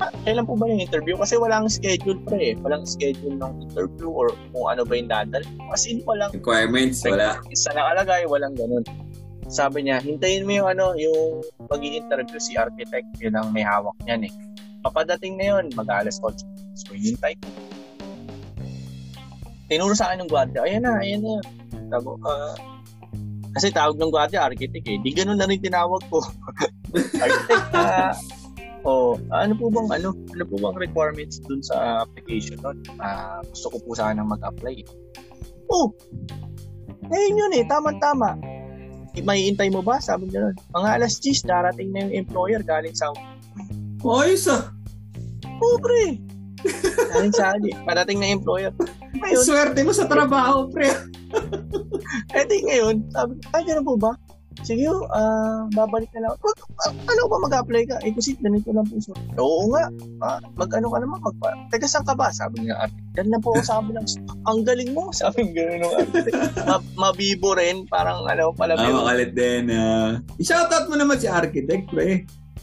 ah, 0.00 0.10
kailan 0.24 0.46
po 0.46 0.56
ba 0.56 0.64
yung 0.64 0.80
interview? 0.80 1.12
Kasi 1.14 1.36
walang 1.36 1.68
schedule 1.68 2.16
pa 2.24 2.34
eh. 2.34 2.56
Walang 2.56 2.86
schedule 2.86 3.36
ng 3.36 3.68
interview 3.68 4.08
or 4.08 4.30
kung 4.50 4.64
ano 4.64 4.82
ba 4.82 4.92
yung 4.94 5.10
dadal. 5.10 5.42
Kasi 5.68 6.00
walang 6.02 6.32
Requirements, 6.32 7.04
wala. 7.04 7.36
isa 7.48 7.68
nakalagay, 7.70 8.24
walang 8.24 8.56
ganun. 8.56 8.86
Sabi 9.52 9.84
niya, 9.84 10.00
hintayin 10.00 10.48
mo 10.48 10.56
yung 10.56 10.68
ano, 10.70 10.96
yung 10.96 11.44
pag 11.68 11.84
interview 11.84 12.40
si 12.40 12.56
architect, 12.56 13.04
yun 13.20 13.36
ang 13.36 13.52
may 13.52 13.60
hawak 13.60 13.92
niyan 14.08 14.30
eh. 14.30 14.32
Papadating 14.80 15.36
na 15.36 15.58
yun, 15.58 15.68
mag-alas 15.76 16.16
8. 16.24 16.40
So, 16.72 16.96
hintay 16.96 17.36
ko. 17.36 17.46
Tinuro 19.72 19.96
sa 19.96 20.12
akin 20.12 20.28
ng 20.28 20.28
gwardiya, 20.28 20.68
ayan 20.68 20.84
na, 20.84 21.00
ayan 21.00 21.24
na. 21.24 21.40
Sabi 21.88 22.08
ah, 22.28 22.52
kasi 23.56 23.72
tawag 23.72 23.96
ng 23.96 24.12
gwardiya, 24.12 24.44
architect 24.44 24.84
eh. 24.84 25.00
Di 25.00 25.16
ganun 25.16 25.40
na 25.40 25.48
rin 25.48 25.64
tinawag 25.64 26.04
ko. 26.12 26.20
architect, 27.24 27.72
ah, 27.72 28.12
oh, 28.84 29.16
ano 29.32 29.56
po 29.56 29.72
bang 29.72 29.88
ano, 29.96 30.12
ano 30.12 30.44
po 30.44 30.60
bang 30.60 30.76
requirements 30.76 31.40
dun 31.48 31.64
sa 31.64 32.04
application 32.04 32.60
nun? 32.60 32.84
Ah, 33.00 33.40
gusto 33.48 33.72
ko 33.72 33.76
po 33.80 33.90
sana 33.96 34.20
mag-apply. 34.20 34.84
Oh, 35.72 35.88
ngayon 37.08 37.40
yun 37.40 37.52
eh, 37.56 37.64
tama-tama. 37.64 38.36
May 39.24 39.48
intay 39.48 39.72
mo 39.72 39.80
ba? 39.80 40.04
Sabi 40.04 40.28
niya 40.28 40.52
nun. 40.52 40.56
Mga 40.76 40.88
alas 41.00 41.16
10, 41.16 41.48
darating 41.48 41.96
na 41.96 42.04
yung 42.04 42.28
employer 42.28 42.60
galing 42.60 42.92
sa... 42.92 43.08
Ayos 44.04 44.52
ah. 44.52 44.68
Oh, 45.64 45.80
pre! 46.62 46.72
Galing 47.10 47.34
sa 47.34 47.44
akin. 47.50 47.62
Parating 47.82 48.18
na 48.18 48.28
employer. 48.28 48.72
Ngayon, 49.12 49.42
Swerte 49.42 49.80
mo 49.82 49.92
sa 49.92 50.06
trabaho, 50.06 50.66
pre. 50.66 50.88
eh 52.36 52.44
di 52.44 52.56
ngayon, 52.62 53.06
sabi 53.10 53.32
ko, 53.34 53.42
ay, 53.52 53.62
ganun 53.64 53.86
po 53.86 53.96
ba? 53.96 54.12
Sige, 54.62 54.84
ah, 55.10 55.64
babalik 55.72 56.12
na 56.12 56.28
lang. 56.28 56.32
Ah, 56.36 56.92
ano 56.92 57.20
ba 57.24 57.36
mag-apply 57.40 57.82
ka? 57.88 57.96
Eh, 58.04 58.12
kasi 58.12 58.36
ganito 58.36 58.68
lang 58.68 58.84
po. 58.84 59.00
So, 59.00 59.16
Oo 59.34 59.72
nga. 59.72 59.88
Ah, 60.20 60.38
mag-ano 60.54 60.86
ka 60.86 61.00
naman? 61.00 61.18
Magpa... 61.18 61.56
Teka, 61.72 61.88
saan 61.88 62.04
ka 62.04 62.12
ba? 62.12 62.28
Sabi 62.30 62.62
niya, 62.62 62.76
ate. 62.78 62.94
Yan 63.16 63.32
na 63.32 63.40
po 63.40 63.56
ako 63.56 63.64
sabi 63.64 63.96
lang. 63.96 64.04
Ang 64.48 64.62
galing 64.62 64.92
mo. 64.92 65.08
Sabi 65.16 65.48
ng 65.48 65.54
gano'n 65.56 65.80
ng 65.80 65.94
ate. 65.96 66.30
Ma- 66.62 66.84
mabibo 67.00 67.56
rin. 67.56 67.88
Parang 67.88 68.28
ano, 68.28 68.52
pala 68.52 68.76
Ah, 68.76 68.92
makalit 68.92 69.32
din. 69.32 69.72
ah. 69.72 70.20
I-shoutout 70.36 70.86
mo 70.86 71.00
naman 71.00 71.16
si 71.16 71.26
architect, 71.26 71.88
pre. 71.88 72.22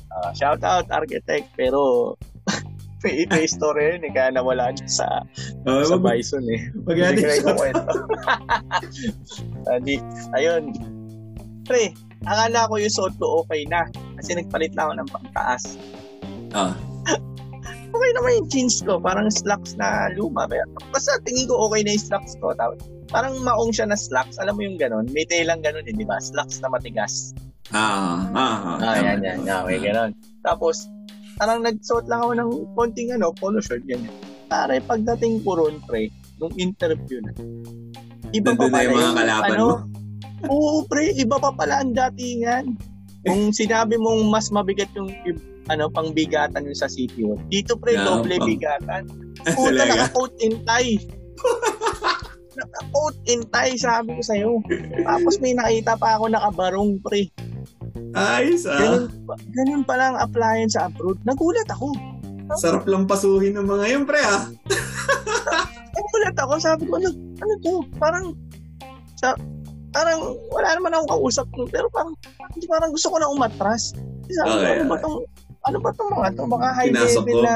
Ah, 0.09 0.31
shout 0.31 0.61
out 0.61 0.89
architect 0.89 1.53
pero 1.53 2.13
may, 3.03 3.23
may 3.31 3.45
story 3.47 3.95
yun 3.95 4.07
eh 4.07 4.11
kaya 4.11 4.30
nawala 4.35 4.76
siya 4.76 4.88
sa, 5.03 5.07
Oh, 5.67 5.84
sa 5.84 5.95
Bison 5.95 6.43
eh. 6.51 6.61
Hindi 6.73 6.99
na 6.99 7.15
shoutout. 7.15 7.39
ikukwento. 7.39 7.93
Adi, 9.71 9.95
ayun. 10.38 10.63
Pre, 11.63 11.84
akala 12.27 12.67
ko 12.67 12.76
yung 12.76 12.93
suot 12.93 13.13
ko 13.21 13.45
okay 13.45 13.63
na 13.69 13.88
kasi 14.19 14.35
nagpalit 14.35 14.73
lang 14.76 14.91
ako 14.91 14.93
ng 14.99 15.09
pangtaas. 15.13 15.63
Ah. 16.51 16.73
Okay 17.89 18.11
naman 18.13 18.31
yung 18.38 18.49
jeans 18.53 18.85
ko, 18.85 19.01
parang 19.01 19.34
slacks 19.34 19.73
na 19.73 20.13
luma. 20.13 20.45
Pero, 20.45 20.61
basta 20.93 21.17
tingin 21.26 21.49
ko 21.49 21.57
okay 21.65 21.81
na 21.81 21.97
yung 21.97 22.05
slacks 22.05 22.38
ko. 22.38 22.53
Tapos, 22.53 22.77
parang 23.09 23.34
maong 23.41 23.73
siya 23.73 23.89
na 23.89 23.97
slacks. 23.97 24.38
Alam 24.38 24.61
mo 24.61 24.61
yung 24.61 24.77
ganun? 24.77 25.09
May 25.09 25.26
lang 25.41 25.65
ganun 25.65 25.81
din, 25.81 25.97
di 25.97 26.05
ba? 26.05 26.21
Slacks 26.21 26.61
na 26.61 26.69
matigas. 26.69 27.34
Ah, 27.73 28.30
ah, 28.38 28.77
ah. 28.77 28.77
Ah, 28.77 28.97
yan, 29.01 29.26
yan. 29.26 29.41
may 29.65 29.81
ganun. 29.81 30.13
Tapos, 30.45 30.85
parang 31.40 31.64
nagsuot 31.64 32.06
lang 32.11 32.20
ako 32.20 32.32
ng 32.36 32.49
konting 32.76 33.10
ano, 33.16 33.32
polo 33.32 33.64
shirt, 33.64 33.88
ganyan. 33.88 34.11
Pare, 34.52 34.84
pagdating 34.84 35.40
ko 35.48 35.56
ron, 35.56 35.80
pre, 35.88 36.11
nung 36.36 36.52
interview 36.60 37.24
na, 37.24 37.32
iba 38.36 38.52
pa 38.53 38.68
Nandun 38.68 38.70
na 38.70 38.76
pala 38.76 38.84
yung 38.84 38.99
mga 38.99 39.16
kalaban 39.16 39.56
ano, 39.56 39.64
mo. 39.64 39.76
Oo, 40.52 40.78
pre, 40.84 41.16
iba 41.16 41.38
pa 41.40 41.52
pala 41.56 41.80
ang 41.80 41.95
datingan. 41.95 42.76
Kung 43.24 43.52
sinabi 43.56 43.95
mong 43.95 44.28
mas 44.28 44.52
mabigat 44.52 44.91
yung 44.95 45.11
ano, 45.72 45.88
pangbigatan 45.88 46.68
yung 46.68 46.76
sa 46.76 46.91
City 46.91 47.24
Hall. 47.24 47.40
Dito, 47.48 47.80
pre, 47.80 47.95
Yeah, 47.95 48.03
doble 48.03 48.36
pang- 48.36 48.49
bigatan. 48.49 49.03
Puta, 49.56 49.84
naka-coat 49.88 50.34
in 50.44 50.56
tie. 50.68 50.99
naka-coat 52.60 53.16
in 53.32 53.41
tie, 53.48 53.76
sabi 53.80 54.10
ko 54.18 54.22
sa'yo. 54.24 54.52
Tapos 55.07 55.40
may 55.40 55.56
nakita 55.56 55.95
pa 55.95 56.20
ako 56.20 56.36
nakabarong, 56.36 56.99
pre. 56.99 57.32
Ayos 58.19 58.63
ah. 58.65 58.75
Ganun, 58.77 59.03
ganun 59.49 59.83
pala 59.83 60.11
ang 60.11 60.17
appliance 60.19 60.75
sa 60.75 60.85
abroad. 60.85 61.15
Nagulat 61.23 61.69
ako. 61.69 61.95
Sarap 62.55 62.83
lang 62.83 63.05
pasuhin 63.05 63.53
ng 63.53 63.63
mga 63.63 63.85
yun, 63.87 64.03
pre 64.03 64.19
ah. 64.19 64.49
Nagulat 65.95 66.35
ako. 66.37 66.53
Sabi 66.57 66.83
ko, 66.83 66.97
ano, 66.97 67.09
ano 67.13 67.53
to? 67.59 67.73
Parang, 67.95 68.25
sa, 69.15 69.35
parang 69.89 70.19
wala 70.49 70.69
naman 70.73 70.91
akong 70.91 71.11
kausap 71.13 71.47
nun. 71.53 71.67
Pero 71.67 71.87
parang, 71.89 72.13
parang 72.65 72.91
gusto 72.91 73.07
ko 73.07 73.17
na 73.17 73.29
umatras. 73.29 73.93
Sabi 74.27 74.47
ko, 74.47 74.57
Okay, 74.57 74.73
ano 74.73 74.85
ba 74.85 74.97
tong, 74.99 75.17
ano 75.65 75.77
ba 75.79 75.89
tong 75.93 76.11
mga 76.11 76.29
to? 76.33 76.43
Baka 76.45 76.67
high 76.73 76.89
Pinasok 76.89 77.23
level 77.23 77.33
ko. 77.33 77.45
na, 77.45 77.53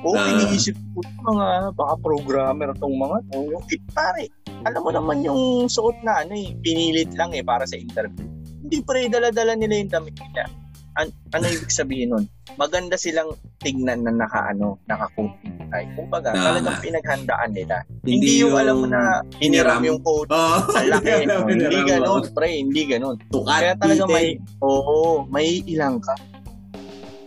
o 0.00 0.08
Ah. 0.12 0.28
iniisip 0.28 0.76
ko 0.92 1.00
mga, 1.24 1.46
baka 1.72 1.94
programmer 1.98 2.70
tong 2.76 2.94
mga 2.94 3.16
to. 3.26 3.38
Yung, 3.48 3.64
eh, 3.66 3.80
pare, 3.90 4.24
alam 4.62 4.80
mo 4.80 4.90
naman 4.90 5.20
yung 5.20 5.40
suot 5.66 5.96
na 6.02 6.20
ano 6.20 6.32
eh, 6.32 6.52
pinilit 6.58 7.12
lang 7.14 7.32
eh 7.32 7.40
para 7.40 7.64
sa 7.64 7.76
interview. 7.76 8.24
Hindi 8.64 8.80
pre, 8.80 9.06
dala-dala 9.06 9.52
nila 9.54 9.74
yung 9.76 9.92
damit 9.92 10.16
nila. 10.16 10.48
An- 10.94 11.12
ano 11.30 11.44
ibig 11.46 11.68
sabihin 11.68 12.08
nun? 12.08 12.24
Maganda 12.54 12.94
silang 12.94 13.28
tignan 13.58 14.00
na 14.00 14.14
naka-ano, 14.14 14.78
naka-coating 14.86 15.66
tie. 15.66 15.90
Kumbaga, 15.92 16.30
Tama. 16.30 16.44
talagang 16.48 16.78
pinaghandaan 16.80 17.50
nila. 17.50 17.76
Hindi, 18.00 18.40
yung, 18.40 18.54
alam 18.54 18.76
mo 18.78 18.86
na 18.86 19.00
hiniram 19.36 19.82
yung 19.82 19.98
coat 20.00 20.30
Oh, 20.30 20.62
laki. 20.64 21.26
Hiniram, 21.26 21.44
hindi 21.44 21.66
mo. 21.98 22.22
pre. 22.30 22.48
Hindi 22.54 22.82
ganon. 22.86 23.16
Tukat, 23.26 23.60
Kaya 23.60 23.72
talaga 23.76 24.02
titig. 24.02 24.14
may, 24.14 24.26
oo, 24.62 24.96
may 25.26 25.60
ilang 25.66 25.98
ka. 25.98 26.14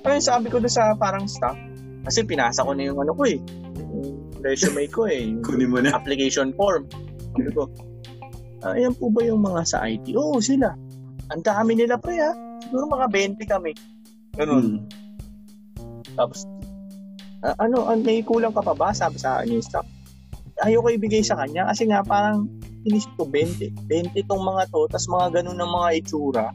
Kaya 0.01 0.17
sabi 0.17 0.47
ko 0.47 0.57
doon 0.57 0.71
sa 0.71 0.95
parang 0.95 1.27
staff, 1.27 1.59
kasi 2.01 2.23
pinasa 2.23 2.63
ko 2.63 2.71
na 2.71 2.87
yung 2.87 2.97
ano 2.97 3.11
ko 3.11 3.27
eh, 3.27 3.35
yung 3.75 4.15
resume 4.39 4.87
ko 4.87 5.05
eh, 5.05 5.27
yung 5.27 5.43
Kunin 5.43 5.67
mo 5.67 5.83
na. 5.83 5.91
application 5.91 6.55
form. 6.55 6.87
Sabi 7.35 7.51
ko, 7.51 7.67
"Ah, 8.63 8.73
ayan 8.73 8.95
po 8.95 9.11
ba 9.11 9.21
yung 9.21 9.43
mga 9.43 9.61
sa 9.67 9.83
IT? 9.83 10.15
Oo, 10.15 10.39
sila. 10.39 10.71
Ang 11.31 11.41
dami 11.43 11.71
nila 11.75 11.99
pre 11.99 12.15
ha. 12.19 12.31
Siguro 12.63 12.87
mga 12.87 13.07
20 13.11 13.43
kami. 13.47 13.71
Ganun. 14.35 14.81
Hmm. 14.81 16.13
Tapos, 16.15 16.47
"Ah, 17.43 17.55
ano, 17.61 17.85
ah, 17.85 17.97
may 17.97 18.23
kulang 18.23 18.55
ka 18.55 18.63
pa 18.63 18.73
ba? 18.73 18.89
Sabi 18.95 19.19
sa 19.19 19.39
akin 19.39 19.59
yung 19.59 19.65
staff. 19.65 19.85
Ayoko 20.65 20.89
ibigay 20.89 21.21
sa 21.21 21.37
kanya 21.37 21.69
kasi 21.69 21.85
nga 21.85 22.01
parang 22.01 22.49
inisip 22.87 23.11
ko 23.19 23.29
20. 23.29 23.69
20 23.85 24.25
tong 24.25 24.41
mga 24.41 24.71
to, 24.73 24.89
tas 24.89 25.05
mga 25.05 25.41
ganun 25.41 25.59
ng 25.59 25.69
mga 25.69 25.89
itsura. 26.01 26.45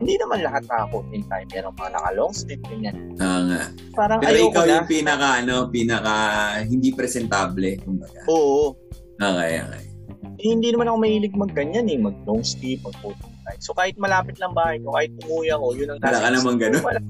Hindi 0.00 0.16
naman 0.16 0.40
lahat 0.40 0.64
ako 0.68 1.04
in 1.12 1.22
time. 1.28 1.48
Meron 1.52 1.76
mga 1.76 1.92
naka-long 1.96 2.32
sleeve, 2.32 2.64
ganyan. 2.66 3.14
Ah, 3.20 3.40
nga. 3.44 3.62
Parang 3.92 4.18
Pero 4.24 4.36
ayoko 4.36 4.50
ikaw 4.52 4.64
na. 4.64 4.72
yung 4.80 4.88
pinaka, 4.88 5.28
ano, 5.44 5.54
pinaka 5.68 6.14
hindi 6.64 6.88
presentable. 6.96 7.76
Kumbaga. 7.84 8.20
Oo. 8.30 8.72
Okay, 9.20 9.60
okay. 9.60 9.84
Eh, 10.40 10.48
hindi 10.50 10.72
naman 10.72 10.88
ako 10.90 10.96
mahilig 10.98 11.34
mag-ganyan 11.36 11.86
eh. 11.88 11.98
Mag-long 12.00 12.42
sleeve, 12.42 12.80
mag-coat 12.80 13.16
tie. 13.44 13.60
So 13.60 13.76
kahit 13.76 13.94
malapit 14.00 14.40
lang 14.40 14.56
bahay 14.56 14.80
ko, 14.80 14.96
kahit 14.96 15.12
umuwi 15.24 15.48
ako, 15.52 15.66
yun 15.76 15.88
ang 15.92 16.00
Wala 16.00 16.18
ka 16.18 16.30
namang 16.32 16.58
ganun? 16.58 16.82
Wala, 16.82 17.00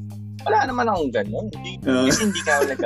wala 0.45 0.59
naman 0.67 0.87
akong 0.91 1.13
ganun. 1.15 1.47
Hindi, 1.55 1.73
kasi 1.81 2.21
hindi 2.29 2.41
ka 2.43 2.67
nag 2.67 2.83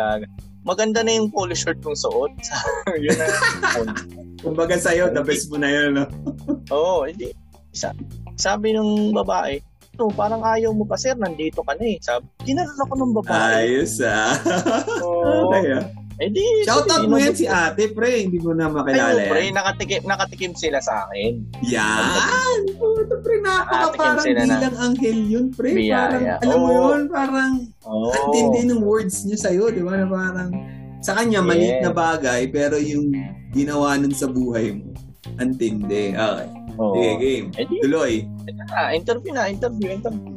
Maganda 0.68 1.00
na 1.00 1.16
yung 1.16 1.32
polo 1.32 1.56
shirt 1.56 1.80
kong 1.80 1.96
suot. 1.96 2.34
yun 3.04 3.16
ang 3.16 3.96
Kumbaga 4.38 4.76
sa'yo, 4.76 5.10
the 5.10 5.24
best 5.24 5.48
mo 5.48 5.56
na 5.56 5.70
yun, 5.72 5.96
no? 5.96 6.04
Oo, 6.76 7.08
hindi. 7.08 7.32
Sa, 7.72 7.90
sabi 8.36 8.76
ng 8.76 9.16
babae, 9.16 9.58
no, 9.98 10.12
parang 10.14 10.44
ayaw 10.46 10.70
mo 10.70 10.86
pa 10.86 10.94
sir, 10.94 11.18
nandito 11.18 11.64
ka 11.66 11.74
na 11.74 11.84
eh. 11.84 11.98
Sabi, 11.98 12.24
ginanon 12.46 12.78
ako 12.78 12.94
ng 12.94 13.12
babae. 13.18 13.66
Ayos, 13.66 13.98
ah. 14.04 14.36
Oo. 15.04 15.50
ah. 15.50 15.82
Eh 16.18 16.28
di, 16.28 16.42
Shoutout 16.66 17.06
mo 17.06 17.14
yan 17.14 17.30
si 17.30 17.46
ate, 17.46 17.94
pre. 17.94 18.26
Hindi 18.26 18.42
mo 18.42 18.50
na 18.50 18.66
makilala 18.66 19.14
Ayun, 19.16 19.30
pre, 19.30 19.42
nakatikim, 19.48 20.02
nakatikim 20.02 20.52
sila 20.52 20.82
sa 20.82 21.06
akin. 21.06 21.46
Yan! 21.62 22.58
Puto, 22.74 23.22
pre, 23.22 23.38
napaka 23.38 23.70
Nakatikim 23.70 24.02
parang 24.02 24.24
sila 24.26 24.40
na. 24.40 24.50
bilang 24.50 24.76
anghel 24.82 25.18
yun, 25.20 25.46
pre. 25.48 25.70
Biyaya. 25.72 26.10
Parang, 26.10 26.42
alam 26.42 26.58
mo 26.58 26.70
yun, 26.74 27.02
parang 27.06 27.52
Oo. 27.86 28.10
ang 28.10 28.26
tindi 28.30 28.60
ng 28.66 28.82
words 28.82 29.22
niya 29.24 29.38
sa'yo, 29.40 29.70
di 29.70 29.78
ba? 29.78 29.94
Na 29.94 30.06
parang, 30.06 30.50
Sa 30.98 31.14
kanya, 31.14 31.38
maliit 31.38 31.78
na 31.78 31.94
Yes. 31.94 31.98
bagay, 32.02 32.40
pero 32.50 32.74
yung 32.74 33.14
ginawa 33.54 33.94
nun 33.94 34.10
sa 34.10 34.26
buhay 34.26 34.74
mo, 34.74 34.90
antindi. 35.38 36.10
Okay. 36.10 36.48
Oo. 36.74 36.94
Sige, 36.94 37.10
game. 37.16 37.46
Eh 37.54 37.66
Tuloy. 37.78 38.26
ah, 38.68 38.90
interview 38.90 39.30
na, 39.30 39.46
interview, 39.46 39.90
interview. 39.92 40.34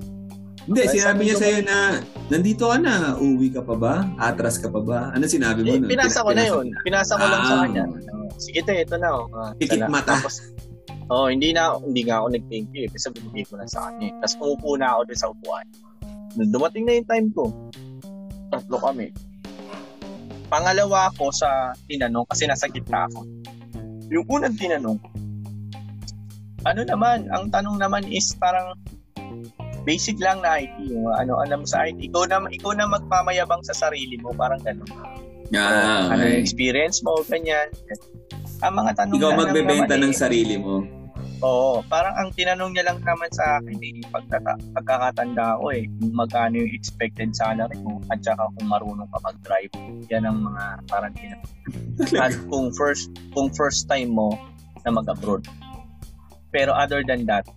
Hindi, 0.62 0.80
Ay, 0.80 0.90
sinabi 0.92 1.20
niya 1.24 1.36
ko- 1.36 1.42
sa'yo 1.42 1.60
na, 1.64 1.78
nandito 2.28 2.64
ka 2.66 2.78
na, 2.78 2.94
uwi 3.18 3.50
ka 3.50 3.62
pa 3.62 3.74
ba? 3.74 3.94
Atras 4.16 4.56
ka 4.56 4.68
pa 4.68 4.80
ba? 4.80 5.00
Ano 5.10 5.26
sinabi 5.26 5.62
mo 5.62 5.72
Eh, 5.72 5.80
nun? 5.80 5.90
pinasa 5.90 6.22
ko 6.22 6.32
na 6.32 6.44
yun. 6.44 6.66
Pinasa 6.82 7.14
ko 7.16 7.26
lang 7.26 7.42
sa 7.42 7.54
Ah. 7.54 7.62
kanya. 7.64 7.84
Sige 8.38 8.62
te, 8.62 8.74
ito 8.80 8.96
na. 8.96 9.10
Oh. 9.12 9.26
Ah, 9.32 9.52
Pikit 9.56 9.82
mata. 9.88 10.16
Tapos, 10.16 10.54
oh, 11.08 11.28
hindi 11.28 11.50
na 11.50 11.76
hindi 11.76 12.02
nga 12.04 12.22
ako 12.22 12.28
nag-thank 12.32 12.70
you 12.72 12.86
eh. 12.86 12.90
Kasi 12.90 13.10
binigay 13.10 13.44
ko 13.44 13.58
na 13.58 13.66
sa 13.66 13.90
kanya. 13.90 14.06
eh. 14.08 14.14
Tapos 14.20 14.36
umupo 14.38 14.70
na 14.76 14.88
ako 14.92 15.02
doon 15.04 15.20
sa 15.20 15.30
upuan. 15.30 15.66
Dumating 16.48 16.84
na 16.86 16.94
yung 16.96 17.10
time 17.10 17.28
ko, 17.32 17.44
tatlo 18.50 18.78
kami. 18.80 19.10
Pangalawa 20.48 21.10
ako 21.10 21.32
sa 21.32 21.50
tinanong 21.86 22.28
kasi 22.28 22.46
nasa 22.46 22.68
gitna 22.68 23.08
ako. 23.08 23.26
Yung 24.10 24.26
unang 24.28 24.54
tinanong, 24.54 25.00
ano 26.62 26.82
naman, 26.84 27.26
ang 27.30 27.48
tanong 27.48 27.78
naman 27.78 28.04
is 28.06 28.30
parang 28.36 28.76
basic 29.84 30.18
lang 30.22 30.41
na 30.41 30.62
IT. 30.62 30.76
Yung 30.88 31.10
ano, 31.10 31.41
alam 31.41 31.66
sa 31.66 31.86
IT. 31.86 31.99
Ikaw 32.12 32.24
na, 32.30 32.38
ikaw 32.49 32.72
na 32.78 32.86
magmamayabang 32.90 33.62
sa 33.66 33.74
sarili 33.74 34.18
mo. 34.22 34.34
Parang 34.34 34.62
gano'n. 34.62 34.90
Ah, 35.52 36.08
Ano 36.16 36.24
yung 36.24 36.40
okay. 36.40 36.44
experience 36.44 37.03
mo, 37.03 37.20
ganyan. 37.28 37.68
Ang 38.64 38.74
mga 38.78 38.91
tanong 39.03 39.16
Ikaw 39.20 39.32
magbebenta 39.36 39.94
naman 39.99 40.08
ng 40.08 40.14
eh. 40.16 40.20
sarili 40.20 40.56
mo. 40.56 40.86
Oo, 41.41 41.82
parang 41.90 42.14
ang 42.22 42.30
tinanong 42.38 42.70
niya 42.70 42.86
lang 42.86 43.02
naman 43.02 43.26
sa 43.34 43.58
akin 43.58 43.74
eh, 43.82 43.98
pagkata, 44.14 44.62
pagkakatanda 44.78 45.58
ko 45.58 45.74
eh, 45.74 45.90
kung 45.98 46.14
magkano 46.14 46.62
yung 46.62 46.70
expected 46.70 47.34
salary 47.34 47.82
mo 47.82 47.98
at 48.14 48.22
saka 48.22 48.45
kung 48.45 48.70
marunong 48.70 49.10
ka 49.10 49.20
mag-drive. 49.26 49.74
Yan 50.14 50.30
ang 50.30 50.38
mga 50.45 50.64
parang 50.86 51.14
tinanong. 51.18 51.52
at 52.22 52.34
kung 52.45 52.70
first, 52.78 53.10
kung 53.34 53.49
first 53.58 53.90
time 53.90 54.14
mo 54.14 54.38
na 54.86 54.94
mag-abroad. 54.94 55.41
Pero 56.53 56.78
other 56.78 57.02
than 57.02 57.26
that, 57.26 57.49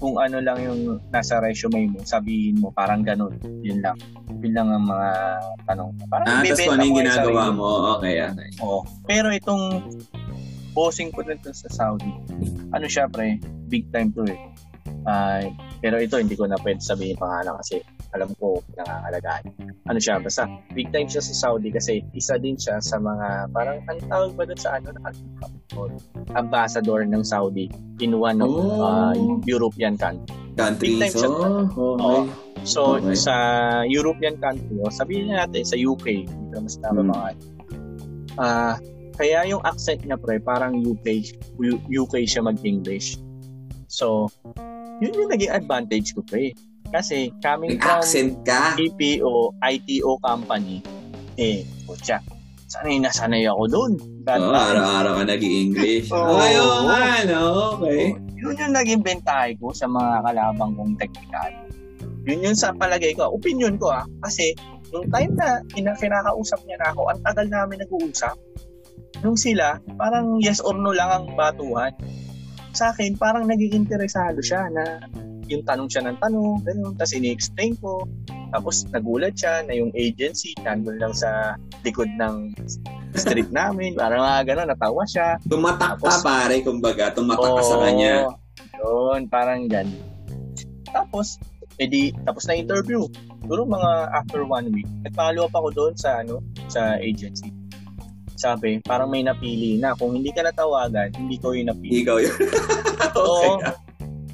kung 0.00 0.16
ano 0.16 0.40
lang 0.40 0.58
yung 0.64 0.80
nasa 1.12 1.38
resume 1.44 1.92
mo, 1.92 2.00
sabihin 2.02 2.56
mo 2.56 2.72
parang 2.72 3.04
ganun. 3.04 3.36
Yun 3.60 3.84
lang. 3.84 4.00
Yun 4.40 4.56
lang 4.56 4.68
ang 4.72 4.84
mga 4.88 5.08
tanong. 5.68 5.90
Parang 6.08 6.26
Ah, 6.26 6.40
tapos 6.40 6.58
kung 6.64 6.74
ano 6.74 6.84
yung 6.88 6.98
ginagawa 7.04 7.44
mo. 7.52 7.68
Okay, 8.00 8.14
okay. 8.24 8.48
Oo. 8.64 8.80
Pero 9.04 9.28
itong 9.28 9.84
bossing 10.72 11.12
ko 11.12 11.20
dito 11.20 11.52
sa 11.52 11.68
Saudi, 11.68 12.10
ano 12.72 12.86
siya 12.88 13.06
pre, 13.12 13.36
big 13.68 13.92
time 13.92 14.08
to 14.16 14.24
eh. 14.24 14.40
Ay, 15.04 15.52
pero 15.84 16.00
ito 16.00 16.16
hindi 16.16 16.36
ko 16.36 16.44
na 16.48 16.56
pwede 16.60 16.80
sabihin 16.80 17.16
pangalan 17.20 17.56
kasi 17.60 17.84
alam 18.16 18.32
ko 18.36 18.60
nangangalagaan. 18.76 19.44
Ano 19.88 19.98
siya, 20.00 20.20
basta 20.20 20.48
big 20.72 20.88
time 20.92 21.08
siya 21.08 21.20
sa 21.24 21.34
Saudi 21.36 21.68
kasi 21.72 22.04
isa 22.16 22.36
din 22.40 22.56
siya 22.56 22.80
sa 22.80 22.96
mga 23.00 23.52
parang 23.52 23.80
ang 23.88 24.00
tawag 24.08 24.32
ba 24.36 24.44
doon 24.48 24.60
sa 24.60 24.76
ano 24.76 24.92
na 24.96 25.12
ambassador 26.32 27.02
ng 27.02 27.22
Saudi 27.22 27.66
in 27.98 28.16
one 28.16 28.38
of 28.38 28.48
Oh. 28.48 28.80
uh, 28.80 29.12
European 29.44 29.94
country. 29.94 30.34
Big 30.78 31.00
time 31.00 31.12
So, 31.12 31.20
siya. 31.20 31.30
okay. 31.72 32.20
So 32.62 32.80
Okay. 32.96 33.16
sa 33.16 33.34
European 33.84 34.36
country, 34.36 34.76
o 34.78 34.92
sabihin 34.92 35.32
natin 35.32 35.64
sa 35.64 35.74
UK, 35.74 36.28
ko 36.52 36.60
mas 36.60 36.76
tama 36.78 37.00
Hmm. 37.00 37.10
mga 37.10 37.28
Ah, 38.36 38.74
kaya 39.16 39.44
yung 39.44 39.60
accent 39.62 40.00
niya 40.00 40.16
pre, 40.16 40.38
parang 40.38 40.76
UK 40.76 41.34
UK 41.86 42.24
siya 42.24 42.40
mag-English. 42.40 43.16
So, 43.86 44.30
yun 44.98 45.12
yung 45.12 45.28
naging 45.28 45.50
advantage 45.50 46.14
ko 46.14 46.22
pre. 46.22 46.52
Kasi 46.88 47.30
coming 47.38 47.76
May 47.76 47.80
from 47.80 48.00
accent 48.00 48.30
ka. 48.42 48.74
BPO, 48.74 49.54
ITO 49.62 50.18
company, 50.20 50.82
eh, 51.36 51.62
kutya, 51.84 52.18
sanay 52.66 52.98
na 52.98 53.10
sanay 53.10 53.46
ako 53.46 53.64
doon. 53.66 53.92
That 54.30 54.46
time. 54.46 54.54
araw-araw 54.54 55.12
ka 55.18 55.24
nag-i-English. 55.26 56.06
Oo. 56.14 56.38
Okay, 56.38 56.52
oo 56.62 56.80
nga, 56.86 57.06
no? 57.26 57.42
Okay. 57.78 58.02
Yun 58.38 58.54
yung 58.54 58.74
naging 58.78 59.02
bentahe 59.02 59.58
ko 59.58 59.74
sa 59.74 59.90
mga 59.90 60.22
kalabang 60.22 60.72
kong 60.78 60.94
technical. 60.94 61.50
Yun 62.24 62.46
yung 62.46 62.56
sa 62.56 62.70
palagay 62.70 63.12
ko, 63.18 63.26
opinion 63.34 63.74
ko 63.74 63.90
ah. 63.90 64.06
Kasi, 64.22 64.54
nung 64.94 65.10
time 65.10 65.34
na 65.34 65.58
kina- 65.74 65.98
kinakausap 65.98 66.62
niya 66.64 66.78
na 66.78 66.88
ako, 66.94 67.10
ang 67.10 67.20
tagal 67.26 67.46
namin 67.50 67.82
nag-uusap. 67.82 68.36
Nung 69.20 69.36
sila, 69.36 69.82
parang 69.98 70.38
yes 70.38 70.62
or 70.62 70.78
no 70.78 70.94
lang 70.94 71.10
ang 71.10 71.26
batuhan. 71.34 71.92
Sa 72.72 72.94
akin, 72.94 73.18
parang 73.18 73.50
naging 73.50 73.74
interesado 73.74 74.38
siya 74.40 74.70
na 74.70 75.02
yung 75.50 75.66
tanong 75.66 75.90
siya 75.90 76.06
ng 76.06 76.16
tanong, 76.22 76.62
ganun. 76.62 76.94
Tapos 76.94 77.12
ini-explain 77.12 77.74
ko. 77.82 78.06
Tapos 78.50 78.86
nagulat 78.90 79.34
siya 79.34 79.62
na 79.66 79.74
yung 79.74 79.90
agency 79.94 80.54
nandun 80.62 80.98
lang 80.98 81.14
sa 81.14 81.54
likod 81.82 82.08
ng 82.18 82.54
street 83.14 83.50
namin. 83.60 83.98
Parang 83.98 84.22
mga 84.22 84.54
ganun, 84.54 84.68
natawa 84.70 85.02
siya. 85.04 85.36
Tumatak 85.44 85.98
ka, 85.98 86.06
Tapos- 86.06 86.22
pare, 86.22 86.62
kumbaga. 86.62 87.10
Tumatak 87.10 87.50
ka 87.58 87.62
sa 87.62 87.76
kanya. 87.82 88.30
Yun, 88.80 89.26
parang 89.26 89.66
gan. 89.66 89.90
Tapos, 90.90 91.36
edi, 91.76 92.14
tapos 92.24 92.46
na 92.46 92.54
interview. 92.54 93.04
Siguro 93.42 93.66
mga 93.66 93.90
after 94.14 94.42
one 94.42 94.70
week, 94.70 94.88
nag-follow 95.02 95.46
up 95.46 95.54
ako 95.54 95.68
doon 95.70 95.94
sa, 95.98 96.22
ano, 96.22 96.38
sa 96.66 96.98
agency. 96.98 97.50
Sabi, 98.34 98.80
parang 98.80 99.12
may 99.12 99.20
napili 99.20 99.76
na. 99.76 99.92
Kung 99.92 100.16
hindi 100.16 100.32
ka 100.32 100.40
natawagan, 100.40 101.12
hindi 101.12 101.36
ko 101.36 101.52
yung 101.52 101.68
napili. 101.68 102.00
Ikaw 102.00 102.16
yun. 102.18 102.36
Oo. 103.20 103.60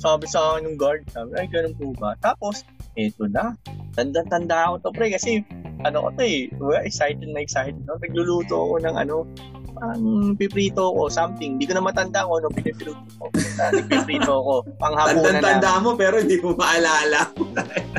Sabi 0.06 0.26
sa 0.30 0.54
akin 0.54 0.70
ng 0.70 0.78
guard, 0.78 1.02
sabi, 1.10 1.34
ay, 1.34 1.50
ganun 1.50 1.74
po 1.74 1.90
ba? 1.98 2.14
Tapos, 2.22 2.62
eto 2.94 3.26
na. 3.26 3.58
Tanda-tanda 3.98 4.70
ako 4.70 4.74
to, 4.86 4.90
pre, 4.94 5.10
kasi, 5.10 5.42
ano 5.82 6.06
ko 6.06 6.08
to 6.14 6.22
eh, 6.22 6.46
well, 6.62 6.78
excited 6.78 7.26
na 7.26 7.42
excited. 7.42 7.74
No? 7.90 7.98
Nagluluto 7.98 8.54
ako 8.54 8.86
ng 8.86 8.94
ano, 8.94 9.26
parang 9.74 10.38
piprito 10.38 10.94
ko, 10.94 11.10
something. 11.10 11.58
Hindi 11.58 11.66
ko 11.66 11.74
na 11.74 11.90
matanda 11.90 12.22
kung 12.22 12.38
ano 12.38 12.54
piniprito 12.54 12.94
ko. 13.18 13.26
Nagpiprito 13.58 14.30
ko. 14.30 14.54
Panghapunan 14.78 15.42
na. 15.42 15.42
Tandang-tanda 15.42 15.70
mo, 15.82 15.90
pero 15.98 16.22
hindi 16.22 16.38
mo 16.38 16.54
maalala. 16.54 17.20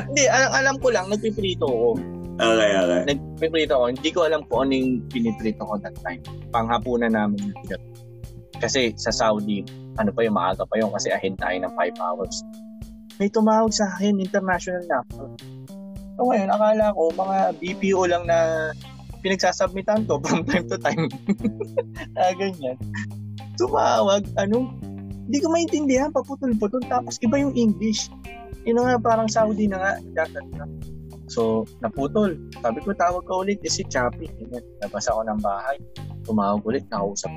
Hindi, 0.08 0.24
alam, 0.32 0.50
alam 0.56 0.74
ko 0.80 0.88
lang, 0.88 1.12
nagpiprito 1.12 1.68
ko. 1.68 1.92
Okay, 2.38 2.70
okay. 2.72 3.02
Nagpiprito 3.04 3.74
ko. 3.76 3.84
Hindi 3.92 4.10
ko 4.14 4.20
alam 4.24 4.40
kung 4.48 4.60
ano 4.64 4.72
yung 4.72 4.90
piniprito 5.12 5.60
ko 5.60 5.76
that 5.84 5.94
time. 6.00 6.24
Panghapunan 6.54 7.12
namin. 7.12 7.52
Kasi 8.56 8.96
sa 8.96 9.12
Saudi, 9.12 9.60
ano 10.00 10.10
pa 10.10 10.24
yung 10.24 10.36
maaga 10.36 10.64
pa 10.64 10.80
yung 10.80 10.90
kasi 10.94 11.12
ahead 11.12 11.36
tayo 11.36 11.56
ng 11.60 11.72
5 11.76 12.00
hours. 12.00 12.36
May 13.20 13.28
tumawag 13.28 13.74
sa 13.74 13.90
akin, 13.92 14.22
international 14.22 14.82
na. 14.88 15.02
So 16.18 16.26
ngayon, 16.26 16.50
akala 16.50 16.94
ko 16.94 17.02
mga 17.14 17.38
BPO 17.60 18.02
lang 18.08 18.24
na 18.26 18.70
pinagsasubmitan 19.20 20.06
ko 20.06 20.18
from 20.24 20.46
time 20.46 20.66
to 20.70 20.78
time. 20.78 21.06
ah, 22.20 22.32
ganyan. 22.34 22.78
Tumawag, 23.58 24.26
ano, 24.38 24.70
hindi 25.28 25.38
ko 25.42 25.52
maintindihan, 25.52 26.14
paputol-putol, 26.14 26.80
tapos 26.88 27.18
iba 27.20 27.36
yung 27.42 27.52
English. 27.58 28.08
Yun 28.64 28.80
nga, 28.80 28.96
parang 28.96 29.28
Saudi 29.28 29.66
na 29.66 29.76
nga, 29.76 29.92
dapat 30.24 30.46
na. 30.54 30.64
So, 31.28 31.68
naputol. 31.84 32.40
Sabi 32.64 32.80
ko, 32.80 32.96
tawag 32.96 33.28
ka 33.28 33.34
ulit, 33.36 33.60
eh, 33.60 33.68
si 33.68 33.84
Chappy. 33.84 34.24
Labas 34.80 35.04
ako 35.12 35.28
ng 35.28 35.40
bahay. 35.44 35.76
Tumawag 36.24 36.64
ulit, 36.64 36.88
nakausap. 36.88 37.28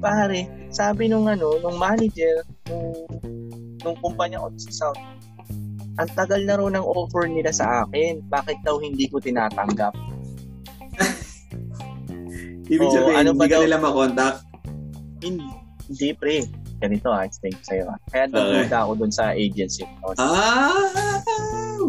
Pare, 0.00 0.48
sabi 0.72 1.12
nung 1.12 1.28
ano, 1.28 1.60
nung 1.60 1.76
manager, 1.76 2.40
nung, 2.72 2.88
nung 3.84 3.96
kumpanya 4.00 4.40
ko 4.40 4.48
sa 4.56 4.72
South, 4.72 5.00
ang 6.00 6.10
tagal 6.16 6.40
na 6.48 6.56
raw 6.56 6.68
ng 6.72 6.86
offer 6.86 7.28
nila 7.28 7.52
sa 7.52 7.84
akin. 7.84 8.24
Bakit 8.32 8.64
daw 8.64 8.80
hindi 8.80 9.04
ko 9.12 9.20
tinatanggap? 9.20 9.92
Ibig 12.72 12.88
sabihin, 12.88 13.16
ano 13.20 13.30
ba 13.36 13.44
hindi 13.44 13.52
ka 13.52 13.56
daw? 13.60 13.64
nila 13.68 13.78
makontak. 13.78 14.34
Hindi, 15.20 15.44
hindi 15.92 16.08
pre. 16.16 16.59
Ganito 16.80 17.12
ha, 17.12 17.28
explain 17.28 17.52
ko 17.52 17.62
sa'yo 17.62 17.84
ha. 17.92 17.96
Kaya 18.08 18.24
nagduda 18.32 18.78
ako 18.80 18.92
dun 18.96 19.12
sa 19.12 19.36
agency. 19.36 19.84
Ah! 20.16 20.72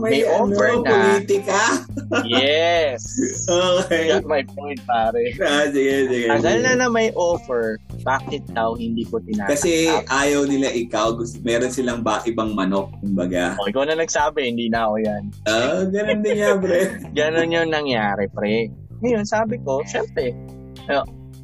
May, 0.01 0.19
May 0.19 0.21
ano, 0.27 0.51
offer 0.51 0.69
na. 0.81 0.91
politika. 0.91 1.61
Yes! 2.27 2.99
Okay. 3.47 4.11
Got 4.11 4.27
my 4.27 4.43
point, 4.43 4.79
pare. 4.83 5.31
Ah, 5.39 5.63
sige, 5.71 6.11
sige. 6.11 6.27
Tagal 6.27 6.59
na 6.59 6.75
na 6.75 6.87
may 6.91 7.07
offer, 7.15 7.79
bakit 8.03 8.43
daw 8.51 8.75
hindi 8.75 9.07
ko 9.07 9.23
tinatanggap? 9.23 9.55
Kasi 9.55 9.87
ayaw 10.11 10.43
nila 10.43 10.67
ikaw. 10.75 11.15
Gusto, 11.15 11.39
meron 11.39 11.71
silang 11.71 12.03
ba 12.03 12.19
ibang 12.27 12.51
manok, 12.51 12.91
kumbaga. 12.99 13.55
O, 13.63 13.67
ikaw 13.71 13.87
na 13.87 13.95
nagsabi, 13.95 14.51
hindi 14.51 14.67
na 14.67 14.91
ako 14.91 14.95
yan. 14.99 15.23
Ah, 15.47 15.87
ganun 15.87 16.19
din 16.19 16.35
niya, 16.35 16.59
bre. 16.59 16.81
Ganon 17.17 17.47
yung 17.55 17.71
nangyari, 17.71 18.27
pre. 18.27 18.67
Ngayon, 18.99 19.23
sabi 19.23 19.55
ko, 19.63 19.79
syempre, 19.87 20.35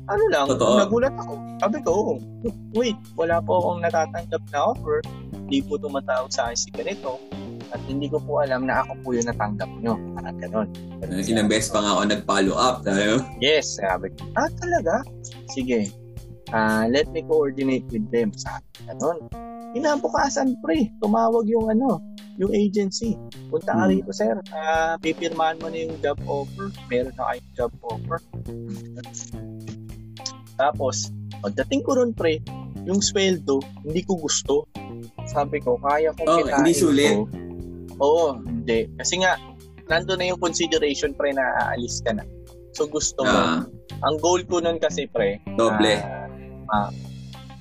ano 0.08 0.24
lang, 0.28 0.46
Totoo. 0.48 0.80
nagulat 0.80 1.16
ako. 1.16 1.34
Sabi 1.60 1.78
ko, 1.84 1.94
wait, 2.74 2.96
wala 3.14 3.40
po 3.40 3.60
akong 3.60 3.84
natatanggap 3.84 4.44
na 4.50 4.60
offer. 4.66 4.98
Hindi 5.34 5.60
po 5.62 5.76
tumatawag 5.76 6.32
sa 6.32 6.48
akin 6.48 6.58
si 6.58 6.70
ganito. 6.72 7.20
At 7.68 7.84
hindi 7.84 8.08
ko 8.08 8.24
po 8.24 8.40
alam 8.40 8.64
na 8.64 8.80
ako 8.80 8.92
po 9.04 9.08
yung 9.12 9.28
natanggap 9.28 9.68
nyo. 9.84 10.00
Parang. 10.16 10.40
Ganon 10.40 10.68
siya. 11.20 11.36
Ilang 11.36 11.52
beses 11.52 11.68
pa 11.68 11.84
nga 11.84 11.92
ako 11.94 12.02
nag-follow 12.08 12.56
up. 12.56 12.76
Tayo. 12.82 13.20
Yes, 13.38 13.76
sabi 13.76 14.08
ko. 14.16 14.24
Ah, 14.34 14.48
talaga? 14.56 15.04
Sige. 15.52 15.92
Ah, 16.50 16.88
let 16.88 17.12
me 17.12 17.20
coordinate 17.28 17.84
with 17.92 18.08
them. 18.08 18.32
Sabi 18.32 18.64
ko, 18.72 18.80
ganon. 18.88 19.18
Inabukasan, 19.76 20.56
pre. 20.64 20.88
Tumawag 21.04 21.44
yung 21.46 21.68
ano, 21.68 22.00
yung 22.40 22.56
agency. 22.56 23.20
Punta 23.52 23.76
ka 23.76 23.84
Hmm. 23.84 23.92
rito, 23.92 24.12
sir. 24.16 24.40
Ah, 24.50 24.96
pipirmahan 24.96 25.60
mo 25.60 25.68
na 25.68 25.78
yung 25.84 26.00
job 26.00 26.16
offer. 26.24 26.72
Meron 26.88 27.12
na 27.14 27.36
kayong 27.36 27.52
job 27.54 27.72
offer. 27.84 28.18
Tapos, 30.58 31.14
pagdating 31.40 31.82
ko 31.82 31.96
ron, 31.96 32.12
pre, 32.12 32.42
yung 32.84 33.00
sweldo, 33.00 33.62
hindi 33.82 34.02
ko 34.02 34.18
gusto. 34.18 34.66
Sabi 35.26 35.62
ko, 35.62 35.78
kaya 35.78 36.12
ko 36.12 36.22
Oh, 36.26 36.42
hindi 36.42 36.74
sulit? 36.74 37.14
ko. 37.14 37.30
Oo, 37.98 38.26
hindi. 38.40 38.90
Kasi 38.96 39.22
nga, 39.22 39.38
nandun 39.88 40.18
na 40.18 40.30
yung 40.30 40.42
consideration, 40.42 41.14
pre, 41.14 41.32
na 41.32 41.46
aalis 41.64 42.02
ka 42.02 42.12
na. 42.12 42.26
So, 42.74 42.86
gusto 42.86 43.22
mo. 43.22 43.32
Ah, 43.32 43.62
Ang 44.04 44.18
goal 44.18 44.42
ko 44.44 44.60
nun 44.60 44.78
kasi, 44.78 45.06
pre, 45.06 45.42
doble. 45.56 45.98
ah, 45.98 46.30
ah, 46.70 46.90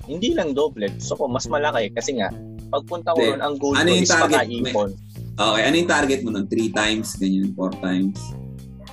hindi 0.05 0.31
lang 0.31 0.53
doble. 0.53 0.89
Gusto 0.93 1.13
ko, 1.15 1.23
mas 1.25 1.45
malaki. 1.45 1.89
Kasi 1.91 2.17
nga, 2.17 2.29
pagpunta 2.67 3.11
ko 3.11 3.21
ron, 3.23 3.41
ang 3.41 3.55
goal 3.57 3.73
Ano 3.73 3.89
ko 3.89 3.95
is 3.95 4.07
target? 4.07 4.45
makaipon. 4.45 4.89
okay, 5.35 5.61
ano 5.63 5.75
yung 5.75 5.89
target 5.89 6.19
mo 6.21 6.29
nun? 6.29 6.45
Three 6.45 6.69
times, 6.69 7.13
ganyan, 7.15 7.53
four 7.53 7.73
times. 7.77 8.17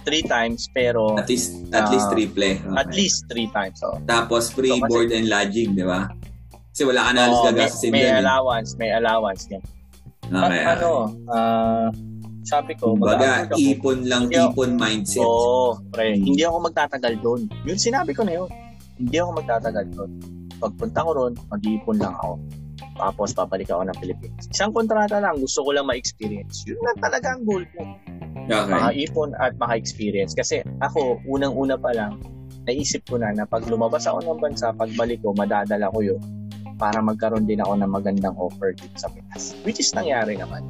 Three 0.04 0.20
times, 0.22 0.68
pero 0.68 1.16
At 1.16 1.26
least, 1.26 1.50
at 1.70 1.84
Ah, 1.84 1.90
least 1.90 2.06
triple. 2.08 2.44
Okay. 2.54 2.76
at 2.76 2.88
least 2.92 3.24
three 3.26 3.48
times. 3.48 3.80
Oh. 3.80 3.96
Tapos 4.04 4.48
free 4.48 4.68
So, 4.68 4.78
kasi- 4.78 4.90
board 4.90 5.08
and 5.10 5.26
lodging, 5.26 5.72
di 5.72 5.82
ba? 5.82 6.12
Kasi 6.68 6.82
wala 6.84 7.00
ka 7.02 7.10
na 7.10 7.20
alis 7.24 7.34
Oo, 7.34 7.42
may, 7.42 7.50
gagastusin 7.54 7.90
may 7.90 8.02
dyan. 8.02 8.12
eh. 8.12 8.20
allowance, 8.20 8.70
may 8.76 8.90
allowance. 8.90 9.42
Yan. 9.48 9.62
Okay, 10.26 10.60
At 10.60 10.76
ano, 10.76 10.90
ah, 11.28 11.88
sabi 12.42 12.72
ko, 12.74 12.92
mag-upload 12.92 13.46
ako. 13.46 13.56
ipon 13.56 13.98
lang, 14.04 14.22
Hindi 14.26 14.36
ako- 14.36 14.50
ipon 14.50 14.70
mindset. 14.74 15.22
Oo, 15.22 15.64
pre, 15.88 16.06
hindi 16.14 16.42
ako 16.42 16.56
magtatagal 16.62 17.14
doon. 17.18 17.40
Yun, 17.62 17.78
sinabi 17.78 18.12
ko 18.12 18.22
na 18.22 18.32
yun. 18.34 18.48
Hindi 18.94 19.16
ako 19.16 19.30
magtatagal 19.34 19.84
doon. 19.90 20.10
Pagpunta 20.56 20.98
ko 21.00 21.10
ron, 21.12 21.32
mag-iipon 21.48 21.96
lang 21.96 22.12
ako. 22.14 22.30
Tapos, 22.94 23.34
babalik 23.34 23.70
ako 23.70 23.90
ng 23.90 23.96
Pilipinas. 23.98 24.46
Isang 24.50 24.70
kontrata 24.70 25.18
lang, 25.18 25.38
gusto 25.42 25.66
ko 25.66 25.70
lang 25.74 25.86
ma-experience. 25.90 26.62
Yun 26.66 26.78
na 26.82 26.94
talaga 26.98 27.34
ang 27.34 27.42
goal 27.42 27.66
ko. 27.74 27.82
Okay. 28.44 28.70
Maka-ipon 28.70 29.30
at 29.42 29.52
maka-experience. 29.58 30.32
Kasi 30.36 30.62
ako, 30.78 31.18
unang-una 31.26 31.74
pa 31.74 31.90
lang, 31.90 32.22
naisip 32.64 33.04
ko 33.08 33.20
na 33.20 33.34
na 33.34 33.44
pag 33.44 33.66
lumabas 33.66 34.06
ako 34.06 34.24
ng 34.24 34.38
bansa, 34.40 34.72
pagbalik 34.72 35.20
ko, 35.20 35.34
madadala 35.36 35.90
ko 35.92 36.00
yun 36.00 36.20
para 36.76 36.98
magkaroon 36.98 37.46
din 37.46 37.62
ako 37.62 37.78
ng 37.80 37.90
magandang 37.90 38.34
offer 38.36 38.74
dito 38.74 38.96
sa 38.98 39.08
Pinas. 39.10 39.54
Which 39.62 39.78
is 39.78 39.94
nangyari 39.94 40.38
naman. 40.38 40.66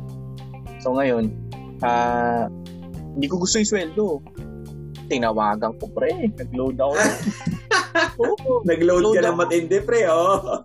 So 0.85 0.93
ngayon, 0.95 1.33
ah 1.81 2.47
hindi 3.15 3.27
ko 3.31 3.41
gusto 3.41 3.63
yung 3.63 3.71
sweldo. 3.71 4.07
Tinawagan 5.09 5.73
ko 5.77 5.85
pre, 5.93 6.11
nag-load 6.33 6.77
ako. 6.81 6.95
Oo, 8.19 8.63
Nag-load 8.67 9.15
ka 9.15 9.23
ng 9.23 9.39
matindi, 9.39 9.79
pre, 9.83 10.07
oh. 10.11 10.63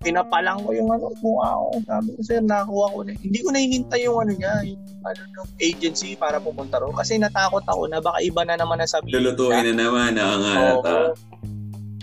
pinapalang 0.00 0.64
ko 0.64 0.72
yung 0.72 0.88
ano 0.88 1.12
ko 1.20 1.40
ako. 1.40 1.68
Sabi 1.84 2.08
ko, 2.16 2.20
sir, 2.24 2.40
nakakuha 2.40 2.86
ko 2.92 2.98
na. 3.04 3.12
Hindi 3.20 3.38
ko 3.44 3.48
na 3.52 3.58
hinintay 3.60 4.00
yung 4.08 4.18
ano 4.24 4.32
niya, 4.32 4.54
yung, 4.64 4.82
ano, 5.04 5.20
yung 5.36 5.50
agency 5.60 6.16
para 6.16 6.40
pumunta 6.40 6.80
ro. 6.80 6.92
Kasi 6.96 7.20
natakot 7.20 7.64
ako 7.68 7.88
na 7.92 8.00
baka 8.00 8.24
iba 8.24 8.42
na 8.44 8.56
naman 8.56 8.80
ang 8.80 8.90
sabihin. 8.90 9.20
Lulutuin 9.20 9.72
na 9.72 9.74
naman. 9.84 10.16
Oo 10.16 10.36
nga. 10.40 10.54
Oo. 10.80 11.00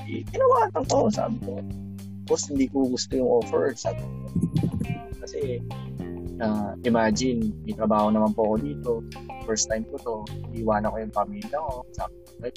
Tinawagan 0.06 0.84
ko, 0.90 0.98
sabi 1.10 1.38
ko. 1.46 1.54
Boss, 2.30 2.46
hindi 2.50 2.70
ko 2.70 2.86
gusto 2.90 3.12
yung 3.18 3.30
offer. 3.42 3.74
Sabi 3.74 4.02
ko. 4.06 4.18
Kasi, 5.26 5.62
ah, 6.40 6.74
imagine, 6.84 7.52
may 7.64 7.76
trabaho 7.76 8.11
naman 8.11 8.32
po 8.34 8.53
ako 8.53 8.56
dito. 8.60 8.91
First 9.44 9.68
time 9.68 9.86
ko 9.88 9.95
to. 9.99 10.16
Iwanan 10.56 10.91
ko 10.91 10.98
yung 10.99 11.16
pamilya 11.16 11.57
ko. 11.57 11.86
Sabi 11.95 12.16
ko, 12.16 12.30
"Eh, 12.48 12.53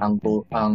ang, 0.00 0.20
ang 0.52 0.74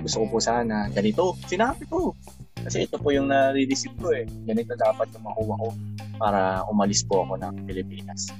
gusto 0.00 0.24
ko 0.24 0.26
po 0.32 0.38
sana, 0.40 0.88
ganito. 0.92 1.36
Sinabi 1.44 1.84
ko. 1.88 2.16
Kasi 2.62 2.86
ito 2.86 2.96
po 2.96 3.10
yung 3.10 3.28
nare-receive 3.28 3.96
ko 3.98 4.14
eh. 4.14 4.24
Ganito 4.46 4.72
dapat 4.78 5.10
yung 5.12 5.26
makuha 5.26 5.54
ko 5.58 5.68
para 6.16 6.62
umalis 6.70 7.02
po 7.02 7.26
ako 7.26 7.42
ng 7.42 7.54
Pilipinas. 7.66 8.30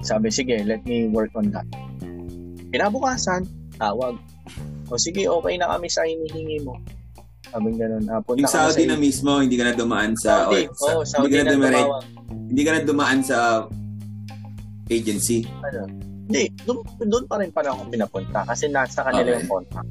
Sabi, 0.00 0.32
sige, 0.32 0.64
let 0.64 0.80
me 0.88 1.08
work 1.12 1.32
on 1.36 1.52
that. 1.52 1.68
Kinabukasan, 2.72 3.44
tawag. 3.76 4.16
O 4.88 4.96
sige, 4.96 5.28
okay 5.28 5.54
na 5.60 5.70
kami 5.76 5.88
sa 5.92 6.04
hinihingi 6.04 6.64
mo. 6.64 6.76
Sabi 7.44 7.68
ganun. 7.74 8.04
Ah, 8.06 8.18
punta 8.18 8.40
Yung 8.40 8.48
Saudi 8.48 8.82
sa 8.82 8.88
na 8.88 8.96
mismo, 8.96 9.30
hindi 9.36 9.54
ka 9.54 9.64
na 9.64 9.74
dumaan 9.74 10.12
sa... 10.14 10.48
Saudi. 10.48 10.64
o, 10.64 10.72
sa- 10.72 10.86
Oo, 10.90 11.02
Saudi 11.04 11.22
hindi 11.22 11.34
ka 11.34 11.38
na 11.38 11.44
na 11.44 11.54
dumaan, 11.54 11.86
hindi 12.48 12.62
ka 12.62 12.70
na 12.70 12.80
dumaan 12.82 13.20
sa 13.20 13.38
agency. 14.88 15.38
Hindi, 16.24 16.42
doon, 16.64 16.78
doon 16.98 17.24
pa 17.24 17.36
rin 17.36 17.50
pala 17.50 17.70
ako 17.70 17.88
pinapunta 17.90 18.44
kasi 18.44 18.64
nasa 18.66 19.04
kanila 19.04 19.28
Okay. 19.28 19.36
yung 19.36 19.48
contract. 19.50 19.90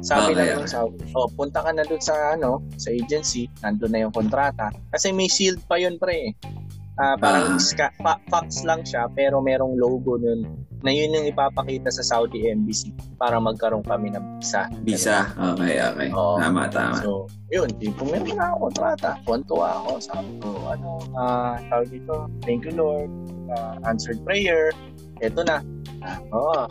Sabi 0.00 0.20
Okay, 0.22 0.34
lang 0.34 0.44
okay. 0.46 0.56
yung 0.56 0.68
Saudi, 0.68 1.00
oh, 1.14 1.28
punta 1.30 1.60
ka 1.60 1.70
na 1.72 1.82
doon 1.82 2.00
sa 2.00 2.14
ano, 2.32 2.50
sa 2.76 2.88
agency, 2.90 3.48
nandun 3.60 3.90
na 3.90 4.00
yung 4.00 4.12
kontrata. 4.12 4.68
Kasi 4.88 5.08
may 5.10 5.26
shield 5.26 5.60
pa 5.64 5.76
yun 5.76 5.96
pre. 5.96 6.36
Ah, 6.96 7.16
parang 7.16 7.56
Ah. 7.56 7.58
ska, 7.58 7.88
fa- 7.96 8.20
fax 8.28 8.60
lang 8.62 8.80
siya 8.82 9.08
pero 9.10 9.40
merong 9.40 9.72
logo 9.74 10.16
nun 10.16 10.44
na 10.80 10.90
yun 10.92 11.12
yung 11.12 11.26
ipapakita 11.28 11.92
sa 11.92 12.00
Saudi 12.00 12.48
Embassy 12.48 12.92
para 13.20 13.36
magkaroon 13.36 13.84
kami 13.84 14.12
ng 14.16 14.40
visa. 14.40 14.68
Visa. 14.84 15.18
Okay, 15.36 15.76
okay. 15.76 16.08
Oo. 16.12 16.40
Tama, 16.40 16.72
tama. 16.72 16.96
So, 17.04 17.28
yun, 17.52 17.68
di 17.76 17.92
pumirma 17.92 18.32
na 18.32 18.44
ako 18.52 18.56
kontrata. 18.70 19.10
Tuwan-tuwa 19.28 19.68
ako. 19.84 19.90
Sabi 20.00 20.32
ko, 20.40 20.48
ano, 20.72 20.88
ah, 21.16 21.60
tawag 21.68 21.88
dito, 21.92 22.14
thank 22.44 22.64
you 22.64 22.72
Lord, 22.72 23.12
ah, 23.52 23.76
answered 23.84 24.20
prayer. 24.24 24.72
Ito 25.20 25.44
na. 25.44 25.60
Ah, 26.00 26.18
oh, 26.32 26.64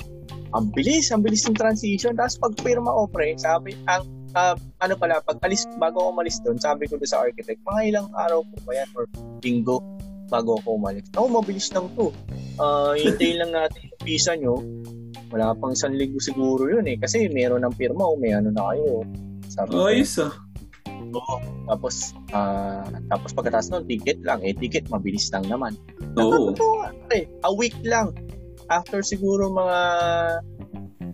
ang 0.57 0.73
bilis, 0.73 1.13
ang 1.13 1.21
bilis 1.21 1.45
ng 1.45 1.53
transition. 1.53 2.17
Tapos 2.17 2.41
pag 2.41 2.53
pirma 2.65 2.89
ko, 2.89 3.05
pre, 3.05 3.37
sabi, 3.37 3.77
ang, 3.85 4.01
ah, 4.33 4.57
ano 4.81 4.93
pala, 4.97 5.21
pag 5.21 5.37
alis, 5.45 5.69
bago 5.77 6.01
ako 6.01 6.17
umalis 6.17 6.41
doon, 6.41 6.57
sabi 6.57 6.89
ko 6.89 6.97
doon 6.97 7.09
sa 7.09 7.21
architect, 7.21 7.61
mga 7.61 7.81
ilang 7.93 8.07
araw 8.17 8.41
po 8.41 8.57
ba 8.65 8.73
yan, 8.73 8.89
or 8.97 9.05
linggo, 9.45 9.77
bago 10.29 10.61
ako 10.61 10.77
umalis. 10.77 11.09
Ako, 11.11 11.25
mabilis 11.27 11.67
lang 11.73 11.89
to. 11.97 12.13
Ah, 12.55 12.93
hintayin 12.93 13.41
lang 13.41 13.51
natin 13.51 13.89
yung 13.89 14.01
visa 14.05 14.31
nyo. 14.37 14.61
Wala 15.29 15.53
pang 15.57 15.73
isang 15.73 15.93
linggo 15.93 16.21
siguro 16.21 16.69
yun 16.69 16.85
eh. 16.85 16.97
Kasi 16.97 17.29
meron 17.29 17.65
ng 17.65 17.75
pirma 17.75 18.05
o 18.05 18.17
may 18.17 18.33
ano 18.33 18.53
na 18.53 18.73
kayo. 18.73 19.03
Sabi 19.49 19.73
Oh, 19.73 19.89
ah. 19.89 20.33
Oo. 21.09 21.35
Tapos, 21.65 22.13
ah, 22.31 22.85
tapos 23.09 23.33
pagkatapos 23.33 23.67
nun, 23.73 23.85
ticket 23.89 24.21
lang. 24.21 24.41
Eh, 24.45 24.53
ticket, 24.53 24.85
mabilis 24.93 25.29
lang 25.33 25.45
naman. 25.49 25.73
Oo. 26.17 26.53
Nga, 26.53 26.93
pre. 27.09 27.25
A 27.41 27.49
week 27.53 27.77
lang. 27.81 28.13
After 28.69 29.01
siguro 29.01 29.49
mga, 29.49 29.77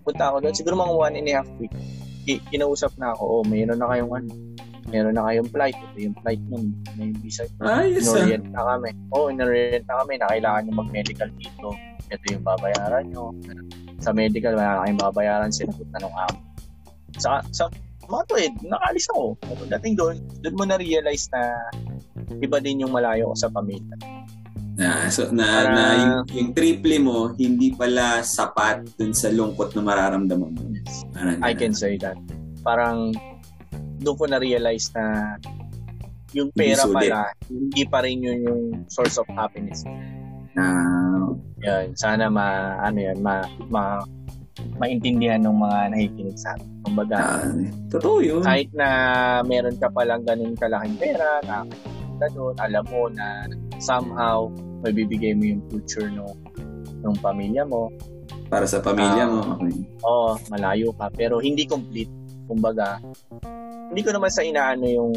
punta 0.03 0.23
ako 0.31 0.37
doon, 0.43 0.55
siguro 0.55 0.75
mga 0.75 0.93
one 0.93 1.15
and 1.15 1.29
a 1.31 1.33
half 1.39 1.49
week. 1.55 1.71
Ki- 2.27 2.43
Kinausap 2.51 2.91
na 2.99 3.15
ako, 3.15 3.23
oh, 3.23 3.43
mayroon 3.47 3.79
na 3.79 3.87
kayong 3.87 4.11
ano, 4.11 4.29
mayroon 4.95 5.15
na 5.19 5.27
kayong 5.27 5.49
flight. 5.51 5.75
Ito 5.75 5.97
yung 5.99 6.15
flight 6.23 6.41
nun, 6.47 6.71
may 6.95 7.11
visa. 7.19 7.43
Ayos, 7.59 8.07
ah. 8.07 8.23
Inorient 8.23 8.47
na 8.55 8.61
kami. 8.63 8.89
Oo, 9.11 9.27
oh, 9.27 9.33
inorient 9.33 9.83
na 9.83 9.95
kami 9.99 10.13
na 10.15 10.27
kailangan 10.31 10.61
nyo 10.63 10.73
mag-medical 10.79 11.29
dito. 11.35 11.67
Ito 12.07 12.25
yung 12.31 12.43
babayaran 12.47 13.05
nyo. 13.11 13.35
Sa 13.99 14.15
medical, 14.15 14.55
wala 14.55 14.87
kayong 14.87 15.01
babayaran. 15.03 15.51
Sinagot 15.51 15.89
na 15.91 15.99
nung 15.99 16.15
amo. 16.15 16.39
Sa, 17.19 17.43
sa 17.51 17.67
mga 18.07 18.23
to 18.31 18.35
eh, 18.39 18.49
nakaalis 18.63 19.05
ako. 19.11 19.23
Pagdating 19.43 19.93
doon, 19.99 20.15
doon 20.39 20.55
mo 20.55 20.63
na-realize 20.63 21.27
na 21.35 21.41
iba 22.39 22.57
din 22.63 22.87
yung 22.87 22.93
malayo 22.95 23.33
ko 23.33 23.35
sa 23.35 23.49
pamilya. 23.51 23.95
Na, 24.75 25.07
so, 25.07 25.31
na, 25.31 25.45
Para- 25.47 25.71
na 25.71 25.83
yung, 25.95 26.15
yung 26.35 26.49
triple 26.51 26.99
mo, 26.99 27.31
hindi 27.35 27.71
pala 27.71 28.21
sapat 28.21 28.83
dun 28.99 29.15
sa 29.15 29.31
lungkot 29.31 29.71
na 29.73 29.81
mararamdaman 29.81 30.51
mo. 30.51 30.63
Parang 31.15 31.39
I 31.39 31.55
can 31.55 31.71
say 31.71 31.95
that. 31.99 32.19
Parang 32.59 33.15
doon 33.97 34.15
ko 34.15 34.25
na-realize 34.25 34.91
na 34.91 35.35
yung 36.31 36.51
Hindi 36.51 36.59
pera 36.67 36.83
sulit. 36.83 36.95
pala, 37.07 37.19
hindi 37.47 37.83
pa 37.85 37.99
rin 38.01 38.17
yun 38.19 38.39
yung 38.41 38.61
source 38.87 39.15
of 39.15 39.27
happiness. 39.31 39.87
Na, 40.51 40.65
Yan, 41.61 41.95
sana 41.95 42.27
ma 42.27 42.45
ano 42.79 42.99
yan, 42.99 43.19
ma, 43.19 43.41
ma 43.65 44.03
maintindihan 44.75 45.39
ng 45.39 45.55
mga 45.55 45.79
nakikinig 45.91 46.37
sa 46.37 46.53
akin. 46.53 46.67
Kumbaga, 46.83 47.15
ah, 47.17 47.49
totoo 47.89 48.17
yun. 48.19 48.41
kahit 48.41 48.69
na 48.71 48.87
meron 49.41 49.75
ka 49.75 49.87
palang 49.89 50.21
ganun 50.21 50.53
kalaking 50.53 50.95
pera, 50.95 51.39
nakakita 51.41 52.25
doon, 52.31 52.55
alam 52.59 52.83
mo 52.85 53.07
na 53.09 53.47
somehow 53.79 54.47
may 54.79 54.93
bibigay 54.93 55.33
mo 55.33 55.43
yung 55.47 55.63
future 55.67 56.07
no 56.07 56.35
ng 57.01 57.15
pamilya 57.19 57.63
mo. 57.63 57.89
Para 58.45 58.63
sa 58.63 58.77
pamilya 58.77 59.25
Ah. 59.25 59.31
mo. 59.31 59.39
Okay. 59.57 59.73
Oo, 60.01 60.29
malayo 60.49 60.89
ka, 60.93 61.09
pero 61.09 61.39
hindi 61.39 61.65
complete. 61.65 62.11
Kumbaga, 62.45 63.01
hindi 63.89 64.01
ko 64.01 64.11
naman 64.13 64.31
sa 64.31 64.41
inaano 64.41 64.85
yung 64.85 65.13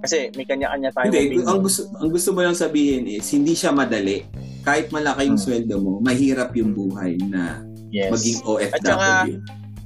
kasi 0.00 0.32
may 0.32 0.48
kanya-kanya 0.48 0.88
tayong 0.96 1.12
Hindi, 1.12 1.20
opinion. 1.36 1.46
ang 1.46 1.60
gusto, 1.60 1.80
ang 2.00 2.08
gusto 2.08 2.28
mo 2.32 2.40
lang 2.40 2.56
sabihin 2.56 3.04
is, 3.04 3.28
hindi 3.28 3.52
siya 3.52 3.68
madali. 3.68 4.24
Kahit 4.64 4.88
malaki 4.88 5.28
yung 5.28 5.36
Hmm. 5.36 5.44
sweldo 5.44 5.76
mo, 5.76 6.00
mahirap 6.00 6.56
yung 6.56 6.72
buhay 6.72 7.20
na 7.28 7.60
yes. 7.92 8.08
maging 8.08 8.38
OFW. 8.42 8.72
At 8.72 8.80
saka, 8.80 9.08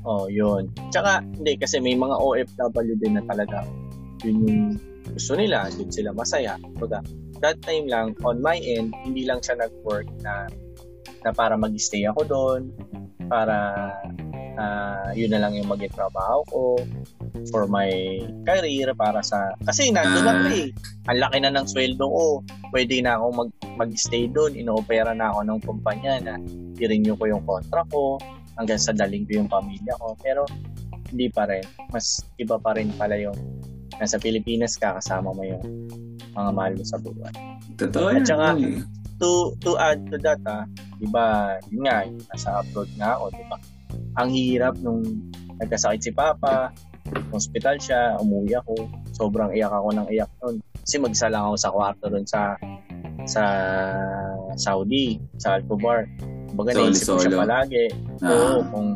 Oh, 0.05 0.29
yun. 0.29 0.69
Tsaka, 0.93 1.25
hindi, 1.35 1.57
kasi 1.57 1.81
may 1.81 1.97
mga 1.97 2.13
OFW 2.21 2.95
din 3.01 3.17
na 3.17 3.25
talaga 3.25 3.65
yun 4.25 4.37
yung 4.45 4.63
gusto 5.13 5.33
nila, 5.35 5.69
yun 5.75 5.89
sila 5.89 6.13
masaya. 6.13 6.57
Kumbaga, 6.61 7.01
that 7.41 7.57
time 7.61 7.89
lang, 7.89 8.13
on 8.25 8.41
my 8.41 8.57
end, 8.57 8.93
hindi 9.05 9.25
lang 9.25 9.41
siya 9.41 9.57
nag-work 9.59 10.09
na 10.21 10.49
na 11.25 11.33
para 11.33 11.57
mag-stay 11.57 12.05
ako 12.05 12.21
doon, 12.25 12.63
para 13.33 13.89
ah, 14.57 15.11
yun 15.13 15.31
na 15.31 15.43
lang 15.43 15.55
yung 15.55 15.69
maging 15.69 15.93
trabaho 15.93 16.41
ko 16.49 16.61
for 17.51 17.67
my 17.67 17.91
career, 18.47 18.95
para 18.95 19.21
sa... 19.21 19.53
Kasi 19.63 19.91
nandun 19.91 20.25
Ah. 20.25 20.33
ako 20.33 20.47
eh. 20.55 20.69
Ang 21.11 21.19
laki 21.21 21.37
na 21.43 21.51
ng 21.53 21.67
sweldo 21.69 22.05
ko. 22.05 22.25
pwede 22.75 22.99
na 23.05 23.15
ako 23.15 23.27
mag, 23.47 23.51
mag-stay 23.79 24.27
doon. 24.27 24.59
Inoopera 24.59 25.15
na 25.15 25.31
ako 25.31 25.41
ng 25.47 25.61
kumpanya 25.63 26.13
na 26.19 26.35
i-renew 26.81 27.15
ko 27.15 27.31
yung 27.31 27.45
contract 27.47 27.87
ko 27.95 28.19
hanggang 28.59 28.81
sa 28.83 28.91
daling 28.91 29.23
ko 29.27 29.39
yung 29.39 29.51
pamilya 29.51 29.95
ko. 30.03 30.19
Pero 30.19 30.43
hindi 31.13 31.31
pa 31.31 31.47
rin. 31.47 31.63
Mas 31.95 32.19
iba 32.43 32.59
pa 32.59 32.75
rin 32.75 32.91
pala 32.99 33.15
yung 33.15 33.37
nasa 33.95 34.19
Pilipinas 34.19 34.75
ka 34.75 34.99
kasama 34.99 35.31
mo 35.31 35.47
yung 35.47 35.63
mga 36.35 36.51
mahal 36.51 36.73
mo 36.75 36.83
sa 36.83 36.99
buwan. 36.99 37.31
Totoo 37.79 38.11
At 38.11 38.27
saka-. 38.27 38.59
To, 39.23 39.55
to 39.63 39.79
add 39.79 40.03
to 40.11 40.19
that, 40.19 40.43
ah, 40.43 40.67
di 40.99 41.07
ba, 41.07 41.55
yun 41.71 41.87
nga, 41.87 42.03
nasa 42.35 42.59
abroad 42.59 42.91
nga 42.99 43.15
ako, 43.15 43.31
di 43.31 43.45
ba? 43.47 43.57
Ang 44.19 44.29
hirap 44.31 44.75
nung 44.79 45.03
nagkasakit 45.59 46.01
si 46.01 46.11
Papa, 46.15 46.71
hospital 47.31 47.77
siya, 47.79 48.17
umuwi 48.19 48.57
ako, 48.59 48.75
sobrang 49.15 49.51
iyak 49.55 49.71
ako 49.71 49.89
ng 49.95 50.07
iyak 50.11 50.31
nun. 50.43 50.59
Kasi 50.85 51.01
mag-isa 51.01 51.29
lang 51.33 51.49
ako 51.49 51.57
sa 51.57 51.71
kwarto 51.73 52.07
dun 52.11 52.27
sa 52.27 52.55
sa 53.25 53.43
Saudi, 54.55 55.17
sa 55.41 55.57
Alcobar. 55.59 56.05
Baga 56.55 56.77
naisip 56.77 57.17
ko 57.17 57.19
siya 57.19 57.41
palagi. 57.41 57.87
Ah, 58.23 58.31
Oo, 58.31 58.59
kung, 58.71 58.89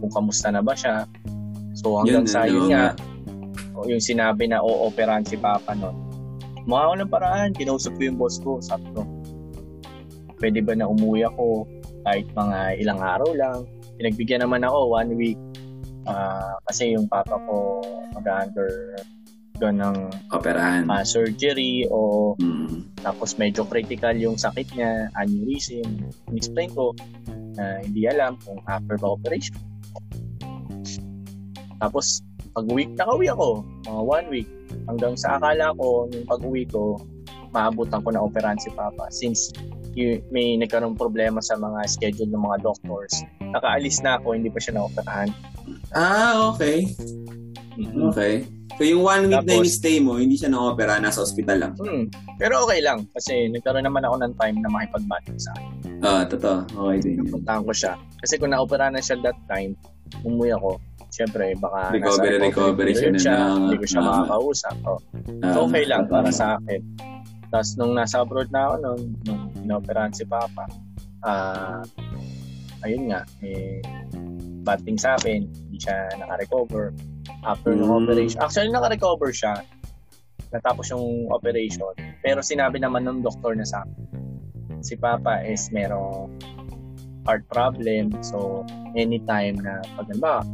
kung 0.00 0.12
kamusta 0.12 0.48
na 0.48 0.64
ba 0.64 0.72
siya. 0.72 1.04
So 1.76 2.00
hanggang 2.00 2.24
Yun, 2.24 2.30
sa 2.30 2.46
yun 2.46 2.54
yun 2.54 2.66
nga. 2.70 2.86
nga, 2.94 3.82
yung 3.90 4.00
sinabi 4.00 4.48
na 4.48 4.62
o-operahan 4.62 5.26
si 5.26 5.36
Papa 5.36 5.74
nun. 5.74 5.92
Mukha 6.64 6.88
ko 6.88 6.94
ng 6.96 7.12
paraan, 7.12 7.50
kinausap 7.52 7.92
ko 8.00 8.02
yung 8.08 8.16
boss 8.16 8.40
ko, 8.40 8.56
sabi 8.64 8.88
ko, 8.96 9.04
pwede 10.40 10.64
ba 10.64 10.72
na 10.72 10.88
umuwi 10.88 11.28
ako 11.28 11.68
kahit 12.08 12.24
mga 12.32 12.58
ilang 12.80 13.00
araw 13.04 13.30
lang. 13.36 13.58
Pinagbigyan 13.96 14.42
naman 14.42 14.62
ako, 14.62 14.78
one 14.90 15.10
week. 15.14 15.40
Ah, 16.04 16.58
kasi 16.66 16.92
yung 16.92 17.08
papa 17.08 17.38
ko 17.38 17.80
mag-under 18.12 18.98
doon 19.56 19.78
ng 19.78 19.96
operahan. 20.28 20.84
ah, 20.90 21.00
surgery 21.00 21.86
o 21.88 22.34
Mm. 22.36 22.90
tapos 23.00 23.38
medyo 23.38 23.62
critical 23.62 24.12
yung 24.12 24.34
sakit 24.34 24.66
niya, 24.74 25.08
aneurysm. 25.14 25.86
In-explain 26.28 26.68
ko 26.70 26.92
na 27.54 27.80
hindi 27.80 28.04
alam 28.04 28.34
kung 28.42 28.58
after 28.66 28.98
the 28.98 29.06
operation. 29.06 29.54
Tapos, 31.76 32.22
pag-uwi, 32.50 32.90
nakauwi 32.90 33.28
ako, 33.28 33.48
mga 33.84 34.02
one 34.02 34.26
week. 34.28 34.48
Hanggang 34.86 35.14
sa 35.14 35.38
akala 35.38 35.74
ko, 35.74 36.08
yung 36.08 36.26
pag-uwi 36.26 36.64
ko, 36.66 36.98
maabutan 37.50 38.02
ko 38.02 38.08
na 38.10 38.22
operahan 38.22 38.58
si 38.58 38.70
Papa. 38.72 39.06
Since 39.10 39.54
y- 39.94 40.18
may 40.28 40.58
nagkaroon 40.58 40.98
problema 40.98 41.38
sa 41.38 41.54
mga 41.54 41.86
schedule 41.86 42.30
ng 42.30 42.42
mga 42.42 42.58
doctors, 42.62 43.14
nakaalis 43.54 44.02
na 44.02 44.18
ako, 44.18 44.34
hindi 44.34 44.50
pa 44.50 44.58
siya 44.58 44.74
na-operahan. 44.76 45.28
Ah, 45.94 46.50
okay. 46.50 46.90
Mhm. 47.78 48.10
Okay. 48.10 48.34
So 48.74 48.82
yung 48.82 49.06
one 49.06 49.30
week 49.30 49.38
na 49.38 49.46
Tapos- 49.46 49.54
yung 49.54 49.70
stay 49.70 49.96
mo, 50.02 50.18
hindi 50.18 50.34
siya 50.34 50.50
na-opera, 50.50 50.98
nasa 50.98 51.22
ospital 51.22 51.62
lang. 51.62 51.72
Hmm. 51.78 52.10
Pero 52.42 52.66
okay 52.66 52.82
lang, 52.82 53.06
kasi 53.14 53.46
nagkaroon 53.46 53.86
naman 53.86 54.02
ako 54.02 54.18
ng 54.18 54.32
time 54.34 54.56
na 54.58 54.68
makipag-bonding 54.68 55.38
sa 55.38 55.50
akin. 55.54 55.70
Ah, 56.02 56.22
totoo. 56.26 56.66
Okay 56.66 56.98
din 57.00 57.22
yun. 57.22 57.38
Puntahan 57.38 57.62
ko 57.62 57.70
siya. 57.70 57.94
Kasi 58.18 58.34
kung 58.36 58.50
na-opera 58.50 58.90
na 58.90 58.98
siya 58.98 59.14
that 59.22 59.38
time, 59.46 59.78
umuwi 60.26 60.50
ako, 60.58 60.82
syempre 61.14 61.54
baka 61.54 61.94
Recovery, 61.94 62.34
nasa 62.34 62.46
recovery 62.50 62.92
siya 62.92 63.02
period 63.06 63.22
na 63.22 63.30
na- 63.30 63.58
hindi 63.62 63.76
ko 63.78 63.86
siya 63.86 64.00
ah. 64.02 64.06
makakausap. 64.10 64.76
Oh. 64.82 65.00
Ah, 65.46 65.56
okay 65.62 65.84
lang 65.86 66.02
para 66.10 66.30
sa 66.34 66.58
akin. 66.58 66.80
Tapos 67.54 67.70
nung 67.78 67.94
nasa 67.94 68.26
abroad 68.26 68.50
na 68.50 68.60
ako, 68.66 68.74
nung, 68.82 69.02
nung 69.22 69.42
inaoperahan 69.62 70.10
si 70.10 70.26
Papa, 70.26 70.66
ah, 71.22 71.78
ayun 72.84 73.10
nga, 73.10 73.24
eh, 73.40 73.80
bad 74.64 74.80
things 74.84 75.04
happen, 75.04 75.48
hindi 75.48 75.78
siya 75.80 76.08
naka-recover 76.20 76.92
after 77.44 77.72
ng 77.72 77.84
Mm. 77.88 77.98
operation. 78.04 78.38
Actually, 78.40 78.72
naka-recover 78.72 79.28
siya, 79.32 79.60
natapos 80.52 80.92
yung 80.92 81.28
operation, 81.32 81.92
pero 82.22 82.40
sinabi 82.40 82.80
naman 82.80 83.04
ng 83.04 83.20
doktor 83.24 83.56
na 83.56 83.66
sa 83.66 83.84
akin, 83.84 84.04
si 84.84 84.94
Papa 84.96 85.40
is 85.44 85.68
merong 85.72 86.28
heart 87.24 87.44
problem, 87.48 88.12
so 88.20 88.64
anytime 88.94 89.56
na 89.60 89.80
pag 89.96 90.08
ba, 90.20 90.44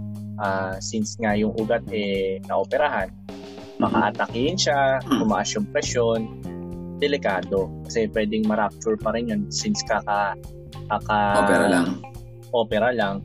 since 0.80 1.18
nga 1.20 1.36
yung 1.36 1.52
ugat 1.58 1.82
eh 1.92 2.40
naoperahan, 2.48 3.10
maka-atakihin 3.76 4.56
siya, 4.56 5.00
tumaas 5.04 5.50
yung 5.52 5.66
presyon, 5.68 6.20
delikado. 7.00 7.68
Kasi 7.88 8.12
pwedeng 8.12 8.44
ma-rupture 8.44 8.96
pa 9.00 9.16
rin 9.16 9.32
yun 9.32 9.48
since 9.48 9.80
kaka, 9.88 10.36
kaka 10.92 11.18
Opera 11.44 11.66
lang. 11.68 11.88
Opera 12.52 12.90
lang, 12.90 13.22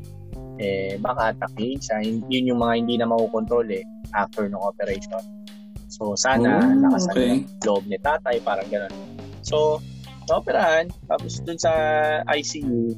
eh, 0.58 0.96
baka 0.98 1.32
atakihin 1.32 1.80
siya. 1.80 1.98
Yun 2.02 2.24
yun 2.28 2.50
yung 2.54 2.60
mga 2.60 2.74
hindi 2.80 2.96
na 2.98 3.08
makukontrol 3.08 3.68
eh, 3.70 3.84
after 4.14 4.46
ng 4.46 4.58
operation. 4.58 5.22
So, 5.88 6.16
sana 6.16 6.60
Oh, 6.60 6.76
nakasan 6.76 7.14
okay. 7.14 7.32
loob 7.64 7.84
ni 7.86 7.96
tatay, 7.98 8.42
parang 8.42 8.68
gano'n. 8.68 8.92
So, 9.42 9.80
naoperahan, 10.28 10.90
tapos 11.06 11.40
dun 11.42 11.56
sa 11.56 11.72
ICU, 12.28 12.92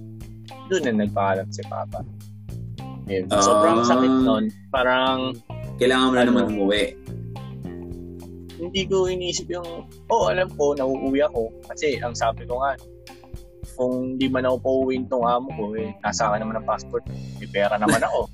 dun 0.67 0.83
na 0.85 1.03
nagpaalam 1.03 1.45
si 1.51 1.61
Papa. 1.67 2.01
Yun. 3.05 3.27
Sobrang 3.29 3.83
Ah. 3.83 3.87
sakit 3.87 4.13
nun. 4.23 4.43
Parang, 4.69 5.35
Kailangan 5.77 6.09
mo 6.09 6.13
na 6.13 6.21
Ano? 6.21 6.29
naman 6.33 6.45
umuwi. 6.51 6.83
hindi 8.57 8.89
ko 8.89 9.05
iniisip 9.05 9.53
yung, 9.53 9.85
oh, 10.09 10.33
alam 10.33 10.49
ko, 10.57 10.73
nauuwi 10.73 11.21
ako. 11.21 11.53
Kasi, 11.69 12.01
ang 12.01 12.17
sabi 12.17 12.41
ko 12.49 12.57
nga, 12.57 12.73
kung 13.77 14.17
di 14.17 14.25
man 14.27 14.43
ako 14.43 14.57
pauwiin 14.59 15.05
tong 15.05 15.23
amo 15.23 15.47
ko, 15.53 15.77
eh, 15.77 15.93
nasa 16.01 16.27
akin 16.27 16.41
naman 16.41 16.57
ang 16.57 16.67
passport, 16.67 17.05
may 17.37 17.45
pera 17.47 17.77
naman 17.77 18.01
ako. 18.01 18.25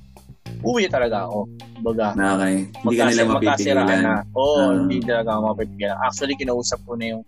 Uwi 0.64 0.88
talaga 0.88 1.28
ako. 1.28 1.44
Baga, 1.84 2.16
okay. 2.16 2.64
Hindi 2.72 2.94
ka 2.96 3.04
nila 3.04 3.22
mapipigilan. 3.28 3.84
na. 4.00 4.16
Oo, 4.32 4.56
Ah. 4.58 4.72
hindi 4.80 4.96
talaga 5.04 5.36
ako 5.36 5.40
mapipigilan. 5.52 5.96
Actually, 6.00 6.34
kinausap 6.34 6.80
ko 6.82 6.96
na 6.96 7.12
yung 7.12 7.22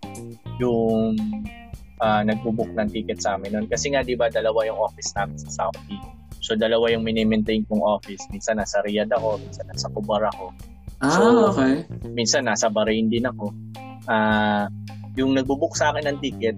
yung 0.56 1.20
ah, 1.96 2.20
nagbubook 2.20 2.72
ng 2.72 2.88
ticket 2.88 3.20
sa 3.20 3.36
amin 3.36 3.52
noon. 3.52 3.66
Kasi 3.68 3.88
nga, 3.88 4.00
di 4.00 4.12
ba, 4.12 4.28
dalawa 4.28 4.64
yung 4.64 4.76
office 4.76 5.16
namin 5.16 5.36
sa 5.38 5.48
Saudi. 5.48 5.96
So, 6.40 6.52
dalawa 6.52 6.92
yung 6.92 7.00
mini-maintain 7.00 7.64
kong 7.64 7.80
office. 7.80 8.20
Minsan 8.28 8.56
nasa 8.56 8.84
Riyadh 8.84 9.08
ako, 9.10 9.40
minsan 9.40 9.64
nasa 9.64 9.88
Kubar 9.88 10.28
ako. 10.28 10.52
Ah, 11.00 11.08
So, 11.08 11.22
okay. 11.50 11.88
minsan 12.06 12.44
nasa 12.44 12.68
Bahrain 12.68 13.08
din 13.08 13.24
ako. 13.24 13.48
Ah, 14.06 14.68
yung 15.16 15.32
nagbubook 15.32 15.72
sa 15.72 15.88
akin 15.88 16.12
ng 16.12 16.18
ticket 16.20 16.56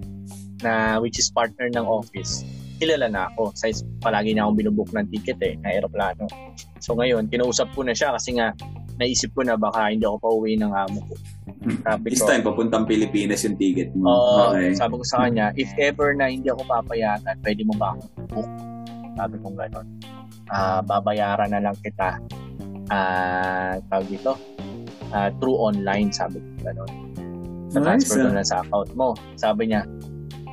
na 0.62 0.98
which 0.98 1.18
is 1.18 1.30
partner 1.30 1.70
ng 1.70 1.84
office, 1.84 2.42
kilala 2.78 3.10
na 3.10 3.30
ako. 3.34 3.54
Sa 3.54 3.70
palagi 4.02 4.34
na 4.34 4.46
akong 4.46 4.58
binubook 4.58 4.90
ng 4.94 5.06
ticket 5.10 5.38
eh, 5.42 5.54
na 5.62 5.74
aeroplano. 5.74 6.26
So 6.78 6.94
ngayon, 6.94 7.30
kinausap 7.30 7.74
ko 7.74 7.82
na 7.82 7.94
siya 7.94 8.14
kasi 8.14 8.38
nga 8.38 8.54
naisip 8.98 9.30
ko 9.34 9.46
na 9.46 9.54
baka 9.54 9.94
hindi 9.94 10.04
ako 10.04 10.18
pauwi 10.18 10.58
ng 10.58 10.74
amo 10.74 10.98
ko. 11.06 11.14
Sabi 11.86 12.06
This 12.14 12.22
ko, 12.22 12.30
time, 12.30 12.42
papuntang 12.42 12.84
Pilipinas 12.86 13.46
yung 13.46 13.56
ticket 13.58 13.90
mo. 13.94 14.10
Oo, 14.10 14.54
okay. 14.54 14.74
sabi 14.74 14.94
ko 14.98 15.04
sa 15.06 15.26
kanya, 15.26 15.54
if 15.54 15.70
ever 15.78 16.14
na 16.14 16.30
hindi 16.30 16.50
ako 16.50 16.66
papayagan, 16.66 17.34
pwede 17.42 17.62
mo 17.66 17.74
ba 17.78 17.94
akong 17.94 18.26
book? 18.30 18.50
Sabi 19.18 19.34
ko 19.42 19.46
gano'n. 19.54 19.86
Ah, 20.50 20.80
babayaran 20.82 21.50
na 21.50 21.60
lang 21.62 21.76
kita. 21.82 22.18
Ah, 22.90 23.78
tawag 23.90 24.06
dito, 24.10 24.34
ah, 25.14 25.30
through 25.38 25.58
online, 25.58 26.10
sabi 26.10 26.42
ko 26.42 26.50
gano'n. 26.66 26.90
Nice, 27.68 27.74
Na-transfer 27.74 28.18
ko 28.24 28.30
na 28.32 28.44
sa 28.46 28.56
account 28.64 28.90
mo. 28.96 29.08
Sabi 29.36 29.70
niya, 29.70 29.84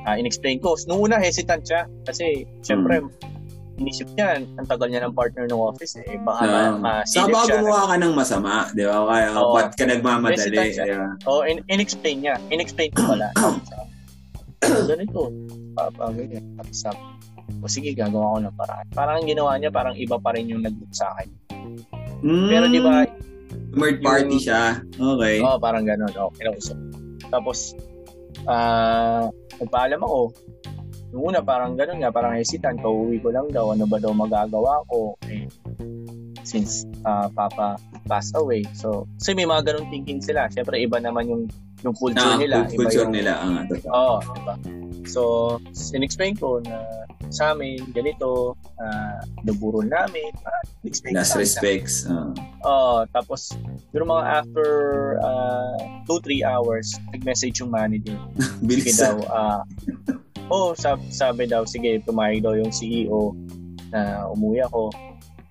ah, 0.06 0.14
in-explain 0.14 0.58
ko. 0.58 0.78
Nung 0.86 1.02
una, 1.02 1.18
hesitant 1.18 1.62
siya. 1.62 1.84
Kasi, 2.02 2.24
syempre, 2.62 3.02
Hmm. 3.02 3.10
inisip 3.76 4.08
niya, 4.14 4.38
ang 4.38 4.64
tagal 4.64 4.88
niya 4.88 5.02
ng 5.02 5.12
partner 5.12 5.44
ng 5.44 5.60
office 5.60 5.98
eh. 5.98 6.16
Baka 6.18 6.42
Ah. 6.42 6.72
ma- 6.72 7.04
Saka 7.04 7.28
masilip 7.28 7.34
baka 7.34 7.44
siya. 7.44 7.56
gumawa 7.60 7.82
ka 7.84 7.96
ng 7.98 8.12
masama, 8.14 8.52
di 8.72 8.82
ba? 8.82 8.96
Kaya, 9.04 9.28
Oo. 9.34 9.52
ba't 9.52 9.70
ka 9.74 9.84
nagmamadali? 9.84 10.56
Ba? 10.56 11.06
Oh, 11.26 11.42
in- 11.42 11.66
in-explain 11.66 12.16
niya. 12.22 12.34
In-explain 12.48 12.88
ko 12.90 13.02
pala. 13.10 13.28
Ganito. 14.88 15.28
Papa, 15.74 16.08
ganyan. 16.10 16.56
Tapos 16.56 16.76
sabi, 16.80 16.98
o 17.60 17.68
sige, 17.68 17.92
gagawa 17.92 18.32
ko 18.32 18.38
ng 18.40 18.56
paraan. 18.56 18.86
Parang 18.90 19.20
ang 19.20 19.28
ginawa 19.28 19.60
niya, 19.60 19.68
parang 19.68 19.92
iba 19.94 20.16
pa 20.16 20.32
rin 20.32 20.48
yung 20.48 20.64
nag-book 20.64 20.90
sa 20.90 21.12
akin. 21.12 21.28
Mm, 22.24 22.48
Pero 22.48 22.64
di 22.66 22.80
ba, 22.80 23.04
Third 23.76 24.00
party 24.00 24.24
yung- 24.32 24.40
siya. 24.40 24.62
Okay. 24.90 25.36
Oo, 25.38 25.60
parang 25.60 25.84
gano'n. 25.84 26.12
Oo, 26.16 26.32
kinausap. 26.32 26.80
Tapos, 27.28 27.76
ah, 28.46 29.26
nagpaalam 29.56 30.00
ako. 30.00 30.20
Nung 31.08 31.24
una, 31.24 31.40
parang 31.40 31.74
gano'n 31.74 32.02
nga, 32.02 32.10
parang 32.10 32.34
hesitant. 32.34 32.78
Pauwi 32.78 33.18
ko 33.18 33.30
lang 33.30 33.46
daw, 33.48 33.70
ano 33.70 33.86
ba 33.86 33.96
daw 33.96 34.10
magagawa 34.10 34.82
ko. 34.86 35.14
Eh, 35.24 35.46
since 36.42 36.86
ah, 37.02 37.26
Papa 37.28 37.78
passed 38.04 38.34
away. 38.34 38.62
So, 38.72 39.06
kasi 39.16 39.34
may 39.34 39.44
mga 39.44 39.66
ganong 39.66 39.90
thinking 39.90 40.18
sila. 40.18 40.46
Siyempre, 40.48 40.78
iba 40.78 40.98
naman 40.98 41.26
yung, 41.26 41.42
yung 41.82 41.94
culture 41.94 42.22
Ah, 42.24 42.38
nila. 42.38 42.56
cult- 42.62 42.72
Iba 42.72 42.80
culture 42.80 43.02
yung, 43.02 43.14
nila. 43.14 43.32
Ah. 43.36 43.62
Oo, 43.92 44.14
diba? 44.24 44.54
So, 45.06 45.56
in-explain 45.94 46.36
ko 46.36 46.60
na 46.62 47.06
sa 47.30 47.54
amin, 47.54 47.90
ganito, 47.90 48.54
uh, 48.78 49.20
naburon 49.42 49.90
namin. 49.90 50.30
Ah, 50.46 50.62
ko 50.82 51.10
Last 51.10 51.34
respects. 51.34 52.06
ah. 52.06 52.30
Oo, 52.66 53.06
tapos, 53.10 53.54
yung 53.94 54.10
mga 54.10 54.24
after 54.42 54.70
2-3 56.06 56.42
hours, 56.46 56.94
nag-message 57.14 57.62
yung 57.62 57.70
manager. 57.70 58.18
Bilis. 58.66 58.98
daw, 58.98 59.16
ah, 59.30 59.62
oh, 60.50 60.74
sab- 60.78 61.02
sabi 61.10 61.50
daw, 61.50 61.66
sige, 61.66 61.98
pumayag 62.02 62.42
daw 62.46 62.54
yung 62.54 62.70
CEO 62.70 63.34
na 63.90 64.26
umuwi 64.30 64.62
ako. 64.66 64.90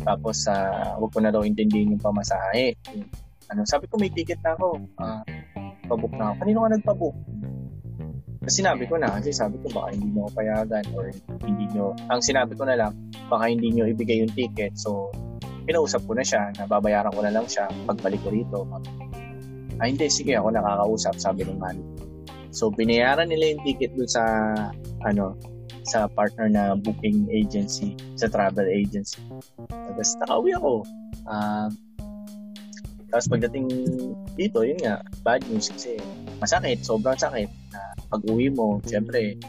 Tapos, 0.05 0.45
uh, 0.47 0.99
wag 1.01 1.11
ko 1.11 1.19
na 1.19 1.33
daw 1.33 1.41
intindihin 1.43 1.95
yung 1.97 2.03
pamasahe. 2.03 2.77
Ano, 3.51 3.65
sabi 3.65 3.85
ko, 3.89 3.97
may 3.97 4.09
ticket 4.09 4.39
na 4.41 4.57
ako. 4.57 4.79
Ah, 5.01 5.21
pabook 5.85 6.13
na 6.17 6.33
ako. 6.33 6.33
Kanino 6.41 6.57
ka 6.65 6.69
nagpabook? 6.73 7.15
Sinabi 8.51 8.85
ko 8.85 8.99
na, 8.99 9.09
kasi 9.09 9.33
sabi 9.33 9.57
ko 9.61 9.69
baka 9.73 9.95
hindi 9.95 10.13
nyo 10.13 10.29
payagan 10.33 10.85
or 10.93 11.09
hindi 11.41 11.65
nyo, 11.73 11.97
ang 12.09 12.21
sinabi 12.21 12.53
ko 12.53 12.65
na 12.65 12.77
lang, 12.77 12.93
baka 13.29 13.49
hindi 13.49 13.73
nyo 13.73 13.89
ibigay 13.89 14.21
yung 14.21 14.33
ticket. 14.33 14.77
So, 14.77 15.09
pinausap 15.65 16.05
ko 16.05 16.13
na 16.13 16.25
siya, 16.25 16.53
na 16.57 16.69
babayaran 16.69 17.13
ko 17.13 17.21
na 17.25 17.33
lang 17.33 17.49
siya 17.49 17.69
pagbalik 17.89 18.21
ko 18.21 18.29
rito. 18.29 18.59
Ay, 19.81 19.91
hindi, 19.91 20.07
sige, 20.07 20.37
ako 20.37 20.55
nakakausap, 20.55 21.19
sabi 21.19 21.43
ng 21.43 21.59
manager. 21.59 22.05
So, 22.55 22.71
binayaran 22.71 23.27
nila 23.27 23.57
yung 23.57 23.61
ticket 23.67 23.91
dun 23.99 24.07
sa, 24.07 24.23
ano, 25.03 25.35
sa 25.83 26.07
partner 26.07 26.47
na 26.47 26.79
booking 26.79 27.27
agency, 27.27 27.99
sa 28.15 28.31
travel 28.31 28.65
agency. 28.71 29.19
Tapos, 29.67 30.15
nakauwi 30.23 30.55
ako. 30.55 30.73
Uh, 31.27 31.67
tapos 33.15 33.31
pagdating 33.31 33.71
dito, 34.35 34.59
yun 34.67 34.75
nga, 34.83 34.99
bad 35.23 35.39
news 35.47 35.71
kasi 35.71 35.95
masakit, 36.43 36.83
sobrang 36.83 37.15
sakit 37.15 37.47
na 37.71 37.79
pag 38.11 38.19
uwi 38.27 38.51
mo, 38.51 38.83
syempre, 38.83 39.39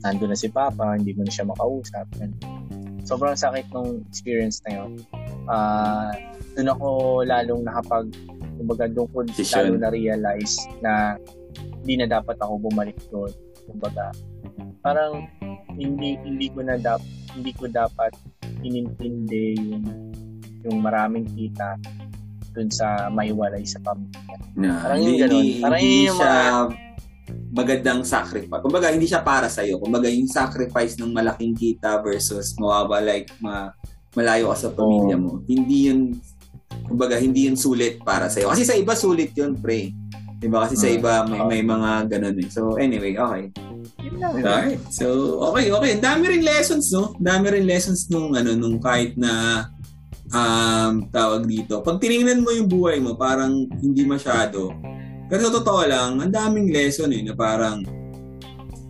nandun 0.00 0.32
na 0.32 0.38
si 0.40 0.48
Papa, 0.48 0.96
hindi 0.96 1.12
mo 1.12 1.28
na 1.28 1.28
siya 1.28 1.44
makausap. 1.52 2.08
And 2.24 2.32
sobrang 3.04 3.36
sakit 3.36 3.68
nung 3.76 4.00
experience 4.08 4.64
na 4.64 4.80
yun. 4.80 5.04
Uh, 5.52 6.16
doon 6.56 6.72
ako 6.72 6.88
lalong 7.28 7.60
nakapag, 7.68 8.08
kumbaga 8.56 8.88
doon 8.88 9.08
ko 9.12 9.20
lalo 9.28 9.72
na 9.76 9.92
realize 9.92 10.56
na 10.80 11.20
hindi 11.84 12.00
na 12.00 12.08
dapat 12.08 12.40
ako 12.40 12.72
bumalik 12.72 12.96
doon. 13.12 13.28
Kumbaga, 13.68 14.16
parang 14.80 15.28
hindi 15.76 16.16
hindi 16.24 16.48
ko 16.48 16.64
na 16.64 16.80
dapat 16.80 17.04
hindi 17.36 17.52
ko 17.52 17.68
dapat 17.68 18.16
inintindi 18.64 19.60
yung 19.60 19.84
yung 20.64 20.78
maraming 20.80 21.28
kita 21.36 21.76
dun 22.52 22.68
sa 22.68 23.08
maiwalay 23.08 23.64
sa 23.64 23.80
pamilya. 23.80 24.20
Na, 24.54 24.84
parang 24.84 25.00
hindi, 25.00 25.10
yung 25.10 25.20
ganun. 25.24 25.46
Parang 25.64 25.80
hindi 25.80 26.00
yung 26.06 26.18
siya 26.20 26.32
mga... 26.32 26.64
magandang 27.52 28.02
sacrifice. 28.04 28.62
Kumbaga, 28.62 28.86
hindi 28.92 29.06
siya 29.08 29.22
para 29.24 29.48
sa 29.48 29.64
iyo. 29.64 29.80
Kumbaga, 29.80 30.08
yung 30.12 30.28
sacrifice 30.28 31.00
ng 31.00 31.12
malaking 31.12 31.56
kita 31.56 32.00
versus 32.04 32.52
mawaba 32.60 33.00
like 33.00 33.32
ma, 33.40 33.72
malayo 34.12 34.52
ka 34.52 34.68
sa 34.68 34.70
pamilya 34.72 35.16
mo. 35.16 35.40
Oh. 35.40 35.44
Hindi 35.48 35.88
yun 35.88 36.00
kumbaga, 36.88 37.16
hindi 37.16 37.48
yun 37.48 37.56
sulit 37.56 38.00
para 38.04 38.28
sa 38.28 38.40
iyo. 38.40 38.52
Kasi 38.52 38.64
sa 38.68 38.76
iba 38.76 38.92
sulit 38.92 39.32
yun, 39.32 39.56
pre. 39.56 39.92
Diba? 40.42 40.66
Kasi 40.66 40.74
sa 40.74 40.88
hmm. 40.90 40.98
iba 40.98 41.12
may, 41.28 41.40
may 41.46 41.62
mga 41.62 41.90
ganun 42.10 42.36
eh. 42.42 42.48
So, 42.50 42.76
anyway, 42.76 43.14
okay. 43.14 43.48
Alright. 44.22 44.82
So, 44.90 45.38
okay, 45.52 45.70
okay. 45.70 45.90
Ang 45.96 46.04
dami 46.04 46.24
rin 46.34 46.42
lessons, 46.42 46.90
no? 46.90 47.14
Ang 47.16 47.26
dami 47.26 47.46
rin 47.54 47.64
lessons 47.64 48.10
nung, 48.10 48.34
ano, 48.34 48.52
nung 48.58 48.82
kahit 48.82 49.14
na 49.14 49.64
um, 50.32 51.06
tawag 51.12 51.46
dito. 51.46 51.84
Pag 51.84 52.00
tiningnan 52.00 52.42
mo 52.42 52.50
yung 52.50 52.68
buhay 52.68 52.98
mo, 52.98 53.14
parang 53.14 53.68
hindi 53.80 54.02
masyado. 54.02 54.72
Pero 55.28 55.48
sa 55.48 55.52
totoo 55.52 55.82
lang, 55.86 56.20
ang 56.20 56.32
daming 56.32 56.72
lesson 56.72 57.12
eh, 57.12 57.22
na 57.24 57.32
parang 57.32 57.84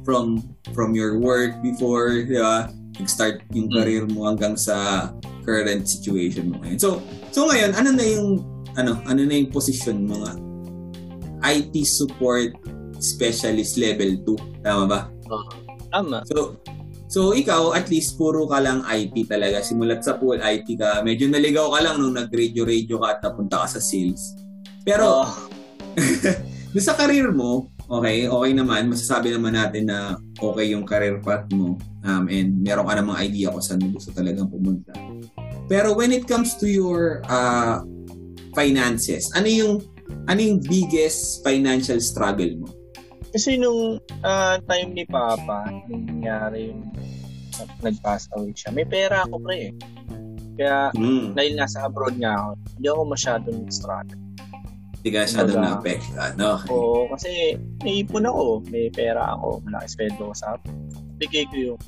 from 0.02 0.43
from 0.74 0.94
your 0.97 1.19
work 1.19 1.59
before, 1.62 2.23
di 2.27 2.39
ba? 2.39 2.70
Nag-start 2.98 3.47
yung 3.55 3.70
mm. 3.70 3.74
career 3.74 4.05
mo 4.10 4.27
hanggang 4.27 4.59
sa 4.59 5.10
current 5.47 5.86
situation 5.86 6.51
mo 6.51 6.59
ngayon. 6.62 6.78
So, 6.78 7.02
so 7.31 7.47
ngayon, 7.51 7.74
ano 7.74 7.90
na 7.94 8.05
yung 8.06 8.28
ano, 8.78 8.98
ano 9.05 9.20
na 9.23 9.35
yung 9.36 9.51
position 9.52 10.06
mo 10.06 10.23
nga? 10.24 10.35
IT 11.43 11.74
support 11.86 12.55
specialist 13.02 13.74
level 13.77 14.14
2, 14.39 14.62
tama 14.62 14.85
ba? 14.86 15.01
Uh, 15.27 15.47
tama. 15.90 16.23
So, 16.31 16.56
So 17.12 17.36
ikaw, 17.36 17.76
at 17.76 17.93
least 17.93 18.16
puro 18.16 18.48
ka 18.48 18.56
lang 18.56 18.80
IT 18.89 19.28
talaga. 19.28 19.60
Simulat 19.60 20.01
sa 20.01 20.16
pool 20.16 20.40
IT 20.40 20.64
ka. 20.80 21.05
Medyo 21.05 21.28
naligaw 21.28 21.68
ka 21.68 21.84
lang 21.84 22.01
nung 22.01 22.16
nag-radio-radio 22.16 22.97
ka 22.97 23.06
at 23.12 23.18
napunta 23.20 23.60
ka 23.60 23.76
sa 23.76 23.84
sales. 23.84 24.32
Pero, 24.80 25.20
oh. 25.20 25.30
sa 26.80 26.97
career 26.97 27.28
mo, 27.28 27.68
okay, 27.93 28.24
okay 28.32 28.52
naman. 28.56 28.89
Masasabi 28.89 29.28
naman 29.28 29.52
natin 29.60 29.93
na 29.93 30.16
okay 30.40 30.72
yung 30.72 30.89
career 30.89 31.20
path 31.20 31.44
mo. 31.52 31.76
Um, 32.01 32.32
and 32.32 32.64
meron 32.64 32.89
ka 32.89 32.97
namang 32.97 33.20
idea 33.20 33.52
kung 33.52 33.60
saan 33.60 33.84
mo 33.84 33.93
gusto 33.93 34.09
talagang 34.16 34.48
pumunta. 34.48 34.97
Pero 35.68 35.93
when 35.93 36.16
it 36.16 36.24
comes 36.24 36.56
to 36.56 36.64
your 36.64 37.20
uh, 37.28 37.84
finances, 38.56 39.28
ano 39.36 39.52
yung 39.52 39.84
ano 40.32 40.40
yung 40.40 40.64
biggest 40.64 41.44
financial 41.44 42.01
struggle 42.01 42.56
mo? 42.56 42.72
Kasi 43.33 43.57
nung 43.57 43.97
uh, 44.21 44.57
time 44.69 44.91
ni 44.93 45.05
Papa, 45.09 45.65
nung 45.89 46.05
nangyari 46.05 46.69
yung 46.69 46.85
nag-pass 47.81 48.29
away 48.37 48.53
siya, 48.53 48.77
may 48.77 48.85
pera 48.85 49.25
ako 49.25 49.41
pre 49.41 49.57
eh. 49.69 49.73
Kaya 50.53 50.93
mm. 50.93 51.33
dahil 51.33 51.53
nasa 51.57 51.89
abroad 51.89 52.21
nga 52.21 52.37
ako, 52.37 52.51
hindi 52.77 52.87
ako 52.93 53.03
masyadong 53.09 53.61
struggle. 53.73 54.21
Hindi 55.01 55.09
ka 55.09 55.19
masyadong 55.25 55.59
na-affect. 55.65 56.05
Ano? 56.15 56.49
Oo, 56.69 57.09
kasi 57.09 57.57
may 57.81 58.05
ipon 58.05 58.29
ako, 58.29 58.63
may 58.69 58.93
pera 58.93 59.33
ako, 59.35 59.65
malaki 59.65 59.87
sweldo 59.89 60.23
ko 60.31 60.35
sa 60.37 60.55
Bigay 61.17 61.45
ko 61.49 61.57
yung 61.73 61.81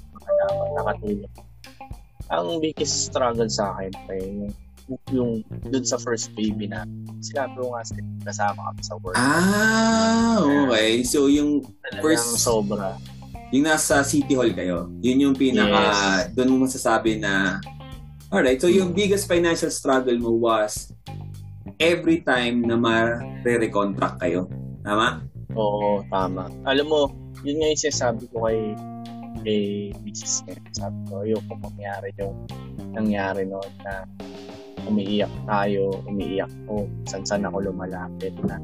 nakatulong. 0.80 1.34
Ang 2.32 2.46
biggest 2.64 3.12
struggle 3.12 3.50
sa 3.52 3.76
akin, 3.76 3.92
pre, 4.08 4.18
yung 4.24 4.54
yung 5.12 5.40
dun 5.68 5.84
sa 5.84 5.96
first 5.96 6.32
baby 6.36 6.68
na 6.68 6.84
sinabi 7.24 7.56
ko 7.56 7.72
nga 7.72 7.82
sa 7.84 7.94
kasama 8.24 8.60
kami 8.72 8.82
sa 8.84 8.94
work. 9.00 9.16
Ah, 9.16 10.40
okay. 10.44 11.00
So 11.06 11.28
yung 11.32 11.64
first 12.04 12.40
sobra. 12.40 13.00
Yung 13.54 13.64
nasa 13.70 14.02
City 14.02 14.34
Hall 14.34 14.50
kayo, 14.50 14.90
yun 14.98 15.30
yung 15.30 15.36
pinaka, 15.38 16.26
yes. 16.26 16.34
doon 16.34 16.48
mo 16.50 16.66
masasabi 16.66 17.22
na, 17.22 17.62
alright, 18.34 18.58
so 18.58 18.66
yung 18.66 18.90
biggest 18.90 19.30
financial 19.30 19.70
struggle 19.70 20.18
mo 20.18 20.34
was 20.34 20.90
every 21.78 22.26
time 22.26 22.66
na 22.66 22.74
ma-re-recontract 22.74 24.18
kayo. 24.18 24.50
Tama? 24.82 25.22
Oo, 25.54 26.02
tama. 26.10 26.50
Alam 26.66 26.86
mo, 26.90 27.00
yun 27.46 27.62
nga 27.62 27.70
yung 27.70 27.80
sinasabi 27.80 28.26
ko 28.34 28.42
kay 28.42 28.58
kay 29.44 29.62
Mrs. 30.02 30.42
Sabi 30.74 30.98
ko, 31.06 31.22
ayoko 31.22 31.52
mangyari 31.60 32.10
yung 32.18 32.34
nangyari 32.96 33.44
noon 33.46 33.72
na 33.84 34.08
umiiyak 34.88 35.32
tayo, 35.48 35.90
umiiyak 36.08 36.50
ko, 36.68 36.88
san 37.08 37.24
san 37.24 37.44
ako 37.44 37.70
lumalapit 37.70 38.34
na 38.44 38.60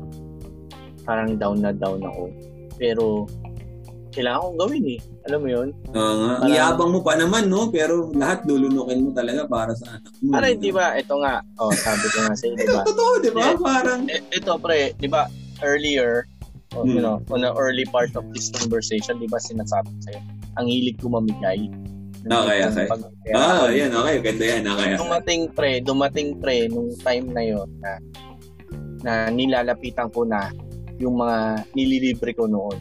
parang 1.05 1.35
down 1.41 1.59
na 1.59 1.73
down 1.75 2.01
ako. 2.05 2.31
Pero 2.77 3.27
kailangan 4.11 4.43
kong 4.43 4.59
gawin 4.59 4.85
eh. 4.99 5.01
Alam 5.31 5.41
mo 5.43 5.49
yun? 5.49 5.69
Oo 5.95 6.15
nga. 6.27 6.33
Parang, 6.43 6.51
Iyabang 6.51 6.91
mo 6.91 7.01
pa 7.03 7.15
naman, 7.15 7.47
no? 7.47 7.71
Pero 7.71 8.11
lahat 8.11 8.43
lulunukin 8.47 9.07
mo 9.07 9.11
talaga 9.15 9.47
para 9.47 9.73
sa 9.79 9.99
anak 9.99 10.13
mo. 10.19 10.35
Para, 10.35 10.47
di 10.51 10.71
ba? 10.75 10.99
Ito 10.99 11.15
nga. 11.23 11.35
Oh, 11.63 11.71
sabi 11.71 12.07
ko 12.11 12.19
nga 12.27 12.35
sa'yo, 12.35 12.55
di 12.59 12.67
ba? 12.67 12.83
Totoo, 12.91 13.13
di 13.23 13.31
ba? 13.31 13.55
Parang... 13.55 14.01
E, 14.11 14.19
ito, 14.35 14.53
pre, 14.59 14.95
di 14.99 15.07
ba? 15.07 15.31
Earlier, 15.63 16.27
oh, 16.75 16.83
hmm. 16.83 16.99
you 16.99 17.03
know, 17.03 17.23
on 17.31 17.47
the 17.47 17.53
early 17.55 17.87
part 17.95 18.11
of 18.19 18.27
this 18.35 18.51
conversation, 18.51 19.23
di 19.23 19.31
ba 19.31 19.39
sinasabi 19.39 19.91
sa'yo, 20.11 20.21
ang 20.59 20.67
hilig 20.67 20.99
ko 20.99 21.15
mamigay. 21.15 21.71
Okay, 22.21 22.59
okay. 22.69 22.87
Ah, 23.33 23.65
oh, 23.65 23.69
yan, 23.73 23.89
okay. 23.97 24.17
Ganda 24.21 24.45
yan, 24.45 24.63
okay. 24.69 24.93
Dumating 25.01 25.43
pre, 25.57 25.81
dumating 25.81 26.29
pre, 26.37 26.69
nung 26.69 26.93
time 27.01 27.33
na 27.33 27.41
yon 27.41 27.69
na, 27.81 27.93
na 29.01 29.13
nilalapitan 29.33 30.13
ko 30.13 30.29
na 30.29 30.53
yung 31.01 31.17
mga 31.17 31.65
nililibre 31.73 32.37
ko 32.37 32.45
noon. 32.45 32.77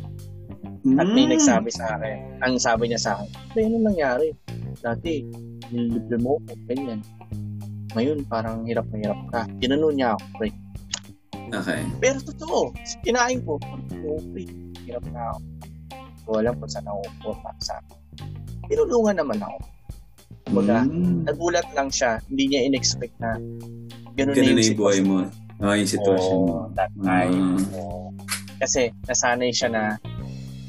At 1.00 1.08
may 1.08 1.28
mm. 1.28 1.40
nagsabi 1.40 1.72
sa 1.72 1.96
akin, 1.96 2.44
ang 2.44 2.60
sabi 2.60 2.92
niya 2.92 3.00
sa 3.00 3.12
akin, 3.16 3.30
pre, 3.56 3.62
ano 3.64 3.80
nangyari? 3.80 4.36
Dati, 4.84 5.24
nililibre 5.72 6.20
mo 6.20 6.36
ko, 6.44 6.52
ganyan. 6.68 7.00
Ngayon, 7.96 8.28
parang 8.28 8.68
hirap 8.68 8.92
na 8.92 8.98
hirap 9.00 9.22
ka. 9.32 9.42
Ginano 9.64 9.88
niya 9.96 10.20
ako, 10.20 10.24
pre. 10.36 10.50
Okay. 11.50 11.82
Pero 12.04 12.18
totoo, 12.28 12.76
kinain 13.08 13.40
ko, 13.48 13.56
oh, 14.04 14.22
pre, 14.36 14.44
hirap 14.84 15.04
na 15.16 15.32
ako. 15.32 15.40
Ko 16.28 16.30
alam 16.44 16.54
kung 16.60 16.70
saan 16.70 16.92
ako 16.92 17.02
pupunta 17.24 17.64
sa 17.64 17.80
akin 17.80 17.99
tinulungan 18.70 19.18
naman 19.18 19.42
ako. 19.42 19.58
Kumbaga, 20.50 20.78
mm. 20.86 21.26
nagulat 21.30 21.68
lang 21.74 21.90
siya. 21.90 22.22
Hindi 22.30 22.44
niya 22.54 22.62
in-expect 22.70 23.16
na 23.22 23.38
ganun, 24.18 24.34
ganun 24.34 24.56
na 24.56 24.62
yung, 24.62 24.70
yung 24.74 24.80
buhay 24.80 25.00
mo. 25.02 25.18
Oh, 25.60 25.76
yung 25.76 25.90
sitwasyon 25.92 26.38
oh, 26.40 26.46
mo. 26.48 26.56
That 26.78 26.94
time. 27.04 27.60
Oh. 27.76 28.10
Kasi 28.62 28.94
nasanay 29.06 29.52
siya 29.52 29.70
na 29.74 29.84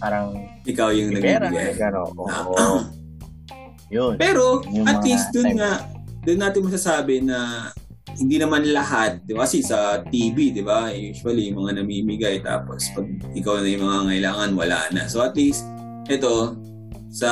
parang 0.00 0.34
ikaw 0.66 0.90
yung 0.90 1.14
nagbibigay. 1.14 1.78
Gano, 1.78 2.10
oh, 2.16 2.80
Yun. 3.94 4.14
Pero 4.16 4.62
yung 4.70 4.86
at 4.86 5.02
least 5.02 5.34
dun 5.34 5.58
nga, 5.58 5.90
dun 6.22 6.38
natin 6.38 6.62
masasabi 6.62 7.26
na 7.26 7.70
hindi 8.14 8.38
naman 8.38 8.66
lahat, 8.70 9.22
di 9.26 9.34
ba? 9.34 9.46
Kasi 9.46 9.62
sa 9.62 10.02
TV, 10.06 10.54
di 10.54 10.62
ba? 10.62 10.90
Usually, 10.90 11.50
yung 11.50 11.66
mga 11.66 11.82
namimigay 11.82 12.42
tapos 12.42 12.90
pag 12.94 13.06
ikaw 13.34 13.58
na 13.58 13.70
yung 13.70 13.86
mga 13.86 14.00
ngailangan, 14.10 14.50
wala 14.54 14.78
na. 14.94 15.06
So 15.10 15.22
at 15.22 15.34
least, 15.34 15.66
ito, 16.06 16.54
sa 17.10 17.30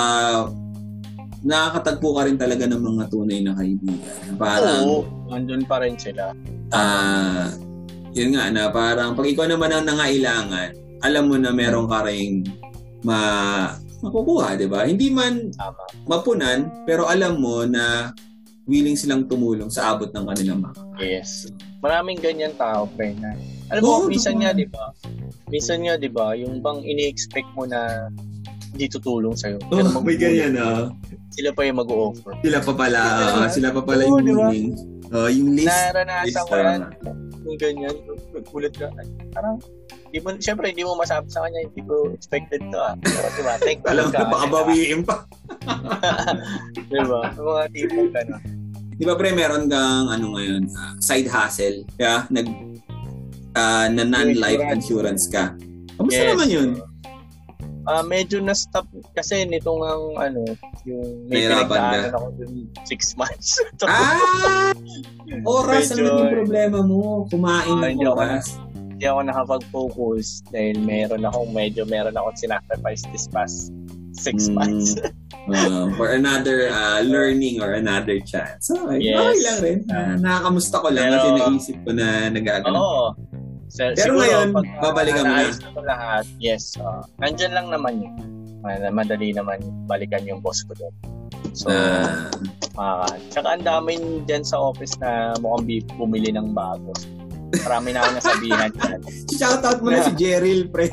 nakakatagpo 1.45 2.09
ka 2.19 2.23
rin 2.27 2.39
talaga 2.39 2.65
ng 2.67 2.83
mga 2.83 3.05
tunay 3.11 3.39
na 3.43 3.55
kaibigan. 3.55 4.15
Parang, 4.35 4.83
Oo, 4.87 5.07
andun 5.31 5.63
pa 5.67 5.83
rin 5.83 5.95
sila. 5.95 6.35
Ah, 6.75 6.79
uh, 6.79 7.47
yun 8.13 8.35
nga 8.35 8.51
na 8.51 8.73
parang 8.73 9.15
pag 9.15 9.29
ikaw 9.29 9.47
naman 9.47 9.71
ang 9.71 9.87
nangailangan, 9.87 10.75
alam 11.05 11.25
mo 11.31 11.37
na 11.39 11.55
meron 11.55 11.87
ka 11.87 12.03
ring 12.03 12.43
ma 13.07 13.19
makukuha, 14.03 14.59
'di 14.59 14.67
ba? 14.67 14.87
Hindi 14.87 15.11
man 15.11 15.55
Tama. 15.55 15.83
mapunan, 16.07 16.71
pero 16.83 17.07
alam 17.07 17.39
mo 17.39 17.63
na 17.67 18.11
willing 18.69 18.99
silang 19.01 19.25
tumulong 19.25 19.73
sa 19.73 19.97
abot 19.97 20.13
ng 20.13 20.25
kanilang 20.29 20.61
mga. 20.61 20.81
Yes. 21.01 21.49
Maraming 21.81 22.21
ganyan 22.21 22.53
tao, 22.59 22.85
pre, 22.85 23.17
na 23.17 23.33
alam 23.73 23.81
mo, 23.81 24.05
Oo, 24.05 24.13
minsan 24.13 24.37
nga, 24.37 24.53
di 24.53 24.69
ba? 24.69 24.93
Minsan 25.49 25.89
nga, 25.89 25.97
di 25.97 26.13
ba, 26.13 26.37
yung 26.37 26.61
bang 26.61 26.85
ini-expect 26.85 27.49
mo 27.57 27.65
na 27.65 28.13
hindi 28.69 28.87
tutulong 28.87 29.35
sa'yo. 29.35 29.59
Oh, 29.67 29.81
pero 29.81 30.01
may 30.01 30.17
ganyan 30.17 30.55
ah. 30.57 30.93
Sila 31.29 31.51
pa 31.51 31.63
yung 31.63 31.79
mag-o-offer. 31.79 32.33
Sila 32.41 32.59
pa 32.61 32.73
pala, 32.75 33.01
ah, 33.01 33.47
sila 33.49 33.69
pa 33.71 33.81
pala 33.81 34.03
yung 34.03 34.23
diba? 34.23 34.49
willing. 34.49 34.71
Oh, 35.09 35.29
yung 35.29 35.57
list. 35.57 35.71
Naranasan 35.71 36.45
ko 36.45 36.55
yan. 36.55 36.81
tama. 36.85 37.11
Yung 37.43 37.57
ganyan, 37.57 37.95
kulit 38.47 38.75
ka. 38.75 38.93
Parang, 39.33 39.57
di 40.11 40.21
mo, 40.21 40.37
syempre, 40.37 40.69
hindi 40.69 40.85
mo 40.85 40.93
masabi 40.95 41.27
sa 41.29 41.41
kanya, 41.43 41.65
hindi 41.65 41.81
ko 41.81 42.13
expected 42.13 42.61
to 42.61 42.77
ah. 42.77 42.93
Pero 42.99 43.29
diba, 43.35 43.55
thankful 43.59 43.89
Alam 43.89 44.07
ka. 44.11 44.21
baka 44.27 44.47
bawiin 44.47 45.01
pa. 45.01 45.17
diba? 46.91 47.21
Mga 47.33 47.63
tipong 47.73 48.11
gano'n. 48.13 48.43
Di 48.99 49.05
ba 49.07 49.15
pre, 49.15 49.31
meron 49.31 49.65
kang 49.67 50.11
ano 50.11 50.35
ngayon, 50.35 50.67
ah, 50.75 50.93
side 50.99 51.31
hustle. 51.31 51.87
Kaya 51.95 52.27
nag 52.29 52.47
ah, 53.55 53.87
na 53.87 54.03
non-life 54.03 54.65
insurance 54.69 55.25
ka. 55.27 55.55
Kamusta 55.97 56.21
Yes. 56.21 56.31
naman 56.35 56.49
yun? 56.49 56.69
Ah, 57.89 58.05
medyo 58.05 58.37
na-stop 58.39 58.85
kasi 59.13 59.43
nitong 59.43 59.81
ang 59.81 60.03
ano, 60.21 60.45
yung 60.85 61.25
may 61.25 61.49
pinagdaanan 61.49 62.13
ako 62.13 62.27
dun 62.37 62.53
six 62.85 63.17
months. 63.17 63.57
Ah! 63.89 64.77
Oras 65.43 65.89
ang 65.89 65.99
Medyo- 65.99 66.13
naging 66.15 66.35
problema 66.35 66.79
mo. 66.83 67.25
Kumain 67.27 67.65
Ah, 67.75 67.89
ng 67.89 67.97
ako 67.99 68.13
oras. 68.15 68.45
Hindi 68.75 69.05
ako 69.05 69.21
nakapag-focus 69.23 70.27
dahil 70.49 70.77
meron 70.79 71.23
akong 71.23 71.49
medyo 71.49 71.83
meron 71.85 72.13
akong 72.13 72.37
sinacrifice 72.37 73.07
this 73.09 73.25
past 73.27 73.73
six 74.13 74.51
Mm. 74.51 74.55
months. 74.55 74.99
Uh, 75.47 75.87
for 75.97 76.11
another 76.11 76.67
uh, 76.69 77.01
learning 77.01 77.63
or 77.63 77.73
another 77.73 78.19
chance. 78.21 78.67
So, 78.67 78.75
okay, 78.85 79.01
Yes. 79.07 79.17
okay 79.17 79.41
lang 79.41 79.59
rin. 79.63 79.79
Uh, 79.87 80.15
nakakamusta 80.19 80.77
ko 80.77 80.89
lang 80.91 81.09
kasi 81.09 81.29
Pero- 81.31 81.39
naisip 81.49 81.77
ko 81.81 81.91
na 81.95 82.07
nagagano. 82.29 82.75
Oo. 82.75 83.07
So, 83.69 83.85
Pero 83.93 83.97
siguro, 84.17 84.19
ngayon, 84.19 84.47
pag, 84.51 84.65
babalikan 84.81 85.25
mo 85.25 85.35
na. 85.35 85.45
lahat, 85.85 86.25
yes. 86.39 86.73
Uh, 86.75 87.05
nandyan 87.19 87.53
lang 87.53 87.69
naman 87.69 88.01
yun. 88.01 88.15
Ma- 88.59 88.91
Madali 88.91 89.31
naman 89.31 89.61
balikan 89.85 90.25
yung 90.25 90.41
boss 90.41 90.65
ko 90.65 90.73
doon. 90.75 90.95
So, 91.53 91.69
Ah, 91.69 92.33
makaka. 92.75 93.09
Tsaka 93.29 93.49
ang 93.51 93.65
dami 93.65 93.93
dyan 94.25 94.43
sa 94.43 94.59
office 94.59 94.97
na 94.99 95.37
mukhang 95.39 95.69
bumili 95.95 96.31
ng 96.31 96.51
bago. 96.51 96.91
Marami 97.61 97.93
na 97.93 98.03
ako 98.03 98.11
nasabihan 98.15 98.71
dyan. 98.73 98.99
shoutout 99.39 99.79
mo 99.81 99.89
na 99.89 100.03
si 100.03 100.13
Jeryl, 100.15 100.67
pre. 100.67 100.89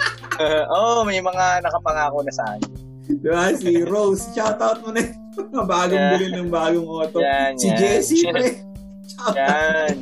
Oo, 0.42 1.00
oh, 1.00 1.06
may 1.06 1.18
mga 1.18 1.62
nakapangako 1.62 2.20
na 2.20 2.32
sa 2.32 2.44
akin. 2.48 2.62
Diba? 3.08 3.54
Si 3.54 3.80
Rose, 3.80 4.26
shoutout 4.32 4.82
mo 4.82 4.90
na 4.90 5.00
yung 5.00 5.64
bagong 5.64 5.94
Yeah. 5.96 6.10
bilhin 6.12 6.32
ng 6.36 6.50
bagong 6.50 6.84
auto. 6.84 7.18
Yan, 7.18 7.54
Si 7.54 7.70
yan. 7.70 7.78
Jessie, 7.78 8.22
pre. 8.28 8.66
Shoutout. 9.06 9.36
Yan. 9.36 9.94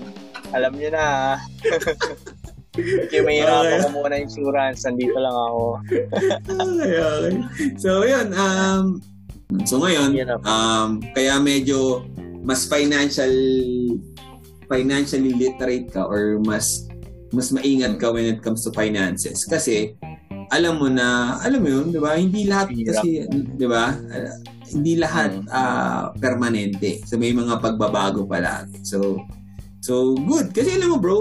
Alam 0.54 0.72
niyo 0.78 0.90
na. 0.94 1.02
ah. 1.02 1.36
Kaya 3.10 3.22
may 3.22 3.38
hirapan 3.38 3.70
Okay. 3.70 3.82
ko 3.86 3.88
muna 3.94 4.16
insurance. 4.18 4.82
Nandito 4.82 5.14
lang 5.14 5.30
ako. 5.30 5.62
okay, 6.50 6.98
okay. 6.98 7.34
So, 7.78 8.02
yun. 8.02 8.34
Um, 8.34 8.98
so, 9.62 9.78
ngayon, 9.78 10.10
um, 10.42 10.98
kaya 11.14 11.38
medyo 11.38 12.02
mas 12.42 12.66
financial 12.66 13.30
financially 14.66 15.32
literate 15.32 15.92
ka 15.92 16.02
or 16.04 16.40
mas 16.42 16.88
mas 17.30 17.52
maingat 17.52 18.00
ka 18.00 18.10
when 18.10 18.24
it 18.26 18.40
comes 18.40 18.64
to 18.64 18.72
finances 18.72 19.44
kasi 19.44 19.92
alam 20.52 20.80
mo 20.80 20.88
na 20.88 21.36
alam 21.40 21.60
mo 21.60 21.68
yun 21.68 21.86
'di 21.92 22.00
ba 22.00 22.16
hindi 22.16 22.48
lahat 22.48 22.72
kasi 22.72 23.24
'di 23.28 23.66
ba 23.68 23.92
Ah, 23.92 24.36
hindi 24.72 24.96
lahat 24.96 25.40
ah, 25.48 26.12
permanente 26.16 27.04
so 27.04 27.20
may 27.20 27.32
mga 27.32 27.60
pagbabago 27.60 28.24
palagi 28.24 28.80
so 28.84 29.20
so 29.84 30.16
good. 30.16 30.48
Kasi 30.50 30.80
alam 30.80 30.96
mo 30.96 30.98
bro 30.98 31.18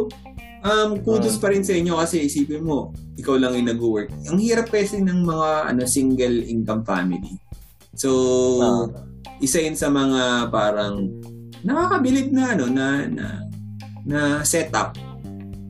um 0.63 0.95
kudos 1.03 1.35
Mm. 1.35 1.41
pa 1.43 1.47
rin 1.51 1.59
sa 1.59 1.75
inyo 1.75 1.93
kasi 1.99 2.23
isipin 2.23 2.63
mo 2.63 2.95
ikaw 3.19 3.35
lang 3.35 3.59
yung 3.59 3.67
nag-work. 3.67 4.07
Ang 4.31 4.39
hirap 4.39 4.71
kasi 4.71 5.03
ng 5.03 5.27
mga 5.27 5.49
ano 5.67 5.83
single 5.83 6.47
income 6.47 6.87
family. 6.87 7.35
So 7.93 8.09
Ah. 8.63 8.87
isa 9.37 9.59
yun 9.59 9.75
sa 9.75 9.91
mga 9.91 10.47
parang 10.47 11.11
nakakabilib 11.61 12.31
na 12.31 12.55
ano 12.55 12.65
na 12.71 12.87
na 13.05 13.25
na 14.03 14.19
setup 14.43 14.95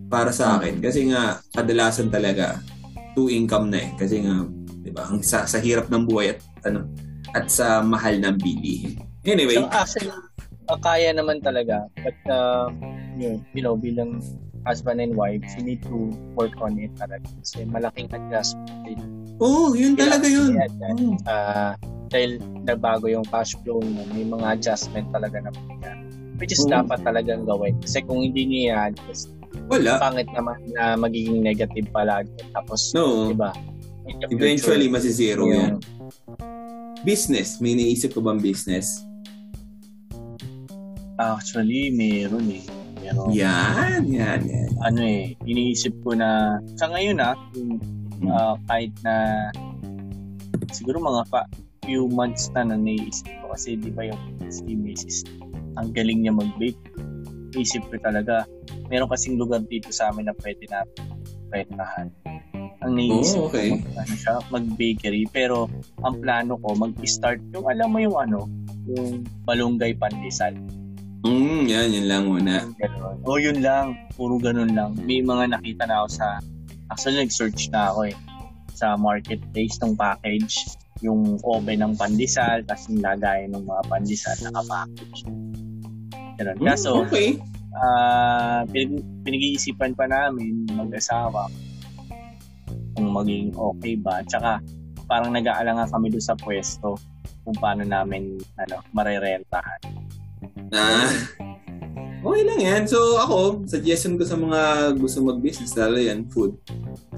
para 0.07 0.29
sa 0.29 0.61
akin. 0.61 0.77
Kasi 0.77 1.09
nga 1.09 1.41
kadalasan 1.51 2.13
talaga 2.13 2.61
two 3.13 3.29
income 3.29 3.73
na 3.73 3.81
eh. 3.81 3.89
Kasi 3.97 4.21
nga 4.21 4.45
'di 4.85 4.91
ba 4.93 5.09
ang 5.09 5.25
sa, 5.25 5.49
sa 5.49 5.57
hirap 5.57 5.89
ng 5.89 6.05
buhay 6.05 6.37
at 6.37 6.39
ano 6.69 6.85
at 7.33 7.49
sa 7.49 7.81
mahal 7.81 8.21
ng 8.21 8.37
bilihin. 8.37 9.01
Anyway. 9.25 9.57
So, 9.57 9.65
actually, 9.71 10.11
uh, 10.11 10.21
kaya 10.80 11.11
naman 11.11 11.44
talaga. 11.44 11.88
But, 11.99 12.18
uh, 12.31 12.72
yun, 13.19 13.44
you 13.52 13.61
know, 13.61 13.76
bilang 13.76 14.23
husband 14.64 15.03
and 15.03 15.15
wife, 15.15 15.44
you 15.60 15.64
need 15.64 15.84
to 15.84 16.11
work 16.40 16.56
on 16.64 16.80
it 16.80 16.94
talaga. 16.95 17.27
Kasi 17.44 17.68
malaking 17.68 18.07
adjustment 18.11 18.72
din. 18.88 18.99
oh 19.41 19.73
yun 19.73 19.98
talaga 19.98 20.30
yun 20.30 20.56
Oh, 20.56 21.18
uh, 21.27 21.73
dahil 22.14 22.38
nagbago 22.64 23.10
yung 23.10 23.26
cash 23.27 23.57
flow 23.65 23.81
mo, 23.81 24.06
may 24.14 24.23
mga 24.23 24.61
adjustment 24.61 25.10
talaga 25.10 25.41
na 25.41 25.49
mangyayari. 25.52 26.06
Which 26.40 26.53
is 26.53 26.64
Oo. 26.65 26.72
dapat 26.72 27.02
talagang 27.03 27.44
gawin. 27.49 27.76
Kasi 27.81 28.06
kung 28.06 28.22
hindi 28.23 28.45
niya 28.45 28.88
i-adjust, 28.94 29.34
wala 29.68 29.99
pangit 29.99 30.30
naman 30.31 30.57
na 30.77 30.95
magiging 30.95 31.41
negative 31.44 31.88
palagi. 31.91 32.30
Tapos, 32.53 32.94
no 32.95 33.30
di 33.31 33.38
ba? 33.38 33.52
eventually 34.27 34.91
masizero 34.91 35.48
yung- 35.48 35.56
yan 35.56 35.73
business 37.03 37.60
may 37.60 37.76
naisip 37.76 38.15
ko 38.15 38.19
bang 38.23 38.40
business 38.40 39.03
Actually, 41.23 41.93
meron 41.93 42.47
eh. 42.51 42.63
Meron. 43.03 43.31
yan 43.35 44.07
yan 44.07 44.41
yan 44.47 44.69
Ano 44.83 44.99
eh, 45.03 45.35
iniisip 45.43 45.91
ko 46.03 46.15
na, 46.15 46.59
sa 46.79 46.87
ngayon 46.91 47.19
ah, 47.19 47.35
yung, 47.55 47.79
ah, 48.31 48.55
kahit 48.67 48.91
na 49.03 49.47
siguro 50.71 50.99
mga 50.99 51.23
pa, 51.27 51.47
few 51.83 52.07
months 52.07 52.47
na 52.55 52.63
na 52.63 52.79
naisip 52.79 53.27
ko 53.43 53.51
kasi 53.51 53.75
di 53.75 53.91
ba 53.91 54.07
yung 54.07 54.19
si 54.47 54.71
Mrs. 54.71 55.27
ang 55.75 55.91
galing 55.91 56.23
niya 56.23 56.31
mag-bake. 56.31 56.79
Isip 57.53 57.83
ko 57.91 57.99
talaga, 57.99 58.47
meron 58.87 59.11
kasing 59.11 59.35
lugar 59.35 59.61
dito 59.67 59.91
sa 59.91 60.09
amin 60.09 60.31
na 60.31 60.35
pwede 60.41 60.63
na 60.71 60.87
rentahan. 61.51 62.07
Ang 62.83 62.99
naisip 62.99 63.39
Oh, 63.39 63.47
okay. 63.51 63.77
ko, 63.79 63.99
ano 63.99 64.13
siya, 64.15 64.33
mag-bakery. 64.51 65.23
Pero 65.31 65.67
ang 66.03 66.19
plano 66.19 66.59
ko, 66.59 66.75
mag-start 66.75 67.39
yung, 67.55 67.67
alam 67.67 67.91
mo 67.93 67.99
yung 68.01 68.17
ano, 68.17 68.39
yung 68.89 69.23
malunggay 69.47 69.95
pandesal. 69.95 70.55
Mm, 71.23 71.61
yan 71.67 71.87
yun 71.91 72.05
lang 72.07 72.23
muna 72.27 72.67
Ganun. 72.77 73.15
O 73.23 73.39
yun 73.39 73.59
lang, 73.63 73.95
puro 74.19 74.35
ganun 74.37 74.75
lang. 74.75 74.93
May 74.99 75.23
mga 75.23 75.55
nakita 75.55 75.87
na 75.87 76.03
ako 76.03 76.07
sa, 76.19 76.27
actually 76.91 77.23
nag-search 77.23 77.71
na 77.71 77.91
ako 77.91 78.11
eh, 78.11 78.15
sa 78.75 78.99
marketplace 78.99 79.79
ng 79.79 79.95
package, 79.95 80.59
yung 80.99 81.39
oven 81.47 81.79
ng 81.83 81.93
pandesal, 81.95 82.63
tapos 82.67 82.91
yung 82.91 82.99
lagayan 82.99 83.55
ng 83.55 83.63
mga 83.63 83.81
pandesal 83.87 84.35
naka-package. 84.43 85.19
Ganun. 86.39 86.57
Mm, 86.59 86.67
Kaso, 86.67 86.89
okay 87.07 87.39
ah 87.73 88.61
pin- 88.69 89.01
pinag-iisipan 89.25 89.97
pa 89.97 90.05
namin 90.05 90.65
mag-asawa 90.69 91.49
kung 92.93 93.09
maging 93.09 93.49
okay 93.57 93.97
ba. 93.97 94.21
Tsaka 94.29 94.61
parang 95.09 95.33
nag-aalangan 95.33 95.89
kami 95.89 96.13
doon 96.13 96.25
sa 96.25 96.37
pwesto 96.37 96.93
kung 97.41 97.57
paano 97.57 97.81
namin 97.81 98.37
ano, 98.61 98.77
marerentahan. 98.93 99.81
Ah. 100.73 101.07
Okay 102.23 102.43
lang 102.47 102.59
yan. 102.59 102.83
So 102.89 103.19
ako, 103.21 103.67
suggestion 103.69 104.17
ko 104.17 104.23
sa 104.25 104.39
mga 104.39 104.93
gusto 104.97 105.21
mag-business, 105.21 105.77
lalo 105.77 106.01
yan, 106.01 106.25
food. 106.33 106.57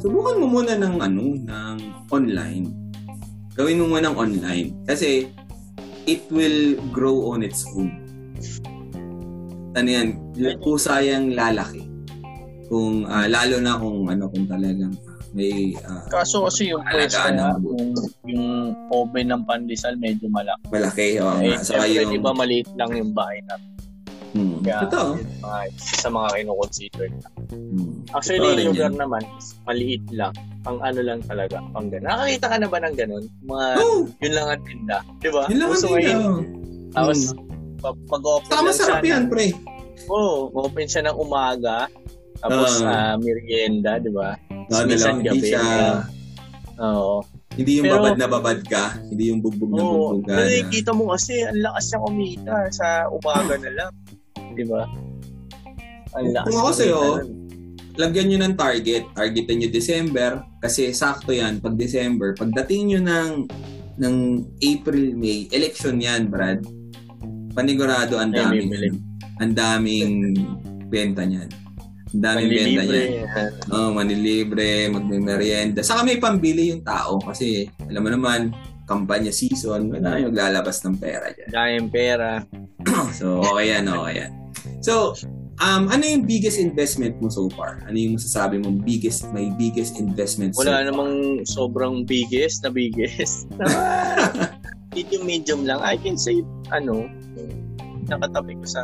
Subukan 0.02 0.42
mo 0.44 0.50
muna 0.50 0.76
ng 0.76 0.96
ano, 1.00 1.24
ng 1.40 1.78
online. 2.12 2.68
Gawin 3.56 3.80
mo 3.80 3.96
muna 3.96 4.12
ng 4.12 4.18
online. 4.18 4.68
Kasi 4.84 5.32
it 6.04 6.26
will 6.34 6.76
grow 6.92 7.32
on 7.32 7.46
its 7.46 7.64
own. 7.78 7.96
Ano 9.78 9.88
yan, 9.88 10.20
kusayang 10.60 11.38
lalaki. 11.38 11.86
Kung, 12.66 13.06
ah, 13.06 13.30
lalo 13.30 13.62
na 13.62 13.78
kung 13.78 14.10
ano, 14.10 14.26
kung 14.34 14.50
talagang 14.50 14.98
may 15.36 15.76
ah, 15.84 16.00
Kaso 16.08 16.48
kasi 16.48 16.72
yung 16.72 16.82
pwesto 16.88 17.28
na, 17.30 17.60
yung, 17.60 17.92
yung 18.24 18.46
oven 18.90 19.28
ng 19.30 19.44
pandesal 19.44 20.00
medyo 20.00 20.32
malaki. 20.32 20.64
malaki. 20.72 21.08
O, 21.20 21.28
eh, 21.44 21.60
saka 21.60 21.86
yung... 21.86 22.08
di 22.08 22.18
ba 22.18 22.32
maliit 22.32 22.72
lang 22.74 22.96
yung 22.96 23.12
bahay 23.12 23.44
na. 23.46 23.60
Hmm, 24.32 24.60
Kaya, 24.60 24.84
totoo. 24.84 25.16
yun, 25.16 25.28
mga, 25.40 25.60
sa 25.80 26.08
mga 26.08 26.28
kinukonsider. 26.34 27.08
Hmm. 27.52 28.04
Actually, 28.12 28.40
Totoo 28.42 28.52
yung 28.58 28.68
lugar 28.70 28.92
yan. 28.92 29.00
naman, 29.00 29.24
maliit 29.64 30.04
lang. 30.12 30.34
Pang 30.60 30.80
ano 30.82 31.00
lang 31.00 31.20
talaga, 31.24 31.64
pang 31.72 31.88
ganun. 31.88 32.04
Nakakita 32.06 32.46
ka 32.48 32.58
na 32.58 32.68
ba 32.68 32.78
ng 32.80 32.96
ganun? 32.96 33.24
Mga, 33.46 33.66
Oh, 33.80 34.00
yun 34.20 34.34
lang 34.34 34.48
ang 34.50 34.64
tinda. 34.64 34.98
Di 35.20 35.30
ba? 35.32 35.44
yun 35.48 35.58
lang 35.58 35.70
ang 35.70 35.84
ngayon, 35.86 36.20
Tapos, 36.92 37.20
Hmm. 37.28 37.40
pag, 37.80 37.96
pag-open 38.08 38.52
masarap 38.62 39.00
siya 39.00 39.12
yan, 39.14 39.24
pre. 39.28 39.48
Oo, 40.08 40.52
open 40.54 40.84
siya 40.86 41.04
ng 41.06 41.16
umaga. 41.16 41.88
Tapos, 42.38 42.84
Ah. 42.84 43.12
ah, 43.12 43.16
merienda, 43.16 43.98
di 43.98 44.12
ba? 44.12 44.36
No, 44.70 44.82
Minsan 44.84 45.22
gabi. 45.22 45.40
siya... 45.46 45.64
Oo. 46.76 47.24
Hindi 47.56 47.80
yung 47.80 47.88
Pero- 47.88 47.96
babad 48.04 48.16
na 48.20 48.28
babad 48.28 48.60
ka. 48.68 49.00
Hindi 49.08 49.32
yung 49.32 49.40
bugbog 49.40 49.72
na 49.72 49.80
Oo. 49.80 49.92
bugbog 50.20 50.24
ka. 50.28 50.34
Na- 50.36 50.44
nakikita 50.44 50.92
mo 50.92 51.16
kasi, 51.16 51.34
ang 51.42 51.60
lakas 51.64 51.86
niya 51.88 52.00
kumita 52.04 52.56
sa 52.72 52.88
umaga 53.08 53.56
na 53.56 53.72
lang. 53.72 53.92
Di 54.52 54.64
ba? 54.68 54.84
Ang 56.16 56.28
lakas 56.36 56.48
Kung 56.52 56.60
ako 56.60 56.72
sa'yo, 56.76 57.00
lagyan 57.96 58.28
nyo 58.28 58.38
ng 58.44 58.56
target. 58.56 59.04
Targetan 59.16 59.56
nyo 59.56 59.70
December 59.72 60.32
kasi 60.60 60.92
sakto 60.92 61.32
yan 61.32 61.64
pag 61.64 61.80
December. 61.80 62.36
Pagdating 62.36 62.92
nyo 62.92 63.00
ng 63.04 63.30
ng 63.96 64.16
April, 64.60 65.16
May, 65.16 65.48
election 65.56 66.04
yan, 66.04 66.28
Brad. 66.28 66.60
Panigurado 67.56 68.20
ang 68.20 68.36
daming 68.36 68.68
ang 69.40 69.52
daming 69.56 70.36
benta 70.92 71.24
niyan. 71.24 71.48
Daming 72.16 72.48
benta 72.48 72.82
Manlilibre. 72.82 73.04
niyan. 73.12 73.52
Oh, 73.76 73.90
manilibre, 73.92 74.70
magmemerienda. 74.88 75.82
Saka 75.84 76.08
may 76.08 76.18
pambili 76.18 76.72
yung 76.72 76.84
tao 76.86 77.20
kasi 77.20 77.68
alam 77.92 78.02
mo 78.02 78.10
naman, 78.12 78.56
kampanya 78.86 79.34
season, 79.34 79.90
wala 79.92 80.22
yung 80.22 80.32
maglalabas 80.32 80.80
ng 80.86 80.96
pera 81.02 81.34
dyan. 81.34 81.50
Dahil 81.52 81.82
pera. 81.92 82.30
So, 83.18 83.44
okay 83.44 83.76
yan, 83.76 83.90
okay 83.92 84.24
yan. 84.24 84.32
So, 84.80 85.18
um, 85.60 85.90
ano 85.92 86.04
yung 86.06 86.24
biggest 86.24 86.62
investment 86.62 87.20
mo 87.20 87.28
so 87.28 87.50
far? 87.52 87.84
Ano 87.84 87.98
yung 87.98 88.16
masasabi 88.16 88.62
mo 88.62 88.72
biggest, 88.72 89.28
my 89.36 89.52
biggest 89.58 90.00
investment 90.00 90.56
so 90.56 90.64
Wala 90.64 90.88
namang 90.88 91.44
sobrang 91.44 92.06
biggest 92.08 92.64
na 92.64 92.72
biggest. 92.72 93.50
medium 94.96 95.24
medium 95.28 95.62
lang. 95.68 95.84
I 95.84 96.00
can 96.00 96.16
say, 96.16 96.40
ano, 96.72 97.10
nakatabi 98.08 98.56
ko 98.62 98.66
sa 98.70 98.82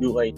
UI. 0.00 0.34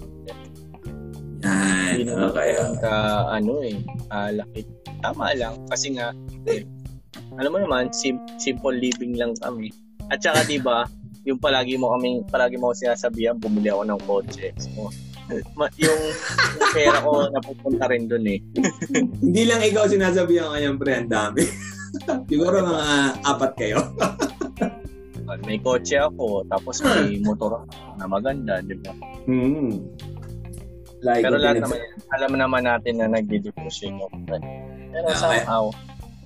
Yan, 1.47 1.91
Hindi 1.95 2.03
naman 2.11 2.35
okay. 2.35 2.49
ganun 2.59 2.77
ka, 2.83 2.95
ano 3.31 3.53
eh, 3.63 3.77
ah, 4.11 4.31
laki. 4.35 4.61
Tama 4.99 5.25
lang. 5.39 5.55
Kasi 5.71 5.87
nga, 5.95 6.11
eh, 6.51 6.67
alam 7.39 7.51
mo 7.55 7.59
naman, 7.63 7.95
sim- 7.95 8.23
simple 8.43 8.75
living 8.75 9.15
lang 9.15 9.33
kami. 9.39 9.71
At 10.11 10.23
saka, 10.23 10.43
di 10.47 10.59
ba, 10.59 10.87
yung 11.27 11.39
palagi 11.39 11.79
mo 11.79 11.95
kami, 11.95 12.23
palagi 12.27 12.59
mo 12.59 12.71
ako 12.71 12.87
sinasabihan, 12.87 13.39
bumili 13.39 13.71
ako 13.71 13.83
ng 13.87 14.01
kotse. 14.07 14.47
So, 14.63 14.91
ma- 15.59 15.73
yung, 15.79 16.01
yung 16.55 16.71
pera 16.71 17.03
ko 17.03 17.27
napupunta 17.31 17.91
rin 17.91 18.07
dun 18.07 18.27
eh. 18.31 18.39
Hindi 19.25 19.43
lang 19.47 19.63
ikaw 19.63 19.91
sinasabihan 19.91 20.55
kanyang 20.55 20.79
pre, 20.79 20.93
ang 20.95 21.11
dami. 21.11 21.43
Siguro 22.31 22.63
mga 22.63 22.87
apat 23.27 23.53
kayo. 23.59 23.81
May 25.43 25.59
kotse 25.59 25.99
ako, 25.99 26.47
tapos 26.47 26.81
may 26.87 27.19
motor 27.19 27.59
ako 27.59 27.67
na 27.99 28.07
maganda, 28.07 28.63
di 28.63 28.79
ba? 28.79 28.95
Hmm. 29.27 29.75
Like, 31.07 31.23
Pero 31.23 31.39
lahat 31.39 31.63
naman, 31.63 31.79
alam 32.11 32.33
naman 32.35 32.63
natin 32.67 32.99
na 32.99 33.07
nagde-depreciate 33.09 33.95
yung. 33.95 34.11
Pero 34.27 35.07
Okay. 35.07 35.15
somehow, 35.17 35.71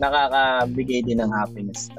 nakakabigay 0.00 1.04
din 1.04 1.20
ng 1.20 1.28
happiness. 1.28 1.92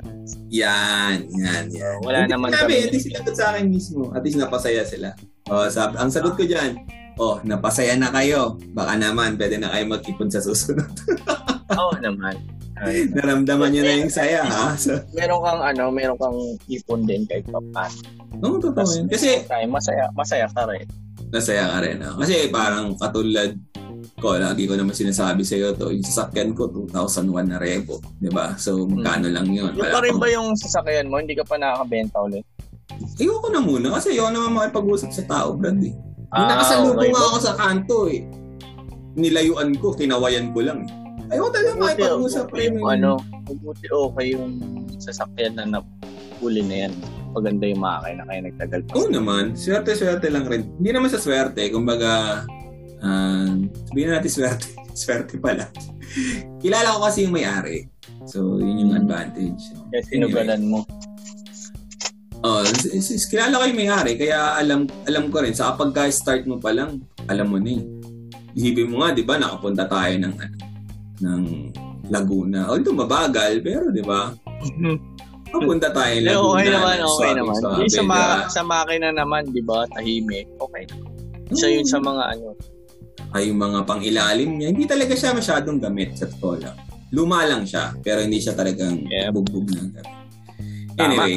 Yan, 0.49 1.29
yan, 1.29 1.69
yan. 1.69 1.97
Wala 2.01 2.25
Hindi 2.25 2.33
naman 2.33 2.49
kami- 2.49 2.89
Hindi 2.89 2.99
sinagot 2.99 3.35
sa 3.37 3.53
akin 3.53 3.69
mismo. 3.69 4.09
At 4.11 4.25
least 4.25 4.41
napasaya 4.41 4.81
sila. 4.81 5.13
O, 5.45 5.69
sab- 5.69 5.93
ang 5.93 6.09
sagot 6.09 6.33
ko 6.33 6.41
dyan, 6.41 6.81
oh, 7.15 7.37
napasaya 7.45 7.93
na 7.93 8.09
kayo. 8.09 8.57
Baka 8.73 8.97
naman, 8.97 9.37
pwede 9.37 9.61
na 9.61 9.69
kayo 9.69 9.85
mag-ipon 9.85 10.27
sa 10.27 10.41
susunod. 10.41 10.89
Oo 11.77 11.93
naman. 12.01 12.33
Ay, 12.81 13.05
Naramdaman 13.05 13.69
nyo 13.69 13.85
na 13.85 13.93
yung 13.95 14.09
saya, 14.09 14.41
ha? 14.41 14.73
So, 14.73 14.97
meron 15.13 15.37
kang 15.39 15.61
ano, 15.61 15.93
meron 15.93 16.17
kang 16.17 16.33
ipon 16.65 17.05
din 17.05 17.29
kahit 17.29 17.45
pa 17.45 17.61
paano. 17.69 17.97
Oo, 18.41 18.57
totoo 18.57 18.89
yun. 18.89 19.05
Kasi, 19.05 19.45
Kasi 19.45 19.69
masaya, 19.69 20.09
masaya 20.17 20.49
ka 20.49 20.65
rin. 20.65 20.89
Nasaya 21.31 21.65
ka 21.71 21.77
rin. 21.81 21.97
ah. 22.03 22.13
Kasi 22.19 22.51
parang 22.51 22.93
katulad 22.99 23.55
ko, 24.21 24.37
lagi 24.37 24.69
ko 24.69 24.77
naman 24.77 24.93
sinasabi 24.93 25.41
sa 25.41 25.55
iyo 25.57 25.73
to, 25.73 25.89
yung 25.89 26.05
sasakyan 26.05 26.53
ko, 26.53 26.69
2001 26.69 27.51
na 27.51 27.57
repo. 27.57 27.97
di 28.21 28.29
ba 28.29 28.53
So, 28.59 28.85
magkano 28.85 29.31
lang 29.31 29.49
yun? 29.49 29.73
Yung 29.73 29.89
pa 29.89 29.99
rin 30.03 30.15
ba 30.19 30.27
yung 30.29 30.53
sasakyan 30.53 31.09
mo, 31.09 31.17
hindi 31.17 31.33
ka 31.33 31.47
pa 31.47 31.57
nakakabenta 31.57 32.21
ulit? 32.21 32.45
Ayoko 33.17 33.47
na 33.49 33.63
muna 33.63 33.97
kasi 33.97 34.13
ayoko 34.13 34.29
naman 34.29 34.51
makipag-usap 34.61 35.09
sa 35.09 35.23
tao, 35.25 35.57
Brad. 35.57 35.79
Eh. 35.81 35.95
Ah, 36.31 36.47
nakasalubong 36.53 37.11
okay. 37.11 37.27
ako 37.27 37.37
sa 37.41 37.53
kanto 37.57 37.97
eh. 38.07 38.21
Nilayuan 39.17 39.75
ko, 39.81 39.91
kinawayan 39.95 40.53
ko 40.53 40.59
lang. 40.63 40.85
eh. 40.85 40.89
Ayoko 41.33 41.49
talaga 41.49 41.71
makipag-usap. 41.79 42.45
mabuti 42.51 42.67
yung 42.67 42.79
eh. 42.83 42.93
ano, 42.99 43.11
mabuti 43.47 43.85
okay 43.87 44.25
yung 44.35 44.51
sasakyan 44.99 45.53
na 45.57 45.63
napuli 45.79 46.61
na 46.61 46.75
yan. 46.87 46.93
Maganda 47.31 47.63
yung 47.63 47.81
makina 47.81 48.23
kaya 48.27 48.39
nagtagal 48.47 48.79
pa. 48.87 48.91
Oo 48.99 49.07
naman. 49.07 49.55
Swerte-swerte 49.55 50.27
lang 50.27 50.45
rin. 50.47 50.67
Hindi 50.79 50.91
naman 50.91 51.09
sa 51.11 51.19
swerte. 51.19 51.71
Kumbaga, 51.71 52.43
uh, 52.99 53.51
sabihin 53.87 54.07
na 54.11 54.19
natin 54.19 54.31
swerte. 54.31 54.67
swerte 55.01 55.35
pala. 55.39 55.71
Kilala 56.59 56.99
ko 56.99 56.99
kasi 57.07 57.23
yung 57.23 57.35
may-ari. 57.35 57.87
So, 58.27 58.59
yun 58.59 58.87
yung 58.87 58.93
advantage. 58.99 59.63
Kaya 59.89 60.03
sinugalan 60.05 60.61
mo. 60.67 60.83
Oh, 62.41 62.65
kilala 63.29 63.61
ko 63.61 63.63
yung 63.69 63.79
may-ari. 63.79 64.13
Kaya 64.19 64.59
alam 64.59 64.89
alam 65.07 65.31
ko 65.31 65.39
rin. 65.39 65.55
Sa 65.55 65.73
kapag 65.73 65.95
start 66.11 66.43
mo 66.49 66.59
pa 66.59 66.75
lang, 66.75 66.99
alam 67.31 67.47
mo 67.47 67.57
na 67.57 67.79
eh. 67.79 67.83
Isipin 68.51 68.91
mo 68.91 69.01
nga, 69.01 69.15
di 69.15 69.23
ba, 69.23 69.39
nakapunta 69.39 69.87
tayo 69.87 70.11
ng, 70.19 70.35
ano, 70.35 70.57
ng 71.23 71.43
Laguna. 72.11 72.67
Although 72.67 72.99
mabagal, 72.99 73.63
pero 73.63 73.87
di 73.95 74.03
ba, 74.03 74.35
papunta 75.51 75.87
tayo 75.91 76.15
Laguna. 76.17 76.41
okay 76.49 76.67
naman, 76.67 76.95
ng 76.95 77.05
okay 77.05 77.31
naman. 77.33 77.55
Yung 77.77 77.91
sa, 77.91 78.01
ma- 78.01 78.47
sa 78.47 78.61
makina 78.63 79.09
naman, 79.11 79.45
di 79.47 79.61
ba, 79.61 79.83
tahimik, 79.91 80.47
okay. 80.57 80.87
Isa 81.51 81.67
yun 81.67 81.83
sa 81.83 81.99
mga 81.99 82.23
ano, 82.31 82.55
ay 83.31 83.47
yung 83.47 83.59
mga 83.59 83.83
pang-ilalim 83.83 84.59
niya, 84.59 84.71
hindi 84.71 84.83
talaga 84.83 85.15
siya 85.15 85.31
masyadong 85.31 85.79
gamit 85.79 86.15
sa 86.15 86.27
totoo 86.27 86.55
lang. 86.57 86.75
Luma 87.11 87.43
lang 87.43 87.63
siya, 87.63 87.95
pero 87.99 88.19
hindi 88.19 88.39
siya 88.39 88.55
talagang 88.55 89.03
Yep. 89.03 89.31
bugbog 89.31 89.67
ng 89.67 89.89
gamit. 89.93 90.15
Tama. 90.91 91.03
Anyway, 91.05 91.33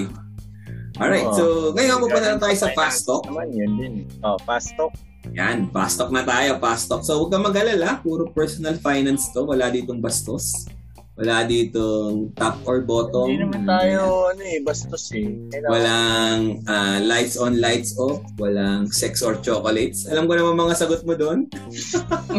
alright, 0.97 1.27
Oo. 1.27 1.35
so 1.35 1.45
ngayon 1.75 1.99
pupunta 1.99 2.29
na 2.31 2.39
tayo 2.39 2.55
sa 2.55 2.71
fast 2.73 3.03
talk. 3.03 3.23
Naman, 3.27 3.51
yun 3.51 3.73
din. 3.75 3.95
Oh, 4.23 4.39
fast 4.43 4.75
talk. 4.75 4.95
Yan, 5.33 5.71
fast 5.71 5.97
talk 5.97 6.11
na 6.11 6.23
tayo, 6.23 6.59
fast 6.59 6.87
talk. 6.87 7.03
So 7.03 7.17
huwag 7.17 7.31
kang 7.31 7.43
mag-alala, 7.43 7.99
puro 7.99 8.27
personal 8.29 8.75
finance 8.77 9.31
to, 9.31 9.43
wala 9.43 9.67
ditong 9.67 9.99
bastos. 9.99 10.67
Wala 11.15 11.47
ditong 11.47 12.35
top 12.35 12.59
or 12.67 12.83
bottom. 12.83 13.31
Hindi 13.31 13.47
naman 13.47 13.63
tayo, 13.71 14.35
ano 14.35 14.43
eh, 14.43 14.59
bastos 14.67 15.15
eh. 15.15 15.31
Kailangan, 15.47 15.71
Walang 15.71 16.41
ah, 16.67 16.99
lights 16.99 17.39
on, 17.39 17.63
lights 17.63 17.95
off. 18.03 18.19
Walang 18.35 18.91
sex 18.91 19.23
or 19.23 19.39
chocolates. 19.39 20.11
Alam 20.11 20.27
ko 20.27 20.35
naman 20.35 20.59
mga 20.59 20.75
sagot 20.75 21.07
mo 21.07 21.15
doon. 21.15 21.47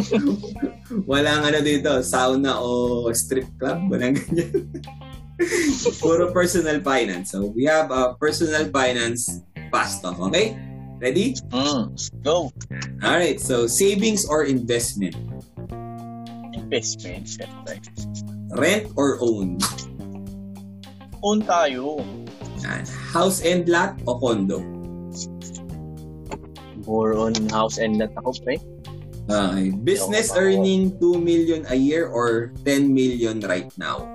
Walang 1.12 1.48
ano 1.48 1.64
dito, 1.64 2.04
sauna 2.04 2.60
o 2.60 3.08
strip 3.16 3.48
club. 3.56 3.88
Walang 3.88 4.20
ganyan. 4.20 4.68
Puro 6.04 6.36
personal 6.36 6.84
finance. 6.84 7.32
So 7.32 7.56
we 7.56 7.64
have 7.72 7.96
a 7.96 8.20
personal 8.20 8.68
finance 8.76 9.40
fast 9.72 10.04
talk. 10.04 10.20
Okay? 10.20 10.60
Ready? 11.00 11.40
Mm, 11.56 11.96
go. 12.28 12.52
Alright. 13.00 13.40
So 13.40 13.72
savings 13.72 14.28
or 14.28 14.44
investment? 14.44 15.16
Investment, 16.52 17.24
syempre. 17.24 17.80
Rent 18.54 18.94
or 18.96 19.18
own? 19.22 19.58
Own 21.26 21.42
tayo. 21.42 21.98
Yan. 22.62 22.86
House 23.10 23.42
and 23.42 23.66
lot 23.66 23.98
o 24.06 24.20
condo? 24.22 24.62
More 26.86 27.18
on 27.18 27.34
house 27.50 27.82
and 27.82 27.98
lot 27.98 28.14
ako, 28.22 28.30
pre. 28.46 28.62
Okay. 29.26 29.74
Business 29.82 30.30
earning 30.38 30.94
2 31.02 31.18
million 31.18 31.66
a 31.74 31.78
year 31.78 32.06
or 32.06 32.54
10 32.62 32.94
million 32.94 33.42
right 33.42 33.66
now? 33.74 34.06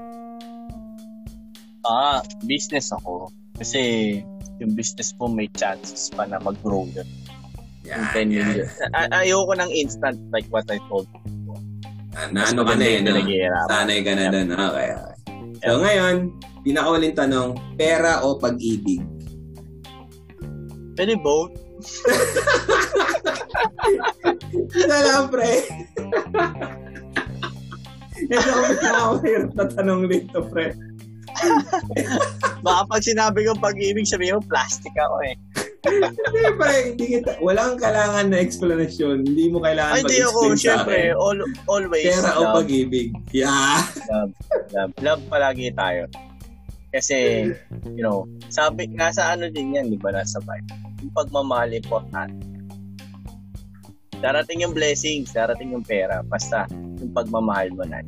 Ah, 1.82 2.22
business 2.46 2.94
ako. 2.94 3.34
Kasi 3.58 4.22
yung 4.62 4.78
business 4.78 5.10
mo 5.18 5.26
may 5.26 5.50
chances 5.58 6.14
pa 6.14 6.30
na 6.30 6.38
mag-grow 6.38 6.86
yun. 6.94 7.08
Yung 7.82 8.06
10 8.14 8.30
million. 8.30 8.68
Ay- 8.94 9.26
ayoko 9.26 9.56
ng 9.58 9.70
instant 9.74 10.20
like 10.30 10.46
what 10.54 10.68
I 10.70 10.78
told 10.86 11.10
you. 11.10 11.20
Na 12.28 12.40
ano 12.52 12.60
ka 12.68 12.74
na 12.76 12.84
no? 12.84 13.16
Pinaghihirapan. 13.16 13.68
Sanay 13.72 13.98
ka 14.04 14.12
na 14.12 14.24
doon. 14.28 14.48
Okay, 14.52 14.88
okay. 14.92 15.16
So 15.64 15.80
ngayon, 15.80 16.14
pinakauling 16.64 17.16
tanong, 17.16 17.50
pera 17.80 18.20
o 18.20 18.36
pag-ibig? 18.36 19.00
Pwede 20.96 21.16
both. 21.16 21.56
Isa 24.76 24.96
lang, 25.08 25.32
pre. 25.32 25.64
Ito 28.28 28.48
ako 28.52 28.64
pinakahirap 28.76 29.50
na 29.56 29.64
tanong 29.72 30.02
dito, 30.12 30.38
pre. 30.52 30.76
Baka 32.64 32.80
pag 32.84 33.02
sinabi 33.02 33.48
ko 33.48 33.56
pag-ibig, 33.56 34.04
sabihin 34.04 34.36
mo, 34.36 34.42
plastic 34.44 34.92
ako 34.92 35.24
eh. 35.24 35.36
Hindi, 35.80 36.42
pre. 36.60 36.74
Hindi 36.92 37.04
kita, 37.18 37.40
walang 37.40 37.80
kailangan 37.80 38.28
na 38.28 38.38
explanation. 38.40 39.24
Hindi 39.24 39.48
mo 39.48 39.64
kailangan 39.64 39.96
Ay, 39.96 40.04
di 40.04 40.20
ako, 40.20 40.52
syempre, 40.52 41.16
all, 41.16 41.40
always 41.64 42.04
Pera 42.04 42.36
o 42.36 42.52
pag-ibig? 42.52 43.16
Yeah. 43.32 43.80
love, 44.12 44.32
love, 44.76 44.92
love 45.00 45.22
palagi 45.32 45.72
tayo. 45.72 46.04
Kasi, 46.90 47.48
you 47.94 48.02
know, 48.02 48.26
sabi, 48.50 48.90
nasa 48.92 49.32
ano 49.32 49.48
din 49.48 49.78
yan, 49.78 49.88
di 49.88 49.96
ba, 49.96 50.12
nasa 50.12 50.42
Bible. 50.42 50.74
Yung 51.00 51.14
pagmamahal 51.14 51.70
important. 51.72 52.34
Darating 54.20 54.66
yung 54.68 54.76
blessings, 54.76 55.32
darating 55.32 55.72
yung 55.72 55.86
pera. 55.86 56.20
Basta, 56.26 56.68
yung 57.00 57.14
pagmamahal 57.16 57.72
mo 57.72 57.88
na. 57.88 58.04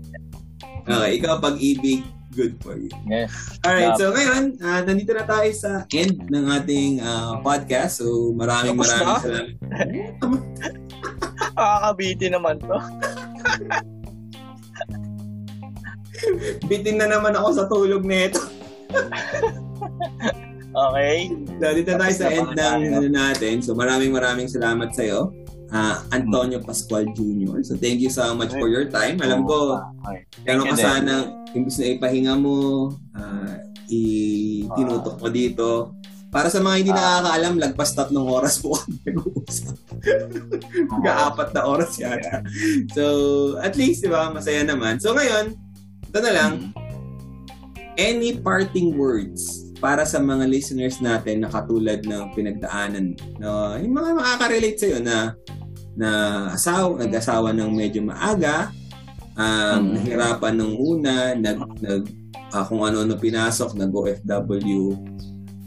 Okay, 0.83 1.23
ikaw 1.23 1.41
pag-ibig, 1.41 2.05
Good 2.33 2.57
for 2.65 2.81
you. 2.81 2.89
Yes. 3.05 3.61
Alright, 3.61 3.93
so 4.01 4.09
ngayon, 4.09 4.57
uh, 4.65 4.81
nandito 4.89 5.13
na 5.13 5.29
tayo 5.29 5.53
sa 5.53 5.85
end 5.93 6.17
ng 6.33 6.45
ating 6.49 7.05
uh, 7.05 7.37
podcast. 7.45 8.01
So 8.01 8.33
maraming 8.33 8.81
Tapos 8.81 8.89
maraming 8.89 9.05
na? 9.05 9.21
salamat. 9.21 9.53
Nakakabiti 11.53 12.27
naman 12.33 12.57
to. 12.65 12.79
Bitin 16.73 16.97
na 16.97 17.13
naman 17.13 17.37
ako 17.37 17.49
sa 17.53 17.65
tulog 17.69 18.01
nito. 18.07 18.41
Okay. 20.73 21.29
So, 21.61 21.69
dito 21.77 21.89
na 21.93 22.01
tayo 22.01 22.15
sa 22.17 22.29
end 22.33 22.57
ng 22.57 22.97
ano 22.97 23.09
natin. 23.13 23.61
So 23.61 23.77
maraming 23.77 24.17
maraming 24.17 24.49
salamat 24.49 24.97
sa 24.97 25.05
iyo. 25.73 25.95
Antonio 26.13 26.59
Pascual 26.61 27.09
Jr. 27.17 27.65
So 27.65 27.81
thank 27.81 28.05
you 28.05 28.13
so 28.13 28.37
much 28.37 28.53
for 28.53 28.69
your 28.69 28.93
time. 28.93 29.19
Alam 29.25 29.49
ko. 29.49 29.81
Gano'n 30.45 30.69
ka 30.69 30.77
sana, 30.77 31.33
imbis 31.57 31.81
na 31.81 31.87
ipahinga 31.97 32.35
mo, 32.37 32.89
ah, 33.17 33.57
itinutok 33.89 35.17
mo 35.17 35.29
dito. 35.33 35.97
Para 36.33 36.49
sa 36.49 36.65
mga 36.65 36.77
hindi 36.81 36.93
Ah. 36.93 36.97
nakakaalam, 36.97 37.55
lagpas 37.61 37.93
tatlong 37.93 38.25
oras 38.25 38.57
po 38.57 38.73
kami 38.73 38.97
nag-uusap. 39.05 39.77
Mga-apat 40.97 41.49
na 41.53 41.63
oras 41.69 41.93
yata. 42.01 42.41
So, 42.97 43.05
at 43.61 43.77
least, 43.77 44.01
di 44.01 44.09
ba, 44.09 44.33
masaya 44.33 44.65
naman. 44.65 44.97
So, 44.97 45.13
ngayon, 45.13 45.53
ito 46.09 46.19
na 46.25 46.33
lang, 46.33 46.73
any 48.01 48.41
parting 48.41 48.97
words 48.97 49.73
para 49.83 50.07
sa 50.07 50.23
mga 50.23 50.47
listeners 50.47 51.03
natin 51.03 51.43
na 51.43 51.51
katulad 51.51 52.07
ng 52.07 52.33
pinagdaanan 52.39 53.19
no 53.43 53.75
yung 53.75 53.93
mga 53.93 54.11
makaka-relate 54.15 54.79
sa 54.79 55.03
na 55.03 55.35
na 55.93 56.09
asawa 56.51 56.97
nag-asawa 56.99 57.53
ng 57.53 57.71
medyo 57.73 58.01
maaga 58.01 58.73
um, 59.35 59.81
Mm. 59.83 59.89
nahirapan 59.97 60.55
nung 60.57 60.75
una 60.77 61.33
nag 61.33 61.59
nag 61.81 62.03
ah, 62.51 62.65
kung 62.65 62.85
ano-ano 62.85 63.17
pinasok 63.17 63.77
nag 63.77 63.89
OFW 63.89 64.97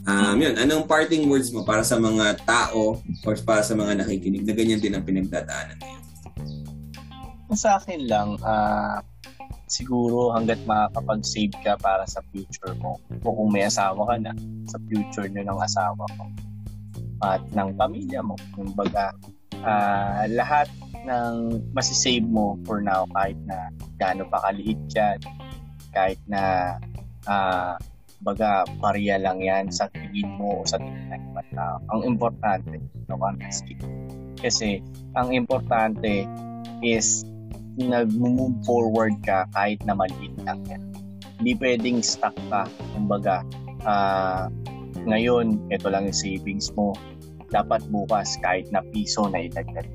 um 0.06 0.36
yun 0.38 0.54
anong 0.56 0.86
parting 0.86 1.26
words 1.26 1.50
mo 1.50 1.66
para 1.66 1.82
sa 1.82 1.98
mga 1.98 2.38
tao 2.46 3.02
or 3.26 3.34
para 3.42 3.62
sa 3.62 3.74
mga 3.74 4.02
nakikinig 4.02 4.46
na 4.46 4.54
ganyan 4.54 4.78
din 4.78 4.94
ang 4.94 5.02
pinagdadaanan 5.02 5.78
ngayon 5.82 6.04
Sa 7.54 7.78
akin 7.78 8.10
lang, 8.10 8.42
ah, 8.42 9.06
siguro 9.70 10.34
hanggat 10.34 10.58
makakapag-save 10.66 11.54
ka 11.62 11.78
para 11.78 12.02
sa 12.06 12.22
future 12.30 12.74
mo 12.82 12.98
o 13.22 13.28
kung 13.32 13.54
may 13.54 13.66
asawa 13.66 14.02
ka 14.02 14.16
na, 14.18 14.34
sa 14.66 14.82
future 14.90 15.30
nyo 15.30 15.46
ng 15.46 15.60
asawa 15.62 16.04
mo 16.18 16.26
at 17.22 17.40
ng 17.54 17.70
pamilya 17.78 18.26
mo. 18.26 18.34
Yung 18.58 18.74
baga, 18.74 19.14
ah, 19.64 20.26
lahat 20.27 20.68
ng 21.06 21.61
masisave 21.72 22.26
mo 22.26 22.57
for 22.65 22.82
now 22.82 23.06
kahit 23.14 23.38
na 23.45 23.69
gaano 24.02 24.26
pa 24.27 24.41
kaliit 24.49 24.80
yan, 24.91 25.22
kahit 25.94 26.19
na 26.27 26.76
ah, 27.30 27.77
baga 28.26 28.65
pariya 28.82 29.22
lang 29.22 29.38
yan 29.44 29.69
sa 29.69 29.86
tingin 29.94 30.26
mo 30.41 30.64
o 30.64 30.65
sa 30.65 30.82
tingin 30.82 31.14
ng 31.14 31.23
ibang 31.32 31.49
tao. 31.53 31.77
Ang 31.94 32.02
importante, 32.18 32.82
no. 33.06 33.15
Kasi 34.41 34.82
ang 35.14 35.30
importante 35.30 36.26
is 36.82 37.23
nag-move 37.77 38.56
forward 38.64 39.14
ka 39.22 39.45
kahit 39.53 39.84
na 39.84 39.94
maliit 39.94 40.34
lang 40.48 40.60
yan. 40.65 40.82
Hindi 41.38 41.52
pwedeng 41.60 41.99
stuck 41.99 42.36
ka. 42.49 42.65
Kumbaga, 42.95 43.44
ah, 43.84 44.48
ngayon, 45.06 45.60
ito 45.69 45.88
lang 45.91 46.10
yung 46.10 46.18
savings 46.18 46.72
mo. 46.73 46.95
Dapat 47.56 47.88
bukas, 47.88 48.36
kahit 48.44 48.68
na 48.76 48.84
piso 48.91 49.32
na 49.32 49.48
idagdag. 49.48 49.88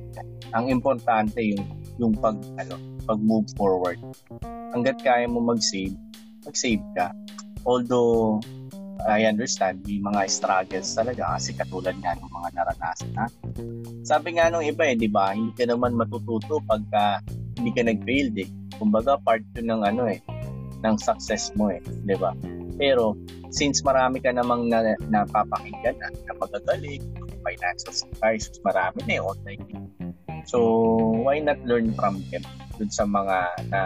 Ang 0.56 0.72
importante 0.72 1.44
yung, 1.44 1.60
yung 2.00 2.16
pag, 2.16 2.40
ano, 2.56 2.80
pag-move 3.04 3.52
forward. 3.60 4.00
Hanggat 4.72 5.04
kaya 5.04 5.28
mo 5.28 5.44
mag-save, 5.44 5.92
mag-save 6.48 6.80
ka. 6.96 7.12
Although, 7.68 8.40
I 9.04 9.24
understand, 9.24 9.84
may 9.88 10.00
mga 10.00 10.28
struggles 10.28 10.92
talaga 10.92 11.36
kasi 11.36 11.56
katulad 11.56 11.96
nga 12.00 12.16
ng 12.16 12.28
mga 12.32 12.48
naranasan 12.52 13.12
natin. 13.16 13.48
Sabi 14.04 14.36
nga 14.36 14.52
nung 14.52 14.64
iba 14.64 14.84
eh, 14.88 14.96
di 14.96 15.08
ba, 15.08 15.32
hindi 15.32 15.52
ka 15.56 15.68
naman 15.68 15.96
matututo 15.96 16.60
pagka 16.68 17.24
hindi 17.56 17.70
ka 17.72 17.82
nag-failed 17.88 18.36
eh. 18.40 18.48
Kumbaga, 18.76 19.16
part 19.20 19.44
yun 19.56 19.72
ng 19.72 19.82
ano 19.84 20.08
eh, 20.08 20.20
ng 20.84 20.96
success 21.00 21.52
mo 21.56 21.72
eh, 21.72 21.80
di 21.84 22.16
ba? 22.16 22.32
Pero, 22.80 23.16
since 23.52 23.84
marami 23.84 24.24
ka 24.24 24.32
namang 24.32 24.72
na, 24.72 24.96
napapakinggan 25.12 25.96
na, 26.00 26.08
na 26.08 26.32
magagaling, 26.40 27.04
financial 27.42 27.92
advisors, 27.92 28.58
marami 28.62 29.00
na 29.06 29.14
eh, 29.16 29.22
online. 29.22 29.62
So, 30.48 30.58
why 31.20 31.38
not 31.40 31.60
learn 31.68 31.92
from 31.94 32.24
them 32.32 32.44
dun 32.80 32.90
sa 32.90 33.04
mga 33.04 33.36
na 33.68 33.80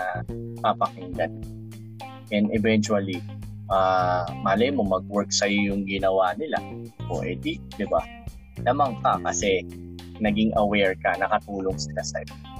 papakinggan? 0.62 1.32
And 2.32 2.50
eventually, 2.54 3.20
ah 3.72 4.28
malay 4.44 4.70
mo 4.70 4.84
mag-work 4.84 5.32
sa 5.32 5.48
yung 5.48 5.88
ginawa 5.88 6.36
nila. 6.36 6.60
O 7.10 7.24
edi, 7.24 7.58
di 7.78 7.86
ba? 7.88 8.00
Lamang 8.62 9.00
ka 9.02 9.18
kasi 9.24 9.64
naging 10.22 10.54
aware 10.54 10.94
ka, 11.02 11.18
nakatulong 11.18 11.74
sila 11.76 12.00
sa'yo 12.06 12.54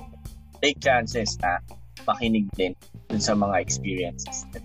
take 0.65 0.81
chances 0.81 1.37
na 1.45 1.61
makinig 2.09 2.49
din 2.57 2.73
dun 3.13 3.21
sa 3.21 3.37
mga 3.37 3.61
experiences. 3.61 4.49
nila. 4.57 4.65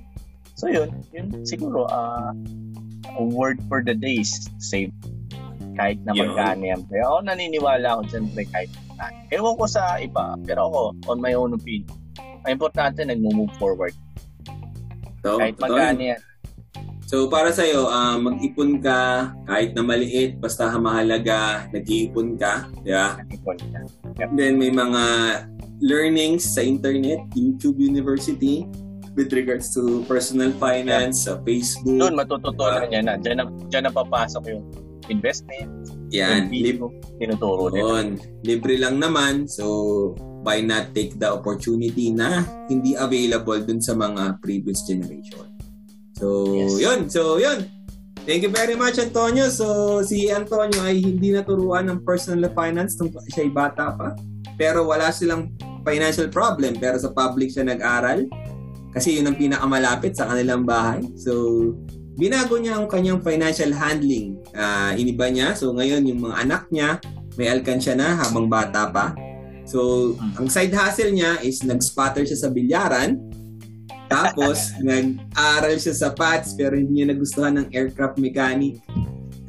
So 0.56 0.72
yun, 0.72 0.90
yun 1.12 1.44
siguro 1.44 1.92
uh, 1.92 2.32
a 3.20 3.24
word 3.24 3.60
for 3.68 3.84
the 3.84 3.92
day 3.92 4.24
is 4.24 4.48
save 4.64 4.96
kahit 5.76 6.00
na 6.06 6.14
Yun. 6.16 6.34
magkano 6.34 6.64
yan. 6.66 6.82
Kaya 6.88 7.04
ako 7.06 7.18
naniniwala 7.26 7.88
ako 7.98 8.02
dyan 8.10 8.26
pre 8.34 8.44
kahit 8.50 8.70
magkano. 8.88 9.18
Ewan 9.30 9.54
ko 9.58 9.66
sa 9.66 9.98
iba, 10.02 10.26
pero 10.46 10.70
ako, 10.70 10.82
on 11.10 11.20
my 11.22 11.34
own 11.34 11.54
opinion, 11.54 11.90
ang 12.46 12.52
importante 12.56 13.04
nag-move 13.04 13.52
forward. 13.60 13.94
so, 15.22 15.38
Kahit 15.38 15.60
yun. 15.60 16.16
yan. 16.16 16.22
So 17.10 17.26
para 17.26 17.50
sa 17.50 17.66
iyo, 17.66 17.90
mag-ipon 18.22 18.86
ka 18.86 19.34
kahit 19.50 19.74
na 19.74 19.82
maliit 19.82 20.38
basta 20.38 20.70
mahalaga, 20.78 21.66
nag-iipon 21.74 22.38
ka, 22.38 22.70
di 22.86 22.94
ba? 22.94 23.18
Ipon 23.34 23.58
ka. 23.58 23.82
Then 24.38 24.62
may 24.62 24.70
mga 24.70 25.02
learnings 25.82 26.46
sa 26.46 26.62
internet, 26.62 27.18
YouTube 27.34 27.82
University 27.82 28.70
with 29.18 29.34
regards 29.34 29.74
to 29.74 30.06
personal 30.06 30.54
finance 30.62 31.26
sa 31.26 31.42
Facebook. 31.42 31.98
Doon 31.98 32.14
matututunan 32.14 32.86
niya 32.94 33.02
na. 33.02 33.14
Diyan 33.18 33.38
na, 33.42 33.46
diyan 33.74 33.84
na 33.90 33.92
papasok 33.92 34.44
yung 34.54 34.64
investment, 35.10 35.70
Yan, 36.10 36.50
lib- 36.50 36.94
tinuturo 37.22 37.70
nila. 37.70 38.18
Libre 38.42 38.78
lang 38.82 38.98
naman. 38.98 39.46
So, 39.46 40.16
why 40.42 40.64
not 40.64 40.96
take 40.96 41.20
the 41.20 41.30
opportunity 41.30 42.10
na 42.10 42.42
hindi 42.72 42.96
available 42.96 43.60
dun 43.62 43.84
sa 43.84 43.94
mga 43.94 44.40
previous 44.42 44.88
generation. 44.88 45.46
So, 46.18 46.50
Yes. 46.56 46.80
yun. 46.80 47.00
So, 47.12 47.38
yun. 47.38 47.68
Thank 48.28 48.46
you 48.46 48.52
very 48.52 48.76
much, 48.78 49.00
Antonio. 49.00 49.50
So, 49.50 50.00
si 50.06 50.30
Antonio 50.30 50.82
ay 50.86 51.02
hindi 51.02 51.34
naturuan 51.34 51.90
ng 51.90 52.06
personal 52.06 52.52
finance 52.54 53.00
nung 53.00 53.10
siya 53.10 53.48
ay 53.48 53.52
bata 53.52 53.96
pa. 53.96 54.14
Pero 54.60 54.86
wala 54.86 55.10
silang 55.10 55.50
financial 55.88 56.28
problem. 56.30 56.78
Pero 56.78 57.00
sa 57.00 57.10
public 57.10 57.50
siya 57.50 57.66
nag-aral. 57.66 58.28
Kasi 58.90 59.18
yun 59.18 59.30
ang 59.30 59.38
pinakamalapit 59.40 60.18
sa 60.18 60.28
kanilang 60.30 60.66
bahay. 60.66 61.02
So, 61.16 61.74
binago 62.20 62.60
niya 62.60 62.76
ang 62.76 62.92
kanyang 62.92 63.24
financial 63.24 63.72
handling. 63.72 64.36
Ah, 64.52 64.92
iniba 64.92 65.32
niya. 65.32 65.56
So, 65.56 65.72
ngayon, 65.72 66.04
yung 66.04 66.28
mga 66.28 66.36
anak 66.44 66.64
niya, 66.68 67.00
may 67.40 67.48
alkansya 67.48 67.96
na 67.96 68.20
habang 68.20 68.52
bata 68.52 68.92
pa. 68.92 69.16
So, 69.64 70.12
Hmm. 70.20 70.44
ang 70.44 70.48
side 70.52 70.76
hustle 70.76 71.16
niya 71.16 71.40
is 71.40 71.64
nag-spotter 71.64 72.28
siya 72.28 72.36
sa 72.36 72.50
bilyaran. 72.52 73.16
Tapos, 74.12 74.74
nag-aral 74.84 75.80
siya 75.80 75.96
sa 75.96 76.12
PATS 76.12 76.60
pero 76.60 76.76
hindi 76.76 77.00
niya 77.00 77.16
nagustuhan 77.16 77.56
ng 77.56 77.68
aircraft 77.72 78.20
mechanic. 78.20 78.82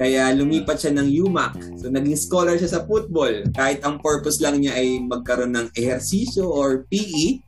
Kaya 0.01 0.33
lumipat 0.33 0.81
siya 0.81 0.97
ng 0.97 1.09
UMAC. 1.29 1.81
So, 1.81 1.93
naging 1.93 2.17
scholar 2.17 2.57
siya 2.57 2.73
sa 2.73 2.85
football. 2.89 3.45
Kahit 3.53 3.85
ang 3.85 4.01
purpose 4.01 4.41
lang 4.41 4.61
niya 4.61 4.73
ay 4.79 5.01
magkaroon 5.05 5.53
ng 5.53 5.67
ehersisyo 5.77 6.49
or 6.49 6.89
PE. 6.89 7.41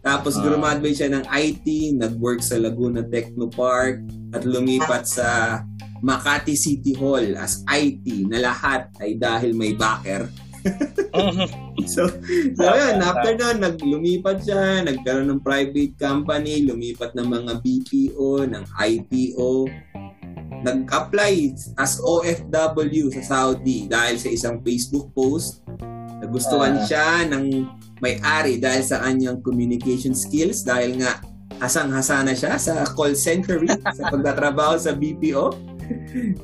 Tapos, 0.00 0.38
Ah. 0.38 0.42
graduate 0.46 0.96
siya 0.96 1.10
ng 1.10 1.24
IT, 1.26 1.66
nag-work 1.98 2.40
sa 2.40 2.56
Laguna 2.56 3.02
Techno 3.04 3.50
Park, 3.50 4.02
at 4.32 4.44
lumipat 4.44 5.08
sa 5.08 5.60
Makati 6.04 6.54
City 6.54 6.94
Hall 6.94 7.34
as 7.34 7.66
IT 7.66 8.28
na 8.30 8.38
lahat 8.38 8.86
ay 9.02 9.18
dahil 9.18 9.56
may 9.56 9.74
backer. 9.74 10.30
So, 11.88 12.10
so 12.58 12.64
yun, 12.74 13.00
after 13.00 13.32
nun, 13.38 13.62
naglumipat 13.62 14.44
siya, 14.44 14.82
nagkaroon 14.84 15.30
ng 15.30 15.40
private 15.40 15.94
company, 15.96 16.66
lumipat 16.66 17.14
ng 17.14 17.24
mga 17.24 17.62
BPO, 17.64 18.44
ng 18.44 18.64
IPO, 18.76 19.70
nag-apply 20.66 21.34
as 21.78 22.02
OFW 22.02 23.08
sa 23.14 23.22
Saudi 23.22 23.86
dahil 23.86 24.18
sa 24.18 24.28
isang 24.28 24.58
Facebook 24.60 25.14
post. 25.14 25.62
Nagustuhan 26.18 26.78
Ah. 26.78 26.84
siya 26.84 27.08
ng 27.30 27.44
may-ari 27.98 28.58
dahil 28.58 28.82
sa 28.82 29.02
kanyang 29.02 29.42
communication 29.42 30.14
skills 30.14 30.62
dahil 30.62 30.98
nga 30.98 31.18
hasang-hasa 31.58 32.22
na 32.22 32.34
siya 32.34 32.54
sa 32.54 32.86
call 32.94 33.18
center 33.18 33.58
sa 33.94 34.10
pagtatrabaho 34.10 34.78
sa 34.78 34.94
BPO. 34.94 35.54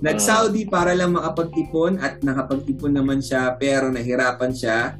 Nag-Saudi 0.01 0.67
para 0.67 0.97
lang 0.97 1.15
makapag-ipon 1.15 2.01
at 2.01 2.19
nakapag-ipon 2.25 2.97
naman 2.97 3.23
siya 3.23 3.55
pero 3.55 3.93
nahirapan 3.93 4.51
siya. 4.51 4.99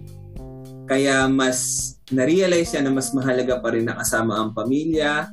Kaya 0.85 1.27
mas 1.27 1.81
na-realize 2.13 2.77
siya 2.77 2.85
na 2.85 2.93
mas 2.93 3.11
mahalaga 3.11 3.59
pa 3.59 3.73
rin 3.73 3.89
na 3.89 3.97
kasama 3.99 4.39
ang 4.39 4.53
pamilya. 4.53 5.27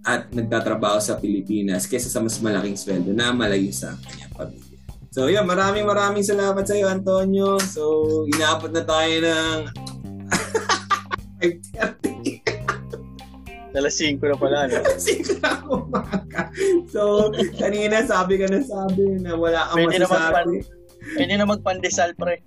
at 0.00 0.32
nagtatrabaho 0.32 0.96
sa 0.96 1.20
Pilipinas 1.20 1.84
kaysa 1.84 2.08
sa 2.08 2.24
mas 2.24 2.40
malaking 2.40 2.72
sweldo 2.72 3.12
na 3.12 3.36
malayo 3.36 3.68
sa 3.68 3.92
kanyang 4.00 4.32
pamilya. 4.32 4.69
So, 5.10 5.26
yun, 5.26 5.42
maraming 5.42 5.90
maraming 5.90 6.22
salamat 6.22 6.62
sa 6.62 6.78
iyo, 6.78 6.86
Antonio. 6.86 7.58
So, 7.58 7.82
inaabot 8.30 8.70
na 8.70 8.86
tayo 8.86 9.10
ng 9.10 9.58
5.30. 11.42 13.74
Alas 13.74 13.98
5 13.98 14.22
na 14.22 14.38
pala, 14.38 14.70
no? 14.70 14.78
Kasi 14.86 15.26
na 15.42 15.66
umaga. 15.66 16.54
So, 16.94 17.26
kanina 17.58 18.06
sabi 18.06 18.38
ka 18.38 18.46
na 18.50 18.62
sabi 18.62 19.18
na 19.18 19.34
wala 19.34 19.66
kang 19.74 19.90
Pwede 19.90 20.06
masasabi. 20.06 20.62
Pwede 21.18 21.34
na 21.34 21.46
magpandesal, 21.46 22.14
pre. 22.14 22.38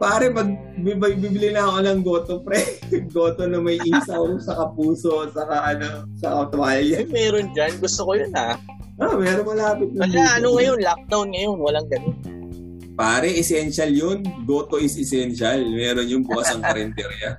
Pare, 0.00 0.32
mag, 0.32 0.48
bibili 0.80 1.52
na 1.52 1.68
ako 1.68 1.78
ng 1.84 2.00
goto, 2.00 2.40
pre. 2.40 2.80
goto 3.16 3.44
na 3.44 3.60
may 3.60 3.76
isaw, 3.84 4.40
saka 4.40 4.72
puso, 4.72 5.28
saka 5.36 5.68
ano, 5.68 6.08
saka 6.16 6.48
tuwalya. 6.48 7.04
Eh, 7.04 7.08
meron 7.12 7.52
dyan. 7.52 7.76
Gusto 7.76 8.08
ko 8.08 8.16
yun, 8.16 8.32
ha? 8.32 8.56
Ah, 8.96 9.12
meron 9.12 9.44
malapit 9.44 9.92
na. 9.92 10.08
Dito. 10.08 10.24
ano 10.24 10.48
ngayon? 10.56 10.78
Lockdown 10.80 11.28
ngayon. 11.36 11.56
Walang 11.60 11.88
ganun. 11.92 12.16
Pare, 12.96 13.28
essential 13.28 13.92
yun. 13.92 14.24
Goto 14.48 14.80
is 14.80 14.96
essential. 14.96 15.60
Meron 15.68 16.08
yung 16.08 16.24
bukas 16.24 16.48
ang 16.56 16.64
karinderya. 16.64 17.36